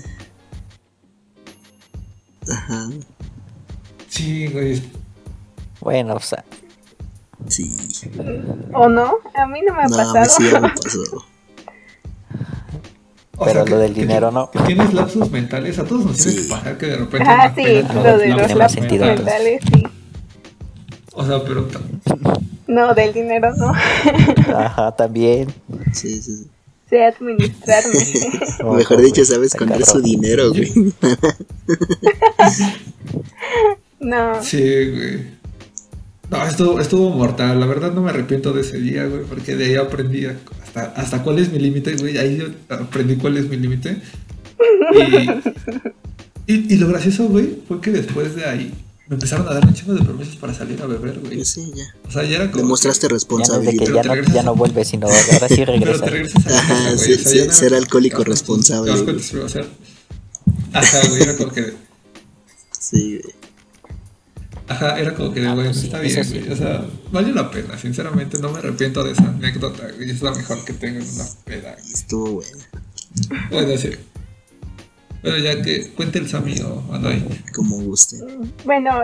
Ajá. 2.50 2.88
Sí, 4.10 4.46
güey. 4.48 4.82
Bueno, 5.80 6.16
o 6.16 6.20
sea. 6.20 6.44
Sí. 7.48 7.74
¿O 8.74 8.88
no? 8.88 9.16
A 9.34 9.46
mí 9.46 9.60
no 9.66 9.74
me 9.74 9.82
ha 9.82 9.86
no, 9.86 9.96
pasado. 9.96 10.18
A 10.18 10.22
mí 10.22 10.28
sí 10.28 10.42
me 10.42 10.60
pasó. 10.82 11.26
Pero 13.44 13.66
lo 13.66 13.78
del 13.78 13.94
dinero 13.94 14.30
no. 14.30 14.50
Tienes 14.66 14.92
lapsos 14.94 15.30
mentales, 15.30 15.78
a 15.78 15.84
todos 15.84 16.06
nos 16.06 16.16
sí. 16.16 16.30
tiene 16.30 16.42
que 16.42 16.48
pasar 16.48 16.78
que 16.78 16.86
de 16.86 16.96
repente. 16.96 17.26
Ah, 17.28 17.52
sí, 17.54 17.82
lo 17.94 18.18
de 18.18 18.28
los 18.28 18.54
lapsos 18.54 18.82
mentales, 18.82 19.62
sí. 19.72 19.82
O 21.18 21.24
sea, 21.24 21.42
pero. 21.42 21.66
No, 22.66 22.94
del 22.94 23.14
dinero 23.14 23.54
no. 23.56 23.72
Ajá, 24.54 24.94
también. 24.94 25.48
Sí, 25.92 26.20
sí, 26.20 26.36
sí. 26.36 26.46
Sé 26.90 27.04
administrarme. 27.04 27.98
Mejor 28.76 29.00
dicho, 29.00 29.24
sabes 29.24 29.54
contar 29.54 29.82
su 29.84 30.02
dinero, 30.02 30.50
güey. 30.50 30.70
no. 34.00 34.42
Sí, 34.42 34.58
güey. 34.60 35.36
No, 36.30 36.46
estuvo, 36.46 36.80
estuvo 36.80 37.10
mortal. 37.10 37.58
La 37.58 37.66
verdad 37.66 37.92
no 37.92 38.02
me 38.02 38.10
arrepiento 38.10 38.52
de 38.52 38.60
ese 38.60 38.78
día, 38.78 39.06
güey, 39.06 39.22
porque 39.22 39.56
de 39.56 39.64
ahí 39.64 39.76
aprendí 39.76 40.26
hasta, 40.26 40.92
hasta 40.96 41.22
cuál 41.22 41.38
es 41.38 41.50
mi 41.50 41.58
límite, 41.58 41.96
güey. 41.96 42.18
Ahí 42.18 42.36
yo 42.36 42.46
aprendí 42.68 43.16
cuál 43.16 43.38
es 43.38 43.48
mi 43.48 43.56
límite. 43.56 44.02
Y, 46.46 46.52
y, 46.52 46.74
y, 46.74 46.76
lo 46.76 46.88
gracioso, 46.88 47.26
güey, 47.28 47.62
fue 47.66 47.80
que 47.80 47.90
después 47.90 48.36
de 48.36 48.44
ahí 48.44 48.72
me 49.08 49.14
empezaron 49.14 49.48
a 49.48 49.54
dar 49.54 49.64
un 49.66 49.72
chingo 49.74 49.94
de 49.94 50.02
permisos 50.04 50.36
para 50.36 50.52
salir 50.52 50.80
a 50.82 50.86
beber, 50.86 51.18
güey. 51.20 51.44
Sí, 51.44 51.72
ya. 51.74 51.84
O 52.08 52.10
sea, 52.10 52.24
ya 52.24 52.36
era 52.36 52.50
como. 52.50 52.64
Demostraste 52.64 53.08
responsabilidad. 53.08 54.02
Ya, 54.02 54.14
no, 54.14 54.22
ya 54.34 54.42
no 54.42 54.54
vuelves, 54.56 54.88
sino 54.88 55.06
ahora 55.06 55.48
sí 55.48 55.64
regresas. 55.64 56.00
Pero 56.00 56.04
te 56.04 56.10
regresas 56.10 56.46
a 56.46 56.58
Ajá, 56.58 56.74
casa, 56.84 56.98
sí, 56.98 57.12
o 57.12 57.18
sea, 57.18 57.44
sí, 57.44 57.50
ser 57.52 57.74
alcohólico 57.74 58.24
responsable. 58.24 58.90
Te 58.92 58.96
das 58.96 59.04
cuenta, 59.04 59.44
o 59.44 59.48
sea. 59.48 59.64
Ajá, 60.72 61.08
güey, 61.08 61.22
era 61.22 61.36
como 61.36 61.52
que. 61.52 61.72
Sí, 62.78 63.20
güey. 63.22 63.34
Ajá, 64.68 64.98
era 64.98 65.14
como 65.14 65.32
que, 65.32 65.46
Ah, 65.46 65.54
güey, 65.54 65.66
pues 65.66 65.78
sí, 65.78 65.86
está 65.86 66.00
bien, 66.00 66.24
sí. 66.24 66.38
güey. 66.40 66.52
O 66.52 66.56
sea, 66.56 66.84
valió 67.12 67.32
la 67.32 67.50
pena, 67.52 67.78
sinceramente, 67.78 68.38
no 68.38 68.50
me 68.50 68.58
arrepiento 68.58 69.04
de 69.04 69.12
esa 69.12 69.22
anécdota, 69.28 69.84
güey. 69.96 70.10
Es 70.10 70.22
la 70.22 70.32
mejor 70.32 70.64
que 70.64 70.72
tengo 70.72 70.98
en 71.00 71.08
una 71.08 71.24
peda. 71.44 71.76
güey. 71.80 71.92
Estuvo 71.92 72.32
bueno. 72.32 72.58
Bueno, 73.50 73.76
sí. 73.78 73.90
Pero 75.26 75.38
ya 75.38 75.60
que 75.60 75.90
cuente 75.90 76.20
el 76.20 76.28
Sammy 76.28 76.54
o 76.60 76.84
Anoy. 76.94 77.20
Como 77.52 77.78
guste. 77.82 78.16
Bueno, 78.64 79.02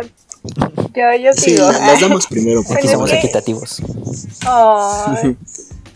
yo, 0.94 1.14
yo 1.20 1.32
Sí, 1.32 1.50
sigo. 1.56 1.66
las 1.72 2.00
damos 2.00 2.28
primero 2.28 2.62
porque 2.66 2.82
Bueno, 2.84 2.92
somos 2.92 3.10
es 3.10 3.18
que- 3.20 3.26
equitativos. 3.26 3.82
Oh, 4.46 5.12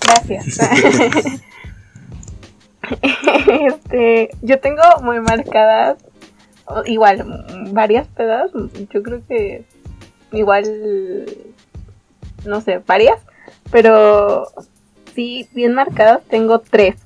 gracias. 0.01 0.59
este, 3.67 4.31
yo 4.43 4.59
tengo 4.61 4.83
muy 5.03 5.21
marcadas, 5.21 5.99
igual, 6.87 7.47
varias 7.73 8.07
pedas. 8.09 8.51
Yo 8.93 9.03
creo 9.05 9.23
que 9.29 9.65
igual, 10.33 11.27
no 12.45 12.61
sé, 12.61 12.79
varias, 12.85 13.21
pero 13.71 14.49
sí, 15.15 15.49
bien 15.53 15.75
marcadas 15.75 16.21
tengo 16.29 16.59
tres. 16.61 16.97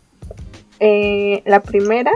Eh, 0.83 1.43
la 1.45 1.61
primera 1.61 2.13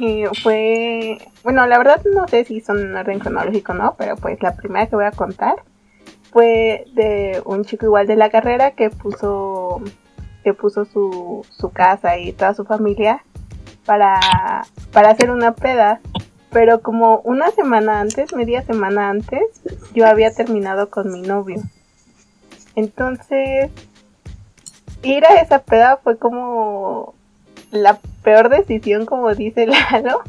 eh, 0.00 0.28
fue, 0.42 1.18
bueno, 1.42 1.66
la 1.66 1.78
verdad 1.78 2.02
no 2.12 2.28
sé 2.28 2.44
si 2.44 2.60
son 2.60 2.78
en 2.80 2.96
orden 2.96 3.18
cronológico 3.18 3.72
o 3.72 3.74
no, 3.74 3.94
pero 3.98 4.16
pues 4.16 4.42
la 4.42 4.56
primera 4.56 4.86
que 4.86 4.96
voy 4.96 5.04
a 5.04 5.12
contar 5.12 5.56
fue 6.30 6.84
de 6.94 7.42
un 7.44 7.64
chico 7.64 7.86
igual 7.86 8.06
de 8.06 8.16
la 8.16 8.30
carrera 8.30 8.72
que 8.72 8.90
puso 8.90 9.82
que 10.44 10.54
puso 10.54 10.84
su, 10.84 11.44
su 11.50 11.70
casa 11.70 12.16
y 12.18 12.32
toda 12.32 12.54
su 12.54 12.64
familia 12.64 13.22
para, 13.84 14.20
para 14.92 15.10
hacer 15.10 15.30
una 15.30 15.54
peda. 15.54 16.00
Pero 16.50 16.80
como 16.80 17.20
una 17.24 17.50
semana 17.50 18.00
antes, 18.00 18.32
media 18.34 18.62
semana 18.62 19.10
antes, 19.10 19.42
yo 19.92 20.06
había 20.06 20.32
terminado 20.32 20.88
con 20.88 21.12
mi 21.12 21.20
novio. 21.20 21.60
Entonces, 22.74 23.70
ir 25.02 25.26
a 25.26 25.40
esa 25.42 25.58
peda 25.58 25.98
fue 26.02 26.16
como 26.16 27.14
la 27.70 27.98
peor 28.22 28.48
decisión, 28.48 29.06
como 29.06 29.34
dice 29.34 29.66
Lalo, 29.66 30.22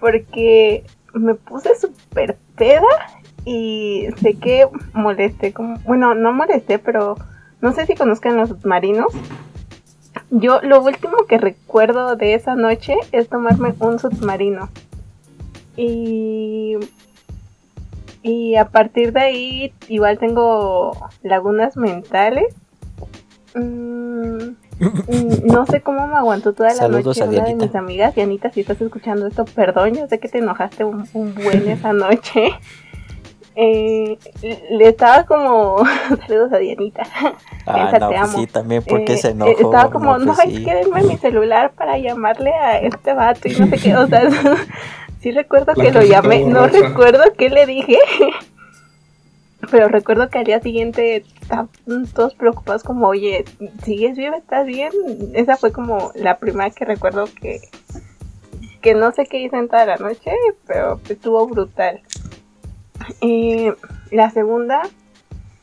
porque 0.00 0.84
me 1.14 1.34
puse 1.34 1.74
súper 1.76 2.36
peda 2.56 2.88
y 3.44 4.08
sé 4.20 4.34
que 4.34 4.68
molesté, 4.92 5.52
como, 5.52 5.78
bueno, 5.80 6.14
no 6.14 6.32
molesté, 6.32 6.78
pero 6.78 7.16
no 7.60 7.72
sé 7.72 7.86
si 7.86 7.94
conozcan 7.94 8.36
los 8.36 8.50
submarinos. 8.50 9.12
Yo 10.30 10.60
lo 10.62 10.80
último 10.82 11.16
que 11.28 11.38
recuerdo 11.38 12.16
de 12.16 12.34
esa 12.34 12.54
noche 12.54 12.94
es 13.12 13.28
tomarme 13.28 13.74
un 13.80 13.98
submarino. 13.98 14.68
Y, 15.76 16.76
y 18.22 18.56
a 18.56 18.68
partir 18.68 19.12
de 19.12 19.20
ahí 19.20 19.72
igual 19.88 20.18
tengo 20.18 20.92
lagunas 21.22 21.76
mentales. 21.76 22.54
Mm, 23.54 24.54
no 25.44 25.66
sé 25.66 25.80
cómo 25.82 26.06
me 26.06 26.16
aguantó 26.16 26.52
toda 26.52 26.70
la 26.70 26.74
Saludos 26.76 27.18
noche 27.18 27.22
a 27.22 27.24
una 27.26 27.32
de 27.32 27.42
Dianita. 27.44 27.66
mis 27.66 27.74
amigas. 27.74 28.14
Dianita, 28.14 28.50
si 28.50 28.60
estás 28.60 28.80
escuchando 28.80 29.26
esto, 29.26 29.44
perdón, 29.44 29.94
yo 29.94 30.06
sé 30.08 30.18
que 30.18 30.28
te 30.28 30.38
enojaste 30.38 30.84
un, 30.84 31.06
un 31.12 31.34
buen 31.34 31.68
esa 31.68 31.92
noche. 31.92 32.50
Eh, 33.56 34.16
le 34.70 34.88
estaba 34.88 35.24
como... 35.24 35.76
Saludos 36.26 36.52
a 36.52 36.58
Dianita. 36.58 37.02
Ah, 37.66 37.88
Esa 37.88 37.98
no, 37.98 38.08
te 38.08 38.14
pues 38.16 38.20
amo. 38.30 38.38
sí, 38.38 38.46
también 38.46 38.82
porque 38.88 39.14
Eh, 39.14 39.18
se 39.18 39.28
eh, 39.28 39.30
enojó. 39.32 39.50
Estaba 39.50 39.90
como, 39.90 40.16
no, 40.18 40.34
pues 40.34 40.48
es 40.48 40.54
sí. 40.56 40.64
que 40.64 40.74
denme 40.74 41.02
mi 41.02 41.16
celular 41.18 41.72
para 41.72 41.98
llamarle 41.98 42.54
a 42.54 42.78
este 42.78 43.12
vato 43.12 43.48
y 43.48 43.52
no 43.56 43.66
sé 43.66 43.76
qué. 43.76 43.96
O 43.96 44.06
sea, 44.06 44.22
sí 45.20 45.30
recuerdo 45.32 45.72
La 45.74 45.84
que 45.84 45.92
lo 45.92 46.00
llamé. 46.02 46.44
No 46.44 46.68
recuerdo 46.68 47.24
qué 47.36 47.50
le 47.50 47.66
dije. 47.66 47.98
Pero 49.70 49.88
recuerdo 49.88 50.28
que 50.30 50.38
al 50.38 50.44
día 50.44 50.60
siguiente 50.60 51.24
estaban 51.40 51.68
todos 52.14 52.34
preocupados 52.34 52.82
como, 52.82 53.08
oye, 53.08 53.44
¿sigues 53.84 54.16
viva? 54.16 54.36
¿Estás 54.36 54.66
bien? 54.66 54.90
Esa 55.34 55.56
fue 55.56 55.72
como 55.72 56.12
la 56.14 56.38
primera 56.38 56.70
que 56.70 56.84
recuerdo 56.84 57.26
que, 57.40 57.60
que 58.80 58.94
no 58.94 59.12
sé 59.12 59.26
qué 59.26 59.38
hice 59.38 59.56
en 59.56 59.68
toda 59.68 59.84
la 59.84 59.96
noche, 59.96 60.32
pero 60.66 61.00
estuvo 61.08 61.46
brutal. 61.46 62.00
Eh, 63.20 63.74
la 64.10 64.30
segunda, 64.30 64.82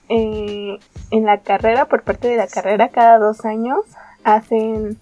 eh, 0.10 0.78
en 1.12 1.26
la 1.26 1.40
carrera, 1.40 1.86
por 1.86 2.04
parte 2.04 2.28
de 2.28 2.38
la 2.38 2.48
carrera, 2.48 2.90
cada 2.90 3.18
dos 3.18 3.46
años 3.46 3.80
hacen 4.24 4.98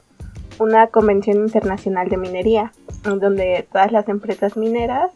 una 0.59 0.87
convención 0.87 1.37
internacional 1.37 2.07
de 2.07 2.17
minería, 2.17 2.71
donde 3.03 3.67
todas 3.71 3.91
las 3.91 4.07
empresas 4.07 4.55
mineras 4.55 5.11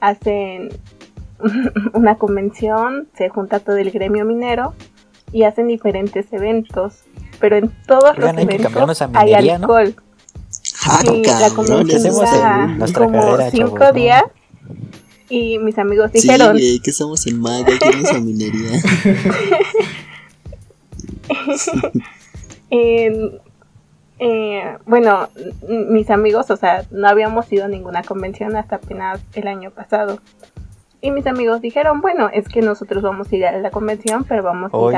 hacen 0.00 0.70
una 1.92 2.16
convención, 2.16 3.08
se 3.16 3.28
junta 3.28 3.60
todo 3.60 3.76
el 3.76 3.90
gremio 3.90 4.24
minero 4.24 4.74
y 5.32 5.44
hacen 5.44 5.68
diferentes 5.68 6.32
eventos, 6.32 7.00
pero 7.40 7.56
en 7.56 7.70
todos 7.86 8.16
Oigan, 8.18 8.36
los 8.36 8.44
eventos 8.44 9.02
hay 9.14 9.34
alcohol. 9.34 9.94
Ah, 10.84 11.00
Y 11.04 11.24
la 11.24 11.38
cabrón, 11.48 11.54
convención 11.54 12.02
dura 12.02 12.76
como 12.94 13.12
carrera, 13.12 13.50
cinco 13.50 13.78
chavos, 13.78 13.80
¿no? 13.80 13.92
días 13.92 14.24
y 15.28 15.58
mis 15.58 15.78
amigos 15.78 16.10
Sí, 16.12 16.20
dijeron, 16.22 16.52
güey, 16.52 16.80
que 16.80 16.90
estamos 16.90 17.26
en 17.26 17.40
Maga, 17.40 17.78
que 17.78 17.90
no 17.90 17.98
es 18.02 18.12
a 18.12 18.20
minería. 18.20 18.70
en- 22.70 23.40
eh, 24.24 24.76
bueno, 24.86 25.28
mis 25.68 26.08
amigos, 26.10 26.48
o 26.50 26.56
sea, 26.56 26.84
no 26.92 27.08
habíamos 27.08 27.50
ido 27.52 27.64
a 27.64 27.68
ninguna 27.68 28.02
convención 28.04 28.54
hasta 28.54 28.76
apenas 28.76 29.20
el 29.34 29.48
año 29.48 29.72
pasado. 29.72 30.20
Y 31.04 31.10
mis 31.10 31.26
amigos 31.26 31.60
dijeron, 31.60 32.00
bueno, 32.00 32.30
es 32.32 32.46
que 32.48 32.62
nosotros 32.62 33.02
vamos 33.02 33.30
a 33.32 33.34
ir 33.36 33.44
a 33.44 33.58
la 33.58 33.70
convención, 33.72 34.22
pero 34.22 34.44
vamos 34.44 34.72
a 34.72 34.88
ir 34.88 34.96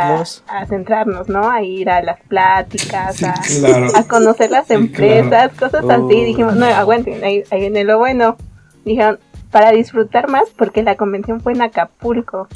a, 0.48 0.66
centrarnos, 0.66 1.30
¿no? 1.30 1.50
A 1.50 1.62
ir 1.62 1.88
a 1.88 2.02
las 2.02 2.20
pláticas, 2.20 3.16
Sí, 3.16 3.24
a, 3.24 3.32
claro. 3.32 3.86
a 3.96 4.04
conocer 4.06 4.50
las 4.50 4.66
Sí, 4.66 4.74
empresas, 4.74 5.52
cosas 5.58 5.82
así. 5.88 6.02
Uy, 6.02 6.24
Dijimos, 6.24 6.56
no, 6.56 6.66
aguanten, 6.66 7.24
ahí, 7.24 7.42
ahí 7.50 7.60
viene 7.60 7.84
lo 7.84 7.98
bueno. 7.98 8.36
Dijeron, 8.84 9.18
para 9.50 9.70
disfrutar 9.70 10.28
más, 10.28 10.50
porque 10.50 10.82
la 10.82 10.96
convención 10.96 11.40
fue 11.40 11.54
en 11.54 11.62
Acapulco. 11.62 12.48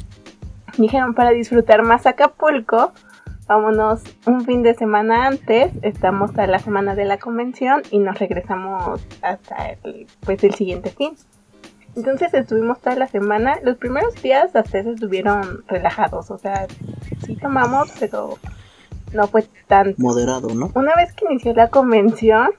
Dijeron, 0.77 1.15
para 1.15 1.31
disfrutar 1.31 1.81
más 1.81 2.05
Acapulco, 2.05 2.93
vámonos 3.47 4.01
un 4.27 4.45
fin 4.45 4.61
de 4.61 4.75
semana 4.75 5.25
antes, 5.25 5.71
estamos 5.81 6.37
a 6.37 6.45
la 6.45 6.59
semana 6.59 6.93
de 6.93 7.05
la 7.05 7.17
convención 7.17 7.81
y 7.89 7.97
nos 7.97 8.19
regresamos 8.19 9.01
hasta 9.23 9.71
el, 9.83 10.05
pues, 10.21 10.43
el 10.43 10.53
siguiente 10.53 10.91
fin. 10.91 11.15
Entonces 11.99 12.33
estuvimos 12.33 12.79
toda 12.79 12.95
la 12.95 13.09
semana, 13.09 13.59
los 13.61 13.75
primeros 13.75 14.15
días 14.21 14.55
hasta 14.55 14.79
eso 14.79 14.91
estuvieron 14.91 15.65
relajados, 15.67 16.31
o 16.31 16.37
sea, 16.37 16.65
sí 17.25 17.35
tomamos, 17.35 17.91
pero 17.99 18.37
no 19.11 19.27
fue 19.27 19.43
tan 19.67 19.95
Moderado, 19.97 20.47
¿no? 20.55 20.71
una 20.75 20.95
vez 20.95 21.11
que 21.11 21.25
inició 21.25 21.53
la 21.53 21.67
convención, 21.67 22.51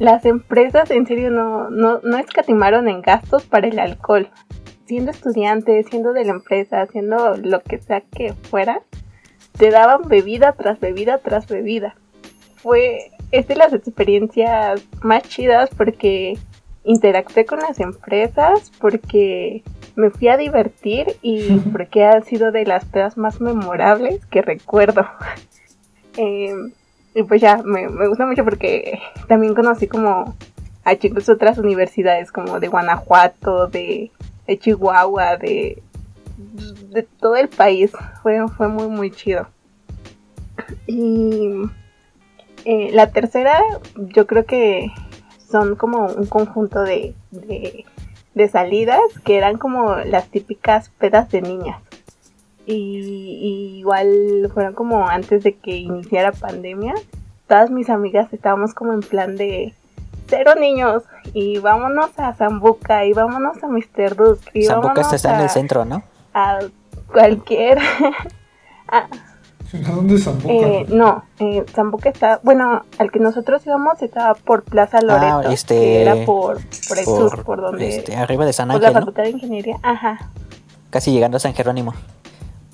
las 0.00 0.24
empresas 0.24 0.90
en 0.90 1.06
serio 1.06 1.30
no, 1.30 1.70
no, 1.70 2.00
no 2.02 2.18
escatimaron 2.18 2.88
en 2.88 3.00
gastos 3.00 3.44
para 3.46 3.68
el 3.68 3.78
alcohol. 3.78 4.28
Siendo 4.86 5.12
estudiante, 5.12 5.84
siendo 5.84 6.12
de 6.12 6.24
la 6.24 6.32
empresa, 6.32 6.84
siendo 6.86 7.36
lo 7.36 7.62
que 7.62 7.78
sea 7.78 8.00
que 8.00 8.32
fuera, 8.32 8.80
te 9.56 9.70
daban 9.70 10.08
bebida 10.08 10.52
tras 10.52 10.80
bebida 10.80 11.18
tras 11.18 11.46
bebida. 11.46 11.94
Fue, 12.56 13.12
es 13.30 13.46
de 13.46 13.54
las 13.54 13.72
experiencias 13.72 14.82
más 15.02 15.22
chidas 15.22 15.70
porque 15.76 16.38
interactué 16.84 17.44
con 17.44 17.60
las 17.60 17.80
empresas, 17.80 18.72
porque 18.80 19.62
me 19.96 20.10
fui 20.10 20.28
a 20.28 20.36
divertir 20.36 21.16
y 21.22 21.58
porque 21.72 22.04
ha 22.04 22.20
sido 22.22 22.52
de 22.52 22.64
las 22.64 22.84
pedas 22.84 23.16
más 23.16 23.40
memorables 23.40 24.24
que 24.26 24.42
recuerdo. 24.42 25.06
Eh, 26.20 26.52
y 27.14 27.22
pues 27.22 27.40
ya, 27.40 27.58
me, 27.64 27.88
me 27.88 28.08
gusta 28.08 28.26
mucho 28.26 28.42
porque 28.42 28.98
también 29.28 29.54
conocí 29.54 29.86
como 29.86 30.34
a 30.84 30.96
chicos 30.96 31.26
de 31.26 31.34
otras 31.34 31.58
universidades, 31.58 32.32
como 32.32 32.58
de 32.60 32.68
Guanajuato, 32.68 33.68
de, 33.68 34.10
de 34.46 34.58
Chihuahua, 34.58 35.36
de, 35.36 35.82
de 36.36 37.02
todo 37.20 37.36
el 37.36 37.48
país. 37.48 37.92
Fue, 38.22 38.40
fue 38.48 38.68
muy, 38.68 38.88
muy 38.88 39.10
chido. 39.10 39.46
Y 40.86 41.50
eh, 42.64 42.90
la 42.92 43.10
tercera, 43.10 43.60
yo 43.96 44.26
creo 44.26 44.44
que 44.44 44.92
son 45.50 45.76
como 45.76 46.06
un 46.06 46.26
conjunto 46.26 46.82
de, 46.82 47.14
de, 47.30 47.84
de 48.34 48.48
salidas 48.48 49.00
que 49.24 49.36
eran 49.38 49.58
como 49.58 49.94
las 49.96 50.26
típicas 50.28 50.90
pedas 50.98 51.30
de 51.30 51.42
niñas. 51.42 51.80
Y, 52.66 52.74
y 52.74 53.78
igual 53.78 54.50
fueron 54.52 54.74
como 54.74 55.08
antes 55.08 55.42
de 55.42 55.54
que 55.56 55.76
iniciara 55.76 56.32
pandemia. 56.32 56.94
Todas 57.46 57.70
mis 57.70 57.88
amigas 57.88 58.30
estábamos 58.32 58.74
como 58.74 58.92
en 58.92 59.00
plan 59.00 59.36
de 59.36 59.72
cero 60.26 60.52
niños 60.60 61.02
y 61.32 61.58
vámonos 61.58 62.10
a 62.18 62.34
Zambuca 62.34 63.06
y 63.06 63.14
vámonos 63.14 63.62
a 63.64 63.68
Mr. 63.68 64.14
Dusk 64.14 64.50
y 64.52 64.64
Zambuca 64.66 65.00
está 65.00 65.34
en 65.36 65.40
el 65.40 65.48
centro, 65.48 65.84
¿no? 65.86 66.02
a 66.34 66.58
cualquier... 67.10 67.78
a- 68.88 69.08
¿A 69.86 69.90
dónde 69.92 70.14
es 70.14 70.24
Zambuca? 70.24 70.52
eh, 70.52 70.86
no, 70.88 71.24
eh, 71.40 71.64
Zambuca 71.74 72.08
está, 72.08 72.40
bueno, 72.42 72.82
al 72.98 73.10
que 73.10 73.18
nosotros 73.18 73.64
íbamos 73.66 74.00
estaba 74.02 74.34
por 74.34 74.62
Plaza 74.62 75.00
Loreto, 75.02 75.42
Ah, 75.48 75.52
este, 75.52 75.74
que 75.74 76.02
era 76.02 76.24
por, 76.24 76.58
por 76.88 76.98
el 76.98 77.04
sur, 77.04 77.30
Por, 77.30 77.44
por 77.44 77.60
donde, 77.60 77.88
este, 77.88 78.16
arriba 78.16 78.46
de 78.46 78.52
San 78.52 78.68
por 78.68 78.80
la 78.80 78.88
Ángel, 78.88 78.94
¿no? 78.94 79.00
Facultad 79.00 79.22
de 79.24 79.30
Ingeniería, 79.30 79.76
ajá, 79.82 80.18
Casi 80.90 81.12
llegando 81.12 81.36
a 81.36 81.40
San 81.40 81.52
Jerónimo. 81.54 81.92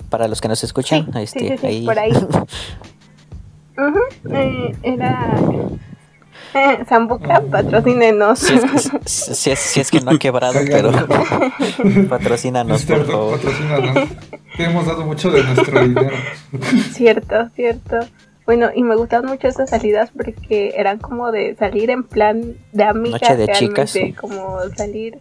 Para 0.09 0.27
los 0.29 0.39
que 0.39 0.47
nos 0.47 0.63
escuchan, 0.63 1.11
Sí, 1.11 1.19
este, 1.19 1.39
sí, 1.39 1.47
sí, 1.49 1.57
sí, 1.57 1.67
ahí. 1.67 1.85
por 1.85 1.99
ahí. 1.99 2.11
Ujú, 3.77 3.99
eh, 4.33 4.71
era 4.83 5.35
Zambuca, 6.89 7.41
patrocínenos. 7.41 8.39
si, 8.39 8.53
es, 8.55 8.91
si 9.05 9.51
es, 9.51 9.59
si 9.59 9.79
es 9.81 9.91
que 9.91 10.01
no 10.01 10.11
ha 10.11 10.19
quebrado, 10.19 10.59
pero 10.67 10.91
patrocínanos, 12.09 12.83
por 12.85 13.05
favor. 13.05 13.39
patrocínanos. 13.39 14.09
Te 14.57 14.63
hemos 14.63 14.85
dado 14.85 15.05
mucho 15.05 15.31
de 15.31 15.43
nuestro 15.43 15.81
dinero. 15.81 16.15
cierto, 16.93 17.49
cierto. 17.55 17.99
Bueno, 18.45 18.69
y 18.75 18.83
me 18.83 18.95
gustaban 18.95 19.25
mucho 19.25 19.47
esas 19.47 19.71
salidas 19.71 20.11
porque 20.15 20.73
eran 20.77 20.99
como 20.99 21.31
de 21.31 21.55
salir 21.55 21.89
en 21.89 22.03
plan 22.03 22.53
de 22.71 22.83
amigas, 22.83 23.21
Noche 23.21 23.35
de 23.37 23.45
realmente, 23.47 23.85
chicas. 23.87 24.21
como 24.21 24.59
salir 24.77 25.17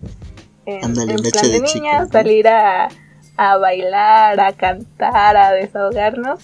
en, 0.66 0.84
Ándale, 0.84 1.12
en 1.12 1.16
noche 1.16 1.30
plan 1.30 1.50
de, 1.52 1.60
niñas, 1.60 2.06
¿no? 2.06 2.12
salir 2.12 2.48
a, 2.48 2.88
a 3.38 3.56
bailar, 3.56 4.38
a 4.40 4.52
cantar, 4.52 5.36
a 5.38 5.52
desahogarnos 5.52 6.40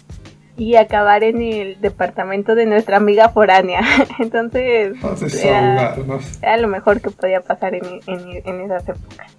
y 0.60 0.76
acabar 0.76 1.24
en 1.24 1.40
el 1.40 1.80
departamento 1.80 2.54
de 2.54 2.66
nuestra 2.66 2.98
amiga 2.98 3.30
foránea. 3.30 3.80
Entonces, 4.18 4.94
A 5.02 5.96
era, 6.42 6.56
lo 6.58 6.68
mejor 6.68 7.00
que 7.00 7.10
podía 7.10 7.40
pasar 7.40 7.74
en, 7.74 7.84
en, 8.06 8.42
en 8.44 8.60
esas 8.60 8.82
épocas. 8.88 9.32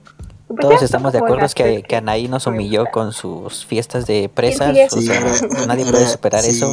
Pues 0.48 0.60
Todos 0.60 0.82
estamos 0.82 1.14
de 1.14 1.20
acuerdo 1.20 1.48
que, 1.56 1.84
que 1.84 1.96
Anaí 1.96 2.28
nos 2.28 2.48
me 2.48 2.54
humilló 2.54 2.82
gustaron. 2.82 3.12
con 3.12 3.14
sus 3.14 3.66
fiestas 3.66 4.08
de 4.08 4.30
presas. 4.34 4.76
Sí, 4.76 4.82
o 4.84 4.90
Sí, 5.00 5.06
sea, 5.08 5.22
ahora- 5.22 5.66
nadie 5.68 5.86
puede 5.86 6.08
superar 6.08 6.42
sí, 6.42 6.50
eso. 6.58 6.72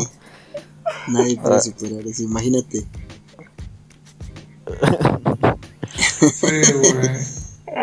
Nadie 1.09 1.36
puede 1.36 1.57
Ah. 1.57 1.61
superar 1.61 2.07
eso. 2.07 2.22
Imagínate. 2.22 2.84
Sí, 6.18 6.46
güey. 6.72 7.38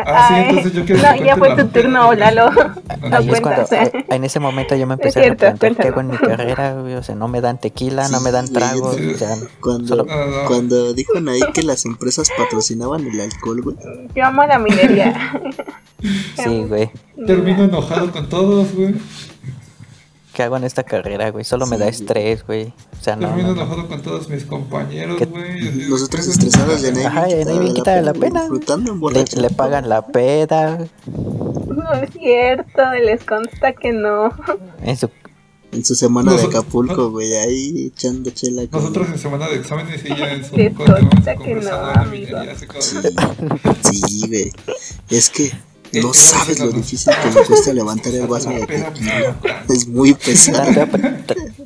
Ah, 0.06 0.28
sí, 0.28 0.34
entonces 0.50 0.74
yo 0.74 0.86
quiero 0.86 1.02
no, 1.02 1.14
que 1.18 1.26
ya 1.26 1.38
fue 1.38 1.56
tu 1.56 1.68
turno, 1.68 2.14
Lalo. 2.14 2.52
No 2.52 3.18
Ahí 3.18 3.30
es 3.30 3.42
cuando, 3.42 3.62
eh, 3.72 4.06
en 4.10 4.24
ese 4.24 4.40
momento 4.40 4.76
yo 4.76 4.88
me 4.88 4.96
empecé 4.96 5.22
cierto, 5.22 5.46
a 5.46 5.52
replantear 5.52 5.76
qué 5.86 5.88
hago 5.90 6.02
en 6.02 6.08
mi 6.08 6.18
carrera, 6.18 6.74
güey, 6.82 6.96
o 6.96 7.04
sea, 7.04 7.16
no 7.16 7.28
me 7.28 7.40
dan 7.42 7.60
tequila, 7.60 8.08
no 8.10 8.18
Sí, 8.20 8.24
me 8.26 8.32
dan 8.32 8.46
güey, 8.48 8.54
tragos, 8.56 8.96
sí. 8.96 9.12
o 9.14 9.18
sea, 9.18 9.36
Cuando, 9.62 9.88
Solo- 9.88 10.06
Ah, 10.10 10.26
no. 10.44 10.48
cuando 10.48 10.94
dijo 10.94 11.14
ahí 11.30 11.42
que 11.54 11.64
las 11.64 11.86
empresas 11.86 12.30
patrocinaban 12.38 13.06
el 13.08 13.20
alcohol, 13.22 13.62
güey. 13.62 13.76
Yo 14.16 14.26
amo 14.26 14.44
la 14.46 14.58
minería. 14.60 15.14
sí, 16.44 16.66
güey, 16.68 16.90
Termino 17.26 17.64
enojado 17.64 18.12
con 18.12 18.28
todos, 18.30 18.74
güey. 18.74 18.96
¿Qué 20.36 20.44
hago 20.44 20.58
en 20.58 20.66
esta 20.66 20.84
carrera, 20.84 21.32
güey? 21.32 21.44
Solo 21.44 21.66
me 21.66 21.78
da 21.80 21.86
Sí. 21.86 22.02
estrés, 22.02 22.46
güey, 22.46 22.66
o 22.68 23.02
sea, 23.04 23.16
no, 23.16 23.28
Termino 23.30 23.48
no, 23.50 23.56
no. 23.56 23.62
enojado 23.64 23.88
con 23.88 24.02
todos 24.04 24.30
mis 24.30 24.44
compañeros, 24.46 25.18
¿Qué? 25.18 25.26
güey. 25.26 25.88
Nosotros 25.90 26.26
¿qué 26.26 26.32
estresados 26.32 26.82
de 26.84 26.92
nadie. 26.92 27.06
Ajá, 27.08 27.30
y 27.30 27.46
nadie 27.46 27.60
bien 27.60 27.74
quita 27.74 28.00
la 28.02 28.14
pena. 28.14 28.42
Disfrutando 28.42 28.92
en 28.92 28.98
Le, 28.98 29.02
borracho. 29.02 29.40
le 29.42 29.50
pagan 29.50 29.90
la 29.90 30.06
peda, 30.06 30.78
No 31.08 31.94
es 31.94 32.12
cierto, 32.14 32.82
les 33.04 33.24
consta 33.24 33.74
que 33.74 33.92
no. 33.94 34.30
en 34.84 34.98
su 34.98 35.10
En 35.72 35.84
su 35.84 35.94
semana 35.96 36.32
de 36.32 36.38
Nosotros- 36.38 36.62
Acapulco, 36.64 37.12
güey. 37.12 37.34
Ahí 37.34 37.88
echando 37.94 38.30
chela. 38.30 38.62
con- 38.70 38.80
Nosotros 38.82 39.10
en 39.10 39.18
semana 39.20 39.48
de 39.50 39.56
exámenes 39.58 40.06
y 40.06 40.08
ya 40.10 40.32
en 40.32 40.46
su 40.46 40.52
consta 40.76 41.36
que 41.36 41.56
no, 41.56 41.62
de 41.62 41.70
amigo. 42.00 42.38
minería, 42.38 42.56
Sí, 43.82 43.98
sí, 44.08 44.28
güey. 44.28 44.52
Es 45.10 45.30
que 45.30 45.52
no 46.02 46.14
sabes 46.14 46.60
lo 46.60 46.72
difícil 46.72 47.14
que 47.22 47.40
me 47.40 47.46
cuesta 47.46 47.74
levantar 47.74 48.14
el 48.14 48.28
vaso 48.28 48.50
de 48.50 48.66
tequila. 48.66 49.36
Es 49.70 49.88
muy 49.88 50.14
pesado. 50.14 50.88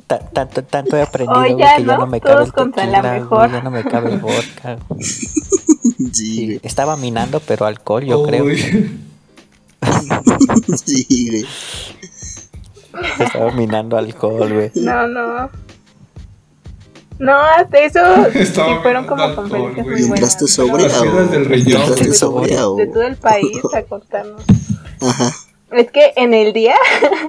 Tanto 0.06 0.60
he, 0.60 0.62
tanto, 0.62 1.02
aprendido, 1.02 1.40
Oh, 1.40 1.44
que 1.44 1.56
ya 1.56 1.78
no, 1.78 2.06
me 2.06 2.20
todos 2.20 2.52
cabe 2.52 2.68
el 2.68 2.72
tequila, 2.72 3.28
ya 3.50 3.62
no 3.62 3.70
me 3.70 3.84
cabe 3.84 4.12
el 4.12 4.18
vodka. 4.18 4.78
Sí, 6.12 6.58
estaba 6.62 6.96
minando, 6.96 7.40
pero 7.40 7.66
alcohol, 7.66 8.04
yo 8.04 8.22
creo. 8.24 8.44
Sí, 10.84 11.28
güey. 11.30 11.46
Estaba 13.18 13.52
minando 13.52 13.96
alcohol, 13.96 14.52
güey. 14.52 14.70
No, 14.74 15.06
no. 15.06 15.50
No, 17.20 17.32
hasta 17.38 17.78
eso 17.78 18.00
sí 18.32 18.38
Estaba 18.40 18.82
fueron 18.82 19.06
como 19.06 19.34
conferencias 19.36 19.86
muy 19.86 20.00
¿Y 20.00 20.08
buenas. 20.08 20.34
entraste 20.34 20.46
Las 20.46 20.58
o.? 20.98 21.02
piedras 21.02 21.30
del 21.30 21.44
riñón. 21.44 21.82
¿Entraste 21.82 22.24
Sí? 22.24 22.76
De 22.76 22.86
todo 22.86 23.02
el 23.02 23.16
país 23.16 23.58
a 23.74 23.82
contarnos. 23.82 24.42
Ajá. 25.00 25.30
Es 25.70 25.90
que 25.92 26.12
en 26.16 26.34
el 26.34 26.52
día, 26.52 26.74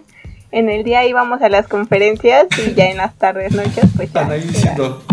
en 0.52 0.70
el 0.70 0.84
día 0.84 1.06
íbamos 1.06 1.42
a 1.42 1.50
las 1.50 1.68
conferencias 1.68 2.48
y 2.66 2.74
ya 2.74 2.86
en 2.86 2.98
las 2.98 3.16
tardes, 3.18 3.52
noches, 3.54 3.86
pues 3.96 4.12
ya. 4.12 4.22
Están 4.22 4.32
ahí 4.32 4.42
era 4.42 4.48
diciendo, 4.48 5.04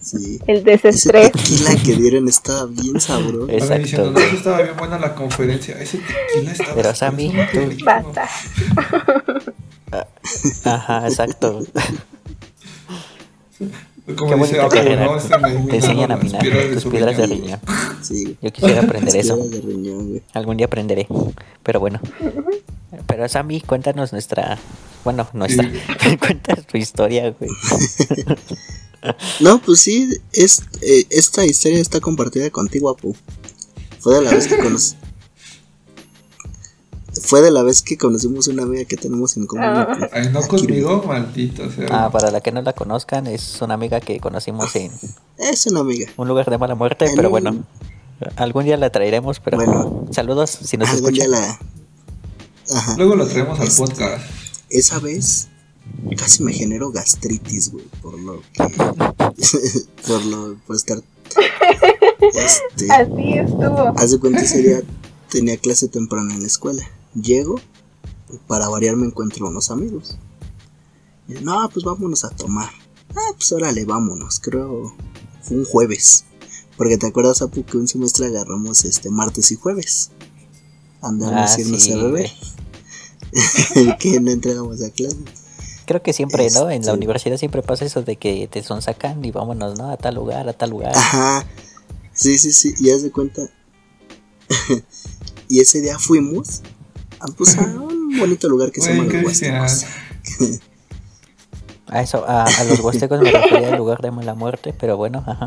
Sí. 0.00 0.38
El 0.46 0.58
Ese 0.58 0.70
desestrés. 0.70 1.32
tequila 1.32 1.70
que 1.84 1.92
dieron 1.96 2.28
estaba 2.28 2.64
bien 2.66 2.98
sabroso. 3.00 3.50
Ahí 3.50 3.56
diciendo, 3.56 3.78
Exacto. 3.78 4.10
no, 4.12 4.18
eso 4.20 4.36
estaba 4.36 4.62
bien 4.62 4.76
buena 4.78 4.98
la 5.00 5.14
conferencia. 5.14 5.76
Ese 5.80 5.98
tequila 5.98 6.52
estaba 6.52 6.74
Pero, 6.76 6.94
Sammy, 6.94 7.32
tú- 7.52 7.60
rico". 7.68 7.84
Basta. 7.84 8.28
Ajá, 10.64 11.06
exacto. 11.08 11.62
Como 14.16 14.30
Qué 14.30 14.36
dice 14.36 14.58
que 14.70 14.96
¿no? 14.96 15.16
Este 15.16 15.28
te 15.28 15.46
elimina 15.46 15.74
enseñan 15.74 16.12
a 16.12 16.16
minar 16.16 16.42
tus 16.72 16.84
piedras 16.86 17.16
de 17.16 17.26
riñón. 17.26 17.42
riñón. 17.42 17.60
Sí. 18.02 18.36
Yo 18.40 18.50
quisiera 18.50 18.80
aprender 18.82 19.16
eso. 19.16 19.36
Piedras 19.36 19.50
de 19.50 19.72
riñón, 19.72 20.08
güey. 20.08 20.22
Algún 20.32 20.56
día 20.56 20.66
aprenderé. 20.66 21.06
Pero 21.62 21.80
bueno. 21.80 22.00
Pero 23.06 23.28
Sammy, 23.28 23.60
cuéntanos 23.60 24.12
nuestra. 24.12 24.58
Bueno, 25.04 25.28
nuestra. 25.32 25.70
Cuéntanos 26.20 26.66
tu 26.66 26.78
historia, 26.78 27.34
güey. 27.38 27.50
No, 29.38 29.60
pues 29.60 29.78
sí, 29.78 30.08
es, 30.32 30.60
eh, 30.82 31.06
esta 31.10 31.44
historia 31.44 31.78
está 31.78 32.00
compartida 32.00 32.50
contigo, 32.50 32.90
Apu. 32.90 33.14
Fue 34.00 34.16
de 34.16 34.22
la 34.22 34.32
vez 34.32 34.48
que 34.48 34.58
conocí. 34.58 34.96
Fue 37.22 37.40
de 37.42 37.50
la 37.50 37.62
vez 37.62 37.82
que 37.82 37.96
conocimos 37.96 38.46
una 38.48 38.62
amiga 38.64 38.84
que 38.84 38.96
tenemos 38.96 39.36
en 39.36 39.46
común. 39.46 39.64
Ah. 39.64 40.08
Ay, 40.12 40.30
no 40.32 40.40
conmigo, 40.46 41.02
maldito 41.06 41.70
sea. 41.70 41.86
Ah, 41.90 42.10
para 42.10 42.30
la 42.30 42.40
que 42.40 42.52
no 42.52 42.62
la 42.62 42.72
conozcan, 42.72 43.26
es 43.26 43.60
una 43.62 43.74
amiga 43.74 44.00
que 44.00 44.20
conocimos 44.20 44.74
en 44.76 44.92
Es 45.38 45.66
una 45.66 45.80
amiga. 45.80 46.08
un 46.16 46.28
lugar 46.28 46.50
de 46.50 46.58
mala 46.58 46.74
muerte, 46.74 47.06
En 47.06 47.16
pero 47.16 47.28
un- 47.28 47.32
bueno. 47.32 47.64
Algún 48.36 48.64
día 48.64 48.76
la 48.76 48.90
traeremos, 48.90 49.38
pero 49.40 49.56
Bueno. 49.58 50.06
saludos 50.10 50.50
si 50.50 50.76
nos 50.76 50.88
Algún 50.90 51.12
día 51.12 51.24
escuchan. 51.24 51.40
la. 52.68 52.76
Ajá. 52.76 52.94
Luego 52.96 53.14
lo 53.16 53.26
traemos 53.26 53.60
al 53.60 53.68
podcast. 53.68 54.24
Esa 54.70 54.98
vez 54.98 55.48
casi 56.18 56.42
me 56.42 56.52
generó 56.52 56.90
gastritis, 56.90 57.70
güey, 57.72 57.84
por 58.02 58.18
lo 58.18 58.42
que. 58.52 58.64
por 60.06 60.24
lo. 60.26 60.56
por 60.66 60.76
estar. 60.76 60.98
Este. 62.34 62.90
Así 62.92 63.32
estuvo. 63.38 63.92
Haz 63.96 64.10
de 64.10 64.18
cuenta 64.18 64.40
ese 64.40 64.62
día 64.62 64.80
tenía 65.30 65.56
clase 65.56 65.88
temprano 65.88 66.32
en 66.32 66.40
la 66.40 66.46
escuela. 66.46 66.82
Llego, 67.22 67.56
para 68.46 68.68
variar 68.68 68.96
me 68.96 69.06
encuentro 69.06 69.46
unos 69.48 69.70
amigos. 69.70 70.16
Y, 71.28 71.34
no, 71.34 71.68
pues 71.72 71.84
vámonos 71.84 72.24
a 72.24 72.30
tomar. 72.30 72.70
Ah, 73.10 73.32
pues 73.34 73.52
órale, 73.52 73.84
vámonos. 73.84 74.40
Creo 74.40 74.94
fue 75.42 75.56
un 75.58 75.64
jueves. 75.64 76.24
Porque 76.76 76.96
te 76.96 77.06
acuerdas, 77.06 77.42
Apu, 77.42 77.64
que 77.64 77.76
un 77.76 77.88
semestre 77.88 78.26
agarramos 78.26 78.84
este 78.84 79.10
martes 79.10 79.50
y 79.50 79.56
jueves. 79.56 80.10
Andamos 81.02 81.52
Ah, 81.52 81.60
irnos 81.60 81.82
sí, 81.82 81.92
a 81.92 81.96
beber. 81.96 82.30
que 83.98 84.20
no 84.20 84.30
entregamos 84.30 84.82
a 84.82 84.90
clase. 84.90 85.16
Creo 85.86 86.02
que 86.02 86.12
siempre, 86.12 86.50
¿no? 86.50 86.62
En 86.70 86.82
la 86.82 86.88
Este- 86.88 86.92
universidad 86.92 87.36
siempre 87.38 87.62
pasa 87.62 87.84
eso 87.84 88.02
de 88.02 88.16
que 88.16 88.46
te 88.48 88.62
son 88.62 88.82
sacan 88.82 89.24
y 89.24 89.30
vámonos, 89.30 89.78
¿no? 89.78 89.90
A 89.90 89.96
tal 89.96 90.14
lugar, 90.16 90.48
a 90.48 90.52
tal 90.52 90.70
lugar. 90.70 90.92
Ajá. 90.94 91.46
Sí, 92.12 92.36
sí, 92.38 92.52
sí. 92.52 92.74
Y 92.78 92.90
haz 92.90 93.02
de 93.02 93.10
cuenta. 93.10 93.48
y 95.48 95.60
ese 95.60 95.80
día 95.80 95.98
fuimos 95.98 96.62
pues, 97.36 97.56
a 97.58 97.62
un 97.62 98.18
bonito 98.18 98.48
lugar 98.48 98.72
que 98.72 98.80
se 98.80 98.94
llama 98.94 99.12
Los. 99.12 99.24
Huastecos. 99.24 99.86
A 101.86 102.02
eso, 102.02 102.24
a, 102.28 102.44
a 102.44 102.64
los 102.64 102.80
huastecos 102.80 103.20
me 103.20 103.30
refería 103.30 103.72
al 103.72 103.78
lugar 103.78 104.02
de 104.02 104.10
mala 104.10 104.34
muerte, 104.34 104.74
pero 104.78 104.96
bueno, 104.96 105.24
ajá. 105.26 105.46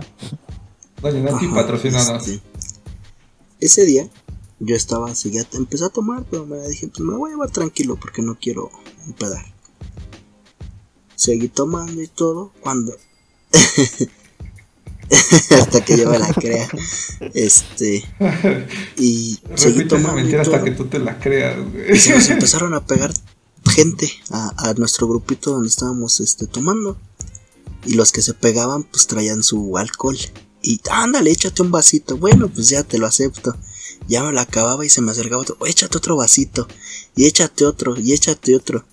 Doña 1.02 1.31
Nati, 1.31 1.48
este, 1.84 2.41
ese 3.60 3.85
día 3.85 4.10
yo 4.60 4.76
estaba, 4.76 5.14
seguía, 5.15 5.43
empecé 5.53 5.85
a 5.85 5.89
tomar, 5.89 6.23
pero 6.30 6.45
me 6.45 6.57
dije, 6.68 6.88
pues 6.88 6.99
me 6.99 7.11
la 7.11 7.18
voy 7.18 7.30
a 7.31 7.34
llevar 7.34 7.49
tranquilo 7.49 7.95
porque 7.95 8.22
no 8.22 8.38
quiero 8.39 8.69
empedar. 9.06 9.43
Seguí 11.15 11.48
tomando 11.48 12.02
y 12.02 12.07
todo, 12.07 12.52
cuando... 12.61 12.95
Hasta 15.52 15.84
que 15.84 15.98
yo 15.98 16.10
me 16.10 16.20
la 16.20 16.34
crea. 16.34 16.68
Este... 17.34 18.04
Y 18.98 19.40
seguí 19.56 19.86
tomando 19.86 20.14
mentira 20.14 20.42
hasta 20.42 20.64
que 20.64 20.72
tú 20.72 20.86
te 20.86 21.00
la 21.00 21.20
creas, 21.20 21.58
Y 21.94 21.98
se 21.98 22.14
nos 22.14 22.30
empezaron 22.30 22.74
a 22.74 22.86
pegar 22.86 23.14
gente 23.70 24.10
a, 24.30 24.70
a 24.70 24.74
nuestro 24.74 25.08
grupito 25.08 25.52
donde 25.52 25.68
estábamos 25.68 26.20
este, 26.20 26.48
tomando. 26.48 26.98
Y 27.86 27.96
los 27.96 28.12
que 28.12 28.22
se 28.22 28.34
pegaban, 28.34 28.84
pues 28.84 29.08
traían 29.08 29.44
su 29.44 29.78
alcohol. 29.78 30.18
Y 30.62 30.80
ándale, 30.90 31.32
échate 31.32 31.62
un 31.62 31.72
vasito. 31.72 32.18
Bueno, 32.18 32.48
pues 32.48 32.70
ya 32.70 32.84
te 32.84 32.98
lo 32.98 33.08
acepto. 33.08 33.56
Ya 34.08 34.24
me 34.24 34.32
lo 34.32 34.40
acababa 34.40 34.86
y 34.86 34.90
se 34.90 35.02
me 35.02 35.12
acercaba 35.12 35.42
otro. 35.42 35.58
Échate 35.66 35.98
otro 35.98 36.16
vasito. 36.16 36.68
Y 37.16 37.26
échate 37.26 37.66
otro. 37.66 38.00
Y 38.00 38.14
échate 38.14 38.56
otro. 38.56 38.86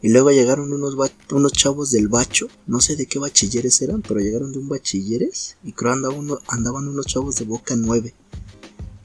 Y 0.00 0.10
luego 0.10 0.30
llegaron 0.30 0.72
unos, 0.72 0.94
unos 1.30 1.52
chavos 1.52 1.90
del 1.90 2.08
bacho. 2.08 2.46
No 2.66 2.80
sé 2.80 2.94
de 2.96 3.06
qué 3.06 3.18
bachilleres 3.18 3.82
eran, 3.82 4.02
pero 4.02 4.20
llegaron 4.20 4.52
de 4.52 4.58
un 4.58 4.68
bachilleres. 4.68 5.56
Y 5.64 5.72
creo 5.72 5.92
andaban, 5.92 6.18
uno- 6.18 6.38
andaban 6.46 6.86
unos 6.86 7.06
chavos 7.06 7.36
de 7.36 7.44
boca 7.44 7.74
9. 7.76 8.14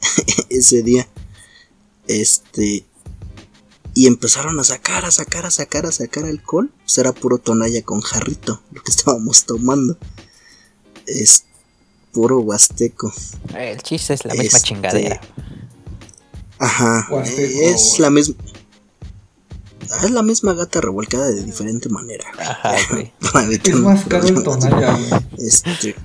Ese 0.49 0.83
día. 0.83 1.07
Este. 2.07 2.85
Y 3.95 4.07
empezaron 4.07 4.59
a 4.59 4.63
sacar, 4.63 5.05
a 5.05 5.11
sacar, 5.11 5.45
a 5.45 5.51
sacar, 5.51 5.85
a 5.85 5.91
sacar 5.91 6.25
alcohol. 6.25 6.71
Pues 6.85 6.97
era 6.97 7.11
puro 7.11 7.37
tonalla 7.39 7.81
con 7.83 8.01
jarrito, 8.01 8.61
lo 8.71 8.81
que 8.83 8.91
estábamos 8.95 9.45
tomando. 9.45 9.97
Es 11.07 11.45
puro 12.11 12.39
huasteco. 12.39 13.11
El 13.57 13.81
chiste 13.81 14.13
es 14.13 14.25
la 14.25 14.33
misma 14.35 14.57
Este, 14.57 14.67
chingadera. 14.67 15.21
Ajá. 16.59 17.07
Huasteco. 17.09 17.59
Es 17.61 17.97
la 17.99 18.09
misma. 18.11 18.35
Es 20.03 20.11
la 20.11 20.23
misma 20.23 20.53
gata 20.53 20.81
revolcada 20.81 21.29
de 21.29 21.43
diferente 21.43 21.89
manera. 21.89 22.25
Ajá, 22.37 22.75
güey. 22.91 23.11
Es 23.63 23.75
más 23.75 24.05
caro 24.05 24.27
el 24.27 24.43
tonalla, 24.43 24.97
güey. 24.97 25.21
Este. 25.37 25.95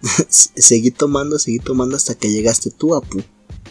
seguí 0.28 0.90
tomando, 0.90 1.38
seguí 1.38 1.58
tomando 1.58 1.96
hasta 1.96 2.14
que 2.14 2.30
llegaste 2.30 2.70
tú, 2.70 2.94
Apu. 2.94 3.22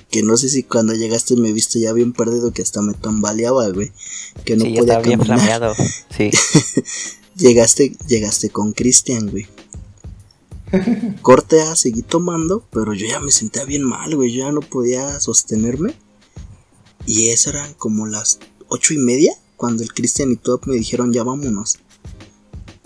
Que 0.09 0.23
no 0.23 0.37
sé 0.37 0.49
si 0.49 0.63
cuando 0.63 0.93
llegaste 0.93 1.35
me 1.35 1.51
viste 1.51 1.79
ya 1.79 1.91
bien 1.93 2.13
perdido 2.13 2.51
que 2.51 2.61
hasta 2.61 2.81
me 2.81 2.93
tambaleaba, 2.93 3.67
güey. 3.69 3.91
Que 4.45 4.55
no 4.55 4.65
sí, 4.65 4.73
ya 4.73 4.79
podía 4.79 4.93
estaba 4.93 5.07
bien 5.07 5.19
caminar. 5.19 5.39
flameado. 5.39 5.75
Sí. 6.15 6.31
Llegaste, 7.37 7.95
llegaste 8.07 8.49
con 8.49 8.73
Cristian, 8.73 9.29
güey. 9.29 9.45
Corte 11.21 11.61
A, 11.61 11.75
seguí 11.75 12.01
tomando, 12.01 12.65
pero 12.71 12.95
yo 12.95 13.05
ya 13.05 13.19
me 13.19 13.31
sentía 13.31 13.63
bien 13.63 13.83
mal, 13.83 14.15
güey. 14.15 14.33
Yo 14.33 14.45
ya 14.45 14.51
no 14.51 14.61
podía 14.61 15.19
sostenerme. 15.19 15.93
Y 17.05 17.29
eso 17.29 17.51
eran 17.51 17.75
como 17.75 18.07
las 18.07 18.39
ocho 18.69 18.93
y 18.93 18.97
media, 18.97 19.33
cuando 19.55 19.83
el 19.83 19.93
Cristian 19.93 20.31
y 20.31 20.35
todo 20.37 20.59
me 20.65 20.75
dijeron 20.75 21.13
ya 21.13 21.23
vámonos. 21.23 21.77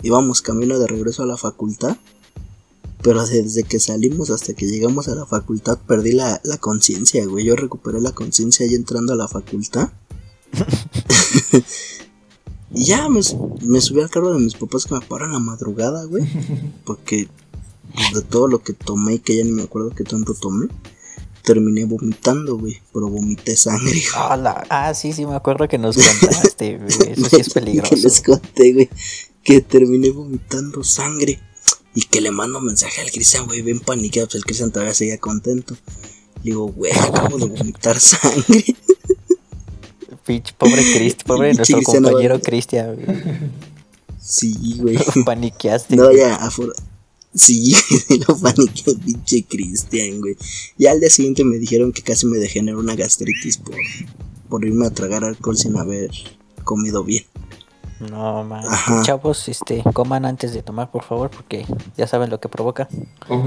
Íbamos 0.02 0.42
camino 0.42 0.78
de 0.78 0.86
regreso 0.86 1.22
a 1.22 1.26
la 1.26 1.36
facultad. 1.36 1.96
Pero 3.02 3.26
desde 3.26 3.64
que 3.64 3.80
salimos 3.80 4.30
hasta 4.30 4.54
que 4.54 4.66
llegamos 4.66 5.08
a 5.08 5.16
la 5.16 5.26
facultad 5.26 5.76
perdí 5.88 6.12
la, 6.12 6.40
la 6.44 6.56
conciencia, 6.58 7.26
güey. 7.26 7.44
Yo 7.44 7.56
recuperé 7.56 8.00
la 8.00 8.12
conciencia 8.12 8.64
ya 8.64 8.76
entrando 8.76 9.12
a 9.12 9.16
la 9.16 9.26
facultad. 9.26 9.90
y 12.74 12.84
ya 12.84 13.08
me, 13.08 13.22
su- 13.22 13.56
me 13.62 13.80
subí 13.80 14.00
al 14.00 14.10
carro 14.10 14.32
de 14.32 14.40
mis 14.40 14.54
papás 14.54 14.84
que 14.86 14.94
me 14.94 15.00
paran 15.00 15.32
la 15.32 15.38
madrugada, 15.40 16.04
güey. 16.04 16.24
Porque 16.84 17.28
pues, 17.94 18.12
de 18.14 18.22
todo 18.22 18.48
lo 18.48 18.62
que 18.62 18.72
tomé 18.72 19.14
y 19.14 19.18
que 19.18 19.36
ya 19.36 19.44
ni 19.44 19.52
me 19.52 19.62
acuerdo 19.62 19.90
que 19.90 20.04
tanto 20.04 20.34
tomé, 20.34 20.68
terminé 21.42 21.84
vomitando, 21.84 22.56
güey. 22.58 22.80
Pero 22.92 23.08
vomité 23.08 23.56
sangre. 23.56 24.02
Ah, 24.14 24.36
la- 24.36 24.64
ah, 24.70 24.94
sí, 24.94 25.12
sí, 25.12 25.26
me 25.26 25.34
acuerdo 25.34 25.68
que 25.68 25.78
nos 25.78 25.96
contaste, 26.20 26.78
güey. 26.78 26.88
Eso 27.12 27.28
sí 27.28 27.36
es 27.40 27.48
que 27.48 27.60
peligroso. 27.60 27.96
les 27.96 28.20
conté, 28.20 28.72
güey, 28.72 28.88
que 29.42 29.60
terminé 29.60 30.10
vomitando 30.10 30.82
sangre. 30.84 31.40
Y 31.94 32.02
que 32.06 32.22
le 32.22 32.30
mando 32.30 32.58
mensaje 32.60 33.02
al 33.02 33.10
Cristian, 33.10 33.46
güey, 33.46 33.60
bien 33.60 33.78
paniqueado. 33.80 34.26
Pues 34.26 34.36
el 34.36 34.44
Cristian 34.44 34.72
todavía 34.72 34.94
seguía 34.94 35.18
contento. 35.18 35.74
Le 36.36 36.42
digo, 36.52 36.66
güey, 36.68 36.90
acabo 36.92 37.36
de 37.36 37.46
vomitar 37.46 38.00
sangre. 38.00 38.64
Pinche 40.24 40.54
pobre 40.56 40.76
Cristian, 40.94 41.26
pobre 41.26 41.52
nuestro 41.52 41.82
compañero 41.82 42.36
no. 42.36 42.40
Cristian, 42.42 42.94
güey. 42.96 43.18
Sí, 44.20 44.76
güey. 44.78 44.96
Paniqueaste. 45.26 45.96
No, 45.96 46.12
ya, 46.12 46.36
afuera. 46.36 46.72
Sí, 47.34 47.74
lo 48.28 48.36
paniqué, 48.36 48.94
pinche 48.94 49.44
Cristian, 49.44 50.20
güey. 50.20 50.36
Ya 50.78 50.92
al 50.92 51.00
día 51.00 51.10
siguiente 51.10 51.44
me 51.44 51.56
dijeron 51.56 51.92
que 51.92 52.02
casi 52.02 52.26
me 52.26 52.38
degeneró 52.38 52.78
una 52.78 52.94
gastritis 52.94 53.58
por, 53.58 53.76
por 54.48 54.64
irme 54.64 54.86
a 54.86 54.90
tragar 54.90 55.24
alcohol 55.24 55.56
sin 55.56 55.76
haber 55.76 56.10
comido 56.64 57.04
bien. 57.04 57.24
No, 58.10 58.42
man. 58.44 58.64
Ajá. 58.66 59.02
Chavos, 59.02 59.48
este, 59.48 59.82
coman 59.94 60.24
antes 60.24 60.52
de 60.52 60.62
tomar, 60.62 60.90
por 60.90 61.04
favor, 61.04 61.30
porque 61.30 61.64
ya 61.96 62.06
saben 62.06 62.30
lo 62.30 62.40
que 62.40 62.48
provoca. 62.48 62.88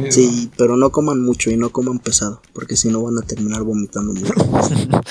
Sí, 0.10 0.50
pero 0.58 0.78
no 0.78 0.92
coman 0.92 1.22
mucho 1.22 1.52
y 1.52 1.58
no 1.58 1.72
coman 1.72 2.00
pesado, 2.00 2.42
porque 2.54 2.78
si 2.78 2.90
no 2.90 3.04
van 3.04 3.18
a 3.18 3.22
terminar 3.22 3.64
vomitando 3.64 4.14
mucho. 4.14 4.34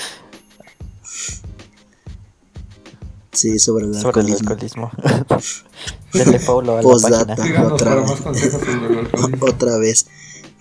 Sí, 3.35 3.59
sobre 3.59 3.85
el 3.85 3.93
Sobre 3.95 4.21
el 4.21 4.33
alcoholismo. 4.33 4.91
alcoholismo. 4.91 4.91
Denle 6.13 6.39
follow 6.39 6.73
a 6.77 6.81
la 6.81 6.81
Postdata. 6.83 7.35
página. 7.35 7.67
Otra 7.67 7.95
vez. 7.95 8.11
alcoholismo. 8.11 9.37
Otra 9.41 9.77
vez. 9.77 10.07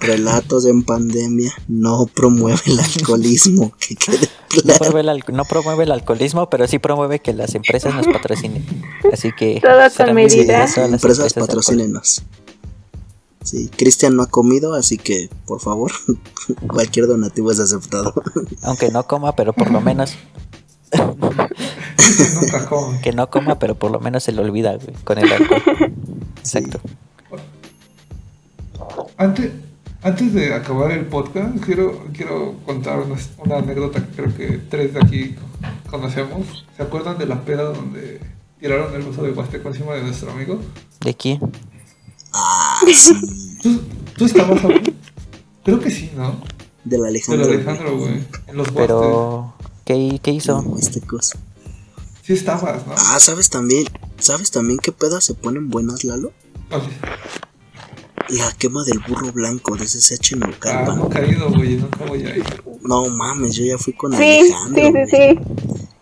Relatos 0.01 0.67
en 0.67 0.83
pandemia 0.83 1.53
no 1.69 2.07
promueve 2.07 2.61
el 2.67 2.81
alcoholismo. 2.81 3.73
Que 3.79 3.95
quede 3.95 4.29
No 4.57 4.63
claro. 4.63 4.79
promueve, 4.81 5.01
el, 5.01 5.09
al- 5.09 5.25
no 5.33 5.45
promueve 5.45 5.85
el 5.85 5.93
alcoholismo, 5.93 6.51
pero 6.51 6.67
sí 6.67 6.79
promueve 6.81 7.21
que 7.21 7.33
las 7.33 7.55
empresas 7.55 7.95
nos 7.95 8.07
patrocinen. 8.09 8.67
Así 9.13 9.31
que 9.33 9.61
Todo 9.63 10.05
con 10.05 10.15
medida. 10.15 10.67
todas 10.67 10.77
las 10.77 10.93
Empresas 10.93 11.33
patrocínenos. 11.35 12.23
Sí, 13.45 13.69
Cristian 13.77 14.17
no 14.17 14.23
ha 14.23 14.27
comido, 14.27 14.75
así 14.75 14.97
que 14.99 15.29
por 15.47 15.61
favor, 15.61 15.93
cualquier 16.67 17.07
donativo 17.07 17.53
es 17.53 17.61
aceptado. 17.61 18.15
Aunque 18.63 18.91
no 18.91 19.07
coma, 19.07 19.37
pero 19.37 19.53
por 19.53 19.71
lo 19.71 19.81
menos 19.81 20.15
Nunca 22.35 22.69
que 23.03 23.13
no 23.13 23.31
coma, 23.31 23.59
pero 23.59 23.75
por 23.75 23.91
lo 23.91 24.01
menos 24.01 24.25
se 24.25 24.33
le 24.33 24.41
olvida 24.41 24.77
güey, 24.77 24.95
con 25.05 25.19
el 25.19 25.33
alcohol. 25.33 25.63
Exacto. 26.39 26.81
Antes, 29.17 29.53
antes 30.03 30.35
de 30.35 30.55
acabar 30.55 30.93
el 30.93 31.07
podcast, 31.07 31.59
quiero, 31.65 32.05
quiero 32.13 32.55
contar 32.67 33.01
una, 33.01 33.17
una 33.39 33.57
anécdota 33.57 34.05
que 34.05 34.13
creo 34.23 34.35
que 34.35 34.59
tres 34.69 34.95
de 34.95 35.01
aquí 35.01 35.37
conocemos. 35.91 36.67
¿Se 36.77 36.83
acuerdan 36.83 37.19
de 37.19 37.27
la 37.27 37.41
peda 37.41 37.65
donde 37.65 38.21
tiraron 38.61 38.95
el 38.95 39.03
vaso 39.03 39.23
de 39.23 39.33
Huasteco 39.33 39.69
encima 39.69 39.95
de 39.95 40.03
nuestro 40.03 40.31
amigo? 40.33 40.61
¿De 41.01 41.15
quién? 41.15 41.41
Ah, 42.33 42.81
sí, 42.93 43.59
¿Tú, 43.63 43.81
tú 44.17 44.25
estabas 44.27 44.65
ahí? 44.65 44.83
Creo 45.65 45.81
que 45.81 45.91
sí, 45.91 46.11
¿no? 46.17 46.35
del 46.85 47.01
Del 47.01 47.09
Alejandro. 47.09 47.47
Alejandro, 47.47 47.99
güey. 47.99 48.21
En 48.47 48.57
los. 48.57 48.71
Pero 48.73 49.54
¿qué, 49.85 50.19
qué 50.23 50.31
hizo? 50.33 50.63
No, 50.63 50.77
este 50.79 51.01
cosa. 51.01 51.39
Sí 52.23 52.33
estabas, 52.33 52.87
¿no? 52.87 52.95
Ah, 52.97 53.19
¿sabes 53.21 53.51
también? 53.51 53.87
¿Sabes 54.19 54.51
también 54.51 54.79
qué 54.79 54.93
pedas 54.93 55.25
se 55.25 55.35
ponen 55.35 55.69
buenas, 55.71 56.05
Lalo? 56.05 56.33
Oye, 56.71 56.89
La 58.31 58.51
quema 58.53 58.83
del 58.85 59.01
burro 59.01 59.31
blanco 59.33 59.77
de 59.77 59.87
SSH 59.87 60.33
ah, 60.33 60.37
Naucalpan. 60.39 60.99
nunca 60.99 61.21
he 61.21 61.31
ido, 61.33 61.51
güey. 61.51 61.77
Nunca 61.77 62.05
voy 62.07 62.25
a 62.25 62.37
ir. 62.37 62.45
No 62.83 63.09
mames, 63.09 63.55
yo 63.55 63.65
ya 63.65 63.77
fui 63.79 63.93
con 63.93 64.13
Sí, 64.13 64.17
Alejandro. 64.23 64.83
sí, 64.83 64.93
sí, 65.11 65.17
sí. 65.17 65.39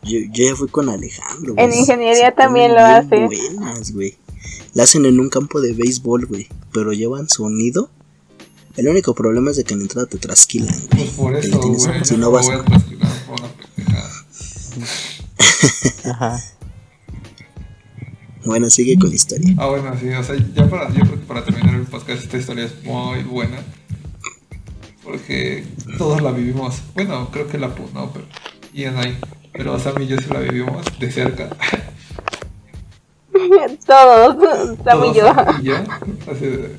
Yo, 0.04 0.18
yo 0.32 0.48
ya 0.50 0.56
fui 0.56 0.68
con 0.68 0.88
Alejandro. 0.88 1.54
En 1.56 1.72
ingeniería 1.72 2.26
Se 2.30 2.32
también 2.36 2.70
lo 2.72 2.76
bien 2.78 2.88
hace. 2.88 3.26
buenas, 3.56 3.92
güey. 3.92 4.16
La 4.74 4.84
hacen 4.84 5.04
en 5.06 5.18
un 5.20 5.28
campo 5.28 5.60
de 5.60 5.72
béisbol, 5.74 6.26
güey. 6.26 6.48
Pero 6.72 6.92
llevan 6.92 7.28
sonido. 7.28 7.90
El 8.76 8.88
único 8.88 9.14
problema 9.14 9.50
es 9.50 9.56
de 9.58 9.64
que 9.64 9.74
en 9.74 9.80
la 9.80 9.84
entrada 9.84 10.06
te 10.08 10.18
trasquilan, 10.18 10.74
güey. 10.92 11.04
Pues 11.04 11.10
por 11.10 11.36
eso, 11.36 11.58
güey. 11.60 12.04
Si 12.04 12.16
no 12.16 12.30
me 12.30 12.36
vas. 12.36 12.48
a 12.48 12.64
Ajá. 16.10 16.40
Bueno, 18.44 18.68
sigue 18.70 18.98
con 18.98 19.08
la 19.10 19.14
historia. 19.14 19.54
Ah, 19.56 19.66
bueno, 19.68 19.94
sí, 20.00 20.08
o 20.08 20.24
sea, 20.24 20.34
ya 20.52 20.68
para, 20.68 20.88
yo 20.88 21.02
creo 21.04 21.12
que 21.12 21.26
para 21.28 21.44
terminar 21.44 21.76
el 21.76 21.82
podcast, 21.86 22.24
esta 22.24 22.36
historia 22.38 22.64
es 22.64 22.82
muy 22.82 23.22
buena. 23.22 23.58
Porque 25.04 25.64
todos 25.96 26.20
la 26.22 26.32
vivimos. 26.32 26.82
Bueno, 26.94 27.28
creo 27.30 27.46
que 27.46 27.56
la 27.56 27.72
Pu, 27.72 27.88
no, 27.94 28.10
pero. 28.12 28.24
Y 28.74 28.84
Anay. 28.84 29.16
Pero 29.52 29.78
Sam 29.78 30.02
y 30.02 30.08
yo 30.08 30.16
sí 30.18 30.24
la 30.28 30.40
vivimos 30.40 30.84
de 30.98 31.12
cerca. 31.12 31.50
Todos, 33.86 34.36
Sam 34.84 35.04
y 35.04 35.12
Todos 35.12 35.16
yo. 35.16 35.34
Sam 35.34 35.60
y 35.60 35.64
yo, 35.64 35.76
así 36.32 36.46
de- 36.46 36.76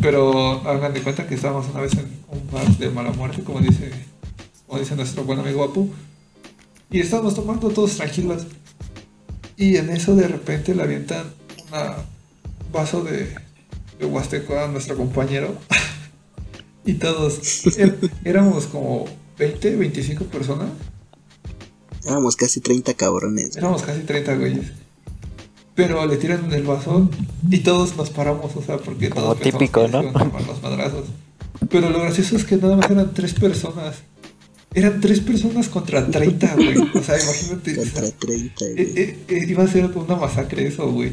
pero 0.00 0.60
hagan 0.68 0.92
de 0.92 1.02
cuenta 1.02 1.26
que 1.26 1.34
estábamos 1.36 1.68
una 1.68 1.80
vez 1.82 1.92
en 1.94 2.06
un 2.28 2.50
bar 2.50 2.66
de 2.66 2.90
mala 2.90 3.12
muerte, 3.12 3.42
como 3.44 3.60
dice, 3.60 3.92
como 4.66 4.78
dice 4.80 4.94
nuestro 4.96 5.22
buen 5.24 5.38
amigo 5.38 5.64
Apu. 5.64 5.88
Y 6.90 7.00
estábamos 7.00 7.34
tomando 7.34 7.68
todos 7.70 7.96
tranquilos. 7.96 8.46
Y 9.56 9.76
en 9.76 9.90
eso 9.90 10.14
de 10.14 10.28
repente 10.28 10.74
le 10.74 10.82
avientan 10.82 11.24
un 11.72 12.72
vaso 12.72 13.02
de, 13.02 13.34
de 13.98 14.06
Huasteco 14.06 14.58
a 14.58 14.68
nuestro 14.68 14.96
compañero. 14.96 15.54
y 16.84 16.94
todos, 16.94 17.64
er- 17.78 17.96
éramos 18.24 18.66
como 18.66 19.06
20, 19.38 19.76
25 19.76 20.24
personas. 20.26 20.68
Éramos 22.04 22.36
casi 22.36 22.60
30 22.60 22.94
cabrones. 22.94 23.56
Éramos 23.56 23.82
casi 23.82 24.02
30 24.02 24.36
güeyes. 24.36 24.66
Pero 25.74 26.06
le 26.06 26.16
tiran 26.16 26.50
el 26.52 26.62
vaso 26.62 27.10
y 27.50 27.58
todos 27.58 27.96
nos 27.96 28.08
paramos, 28.10 28.54
o 28.56 28.62
sea, 28.62 28.78
porque 28.78 29.10
Como 29.10 29.34
todos 29.34 29.40
típico, 29.40 29.86
¿no? 29.88 30.02
los 30.02 30.62
madrazos. 30.62 31.04
Pero 31.68 31.90
lo 31.90 32.00
gracioso 32.00 32.36
es 32.36 32.44
que 32.44 32.56
nada 32.56 32.76
más 32.76 32.90
eran 32.90 33.12
tres 33.12 33.34
personas. 33.34 33.96
Eran 34.76 35.00
tres 35.00 35.20
personas 35.20 35.70
contra 35.70 36.06
30, 36.06 36.54
güey. 36.54 36.76
O 36.94 37.02
sea, 37.02 37.18
imagínate. 37.18 37.76
Contra 37.76 38.10
30, 38.10 38.64
eh, 38.66 38.74
güey. 38.74 38.88
eh, 38.94 39.18
eh, 39.26 39.46
iba 39.48 39.64
a 39.64 39.68
ser 39.68 39.86
una 39.86 40.16
masacre 40.16 40.66
eso, 40.66 40.92
güey. 40.92 41.12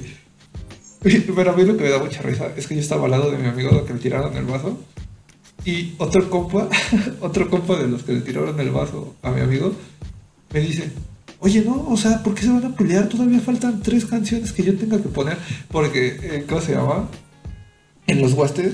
Pero 1.02 1.52
a 1.52 1.56
mí 1.56 1.64
lo 1.64 1.78
que 1.78 1.84
me 1.84 1.90
da 1.90 2.00
mucha 2.00 2.22
risa 2.22 2.52
es 2.58 2.68
que 2.68 2.76
yo 2.76 2.82
estaba 2.82 3.06
al 3.06 3.12
lado 3.12 3.32
de 3.32 3.38
mi 3.38 3.48
amigo 3.48 3.86
que 3.86 3.94
le 3.94 4.00
tiraron 4.00 4.36
el 4.36 4.44
vaso. 4.44 4.78
Y 5.64 5.94
otro 5.98 6.30
compa, 6.30 6.68
otro 7.22 7.50
compa 7.50 7.78
de 7.78 7.88
los 7.88 8.04
que 8.04 8.12
le 8.12 8.20
tiraron 8.20 8.60
el 8.60 8.70
vaso 8.72 9.16
a 9.22 9.32
mi 9.32 9.40
amigo, 9.40 9.74
me 10.54 10.60
dice, 10.60 10.92
oye, 11.40 11.62
no, 11.62 11.88
o 11.88 11.96
sea, 11.96 12.22
¿por 12.22 12.36
qué 12.36 12.42
se 12.42 12.50
van 12.50 12.66
a 12.66 12.76
pelear? 12.76 13.08
Todavía 13.08 13.40
faltan 13.40 13.82
tres 13.82 14.04
canciones 14.04 14.52
que 14.52 14.64
yo 14.64 14.76
tenga 14.76 15.02
que 15.02 15.08
poner. 15.08 15.38
Porque, 15.70 16.20
eh, 16.22 16.46
¿cómo 16.50 16.60
se 16.60 16.74
llama? 16.74 17.08
En 18.08 18.22
los 18.22 18.34
huastes 18.34 18.74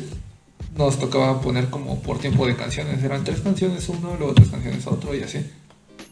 nos 0.85 0.97
tocaba 0.97 1.41
poner 1.41 1.69
como 1.69 1.99
por 2.01 2.19
tiempo 2.19 2.47
de 2.47 2.55
canciones. 2.55 3.03
Eran 3.03 3.23
tres 3.23 3.41
canciones 3.41 3.87
uno, 3.89 4.15
luego 4.17 4.33
tres 4.33 4.47
canciones 4.49 4.87
otro 4.87 5.13
y 5.15 5.21
así. 5.21 5.39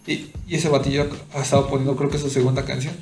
Y, 0.05 0.27
y 0.47 0.55
ese 0.55 0.69
batillo 0.69 1.07
ha 1.33 1.41
estado 1.41 1.67
poniendo 1.67 1.95
creo 1.95 2.09
que 2.09 2.17
su 2.17 2.29
segunda 2.29 2.63
canción. 2.65 2.93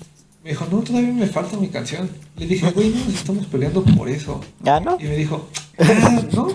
Me 0.44 0.52
dijo, 0.52 0.68
no, 0.72 0.78
todavía 0.80 1.12
me 1.12 1.26
falta 1.26 1.58
mi 1.58 1.70
canción. 1.70 2.08
Le 2.38 2.46
dije, 2.46 2.70
güey, 2.72 2.90
no 2.92 3.00
nos 3.06 3.16
estamos 3.16 3.48
peleando 3.48 3.84
por 3.84 4.08
eso. 4.08 4.40
¿Ya 4.62 4.80
no? 4.80 4.96
Y 5.00 5.06
me 5.06 5.18
dijo, 5.18 5.50
ah, 5.80 6.22
¿no? 6.34 6.48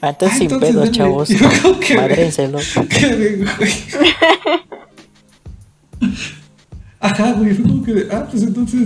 Antes 0.00 0.28
Ah, 0.30 0.34
sin 0.34 0.42
entonces 0.44 0.74
denle. 0.74 0.90
chavos. 0.92 1.28
Yo 1.40 1.48
creo 1.48 1.80
que- 1.80 1.96
Mádrenselo. 1.96 2.58
¿Qué 2.88 3.06
de, 3.08 3.36
güey? 3.58 3.72
Ajá, 7.00 7.32
güey, 7.32 7.52
fue 7.54 7.64
como 7.64 7.82
que 7.82 7.92
de, 7.94 8.14
ah, 8.14 8.28
pues 8.30 8.42
entonces 8.44 8.80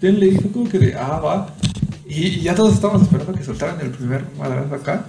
denle, 0.00 0.26
y 0.26 0.36
fue 0.36 0.50
como 0.50 0.68
que 0.68 0.78
de, 0.78 0.94
ah, 0.94 1.18
va. 1.20 1.54
Y, 2.06 2.26
y 2.26 2.40
ya 2.42 2.54
todos 2.54 2.74
estábamos 2.74 3.02
esperando 3.02 3.32
que 3.32 3.42
soltaran 3.42 3.80
el 3.80 3.90
primer 3.90 4.22
madrazo 4.38 4.74
acá. 4.74 5.06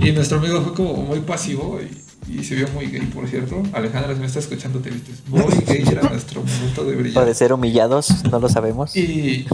Y 0.00 0.12
nuestro 0.12 0.38
amigo 0.38 0.60
fue 0.62 0.74
como 0.74 0.94
muy 0.94 1.20
pasivo 1.20 1.78
y, 1.80 2.38
y 2.38 2.44
se 2.44 2.54
vio 2.54 2.68
muy 2.68 2.86
gay, 2.86 3.06
por 3.06 3.28
cierto. 3.28 3.62
Alejandra, 3.72 4.14
si 4.14 4.20
me 4.20 4.26
está 4.26 4.38
escuchando, 4.38 4.80
te 4.80 4.90
viste 4.90 5.12
muy 5.28 5.42
gay, 5.66 5.84
era 5.90 6.02
nuestro 6.08 6.42
momento 6.42 6.84
de 6.84 6.96
brillar. 6.96 7.34
ser 7.34 7.52
humillados, 7.52 8.24
no 8.24 8.38
lo 8.38 8.48
sabemos. 8.48 8.94
Y, 8.96 9.46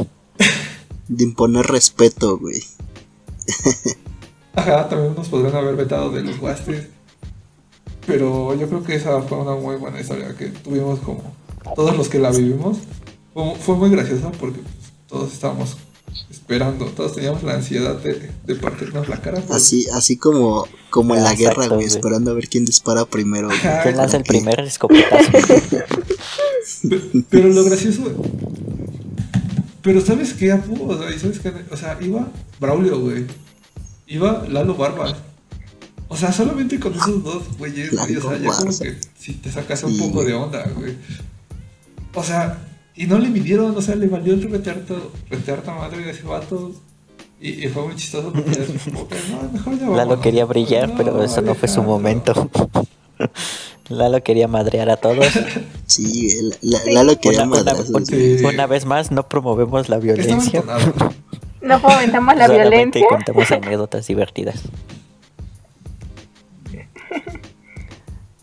De 1.08 1.24
imponer 1.24 1.66
respeto, 1.66 2.38
güey. 2.38 2.62
Ajá, 4.54 4.88
también 4.88 5.14
nos 5.14 5.28
podrían 5.28 5.54
haber 5.54 5.76
vetado 5.76 6.10
de 6.10 6.22
los 6.22 6.38
huastes. 6.38 6.88
Pero 8.06 8.54
yo 8.54 8.68
creo 8.68 8.84
que 8.84 8.94
esa 8.94 9.20
fue 9.22 9.38
una 9.38 9.54
muy 9.54 9.76
buena 9.76 10.00
historia 10.00 10.34
que 10.36 10.46
tuvimos 10.46 11.00
como 11.00 11.34
todos 11.74 11.96
los 11.96 12.08
que 12.08 12.18
la 12.18 12.30
vivimos. 12.30 12.78
Fue, 13.32 13.54
fue 13.56 13.76
muy 13.76 13.90
graciosa 13.90 14.30
porque 14.32 14.60
pues, 14.60 14.92
todos 15.08 15.32
estábamos 15.32 15.76
esperando, 16.30 16.86
todos 16.86 17.14
teníamos 17.14 17.42
la 17.42 17.54
ansiedad 17.54 17.96
de, 17.96 18.30
de 18.46 18.54
partirnos 18.56 19.08
la 19.08 19.20
cara. 19.20 19.42
Así, 19.50 19.86
así 19.92 20.16
como, 20.16 20.66
como 20.90 21.14
en 21.14 21.22
la 21.24 21.30
Ah, 21.30 21.34
guerra, 21.34 21.66
güey, 21.66 21.68
güey. 21.70 21.86
esperando 21.86 22.30
a 22.30 22.34
ver 22.34 22.48
quién 22.48 22.64
dispara 22.64 23.04
primero. 23.04 23.48
güey. 23.48 23.58
Ajá, 23.58 23.82
¿Quién 23.82 23.96
lanza 23.96 24.16
el 24.18 24.24
primer 24.24 24.60
escopetazo? 24.60 25.32
Pe- 26.88 27.24
Pero 27.30 27.48
lo 27.48 27.64
gracioso. 27.64 28.02
Pero 29.82 30.00
¿sabes 30.00 30.32
qué, 30.34 30.52
Apu? 30.52 30.90
O 30.90 30.98
sea, 30.98 31.10
¿y 31.14 31.18
¿sabes 31.18 31.38
qué? 31.40 31.52
O 31.70 31.76
sea, 31.76 31.98
iba 32.00 32.28
Braulio, 32.60 33.00
güey. 33.00 33.26
Iba 34.06 34.46
Lalo 34.48 34.74
Barbas. 34.74 35.14
O 36.08 36.16
sea, 36.16 36.32
solamente 36.32 36.78
con 36.78 36.94
esos 36.94 37.22
dos 37.24 37.42
güeyes, 37.58 37.90
güey. 37.90 38.16
O 38.16 38.20
sea, 38.22 38.38
ya 38.38 38.50
como 38.50 38.78
que 38.78 38.96
si 39.18 39.34
te 39.34 39.50
sacas 39.50 39.82
un 39.82 39.98
poco 39.98 40.24
de 40.24 40.32
onda, 40.34 40.64
güey. 40.76 40.94
O 42.14 42.22
sea, 42.22 42.58
y 42.96 43.06
no 43.06 43.18
le 43.18 43.28
midieron, 43.28 43.76
o 43.76 43.82
sea, 43.82 43.94
le 43.96 44.06
valió 44.08 44.34
el 44.34 44.42
retearta 45.30 45.74
madre 45.74 46.04
de 46.04 46.10
ese 46.12 46.22
vato. 46.22 46.72
Y, 47.40 47.64
y 47.66 47.68
fue 47.68 47.84
muy 47.86 47.96
chistoso 47.96 48.32
porque 48.32 48.52
ya 48.52 48.62
es 48.62 48.82
como 48.84 49.06
que, 49.08 49.16
no, 49.30 49.50
mejor 49.52 49.78
ya 49.78 49.86
Lalo 49.88 50.20
quería 50.20 50.44
brillar, 50.46 50.88
No, 50.90 50.96
pero 50.96 51.22
eso 51.22 51.42
no 51.42 51.54
fue 51.54 51.68
su 51.68 51.82
momento. 51.82 52.50
Lalo 53.88 54.22
quería 54.22 54.48
madrear 54.48 54.88
a 54.90 54.96
todos. 54.96 55.26
Sí, 55.86 56.30
el- 56.38 56.56
la- 56.62 56.80
Lalo 56.86 57.20
quería 57.20 57.42
Una, 57.44 57.60
una-. 57.60 57.74
Sí. 58.06 58.38
una 58.42 58.66
vez 58.66 58.86
más, 58.86 59.10
no 59.10 59.28
promovemos 59.28 59.88
la 59.88 59.98
violencia. 59.98 60.62
No 61.60 61.80
fomentamos 61.80 62.36
la 62.36 62.46
Solamente 62.46 62.98
violencia. 62.98 63.06
contamos 63.08 63.50
anécdotas 63.50 64.06
divertidas. 64.06 64.60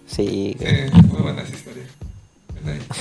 Sí. 0.08 0.56
Sí, 0.60 0.66
muy 1.08 1.22
buenas 1.22 1.48
historias. 1.50 1.88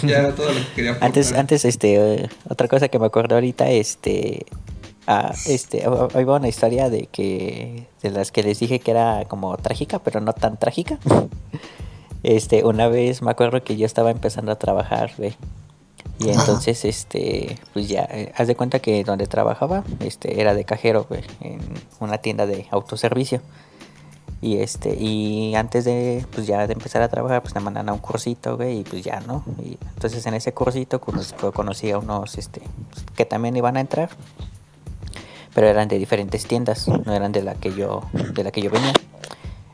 Ya 0.02 0.18
era 0.18 0.34
todo 0.34 0.48
lo 0.48 0.60
que 0.60 0.72
quería 0.74 0.98
Antes, 1.00 1.32
antes, 1.32 1.64
este, 1.64 1.94
eh, 1.96 2.28
otra 2.48 2.68
cosa 2.68 2.88
que 2.88 2.98
me 2.98 3.06
acuerdo 3.06 3.34
ahorita, 3.34 3.68
este, 3.70 4.46
ah, 5.06 5.34
este, 5.46 5.84
ah, 5.86 6.08
ahí 6.14 6.24
va 6.24 6.36
una 6.36 6.48
historia 6.48 6.88
de 6.90 7.06
que, 7.06 7.86
de 8.02 8.10
las 8.10 8.32
que 8.32 8.42
les 8.42 8.58
dije 8.58 8.80
que 8.80 8.90
era 8.90 9.24
como 9.28 9.56
trágica, 9.56 9.98
pero 9.98 10.20
no 10.20 10.32
tan 10.32 10.58
trágica. 10.58 10.98
Este, 12.22 12.64
una 12.64 12.86
vez 12.86 13.22
me 13.22 13.30
acuerdo 13.30 13.64
que 13.64 13.78
yo 13.78 13.86
estaba 13.86 14.10
empezando 14.10 14.52
a 14.52 14.56
trabajar, 14.56 15.10
güey. 15.16 15.34
Y 16.18 16.28
Ajá. 16.28 16.40
entonces, 16.40 16.84
este, 16.84 17.58
pues 17.72 17.88
ya, 17.88 18.06
eh, 18.10 18.30
haz 18.36 18.46
de 18.46 18.54
cuenta 18.54 18.78
que 18.80 19.02
donde 19.04 19.26
trabajaba, 19.26 19.84
este, 20.00 20.38
era 20.38 20.52
de 20.52 20.64
cajero, 20.64 21.06
güey, 21.08 21.22
en 21.40 21.60
una 21.98 22.18
tienda 22.18 22.44
de 22.44 22.66
autoservicio. 22.70 23.40
Y 24.42 24.58
este, 24.58 24.94
y 24.94 25.54
antes 25.54 25.84
de, 25.84 26.24
pues 26.32 26.46
ya 26.46 26.66
de 26.66 26.72
empezar 26.72 27.02
a 27.02 27.08
trabajar, 27.08 27.42
pues 27.42 27.54
me 27.54 27.60
mandan 27.60 27.88
a 27.90 27.92
un 27.92 27.98
cursito, 27.98 28.56
güey, 28.56 28.80
y 28.80 28.82
pues 28.84 29.04
ya, 29.04 29.20
¿no? 29.20 29.44
Y 29.62 29.76
entonces 29.94 30.24
en 30.24 30.34
ese 30.34 30.54
cursito 30.54 31.00
conocí, 31.00 31.34
conocí 31.52 31.90
a 31.90 31.98
unos, 31.98 32.38
este, 32.38 32.62
que 33.16 33.26
también 33.26 33.54
iban 33.56 33.76
a 33.76 33.80
entrar, 33.80 34.08
pero 35.54 35.66
eran 35.66 35.88
de 35.88 35.98
diferentes 35.98 36.46
tiendas, 36.46 36.88
no 36.88 37.12
eran 37.12 37.32
de 37.32 37.42
la 37.42 37.54
que 37.54 37.74
yo, 37.74 38.02
de 38.32 38.42
la 38.42 38.50
que 38.50 38.62
yo 38.62 38.70
venía. 38.70 38.94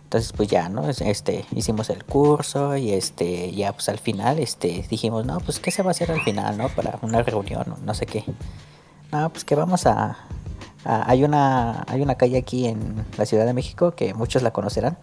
Entonces 0.03 0.33
pues 0.33 0.49
ya, 0.49 0.69
¿no? 0.69 0.89
Este, 0.89 1.45
hicimos 1.55 1.91
el 1.91 2.05
curso 2.05 2.77
y 2.77 2.93
este, 2.93 3.53
ya 3.53 3.73
pues 3.73 3.89
al 3.89 3.99
final, 3.99 4.41
este, 4.41 4.85
dijimos, 4.89 5.27
no, 5.27 5.39
pues 5.39 5.61
qué 5.61 5.71
se 5.71 5.83
va 5.83 5.91
a 5.91 5.93
hacer 5.93 6.11
al 6.11 6.23
final, 6.23 6.59
¿no? 6.59 6.69
Para 6.71 6.99
una 7.03 7.23
reunión, 7.23 7.77
no 7.85 7.95
sé 7.95 8.07
qué. 8.07 8.25
No, 9.13 9.31
pues 9.31 9.45
que 9.45 9.55
vamos 9.55 9.87
a, 9.87 10.19
hay 10.87 11.25
una 11.25 11.85
hay 11.89 12.01
una 12.01 12.15
calle 12.15 12.39
aquí 12.39 12.67
en 12.67 13.05
la 13.19 13.27
Ciudad 13.27 13.45
de 13.45 13.53
México 13.53 13.93
que 13.93 14.15
muchos 14.15 14.43
la 14.43 14.53
conocerán, 14.53 14.97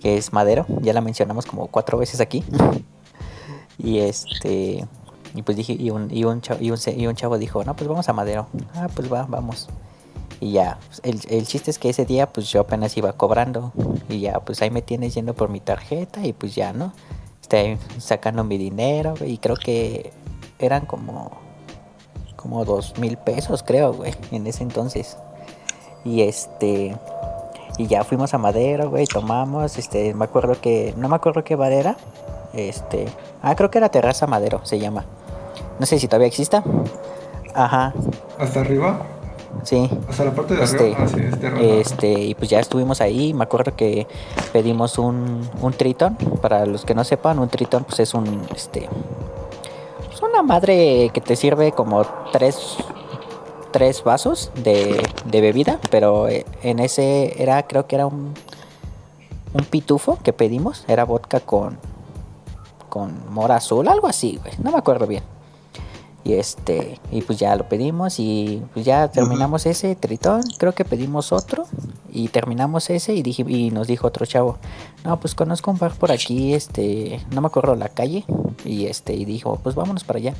que 0.00 0.16
es 0.16 0.32
Madero, 0.32 0.66
ya 0.82 0.92
la 0.92 1.00
mencionamos 1.00 1.46
como 1.46 1.68
cuatro 1.68 1.98
veces 1.98 2.20
aquí. 2.20 2.44
y 3.78 4.00
este 4.00 4.86
y 5.34 5.42
pues 5.42 5.56
dije 5.56 5.74
y 5.78 5.90
un 5.90 6.10
y 6.10 6.24
un 6.24 6.40
chavo, 6.42 6.60
y 6.60 6.70
un, 7.06 7.14
chavo 7.16 7.38
dijo, 7.38 7.64
"No, 7.64 7.74
pues 7.74 7.88
vamos 7.88 8.08
a 8.08 8.12
Madero." 8.12 8.48
Ah, 8.74 8.88
pues 8.94 9.12
va, 9.12 9.26
vamos. 9.28 9.68
Y 10.40 10.52
ya, 10.52 10.78
el, 11.02 11.20
el, 11.28 11.46
chiste 11.46 11.70
es 11.70 11.78
que 11.78 11.90
ese 11.90 12.06
día 12.06 12.26
pues 12.32 12.50
yo 12.50 12.60
apenas 12.60 12.96
iba 12.96 13.12
cobrando 13.12 13.72
y 14.08 14.20
ya 14.20 14.40
pues 14.40 14.62
ahí 14.62 14.70
me 14.70 14.82
tienes 14.82 15.14
yendo 15.14 15.34
por 15.34 15.50
mi 15.50 15.60
tarjeta 15.60 16.26
y 16.26 16.32
pues 16.32 16.54
ya, 16.54 16.72
¿no? 16.72 16.92
Estoy 17.42 17.78
sacando 17.98 18.44
mi 18.44 18.58
dinero 18.58 19.14
y 19.24 19.38
creo 19.38 19.56
que 19.56 20.12
eran 20.58 20.86
como 20.86 21.30
como 22.36 22.64
dos 22.64 22.98
mil 22.98 23.18
pesos 23.18 23.62
creo, 23.62 23.92
güey, 23.92 24.14
en 24.30 24.46
ese 24.46 24.62
entonces. 24.62 25.18
Y 26.04 26.22
este 26.22 26.96
y 27.80 27.86
ya 27.86 28.04
fuimos 28.04 28.34
a 28.34 28.38
Madero, 28.38 28.90
güey, 28.90 29.06
tomamos, 29.06 29.78
este, 29.78 30.12
me 30.12 30.26
acuerdo 30.26 30.60
que 30.60 30.92
no 30.98 31.08
me 31.08 31.16
acuerdo 31.16 31.44
qué 31.44 31.56
bar 31.56 31.72
era. 31.72 31.96
Este, 32.52 33.06
ah, 33.42 33.54
creo 33.54 33.70
que 33.70 33.78
era 33.78 33.88
Terraza 33.88 34.26
Madero 34.26 34.60
se 34.64 34.78
llama. 34.78 35.04
No 35.78 35.86
sé 35.86 35.98
si 35.98 36.06
todavía 36.06 36.26
exista. 36.26 36.62
Ajá. 37.54 37.94
¿Hasta 38.38 38.60
arriba? 38.60 39.00
Sí. 39.62 39.90
Hasta 40.08 40.24
la 40.24 40.32
parte 40.32 40.56
de 40.56 40.62
este, 40.62 40.94
arriba. 40.94 40.98
Ah, 41.00 41.08
sí, 41.08 41.20
este, 41.20 41.80
este, 41.80 42.20
y 42.20 42.34
pues 42.34 42.50
ya 42.50 42.60
estuvimos 42.60 43.00
ahí. 43.00 43.32
Me 43.32 43.44
acuerdo 43.44 43.74
que 43.74 44.06
pedimos 44.52 44.98
un, 44.98 45.48
un 45.62 45.72
tritón. 45.72 46.16
Para 46.42 46.66
los 46.66 46.84
que 46.84 46.94
no 46.94 47.04
sepan, 47.04 47.38
un 47.38 47.48
tritón 47.48 47.84
pues 47.84 48.00
es 48.00 48.12
un, 48.12 48.46
este, 48.54 48.88
pues 50.06 50.20
una 50.22 50.42
madre 50.42 51.10
que 51.14 51.22
te 51.22 51.34
sirve 51.34 51.72
como 51.72 52.04
tres, 52.30 52.76
tres 53.70 54.04
vasos 54.04 54.50
de, 54.62 55.02
de 55.24 55.40
bebida. 55.40 55.78
Pero 55.90 56.28
eh, 56.28 56.46
en 56.62 56.78
ese 56.78 57.42
era, 57.42 57.62
creo 57.66 57.86
que 57.86 57.96
era 57.96 58.06
un, 58.06 58.34
un 59.52 59.64
pitufo 59.64 60.18
que 60.22 60.32
pedimos. 60.32 60.84
Era 60.88 61.04
vodka 61.04 61.40
con, 61.40 61.78
con 62.88 63.32
mora 63.32 63.56
azul, 63.56 63.88
algo 63.88 64.06
así, 64.06 64.38
güey. 64.42 64.54
No 64.62 64.72
me 64.72 64.78
acuerdo 64.78 65.06
bien. 65.06 65.22
Y 66.22 66.34
este, 66.34 67.00
y 67.10 67.22
pues 67.22 67.38
ya 67.38 67.56
lo 67.56 67.66
pedimos 67.66 68.20
y 68.20 68.62
pues 68.74 68.84
ya 68.84 69.08
terminamos 69.08 69.64
ese 69.64 69.96
tritón, 69.96 70.42
creo 70.58 70.74
que 70.74 70.84
pedimos 70.84 71.32
otro 71.32 71.64
y 72.12 72.28
terminamos 72.28 72.90
ese 72.90 73.14
y 73.14 73.22
dije 73.22 73.42
y 73.48 73.70
nos 73.70 73.86
dijo 73.86 74.06
otro 74.06 74.26
chavo, 74.26 74.58
"No, 75.02 75.18
pues 75.18 75.34
conozco 75.34 75.70
un 75.70 75.78
bar 75.78 75.92
por 75.94 76.12
aquí, 76.12 76.52
este, 76.52 77.24
no 77.30 77.40
me 77.40 77.46
acuerdo 77.46 77.74
la 77.74 77.88
calle." 77.88 78.26
Y 78.66 78.84
este 78.84 79.14
y 79.14 79.24
dijo, 79.24 79.58
"Pues 79.62 79.74
vámonos 79.74 80.04
para 80.04 80.18
allá." 80.18 80.34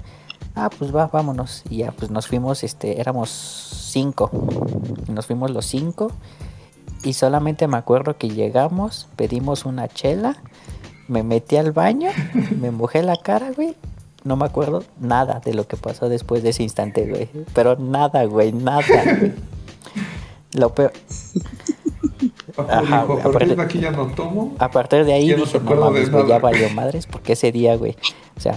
Ah, 0.54 0.70
pues 0.76 0.94
va, 0.94 1.06
vámonos. 1.06 1.62
Y 1.70 1.78
ya 1.78 1.92
pues 1.92 2.10
nos 2.10 2.26
fuimos, 2.26 2.64
este, 2.64 3.00
éramos 3.00 3.30
cinco. 3.30 4.30
Nos 5.08 5.26
fuimos 5.26 5.50
los 5.50 5.66
cinco 5.66 6.12
y 7.02 7.14
solamente 7.14 7.66
me 7.66 7.76
acuerdo 7.76 8.16
que 8.16 8.28
llegamos, 8.28 9.08
pedimos 9.16 9.64
una 9.64 9.88
chela, 9.88 10.36
me 11.08 11.22
metí 11.22 11.56
al 11.56 11.72
baño, 11.72 12.10
me 12.60 12.70
mojé 12.70 13.02
la 13.02 13.16
cara, 13.16 13.52
güey, 13.52 13.74
no 14.22 14.36
me 14.36 14.44
acuerdo 14.44 14.84
nada 14.98 15.40
de 15.42 15.54
lo 15.54 15.66
que 15.66 15.76
pasó 15.76 16.08
después 16.08 16.42
de 16.42 16.50
ese 16.50 16.62
instante, 16.62 17.06
güey. 17.06 17.28
Pero 17.54 17.76
nada, 17.76 18.24
güey, 18.24 18.52
nada. 18.52 18.82
Güey. 19.18 19.32
Lo 20.54 20.74
peor. 20.74 20.92
Ajá, 22.68 23.02
a 23.02 23.32
partir 23.32 23.56
de 23.56 23.62
aquí 23.62 23.80
ya 23.80 23.92
no 23.92 24.08
tomo. 24.08 24.54
A 24.58 24.70
partir 24.70 25.04
de 25.04 25.14
ahí 25.14 25.32
dije, 25.32 25.58
no, 25.60 25.74
no 25.74 25.80
mames, 25.80 26.10
güey, 26.10 26.26
ya 26.26 26.38
valió 26.38 26.68
madres, 26.70 27.06
porque 27.06 27.32
ese 27.32 27.50
día, 27.50 27.76
güey. 27.76 27.96
O 28.36 28.40
sea, 28.40 28.56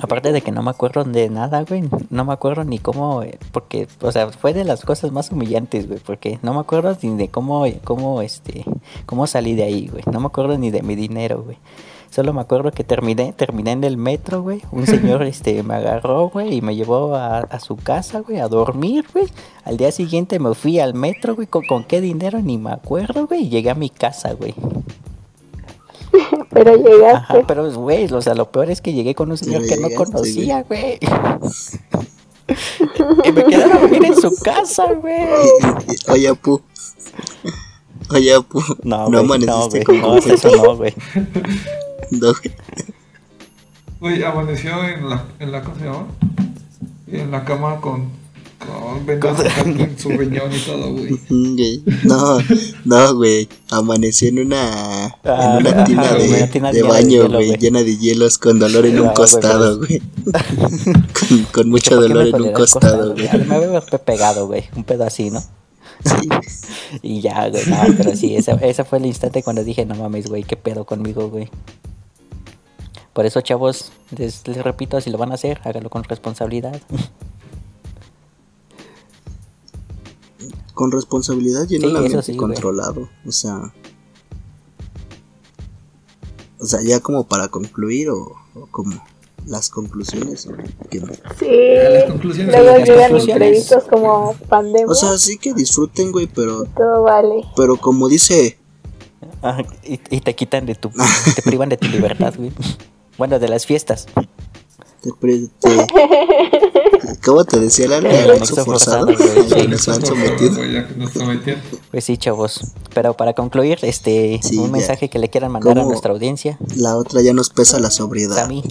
aparte 0.00 0.32
de 0.32 0.40
que 0.40 0.52
no 0.52 0.62
me 0.62 0.70
acuerdo 0.70 1.04
de 1.04 1.28
nada, 1.28 1.62
güey, 1.62 1.84
no 2.10 2.24
me 2.24 2.32
acuerdo 2.32 2.64
ni 2.64 2.78
cómo, 2.78 3.22
porque, 3.52 3.88
o 4.00 4.12
sea, 4.12 4.30
fue 4.30 4.54
de 4.54 4.64
las 4.64 4.84
cosas 4.84 5.12
más 5.12 5.30
humillantes, 5.30 5.88
güey, 5.88 6.00
porque 6.00 6.38
no 6.42 6.54
me 6.54 6.60
acuerdo 6.60 6.96
ni 7.02 7.16
de 7.16 7.28
cómo, 7.28 7.64
cómo, 7.84 8.22
este, 8.22 8.64
cómo 9.06 9.26
salí 9.26 9.54
de 9.54 9.64
ahí, 9.64 9.88
güey. 9.88 10.02
No 10.10 10.20
me 10.20 10.26
acuerdo 10.26 10.56
ni 10.58 10.70
de 10.70 10.82
mi 10.82 10.94
dinero, 10.94 11.42
güey. 11.42 11.58
Solo 12.10 12.34
me 12.34 12.42
acuerdo 12.42 12.72
que 12.72 12.84
terminé, 12.84 13.32
terminé 13.32 13.72
en 13.72 13.84
el 13.84 13.96
metro, 13.96 14.42
güey. 14.42 14.60
Un 14.70 14.86
señor 14.86 15.22
este, 15.22 15.62
me 15.62 15.74
agarró, 15.74 16.28
güey, 16.28 16.56
y 16.56 16.60
me 16.60 16.76
llevó 16.76 17.14
a, 17.14 17.38
a 17.38 17.60
su 17.60 17.76
casa, 17.76 18.20
güey, 18.20 18.38
a 18.38 18.48
dormir, 18.48 19.06
güey. 19.12 19.28
Al 19.64 19.78
día 19.78 19.90
siguiente 19.92 20.38
me 20.38 20.54
fui 20.54 20.78
al 20.78 20.92
metro, 20.92 21.34
güey, 21.34 21.46
con, 21.46 21.64
con 21.64 21.84
qué 21.84 22.02
dinero 22.02 22.40
ni 22.42 22.58
me 22.58 22.72
acuerdo, 22.72 23.26
güey, 23.26 23.44
y 23.44 23.48
llegué 23.48 23.70
a 23.70 23.74
mi 23.74 23.88
casa, 23.88 24.34
güey. 24.34 24.54
Pero 26.52 26.76
llegaste. 26.76 27.34
Ajá, 27.34 27.46
pero, 27.46 27.72
güey, 27.72 28.12
o 28.12 28.22
sea, 28.22 28.34
lo 28.34 28.50
peor 28.50 28.70
es 28.70 28.80
que 28.80 28.92
llegué 28.92 29.14
con 29.14 29.30
un 29.30 29.38
señor 29.38 29.66
que 29.66 29.76
no 29.76 29.90
conocía, 29.90 30.62
güey. 30.62 30.98
y 33.24 33.32
me 33.32 33.44
quedé 33.44 33.64
a 33.64 33.78
dormir 33.78 34.04
en 34.04 34.16
su 34.16 34.34
casa, 34.42 34.92
güey. 34.92 35.28
Oye, 36.08 36.28
Apu. 36.28 36.60
Oye, 38.10 38.34
Apu. 38.34 38.62
No, 38.82 39.08
no 39.08 39.26
güey, 39.26 39.40
no, 39.40 39.68
güey, 39.68 39.84
no, 40.00 40.16
eso 40.16 40.56
no, 40.56 40.76
güey. 40.76 40.94
No, 42.10 42.32
Güey, 44.00 44.22
amaneció 44.22 44.86
en 44.86 45.08
la, 45.08 45.24
en 45.38 45.52
la, 45.52 45.62
¿cómo 45.62 45.78
se 45.78 45.84
llama? 45.84 46.06
En 47.06 47.30
la 47.30 47.44
cama 47.44 47.80
con, 47.80 48.10
con 49.20 49.80
en 49.80 49.98
su 49.98 50.10
riñón 50.10 50.52
y 50.52 50.58
todo, 50.58 50.92
güey. 50.92 51.18
No, 52.04 52.38
no, 52.84 53.14
güey. 53.14 53.48
Amaneció 53.70 54.28
en 54.28 54.40
una, 54.40 55.16
Ah, 55.24 55.58
en 55.60 55.66
una 55.66 55.84
tina 55.84 56.02
ajá, 56.02 56.14
de, 56.14 56.28
una 56.28 56.50
tina 56.50 56.72
de 56.72 56.82
baño, 56.82 57.28
güey, 57.28 57.56
llena 57.56 57.82
de 57.82 57.96
hielos 57.96 58.38
con 58.38 58.58
dolor 58.58 58.86
en 58.86 58.98
Ah, 58.98 59.00
un 59.00 59.06
güey, 59.06 59.14
costado, 59.14 59.78
güey. 59.78 60.02
Con, 61.28 61.44
con 61.52 61.68
mucho 61.70 61.96
¿Por 61.96 62.06
qué 62.06 62.08
dolor 62.12 62.26
en 62.28 62.42
un 62.42 62.52
costado, 62.52 63.14
güey? 63.14 63.28
Me 63.46 63.54
había 63.54 63.80
pegado, 63.80 64.46
güey, 64.46 64.64
un 64.76 64.84
pedo 64.84 65.04
así, 65.04 65.30
¿no? 65.30 65.40
Sí. 65.40 66.28
Y 67.02 67.20
ya, 67.22 67.48
güey, 67.48 67.64
no, 67.66 67.76
pero 67.96 68.14
sí, 68.14 68.36
ese, 68.36 68.54
ese 68.60 68.84
fue 68.84 68.98
el 68.98 69.06
instante 69.06 69.42
cuando 69.42 69.64
dije, 69.64 69.86
no 69.86 69.94
mames, 69.94 70.28
güey, 70.28 70.44
qué 70.44 70.56
pedo 70.56 70.84
conmigo, 70.84 71.30
güey. 71.30 71.48
Por 73.12 73.26
eso, 73.26 73.40
chavos, 73.40 73.92
les, 74.16 74.46
les 74.46 74.62
repito, 74.62 75.00
si 75.00 75.10
lo 75.10 75.18
van 75.18 75.32
a 75.32 75.34
hacer, 75.34 75.60
háganlo 75.64 75.90
con 75.90 76.04
responsabilidad. 76.04 76.80
Con 80.74 80.90
responsabilidad 80.90 81.66
y 81.68 81.76
en 81.76 81.82
Sí, 81.82 81.86
un 81.86 81.96
ambiente 81.96 82.22
sí, 82.22 82.32
güey. 82.32 82.38
controlado. 82.38 83.08
O 83.26 83.32
sea. 83.32 83.72
O 86.58 86.64
sea, 86.64 86.80
ya 86.82 87.00
como 87.00 87.24
para 87.26 87.48
concluir 87.48 88.08
o, 88.10 88.34
o 88.54 88.66
como 88.70 89.02
las 89.46 89.68
conclusiones. 89.68 90.46
o 90.46 90.52
qué 90.88 91.00
no. 91.00 91.08
Sí. 91.38 91.46
las 91.92 92.04
conclusiones. 92.04 92.54
Luego 92.54 92.78
Las 92.78 92.88
llegan 92.88 93.18
imprevistos 93.18 93.84
como 93.84 94.34
pandemia. 94.48 94.86
O 94.86 94.94
sea, 94.94 95.18
sí 95.18 95.38
que 95.38 95.52
disfruten, 95.54 96.12
güey, 96.12 96.26
pero, 96.28 96.64
todo 96.76 97.02
vale. 97.02 97.42
pero 97.56 97.76
como 97.76 98.08
dice, 98.08 98.58
Ajá, 99.42 99.62
y, 99.84 100.00
y 100.10 100.20
te 100.20 100.34
quitan 100.36 100.66
de 100.66 100.74
tu, 100.76 100.90
te 101.34 101.42
privan 101.42 101.68
de 101.68 101.76
tu 101.76 101.88
libertad, 101.88 102.34
güey. 102.36 102.52
Bueno, 103.18 103.38
de 103.38 103.46
las 103.46 103.66
fiestas. 103.66 104.06
te, 105.02 105.12
pre- 105.20 105.46
te- 105.60 105.86
¿cómo 107.24 107.44
te 107.44 107.58
decía 107.60 107.88
la 107.88 107.98
El 107.98 108.06
el 108.06 108.30
anexo 108.32 108.64
forzado? 108.64 109.06
Pues 111.90 112.04
sí, 112.04 112.16
chavos. 112.16 112.60
Pero 112.94 113.14
para 113.14 113.34
concluir, 113.34 113.78
este, 113.82 114.40
Sí, 114.42 114.58
un 114.58 114.66
ya. 114.66 114.72
mensaje 114.72 115.10
que 115.10 115.18
le 115.18 115.28
quieran 115.30 115.52
mandar 115.52 115.78
a 115.78 115.84
nuestra 115.84 116.12
audiencia. 116.12 116.58
La 116.76 116.96
otra 116.96 117.20
ya 117.22 117.32
nos 117.34 117.50
pesa 117.50 117.78
la 117.78 117.90
sobriedad. 117.90 118.36
Sammy. 118.36 118.62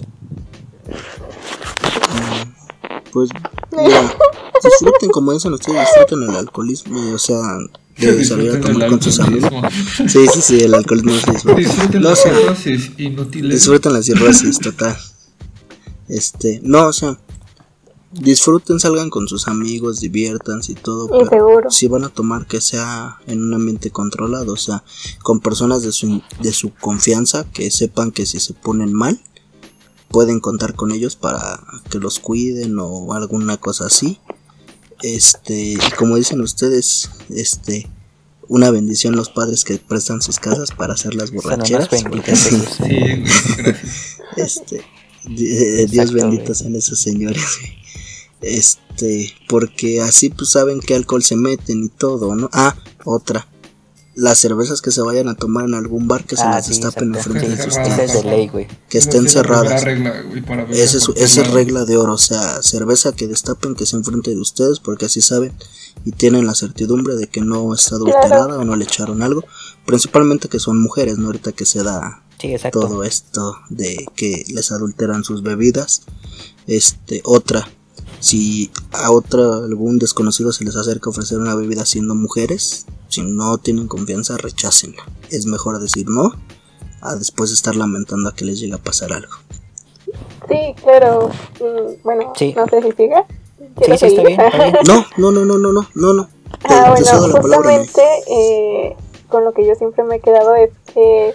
Pues, 3.12 3.28
mira, 3.72 4.14
disfruten 4.64 5.10
como 5.10 5.32
dicen 5.32 5.52
ustedes, 5.52 5.80
disfruten 5.80 6.22
el 6.30 6.36
alcoholismo, 6.36 6.98
y, 7.10 7.12
o 7.12 7.18
sea, 7.18 7.36
de 7.98 8.24
salir 8.24 8.52
a 8.52 8.60
tomar 8.60 8.88
con 8.88 9.02
sus 9.02 9.20
amigos. 9.20 9.50
Sí, 10.08 10.26
sí, 10.32 10.40
sí, 10.40 10.60
el 10.62 10.72
alcoholismo 10.74 11.12
es 11.12 11.26
disfruten. 11.26 11.64
Disfruten 11.64 12.02
No, 12.02 12.10
las 12.10 12.22
cirrosis 12.22 12.90
inútiles. 12.98 13.54
disfruten 13.54 13.92
la 13.92 14.02
cirrosis, 14.02 14.58
total. 14.58 14.96
Este, 16.08 16.60
no, 16.62 16.86
o 16.88 16.92
sea, 16.92 17.18
disfruten, 18.12 18.78
salgan 18.78 19.10
con 19.10 19.28
sus 19.28 19.48
amigos, 19.48 20.00
diviértanse 20.00 20.72
y 20.72 20.74
todo, 20.74 21.06
Y 21.06 21.24
pero 21.24 21.30
seguro. 21.30 21.70
si 21.70 21.88
van 21.88 22.04
a 22.04 22.08
tomar 22.08 22.46
que 22.46 22.60
sea 22.60 23.18
en 23.26 23.42
un 23.42 23.54
ambiente 23.54 23.90
controlado, 23.90 24.52
o 24.52 24.56
sea, 24.56 24.84
con 25.22 25.40
personas 25.40 25.82
de 25.82 25.92
su, 25.92 26.22
de 26.40 26.52
su 26.52 26.72
confianza 26.74 27.44
que 27.52 27.70
sepan 27.70 28.12
que 28.12 28.26
si 28.26 28.38
se 28.40 28.54
ponen 28.54 28.92
mal, 28.92 29.20
pueden 30.08 30.40
contar 30.40 30.74
con 30.74 30.92
ellos 30.92 31.16
para 31.16 31.60
que 31.90 31.98
los 31.98 32.18
cuiden 32.18 32.76
o 32.78 33.14
alguna 33.14 33.56
cosa 33.56 33.86
así. 33.86 34.18
Este, 35.02 35.72
y 35.72 35.78
como 35.98 36.16
dicen 36.16 36.40
ustedes, 36.42 37.10
este, 37.30 37.88
una 38.46 38.70
bendición 38.70 39.16
los 39.16 39.30
padres 39.30 39.64
que 39.64 39.78
prestan 39.78 40.22
sus 40.22 40.38
casas 40.38 40.70
para 40.70 40.94
hacer 40.94 41.14
las 41.14 41.32
borracheras. 41.32 41.88
Sí, 41.88 42.84
este, 44.36 44.76
eh, 44.76 45.86
Dios 45.88 46.10
Exacto, 46.10 46.14
bendito 46.14 46.54
sean 46.54 46.74
esos 46.76 47.00
señores. 47.00 47.42
Este, 48.42 49.32
porque 49.48 50.00
así 50.00 50.30
pues 50.30 50.50
saben 50.50 50.80
qué 50.80 50.94
alcohol 50.94 51.22
se 51.22 51.36
meten 51.36 51.84
y 51.84 51.88
todo, 51.88 52.34
¿no? 52.34 52.50
Ah, 52.52 52.76
otra. 53.04 53.48
Las 54.14 54.38
cervezas 54.38 54.82
que 54.82 54.90
se 54.90 55.00
vayan 55.00 55.28
a 55.28 55.34
tomar 55.34 55.64
en 55.64 55.74
algún 55.74 56.06
bar 56.06 56.24
que 56.24 56.36
se 56.36 56.42
Ah, 56.42 56.56
las 56.56 56.66
sí, 56.66 56.72
destapen 56.72 57.14
enfrente 57.14 57.48
de 57.48 57.56
sus 57.62 57.78
es 57.78 58.12
de 58.12 58.24
ley, 58.24 58.48
güey. 58.48 58.68
Que 58.90 58.98
estén 58.98 59.26
cerradas. 59.26 59.84
regla, 59.84 60.20
güey, 60.28 60.42
para 60.42 60.64
beber 60.64 60.78
Esa 60.78 60.98
es, 60.98 61.08
esa 61.16 61.40
es 61.40 61.50
regla 61.50 61.86
de 61.86 61.96
oro, 61.96 62.12
o 62.12 62.18
sea, 62.18 62.62
cerveza 62.62 63.12
que 63.12 63.26
destapen 63.26 63.74
que 63.74 63.86
sea 63.86 63.98
enfrente 63.98 64.32
de 64.32 64.38
ustedes 64.38 64.80
porque 64.80 65.06
así 65.06 65.22
saben 65.22 65.54
y 66.04 66.12
tienen 66.12 66.46
la 66.46 66.54
certidumbre 66.54 67.14
de 67.14 67.28
que 67.28 67.40
no 67.40 67.72
está 67.72 67.94
adulterada 67.94 68.58
o 68.58 68.64
no 68.66 68.76
le 68.76 68.84
echaron 68.84 69.22
algo. 69.22 69.44
Principalmente 69.86 70.48
que 70.48 70.58
son 70.58 70.78
mujeres, 70.78 71.16
¿no? 71.16 71.26
Ahorita 71.26 71.52
que 71.52 71.64
se 71.64 71.82
da 71.82 72.22
Sí, 72.38 72.56
todo 72.72 73.04
esto 73.04 73.56
de 73.70 74.04
que 74.16 74.44
les 74.48 74.72
adulteran 74.72 75.22
sus 75.22 75.42
bebidas. 75.42 76.02
Este, 76.66 77.22
otra, 77.24 77.68
si 78.22 78.70
a 78.92 79.10
otra 79.10 79.56
algún 79.56 79.98
desconocido 79.98 80.52
se 80.52 80.64
les 80.64 80.76
acerca 80.76 81.08
a 81.08 81.10
ofrecer 81.10 81.38
una 81.38 81.56
bebida 81.56 81.84
siendo 81.84 82.14
mujeres, 82.14 82.86
si 83.08 83.22
no 83.22 83.58
tienen 83.58 83.88
confianza, 83.88 84.36
rechácenla. 84.38 85.02
Es 85.30 85.44
mejor 85.46 85.80
decir 85.80 86.08
no 86.08 86.32
a 87.00 87.16
después 87.16 87.50
estar 87.50 87.74
lamentando 87.74 88.28
a 88.28 88.34
que 88.34 88.44
les 88.44 88.60
llegue 88.60 88.74
a 88.74 88.78
pasar 88.78 89.12
algo. 89.12 89.32
Sí, 90.48 90.74
claro. 90.82 91.30
Mm, 91.60 92.02
Bueno, 92.04 92.32
Sí. 92.36 92.54
no 92.56 92.66
sé 92.68 92.80
si 92.82 92.92
siga. 92.92 93.26
Sí, 93.58 93.64
¿Quieres 93.76 94.00
sí, 94.00 94.06
está 94.06 94.22
bien, 94.22 94.40
está 94.40 94.56
bien. 94.64 94.76
No, 94.86 95.04
no, 95.16 95.30
no, 95.32 95.44
no, 95.44 95.58
no, 95.58 95.72
no, 95.72 95.86
no, 95.94 96.12
no. 96.12 96.28
Ah, 96.64 96.94
te 96.96 97.02
bueno, 97.02 97.40
justamente 97.40 98.02
eh, 98.28 98.96
con 99.28 99.44
lo 99.44 99.52
que 99.52 99.66
yo 99.66 99.74
siempre 99.74 100.04
me 100.04 100.16
he 100.16 100.20
quedado 100.20 100.54
es 100.54 100.70
que 100.94 101.32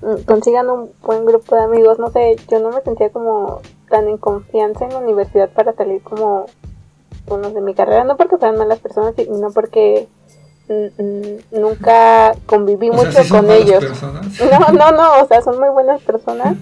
mm, 0.00 0.22
consigan 0.24 0.70
un 0.70 0.90
buen 1.02 1.26
grupo 1.26 1.54
de 1.54 1.62
amigos. 1.64 1.98
No 1.98 2.10
sé, 2.12 2.36
yo 2.50 2.60
no 2.60 2.70
me 2.70 2.80
sentía 2.82 3.10
como 3.10 3.60
tan 3.90 4.08
en 4.08 4.16
confianza 4.16 4.84
en 4.86 4.92
la 4.92 4.98
universidad 5.00 5.50
para 5.50 5.74
salir 5.74 6.02
como 6.02 6.46
unos 7.28 7.52
de 7.52 7.60
mi 7.60 7.74
carrera. 7.74 8.04
No 8.04 8.16
porque 8.16 8.38
fueran 8.38 8.56
malas 8.58 8.78
personas, 8.78 9.14
sino 9.16 9.50
porque 9.50 10.08
nunca 11.50 12.34
conviví 12.46 12.90
O 12.90 12.94
sea, 12.94 13.04
mucho 13.04 13.22
sí 13.22 13.28
son 13.28 13.46
con 13.46 13.50
ellos. 13.50 13.84
personas. 13.84 14.26
No, 14.40 14.72
no, 14.72 14.92
no, 14.92 15.22
o 15.22 15.26
sea, 15.26 15.42
son 15.42 15.58
muy 15.58 15.68
buenas 15.68 16.00
personas, 16.02 16.56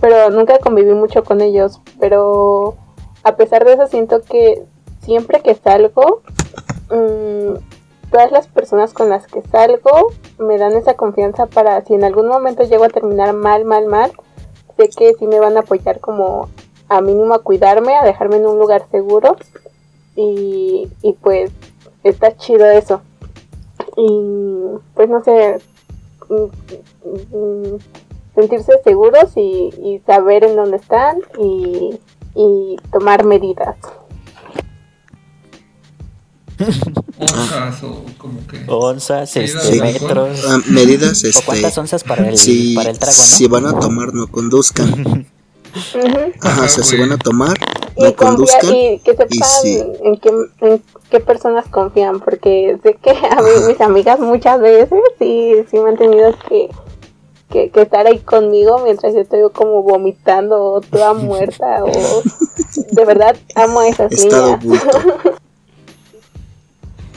pero 0.00 0.30
nunca 0.30 0.58
conviví 0.58 0.94
mucho 0.94 1.22
con 1.24 1.40
ellos. 1.40 1.80
Pero 2.00 2.74
a 3.22 3.36
pesar 3.36 3.64
de 3.64 3.74
eso, 3.74 3.86
siento 3.86 4.22
que 4.22 4.64
siempre 5.02 5.40
que 5.40 5.54
salgo, 5.54 6.22
mm, 6.90 7.58
todas 8.10 8.32
las 8.32 8.46
personas 8.46 8.94
con 8.94 9.10
las 9.10 9.26
que 9.26 9.42
salgo 9.42 10.08
me 10.38 10.56
dan 10.56 10.72
esa 10.72 10.94
confianza 10.94 11.46
para 11.46 11.82
si 11.82 11.94
en 11.94 12.04
algún 12.04 12.28
momento 12.28 12.64
llego 12.64 12.84
a 12.84 12.88
terminar 12.88 13.34
mal, 13.34 13.64
mal, 13.66 13.86
mal, 13.86 14.12
sé 14.78 14.88
que 14.88 15.14
sí 15.14 15.26
me 15.26 15.40
van 15.40 15.56
a 15.56 15.60
apoyar 15.60 16.00
como 16.00 16.48
a 16.88 17.00
mínimo 17.00 17.34
a 17.34 17.42
cuidarme, 17.42 17.96
a 17.96 18.04
dejarme 18.04 18.36
en 18.36 18.46
un 18.46 18.58
lugar 18.58 18.86
seguro. 18.90 19.36
Y, 20.16 20.88
y 21.02 21.12
pues 21.14 21.50
está 22.04 22.36
chido 22.36 22.66
eso. 22.66 23.02
Y 23.96 24.78
pues 24.94 25.08
no 25.08 25.22
sé, 25.22 25.58
mm, 26.28 27.36
mm, 27.36 27.78
sentirse 28.34 28.72
seguros 28.84 29.36
y, 29.36 29.70
y 29.82 30.02
saber 30.06 30.44
en 30.44 30.56
dónde 30.56 30.76
están 30.76 31.18
y, 31.38 31.98
y 32.34 32.76
tomar 32.92 33.24
medidas. 33.24 33.76
Onzas 37.18 37.82
o 37.82 38.04
como 38.18 38.46
que. 38.46 38.64
Onzas, 38.68 39.34
Medidas 39.36 39.64
este, 39.64 39.76
de 39.80 39.88
alcohol. 39.88 40.08
metros. 40.30 40.44
Ah, 40.48 40.58
medidas, 40.68 41.24
¿O 41.36 41.42
cuántas 41.44 41.68
este, 41.68 41.80
onzas 41.80 42.04
para 42.04 42.28
el, 42.28 42.38
si, 42.38 42.74
para 42.74 42.90
el 42.90 42.98
trago, 42.98 43.16
no? 43.16 43.22
si 43.22 43.46
van 43.48 43.66
a 43.66 43.78
tomar, 43.78 44.14
no 44.14 44.26
conduzcan. 44.28 45.26
Ajá, 46.40 46.64
o 46.64 46.68
sea, 46.68 46.82
si 46.82 46.96
van 46.96 47.12
a 47.12 47.18
tomar, 47.18 47.56
Y, 47.96 48.02
no 48.04 48.14
confía- 48.14 48.16
conduzcan. 48.16 48.74
y 48.74 48.98
que 49.00 49.10
sepan 49.12 49.28
y 49.30 49.38
sí. 49.42 49.82
en, 50.02 50.16
qué, 50.16 50.30
en 50.62 50.82
qué 51.10 51.20
personas 51.20 51.66
confían, 51.68 52.20
porque 52.20 52.78
sé 52.82 52.94
que 53.02 53.10
a 53.30 53.42
mí, 53.42 53.50
mis 53.68 53.80
amigas 53.80 54.18
muchas 54.18 54.60
veces 54.60 54.88
sí, 55.18 55.52
sí 55.70 55.78
me 55.78 55.90
han 55.90 55.96
tenido 55.98 56.34
que, 56.48 56.68
que, 57.50 57.70
que 57.70 57.82
estar 57.82 58.06
ahí 58.06 58.18
conmigo 58.20 58.80
mientras 58.82 59.14
yo 59.14 59.20
estoy 59.20 59.40
como 59.52 59.82
vomitando 59.82 60.60
o 60.64 60.80
toda 60.80 61.12
muerta 61.14 61.84
o 61.84 62.22
de 62.90 63.04
verdad 63.04 63.36
amo 63.54 63.80
a 63.80 63.88
esas 63.88 64.10
Estado 64.10 64.56
niñas. 64.58 64.82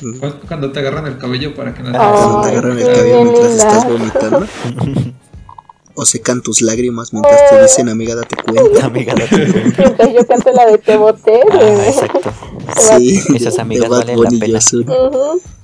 Cu- 0.02 0.48
Cuando 0.48 0.72
te 0.72 0.80
agarran 0.80 1.06
el 1.08 1.18
cabello 1.18 1.56
para 1.56 1.74
que 1.74 1.84
no 1.84 1.92
te 1.92 1.98
Cuando 1.98 2.42
te 2.42 2.48
agarran 2.50 2.80
el 2.80 2.86
cabello 2.96 3.24
mientras 3.24 3.52
estás 3.52 3.88
vomitando. 3.88 4.46
O 5.94 6.06
secan 6.06 6.42
tus 6.42 6.62
lágrimas 6.62 7.12
mientras 7.12 7.50
te 7.50 7.62
dicen, 7.62 7.90
amiga, 7.90 8.16
date 8.16 8.36
cuenta. 8.42 8.86
Amiga, 8.86 9.14
date 9.14 9.52
cuenta. 9.52 9.84
Mientras 9.84 10.14
yo 10.14 10.26
canto 10.26 10.52
la 10.54 10.66
de 10.66 10.78
Te 10.78 10.96
boté. 10.96 11.42
Ah, 11.52 11.84
exacto. 11.86 12.32
Sí, 12.78 13.20
Esas 13.36 13.60
amigas 13.60 13.90
valen 13.90 14.22
la 14.24 14.30
pena. 14.30 14.60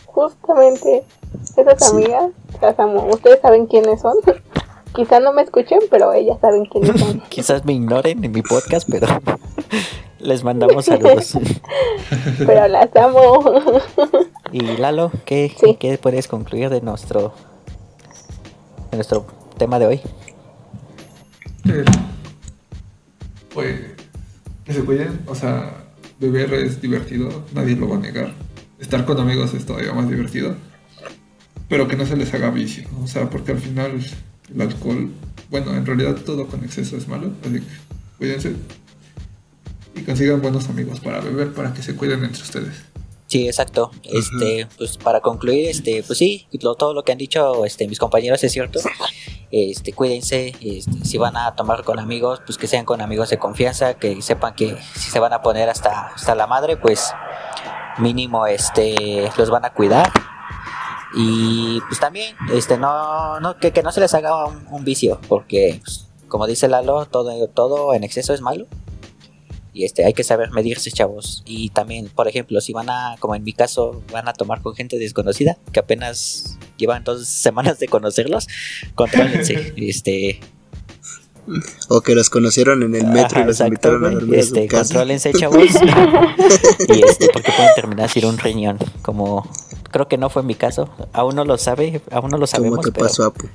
Justamente 0.06 1.04
esas 1.56 1.76
Sí. 1.80 1.92
amigas 1.92 2.26
las 2.62 2.78
amo. 2.80 3.08
Ustedes 3.12 3.40
saben 3.42 3.68
quiénes 3.68 4.02
son. 4.02 4.16
Quizá 4.94 5.20
no 5.22 5.32
me 5.32 5.44
escuchen, 5.44 5.80
pero 5.90 6.12
ellas 6.12 6.38
saben 6.42 6.66
quiénes 6.66 7.00
son. 7.00 7.22
Quizás 7.30 7.64
me 7.66 7.74
ignoren 7.74 8.24
en 8.24 8.32
mi 8.32 8.42
podcast, 8.42 8.88
pero 8.92 9.08
les 10.20 10.44
mandamos 10.44 10.86
saludos. 10.86 11.38
pero 12.46 12.68
las 12.68 12.96
amo. 12.96 13.44
Y 14.52 14.62
Lalo, 14.78 15.12
¿qué, 15.26 15.54
Sí. 15.60 15.78
¿qué 15.80 15.98
puedes 15.98 16.28
concluir 16.28 16.70
de 16.70 16.82
nuestro, 16.82 17.34
de 18.92 18.98
nuestro 18.98 19.26
tema 19.58 19.80
de 19.80 19.88
hoy? 19.88 20.02
Eh, 21.66 21.84
Pues 23.54 23.80
que 24.66 24.74
se 24.74 24.84
cuiden, 24.84 25.22
o 25.28 25.36
sea, 25.36 25.86
beber 26.20 26.54
es 26.54 26.82
divertido, 26.82 27.44
nadie 27.54 27.76
lo 27.76 27.90
va 27.90 27.96
a 27.98 28.00
negar. 28.00 28.34
Estar 28.80 29.06
con 29.06 29.20
amigos 29.20 29.54
es 29.54 29.66
todavía 29.66 29.94
más 29.94 30.10
divertido. 30.10 30.56
Pero 31.70 31.88
que 31.88 31.98
no 31.98 32.06
se 32.06 32.16
les 32.16 32.34
haga 32.34 32.50
vicio, 32.50 32.88
o 33.04 33.08
sea, 33.08 33.30
porque 33.30 33.52
al 33.52 33.60
final 33.60 34.00
el 34.54 34.62
alcohol, 34.62 35.12
bueno, 35.50 35.74
en 35.76 35.86
realidad 35.86 36.16
todo 36.26 36.48
con 36.48 36.64
exceso 36.64 36.96
es 36.96 37.08
malo, 37.08 37.32
así 37.42 37.56
que 37.60 37.66
cuídense. 38.18 38.54
Y 39.98 40.04
consigan 40.04 40.42
buenos 40.42 40.70
amigos 40.70 41.00
para 41.00 41.20
beber, 41.22 41.54
para 41.54 41.74
que 41.74 41.82
se 41.82 41.96
cuiden 41.96 42.24
entre 42.24 42.42
ustedes. 42.42 42.84
Sí, 43.28 43.46
exacto. 43.48 43.92
Este, 44.04 44.68
pues 44.78 44.98
para 44.98 45.20
concluir, 45.20 45.68
este, 45.68 46.02
pues 46.04 46.18
sí, 46.18 46.48
lo- 46.62 46.76
todo 46.76 46.94
lo 46.94 47.04
que 47.04 47.12
han 47.12 47.18
dicho 47.18 47.66
este, 47.66 47.86
mis 47.88 48.00
compañeros 48.00 48.42
es 48.44 48.54
cierto. 48.54 48.80
Este, 49.52 49.92
cuídense, 49.92 50.54
este, 50.62 51.04
si 51.06 51.18
van 51.18 51.36
a 51.36 51.54
tomar 51.56 51.84
con 51.84 52.00
amigos, 52.00 52.42
pues 52.46 52.58
que 52.58 52.68
sean 52.68 52.86
con 52.86 53.02
amigos 53.02 53.30
de 53.30 53.38
confianza, 53.38 53.96
que 53.96 54.22
sepan 54.22 54.56
que 54.56 54.78
si 54.96 55.10
se 55.12 55.20
van 55.20 55.34
a 55.34 55.42
poner 55.42 55.68
hasta, 55.70 56.08
hasta 56.08 56.36
la 56.36 56.48
madre, 56.48 56.78
pues 56.78 57.12
mínimo 57.98 58.46
este 58.48 59.30
los 59.38 59.50
van 59.50 59.66
a 59.66 59.74
cuidar. 59.74 60.10
Y 61.16 61.80
pues 61.88 62.00
también, 62.00 62.36
este, 62.54 62.78
no, 62.78 63.40
no, 63.40 63.58
que, 63.58 63.72
que 63.72 63.82
no 63.84 63.92
se 63.92 64.00
les 64.02 64.14
haga 64.14 64.46
un, 64.46 64.66
un 64.70 64.84
vicio, 64.86 65.20
porque 65.28 65.80
pues, 65.84 66.08
como 66.28 66.46
dice 66.48 66.68
Lalo, 66.68 67.06
todo, 67.06 67.48
todo 67.48 67.94
en 67.94 68.04
exceso 68.04 68.34
es 68.34 68.42
malo. 68.42 68.68
Y 69.78 69.84
este, 69.86 70.06
hay 70.06 70.14
que 70.14 70.24
saber 70.24 70.50
medirse, 70.52 70.90
chavos. 70.92 71.44
Y 71.46 71.70
también, 71.70 72.10
por 72.10 72.28
ejemplo, 72.28 72.60
si 72.62 72.74
van 72.74 72.90
a, 72.90 73.16
como 73.20 73.36
en 73.36 73.44
mi 73.44 73.54
caso, 73.54 74.02
van 74.12 74.28
a 74.28 74.34
tomar 74.34 74.62
con 74.64 74.74
gente 74.76 74.98
desconocida, 74.98 75.58
que 75.72 75.80
apenas 75.80 76.58
llevan 76.78 77.04
dos 77.04 77.28
semanas 77.28 77.78
de 77.78 77.88
conocerlos, 77.88 78.48
contrólense. 78.96 79.74
este, 79.78 80.40
O 81.90 82.02
que 82.02 82.16
los 82.16 82.30
conocieron 82.32 82.82
en 82.84 82.96
el 82.96 83.06
metro 83.06 83.38
ajá, 83.38 83.42
y 83.42 83.46
los 83.46 83.60
exacto, 83.62 83.68
invitaron 83.68 84.06
a 84.06 84.10
dormir 84.10 84.40
a 84.40 84.44
su 84.44 84.48
Este, 84.56 84.68
casa. 84.68 84.84
contrólense, 84.84 85.32
chavos. 85.40 85.58
y 85.60 87.04
este, 87.04 87.28
porque 87.32 87.52
pueden 87.56 87.72
terminar 87.76 88.10
sin 88.10 88.26
un 88.26 88.38
riñón. 88.40 88.80
Como 89.04 89.48
creo 89.92 90.08
que 90.08 90.18
no 90.18 90.30
fue 90.30 90.42
mi 90.44 90.56
caso. 90.56 90.90
Aún 91.14 91.36
no 91.36 91.46
lo 91.46 91.58
sabe, 91.60 92.02
aún 92.12 92.32
no 92.32 92.38
lo 92.38 92.48
¿Cómo 92.48 92.48
sabemos. 92.48 92.82
te 92.86 92.92
pero, 92.92 93.06
pasó, 93.06 93.26
Apu? 93.26 93.48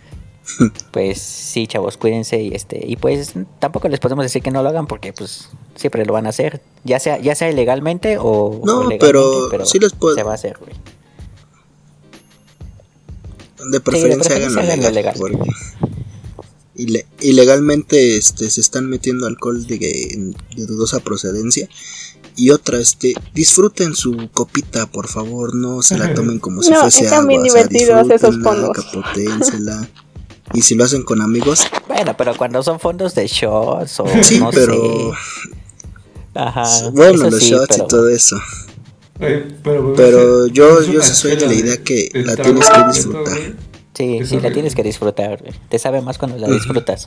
Pues 0.90 1.20
sí, 1.20 1.66
chavos, 1.68 1.96
cuídense 1.96 2.42
y 2.42 2.52
este 2.54 2.84
y 2.84 2.96
pues 2.96 3.32
tampoco 3.60 3.88
les 3.88 4.00
podemos 4.00 4.24
decir 4.24 4.42
que 4.42 4.50
no 4.50 4.62
lo 4.62 4.68
hagan 4.70 4.86
porque 4.88 5.12
pues 5.12 5.48
siempre 5.76 6.04
lo 6.04 6.12
van 6.12 6.26
a 6.26 6.30
hacer, 6.30 6.60
ya 6.84 6.98
sea 6.98 7.18
ya 7.18 7.34
sea 7.34 7.50
ilegalmente 7.50 8.18
o 8.18 8.60
No, 8.64 8.78
o 8.80 8.88
legalmente, 8.88 9.48
pero 9.50 9.64
sí 9.66 9.78
les 9.78 9.92
puedo- 9.92 10.14
se 10.16 10.22
va 10.24 10.32
a 10.32 10.34
hacer, 10.34 10.58
güey. 10.58 10.72
De 13.70 13.80
preferencia, 13.80 14.28
preferencia 14.28 14.60
háganlo 14.62 14.88
háganlo 14.88 14.90
legal. 14.90 15.14
legal. 15.14 15.14
porque 15.18 15.50
ile- 16.74 17.06
ilegalmente 17.20 18.16
este, 18.16 18.50
se 18.50 18.60
están 18.60 18.88
metiendo 18.88 19.26
alcohol 19.26 19.64
de, 19.66 19.78
de 20.56 20.66
dudosa 20.66 21.00
procedencia. 21.00 21.68
Y 22.34 22.48
otra, 22.50 22.80
este, 22.80 23.12
disfruten 23.34 23.94
su 23.94 24.30
copita, 24.32 24.86
por 24.86 25.06
favor, 25.06 25.54
no 25.54 25.82
se 25.82 25.98
la 25.98 26.14
tomen 26.14 26.38
como 26.38 26.62
si 26.62 26.70
No, 26.70 26.80
fuese 26.80 27.06
agua. 27.08 27.26
bien 27.26 27.42
o 27.42 27.44
sea, 27.44 27.64
divertidos 27.66 28.10
esos 28.10 28.42
fondos. 28.42 28.76
Y 30.54 30.62
si 30.62 30.74
lo 30.74 30.84
hacen 30.84 31.02
con 31.02 31.20
amigos, 31.22 31.66
Bueno, 31.88 32.14
pero 32.16 32.36
cuando 32.36 32.62
son 32.62 32.78
fondos 32.80 33.14
de 33.14 33.26
shots 33.26 34.00
o 34.00 34.06
sí, 34.22 34.38
no 34.38 34.50
pero 34.50 34.74
sé. 34.74 35.18
Ajá. 36.34 36.90
bueno, 36.92 37.30
los 37.30 37.42
sí, 37.42 37.50
shots 37.50 37.66
pero- 37.70 37.84
y 37.84 37.88
todo 37.88 38.08
eso. 38.08 38.36
Oye, 39.20 39.46
pero, 39.62 40.46
yo, 40.48 40.82
yo 40.82 41.02
soy 41.02 41.36
de 41.36 41.46
la 41.46 41.54
idea 41.54 41.76
que 41.82 42.10
la 42.14 42.34
tienes 42.36 42.68
que 42.68 42.82
disfrutar. 42.92 43.38
Sí, 43.94 44.20
sí, 44.26 44.40
la 44.40 44.50
tienes 44.52 44.74
que 44.74 44.82
disfrutar. 44.82 45.42
Te 45.68 45.78
sabe 45.78 46.00
más 46.00 46.18
cuando 46.18 46.38
la 46.38 46.48
disfrutas. 46.48 47.06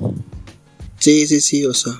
Sí, 0.99 1.27
sí, 1.27 1.41
sí, 1.41 1.65
o 1.65 1.73
sea. 1.73 1.93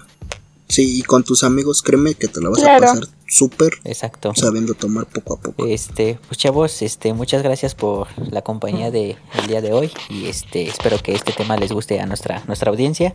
Sí, 0.70 1.00
y 1.00 1.02
con 1.04 1.24
tus 1.24 1.44
amigos, 1.44 1.82
créeme 1.82 2.14
que 2.16 2.28
te 2.28 2.40
la 2.42 2.50
vas 2.50 2.60
Claro. 2.60 2.90
a 2.90 2.94
pasar 2.94 3.08
súper 3.36 3.74
Exacto. 3.84 4.34
sabiendo 4.36 4.74
tomar 4.74 5.06
poco 5.08 5.34
a 5.36 5.38
poco. 5.42 5.66
Este, 5.68 6.18
pues 6.28 6.38
chavos, 6.38 6.82
este, 6.82 7.14
muchas 7.14 7.44
gracias 7.44 7.76
por 7.76 8.08
la 8.32 8.42
compañía 8.42 8.92
de 8.92 9.18
el 9.40 9.48
día 9.48 9.62
de 9.62 9.74
hoy 9.74 9.92
y 10.10 10.28
este, 10.28 10.68
espero 10.68 10.98
que 11.00 11.14
este 11.14 11.34
tema 11.34 11.58
les 11.58 11.72
guste 11.72 12.00
a 12.00 12.06
nuestra 12.06 12.44
nuestra 12.48 12.72
audiencia. 12.72 13.14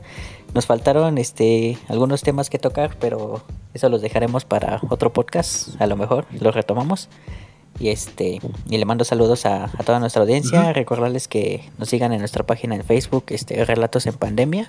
Nos 0.54 0.66
faltaron 0.66 1.16
este 1.18 1.78
algunos 1.88 2.22
temas 2.22 2.50
que 2.50 2.58
tocar, 2.58 2.96
pero 2.98 3.42
eso 3.72 3.88
los 3.88 4.02
dejaremos 4.02 4.44
para 4.44 4.80
otro 4.90 5.12
podcast, 5.12 5.80
a 5.80 5.86
lo 5.86 5.96
mejor 5.96 6.26
los 6.40 6.54
retomamos. 6.54 7.08
Y 7.78 7.88
este, 7.88 8.40
y 8.68 8.76
le 8.76 8.84
mando 8.84 9.04
saludos 9.04 9.46
a, 9.46 9.64
a 9.64 9.82
toda 9.84 10.00
nuestra 10.00 10.20
audiencia, 10.22 10.60
Ujú. 10.60 10.72
recordarles 10.74 11.28
que 11.28 11.70
nos 11.78 11.88
sigan 11.88 12.12
en 12.12 12.18
nuestra 12.18 12.44
página 12.44 12.74
en 12.74 12.84
Facebook, 12.84 13.24
este, 13.28 13.64
Relatos 13.64 14.06
en 14.06 14.14
Pandemia. 14.14 14.68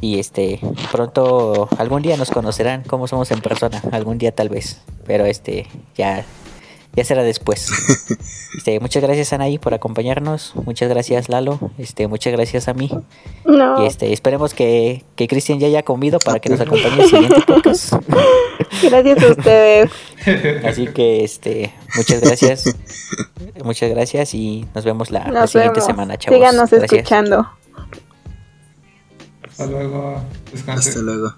Y 0.00 0.20
este, 0.20 0.60
pronto, 0.92 1.68
algún 1.76 2.02
día 2.02 2.16
nos 2.16 2.30
conocerán 2.30 2.84
cómo 2.86 3.08
somos 3.08 3.30
en 3.32 3.40
persona, 3.40 3.82
algún 3.90 4.18
día 4.18 4.30
tal 4.32 4.48
vez, 4.48 4.80
pero 5.06 5.26
este, 5.26 5.66
ya, 5.96 6.24
ya 6.94 7.04
será 7.04 7.22
después. 7.22 7.68
Este, 8.56 8.80
muchas 8.80 9.02
gracias 9.02 9.32
Anaí 9.34 9.58
por 9.58 9.74
acompañarnos, 9.74 10.54
muchas 10.64 10.88
gracias 10.88 11.28
Lalo, 11.28 11.60
este, 11.78 12.08
muchas 12.08 12.32
gracias 12.32 12.66
a 12.66 12.74
mí. 12.74 12.90
No, 13.44 13.84
Y 13.84 13.86
este, 13.86 14.12
esperemos 14.12 14.54
que, 14.54 15.04
que 15.16 15.28
Cristian 15.28 15.60
ya 15.60 15.66
haya 15.68 15.82
comido 15.84 16.18
para 16.18 16.40
que 16.40 16.48
nos 16.48 16.60
acompañe 16.60 16.94
en 16.94 17.00
el 17.00 17.08
siguiente 17.08 17.42
podcast. 17.46 17.92
gracias 18.82 19.22
a 19.22 19.26
ustedes. 19.28 19.90
Así 20.64 20.86
que 20.88 21.24
este, 21.24 21.72
muchas 21.96 22.20
gracias. 22.20 22.64
Muchas 23.64 23.90
gracias 23.90 24.34
y 24.34 24.66
nos 24.74 24.84
vemos 24.84 25.10
la, 25.10 25.28
la 25.30 25.46
siguiente 25.46 25.80
vemos. 25.80 25.86
semana, 25.86 26.16
chavos. 26.16 26.38
Síganos 26.38 26.70
Gracias. 26.70 26.92
escuchando. 26.92 27.48
Hasta 29.58 29.66
luego. 29.66 30.22
Descanse. 30.52 30.90
Hasta 30.90 31.02
luego. 31.02 31.34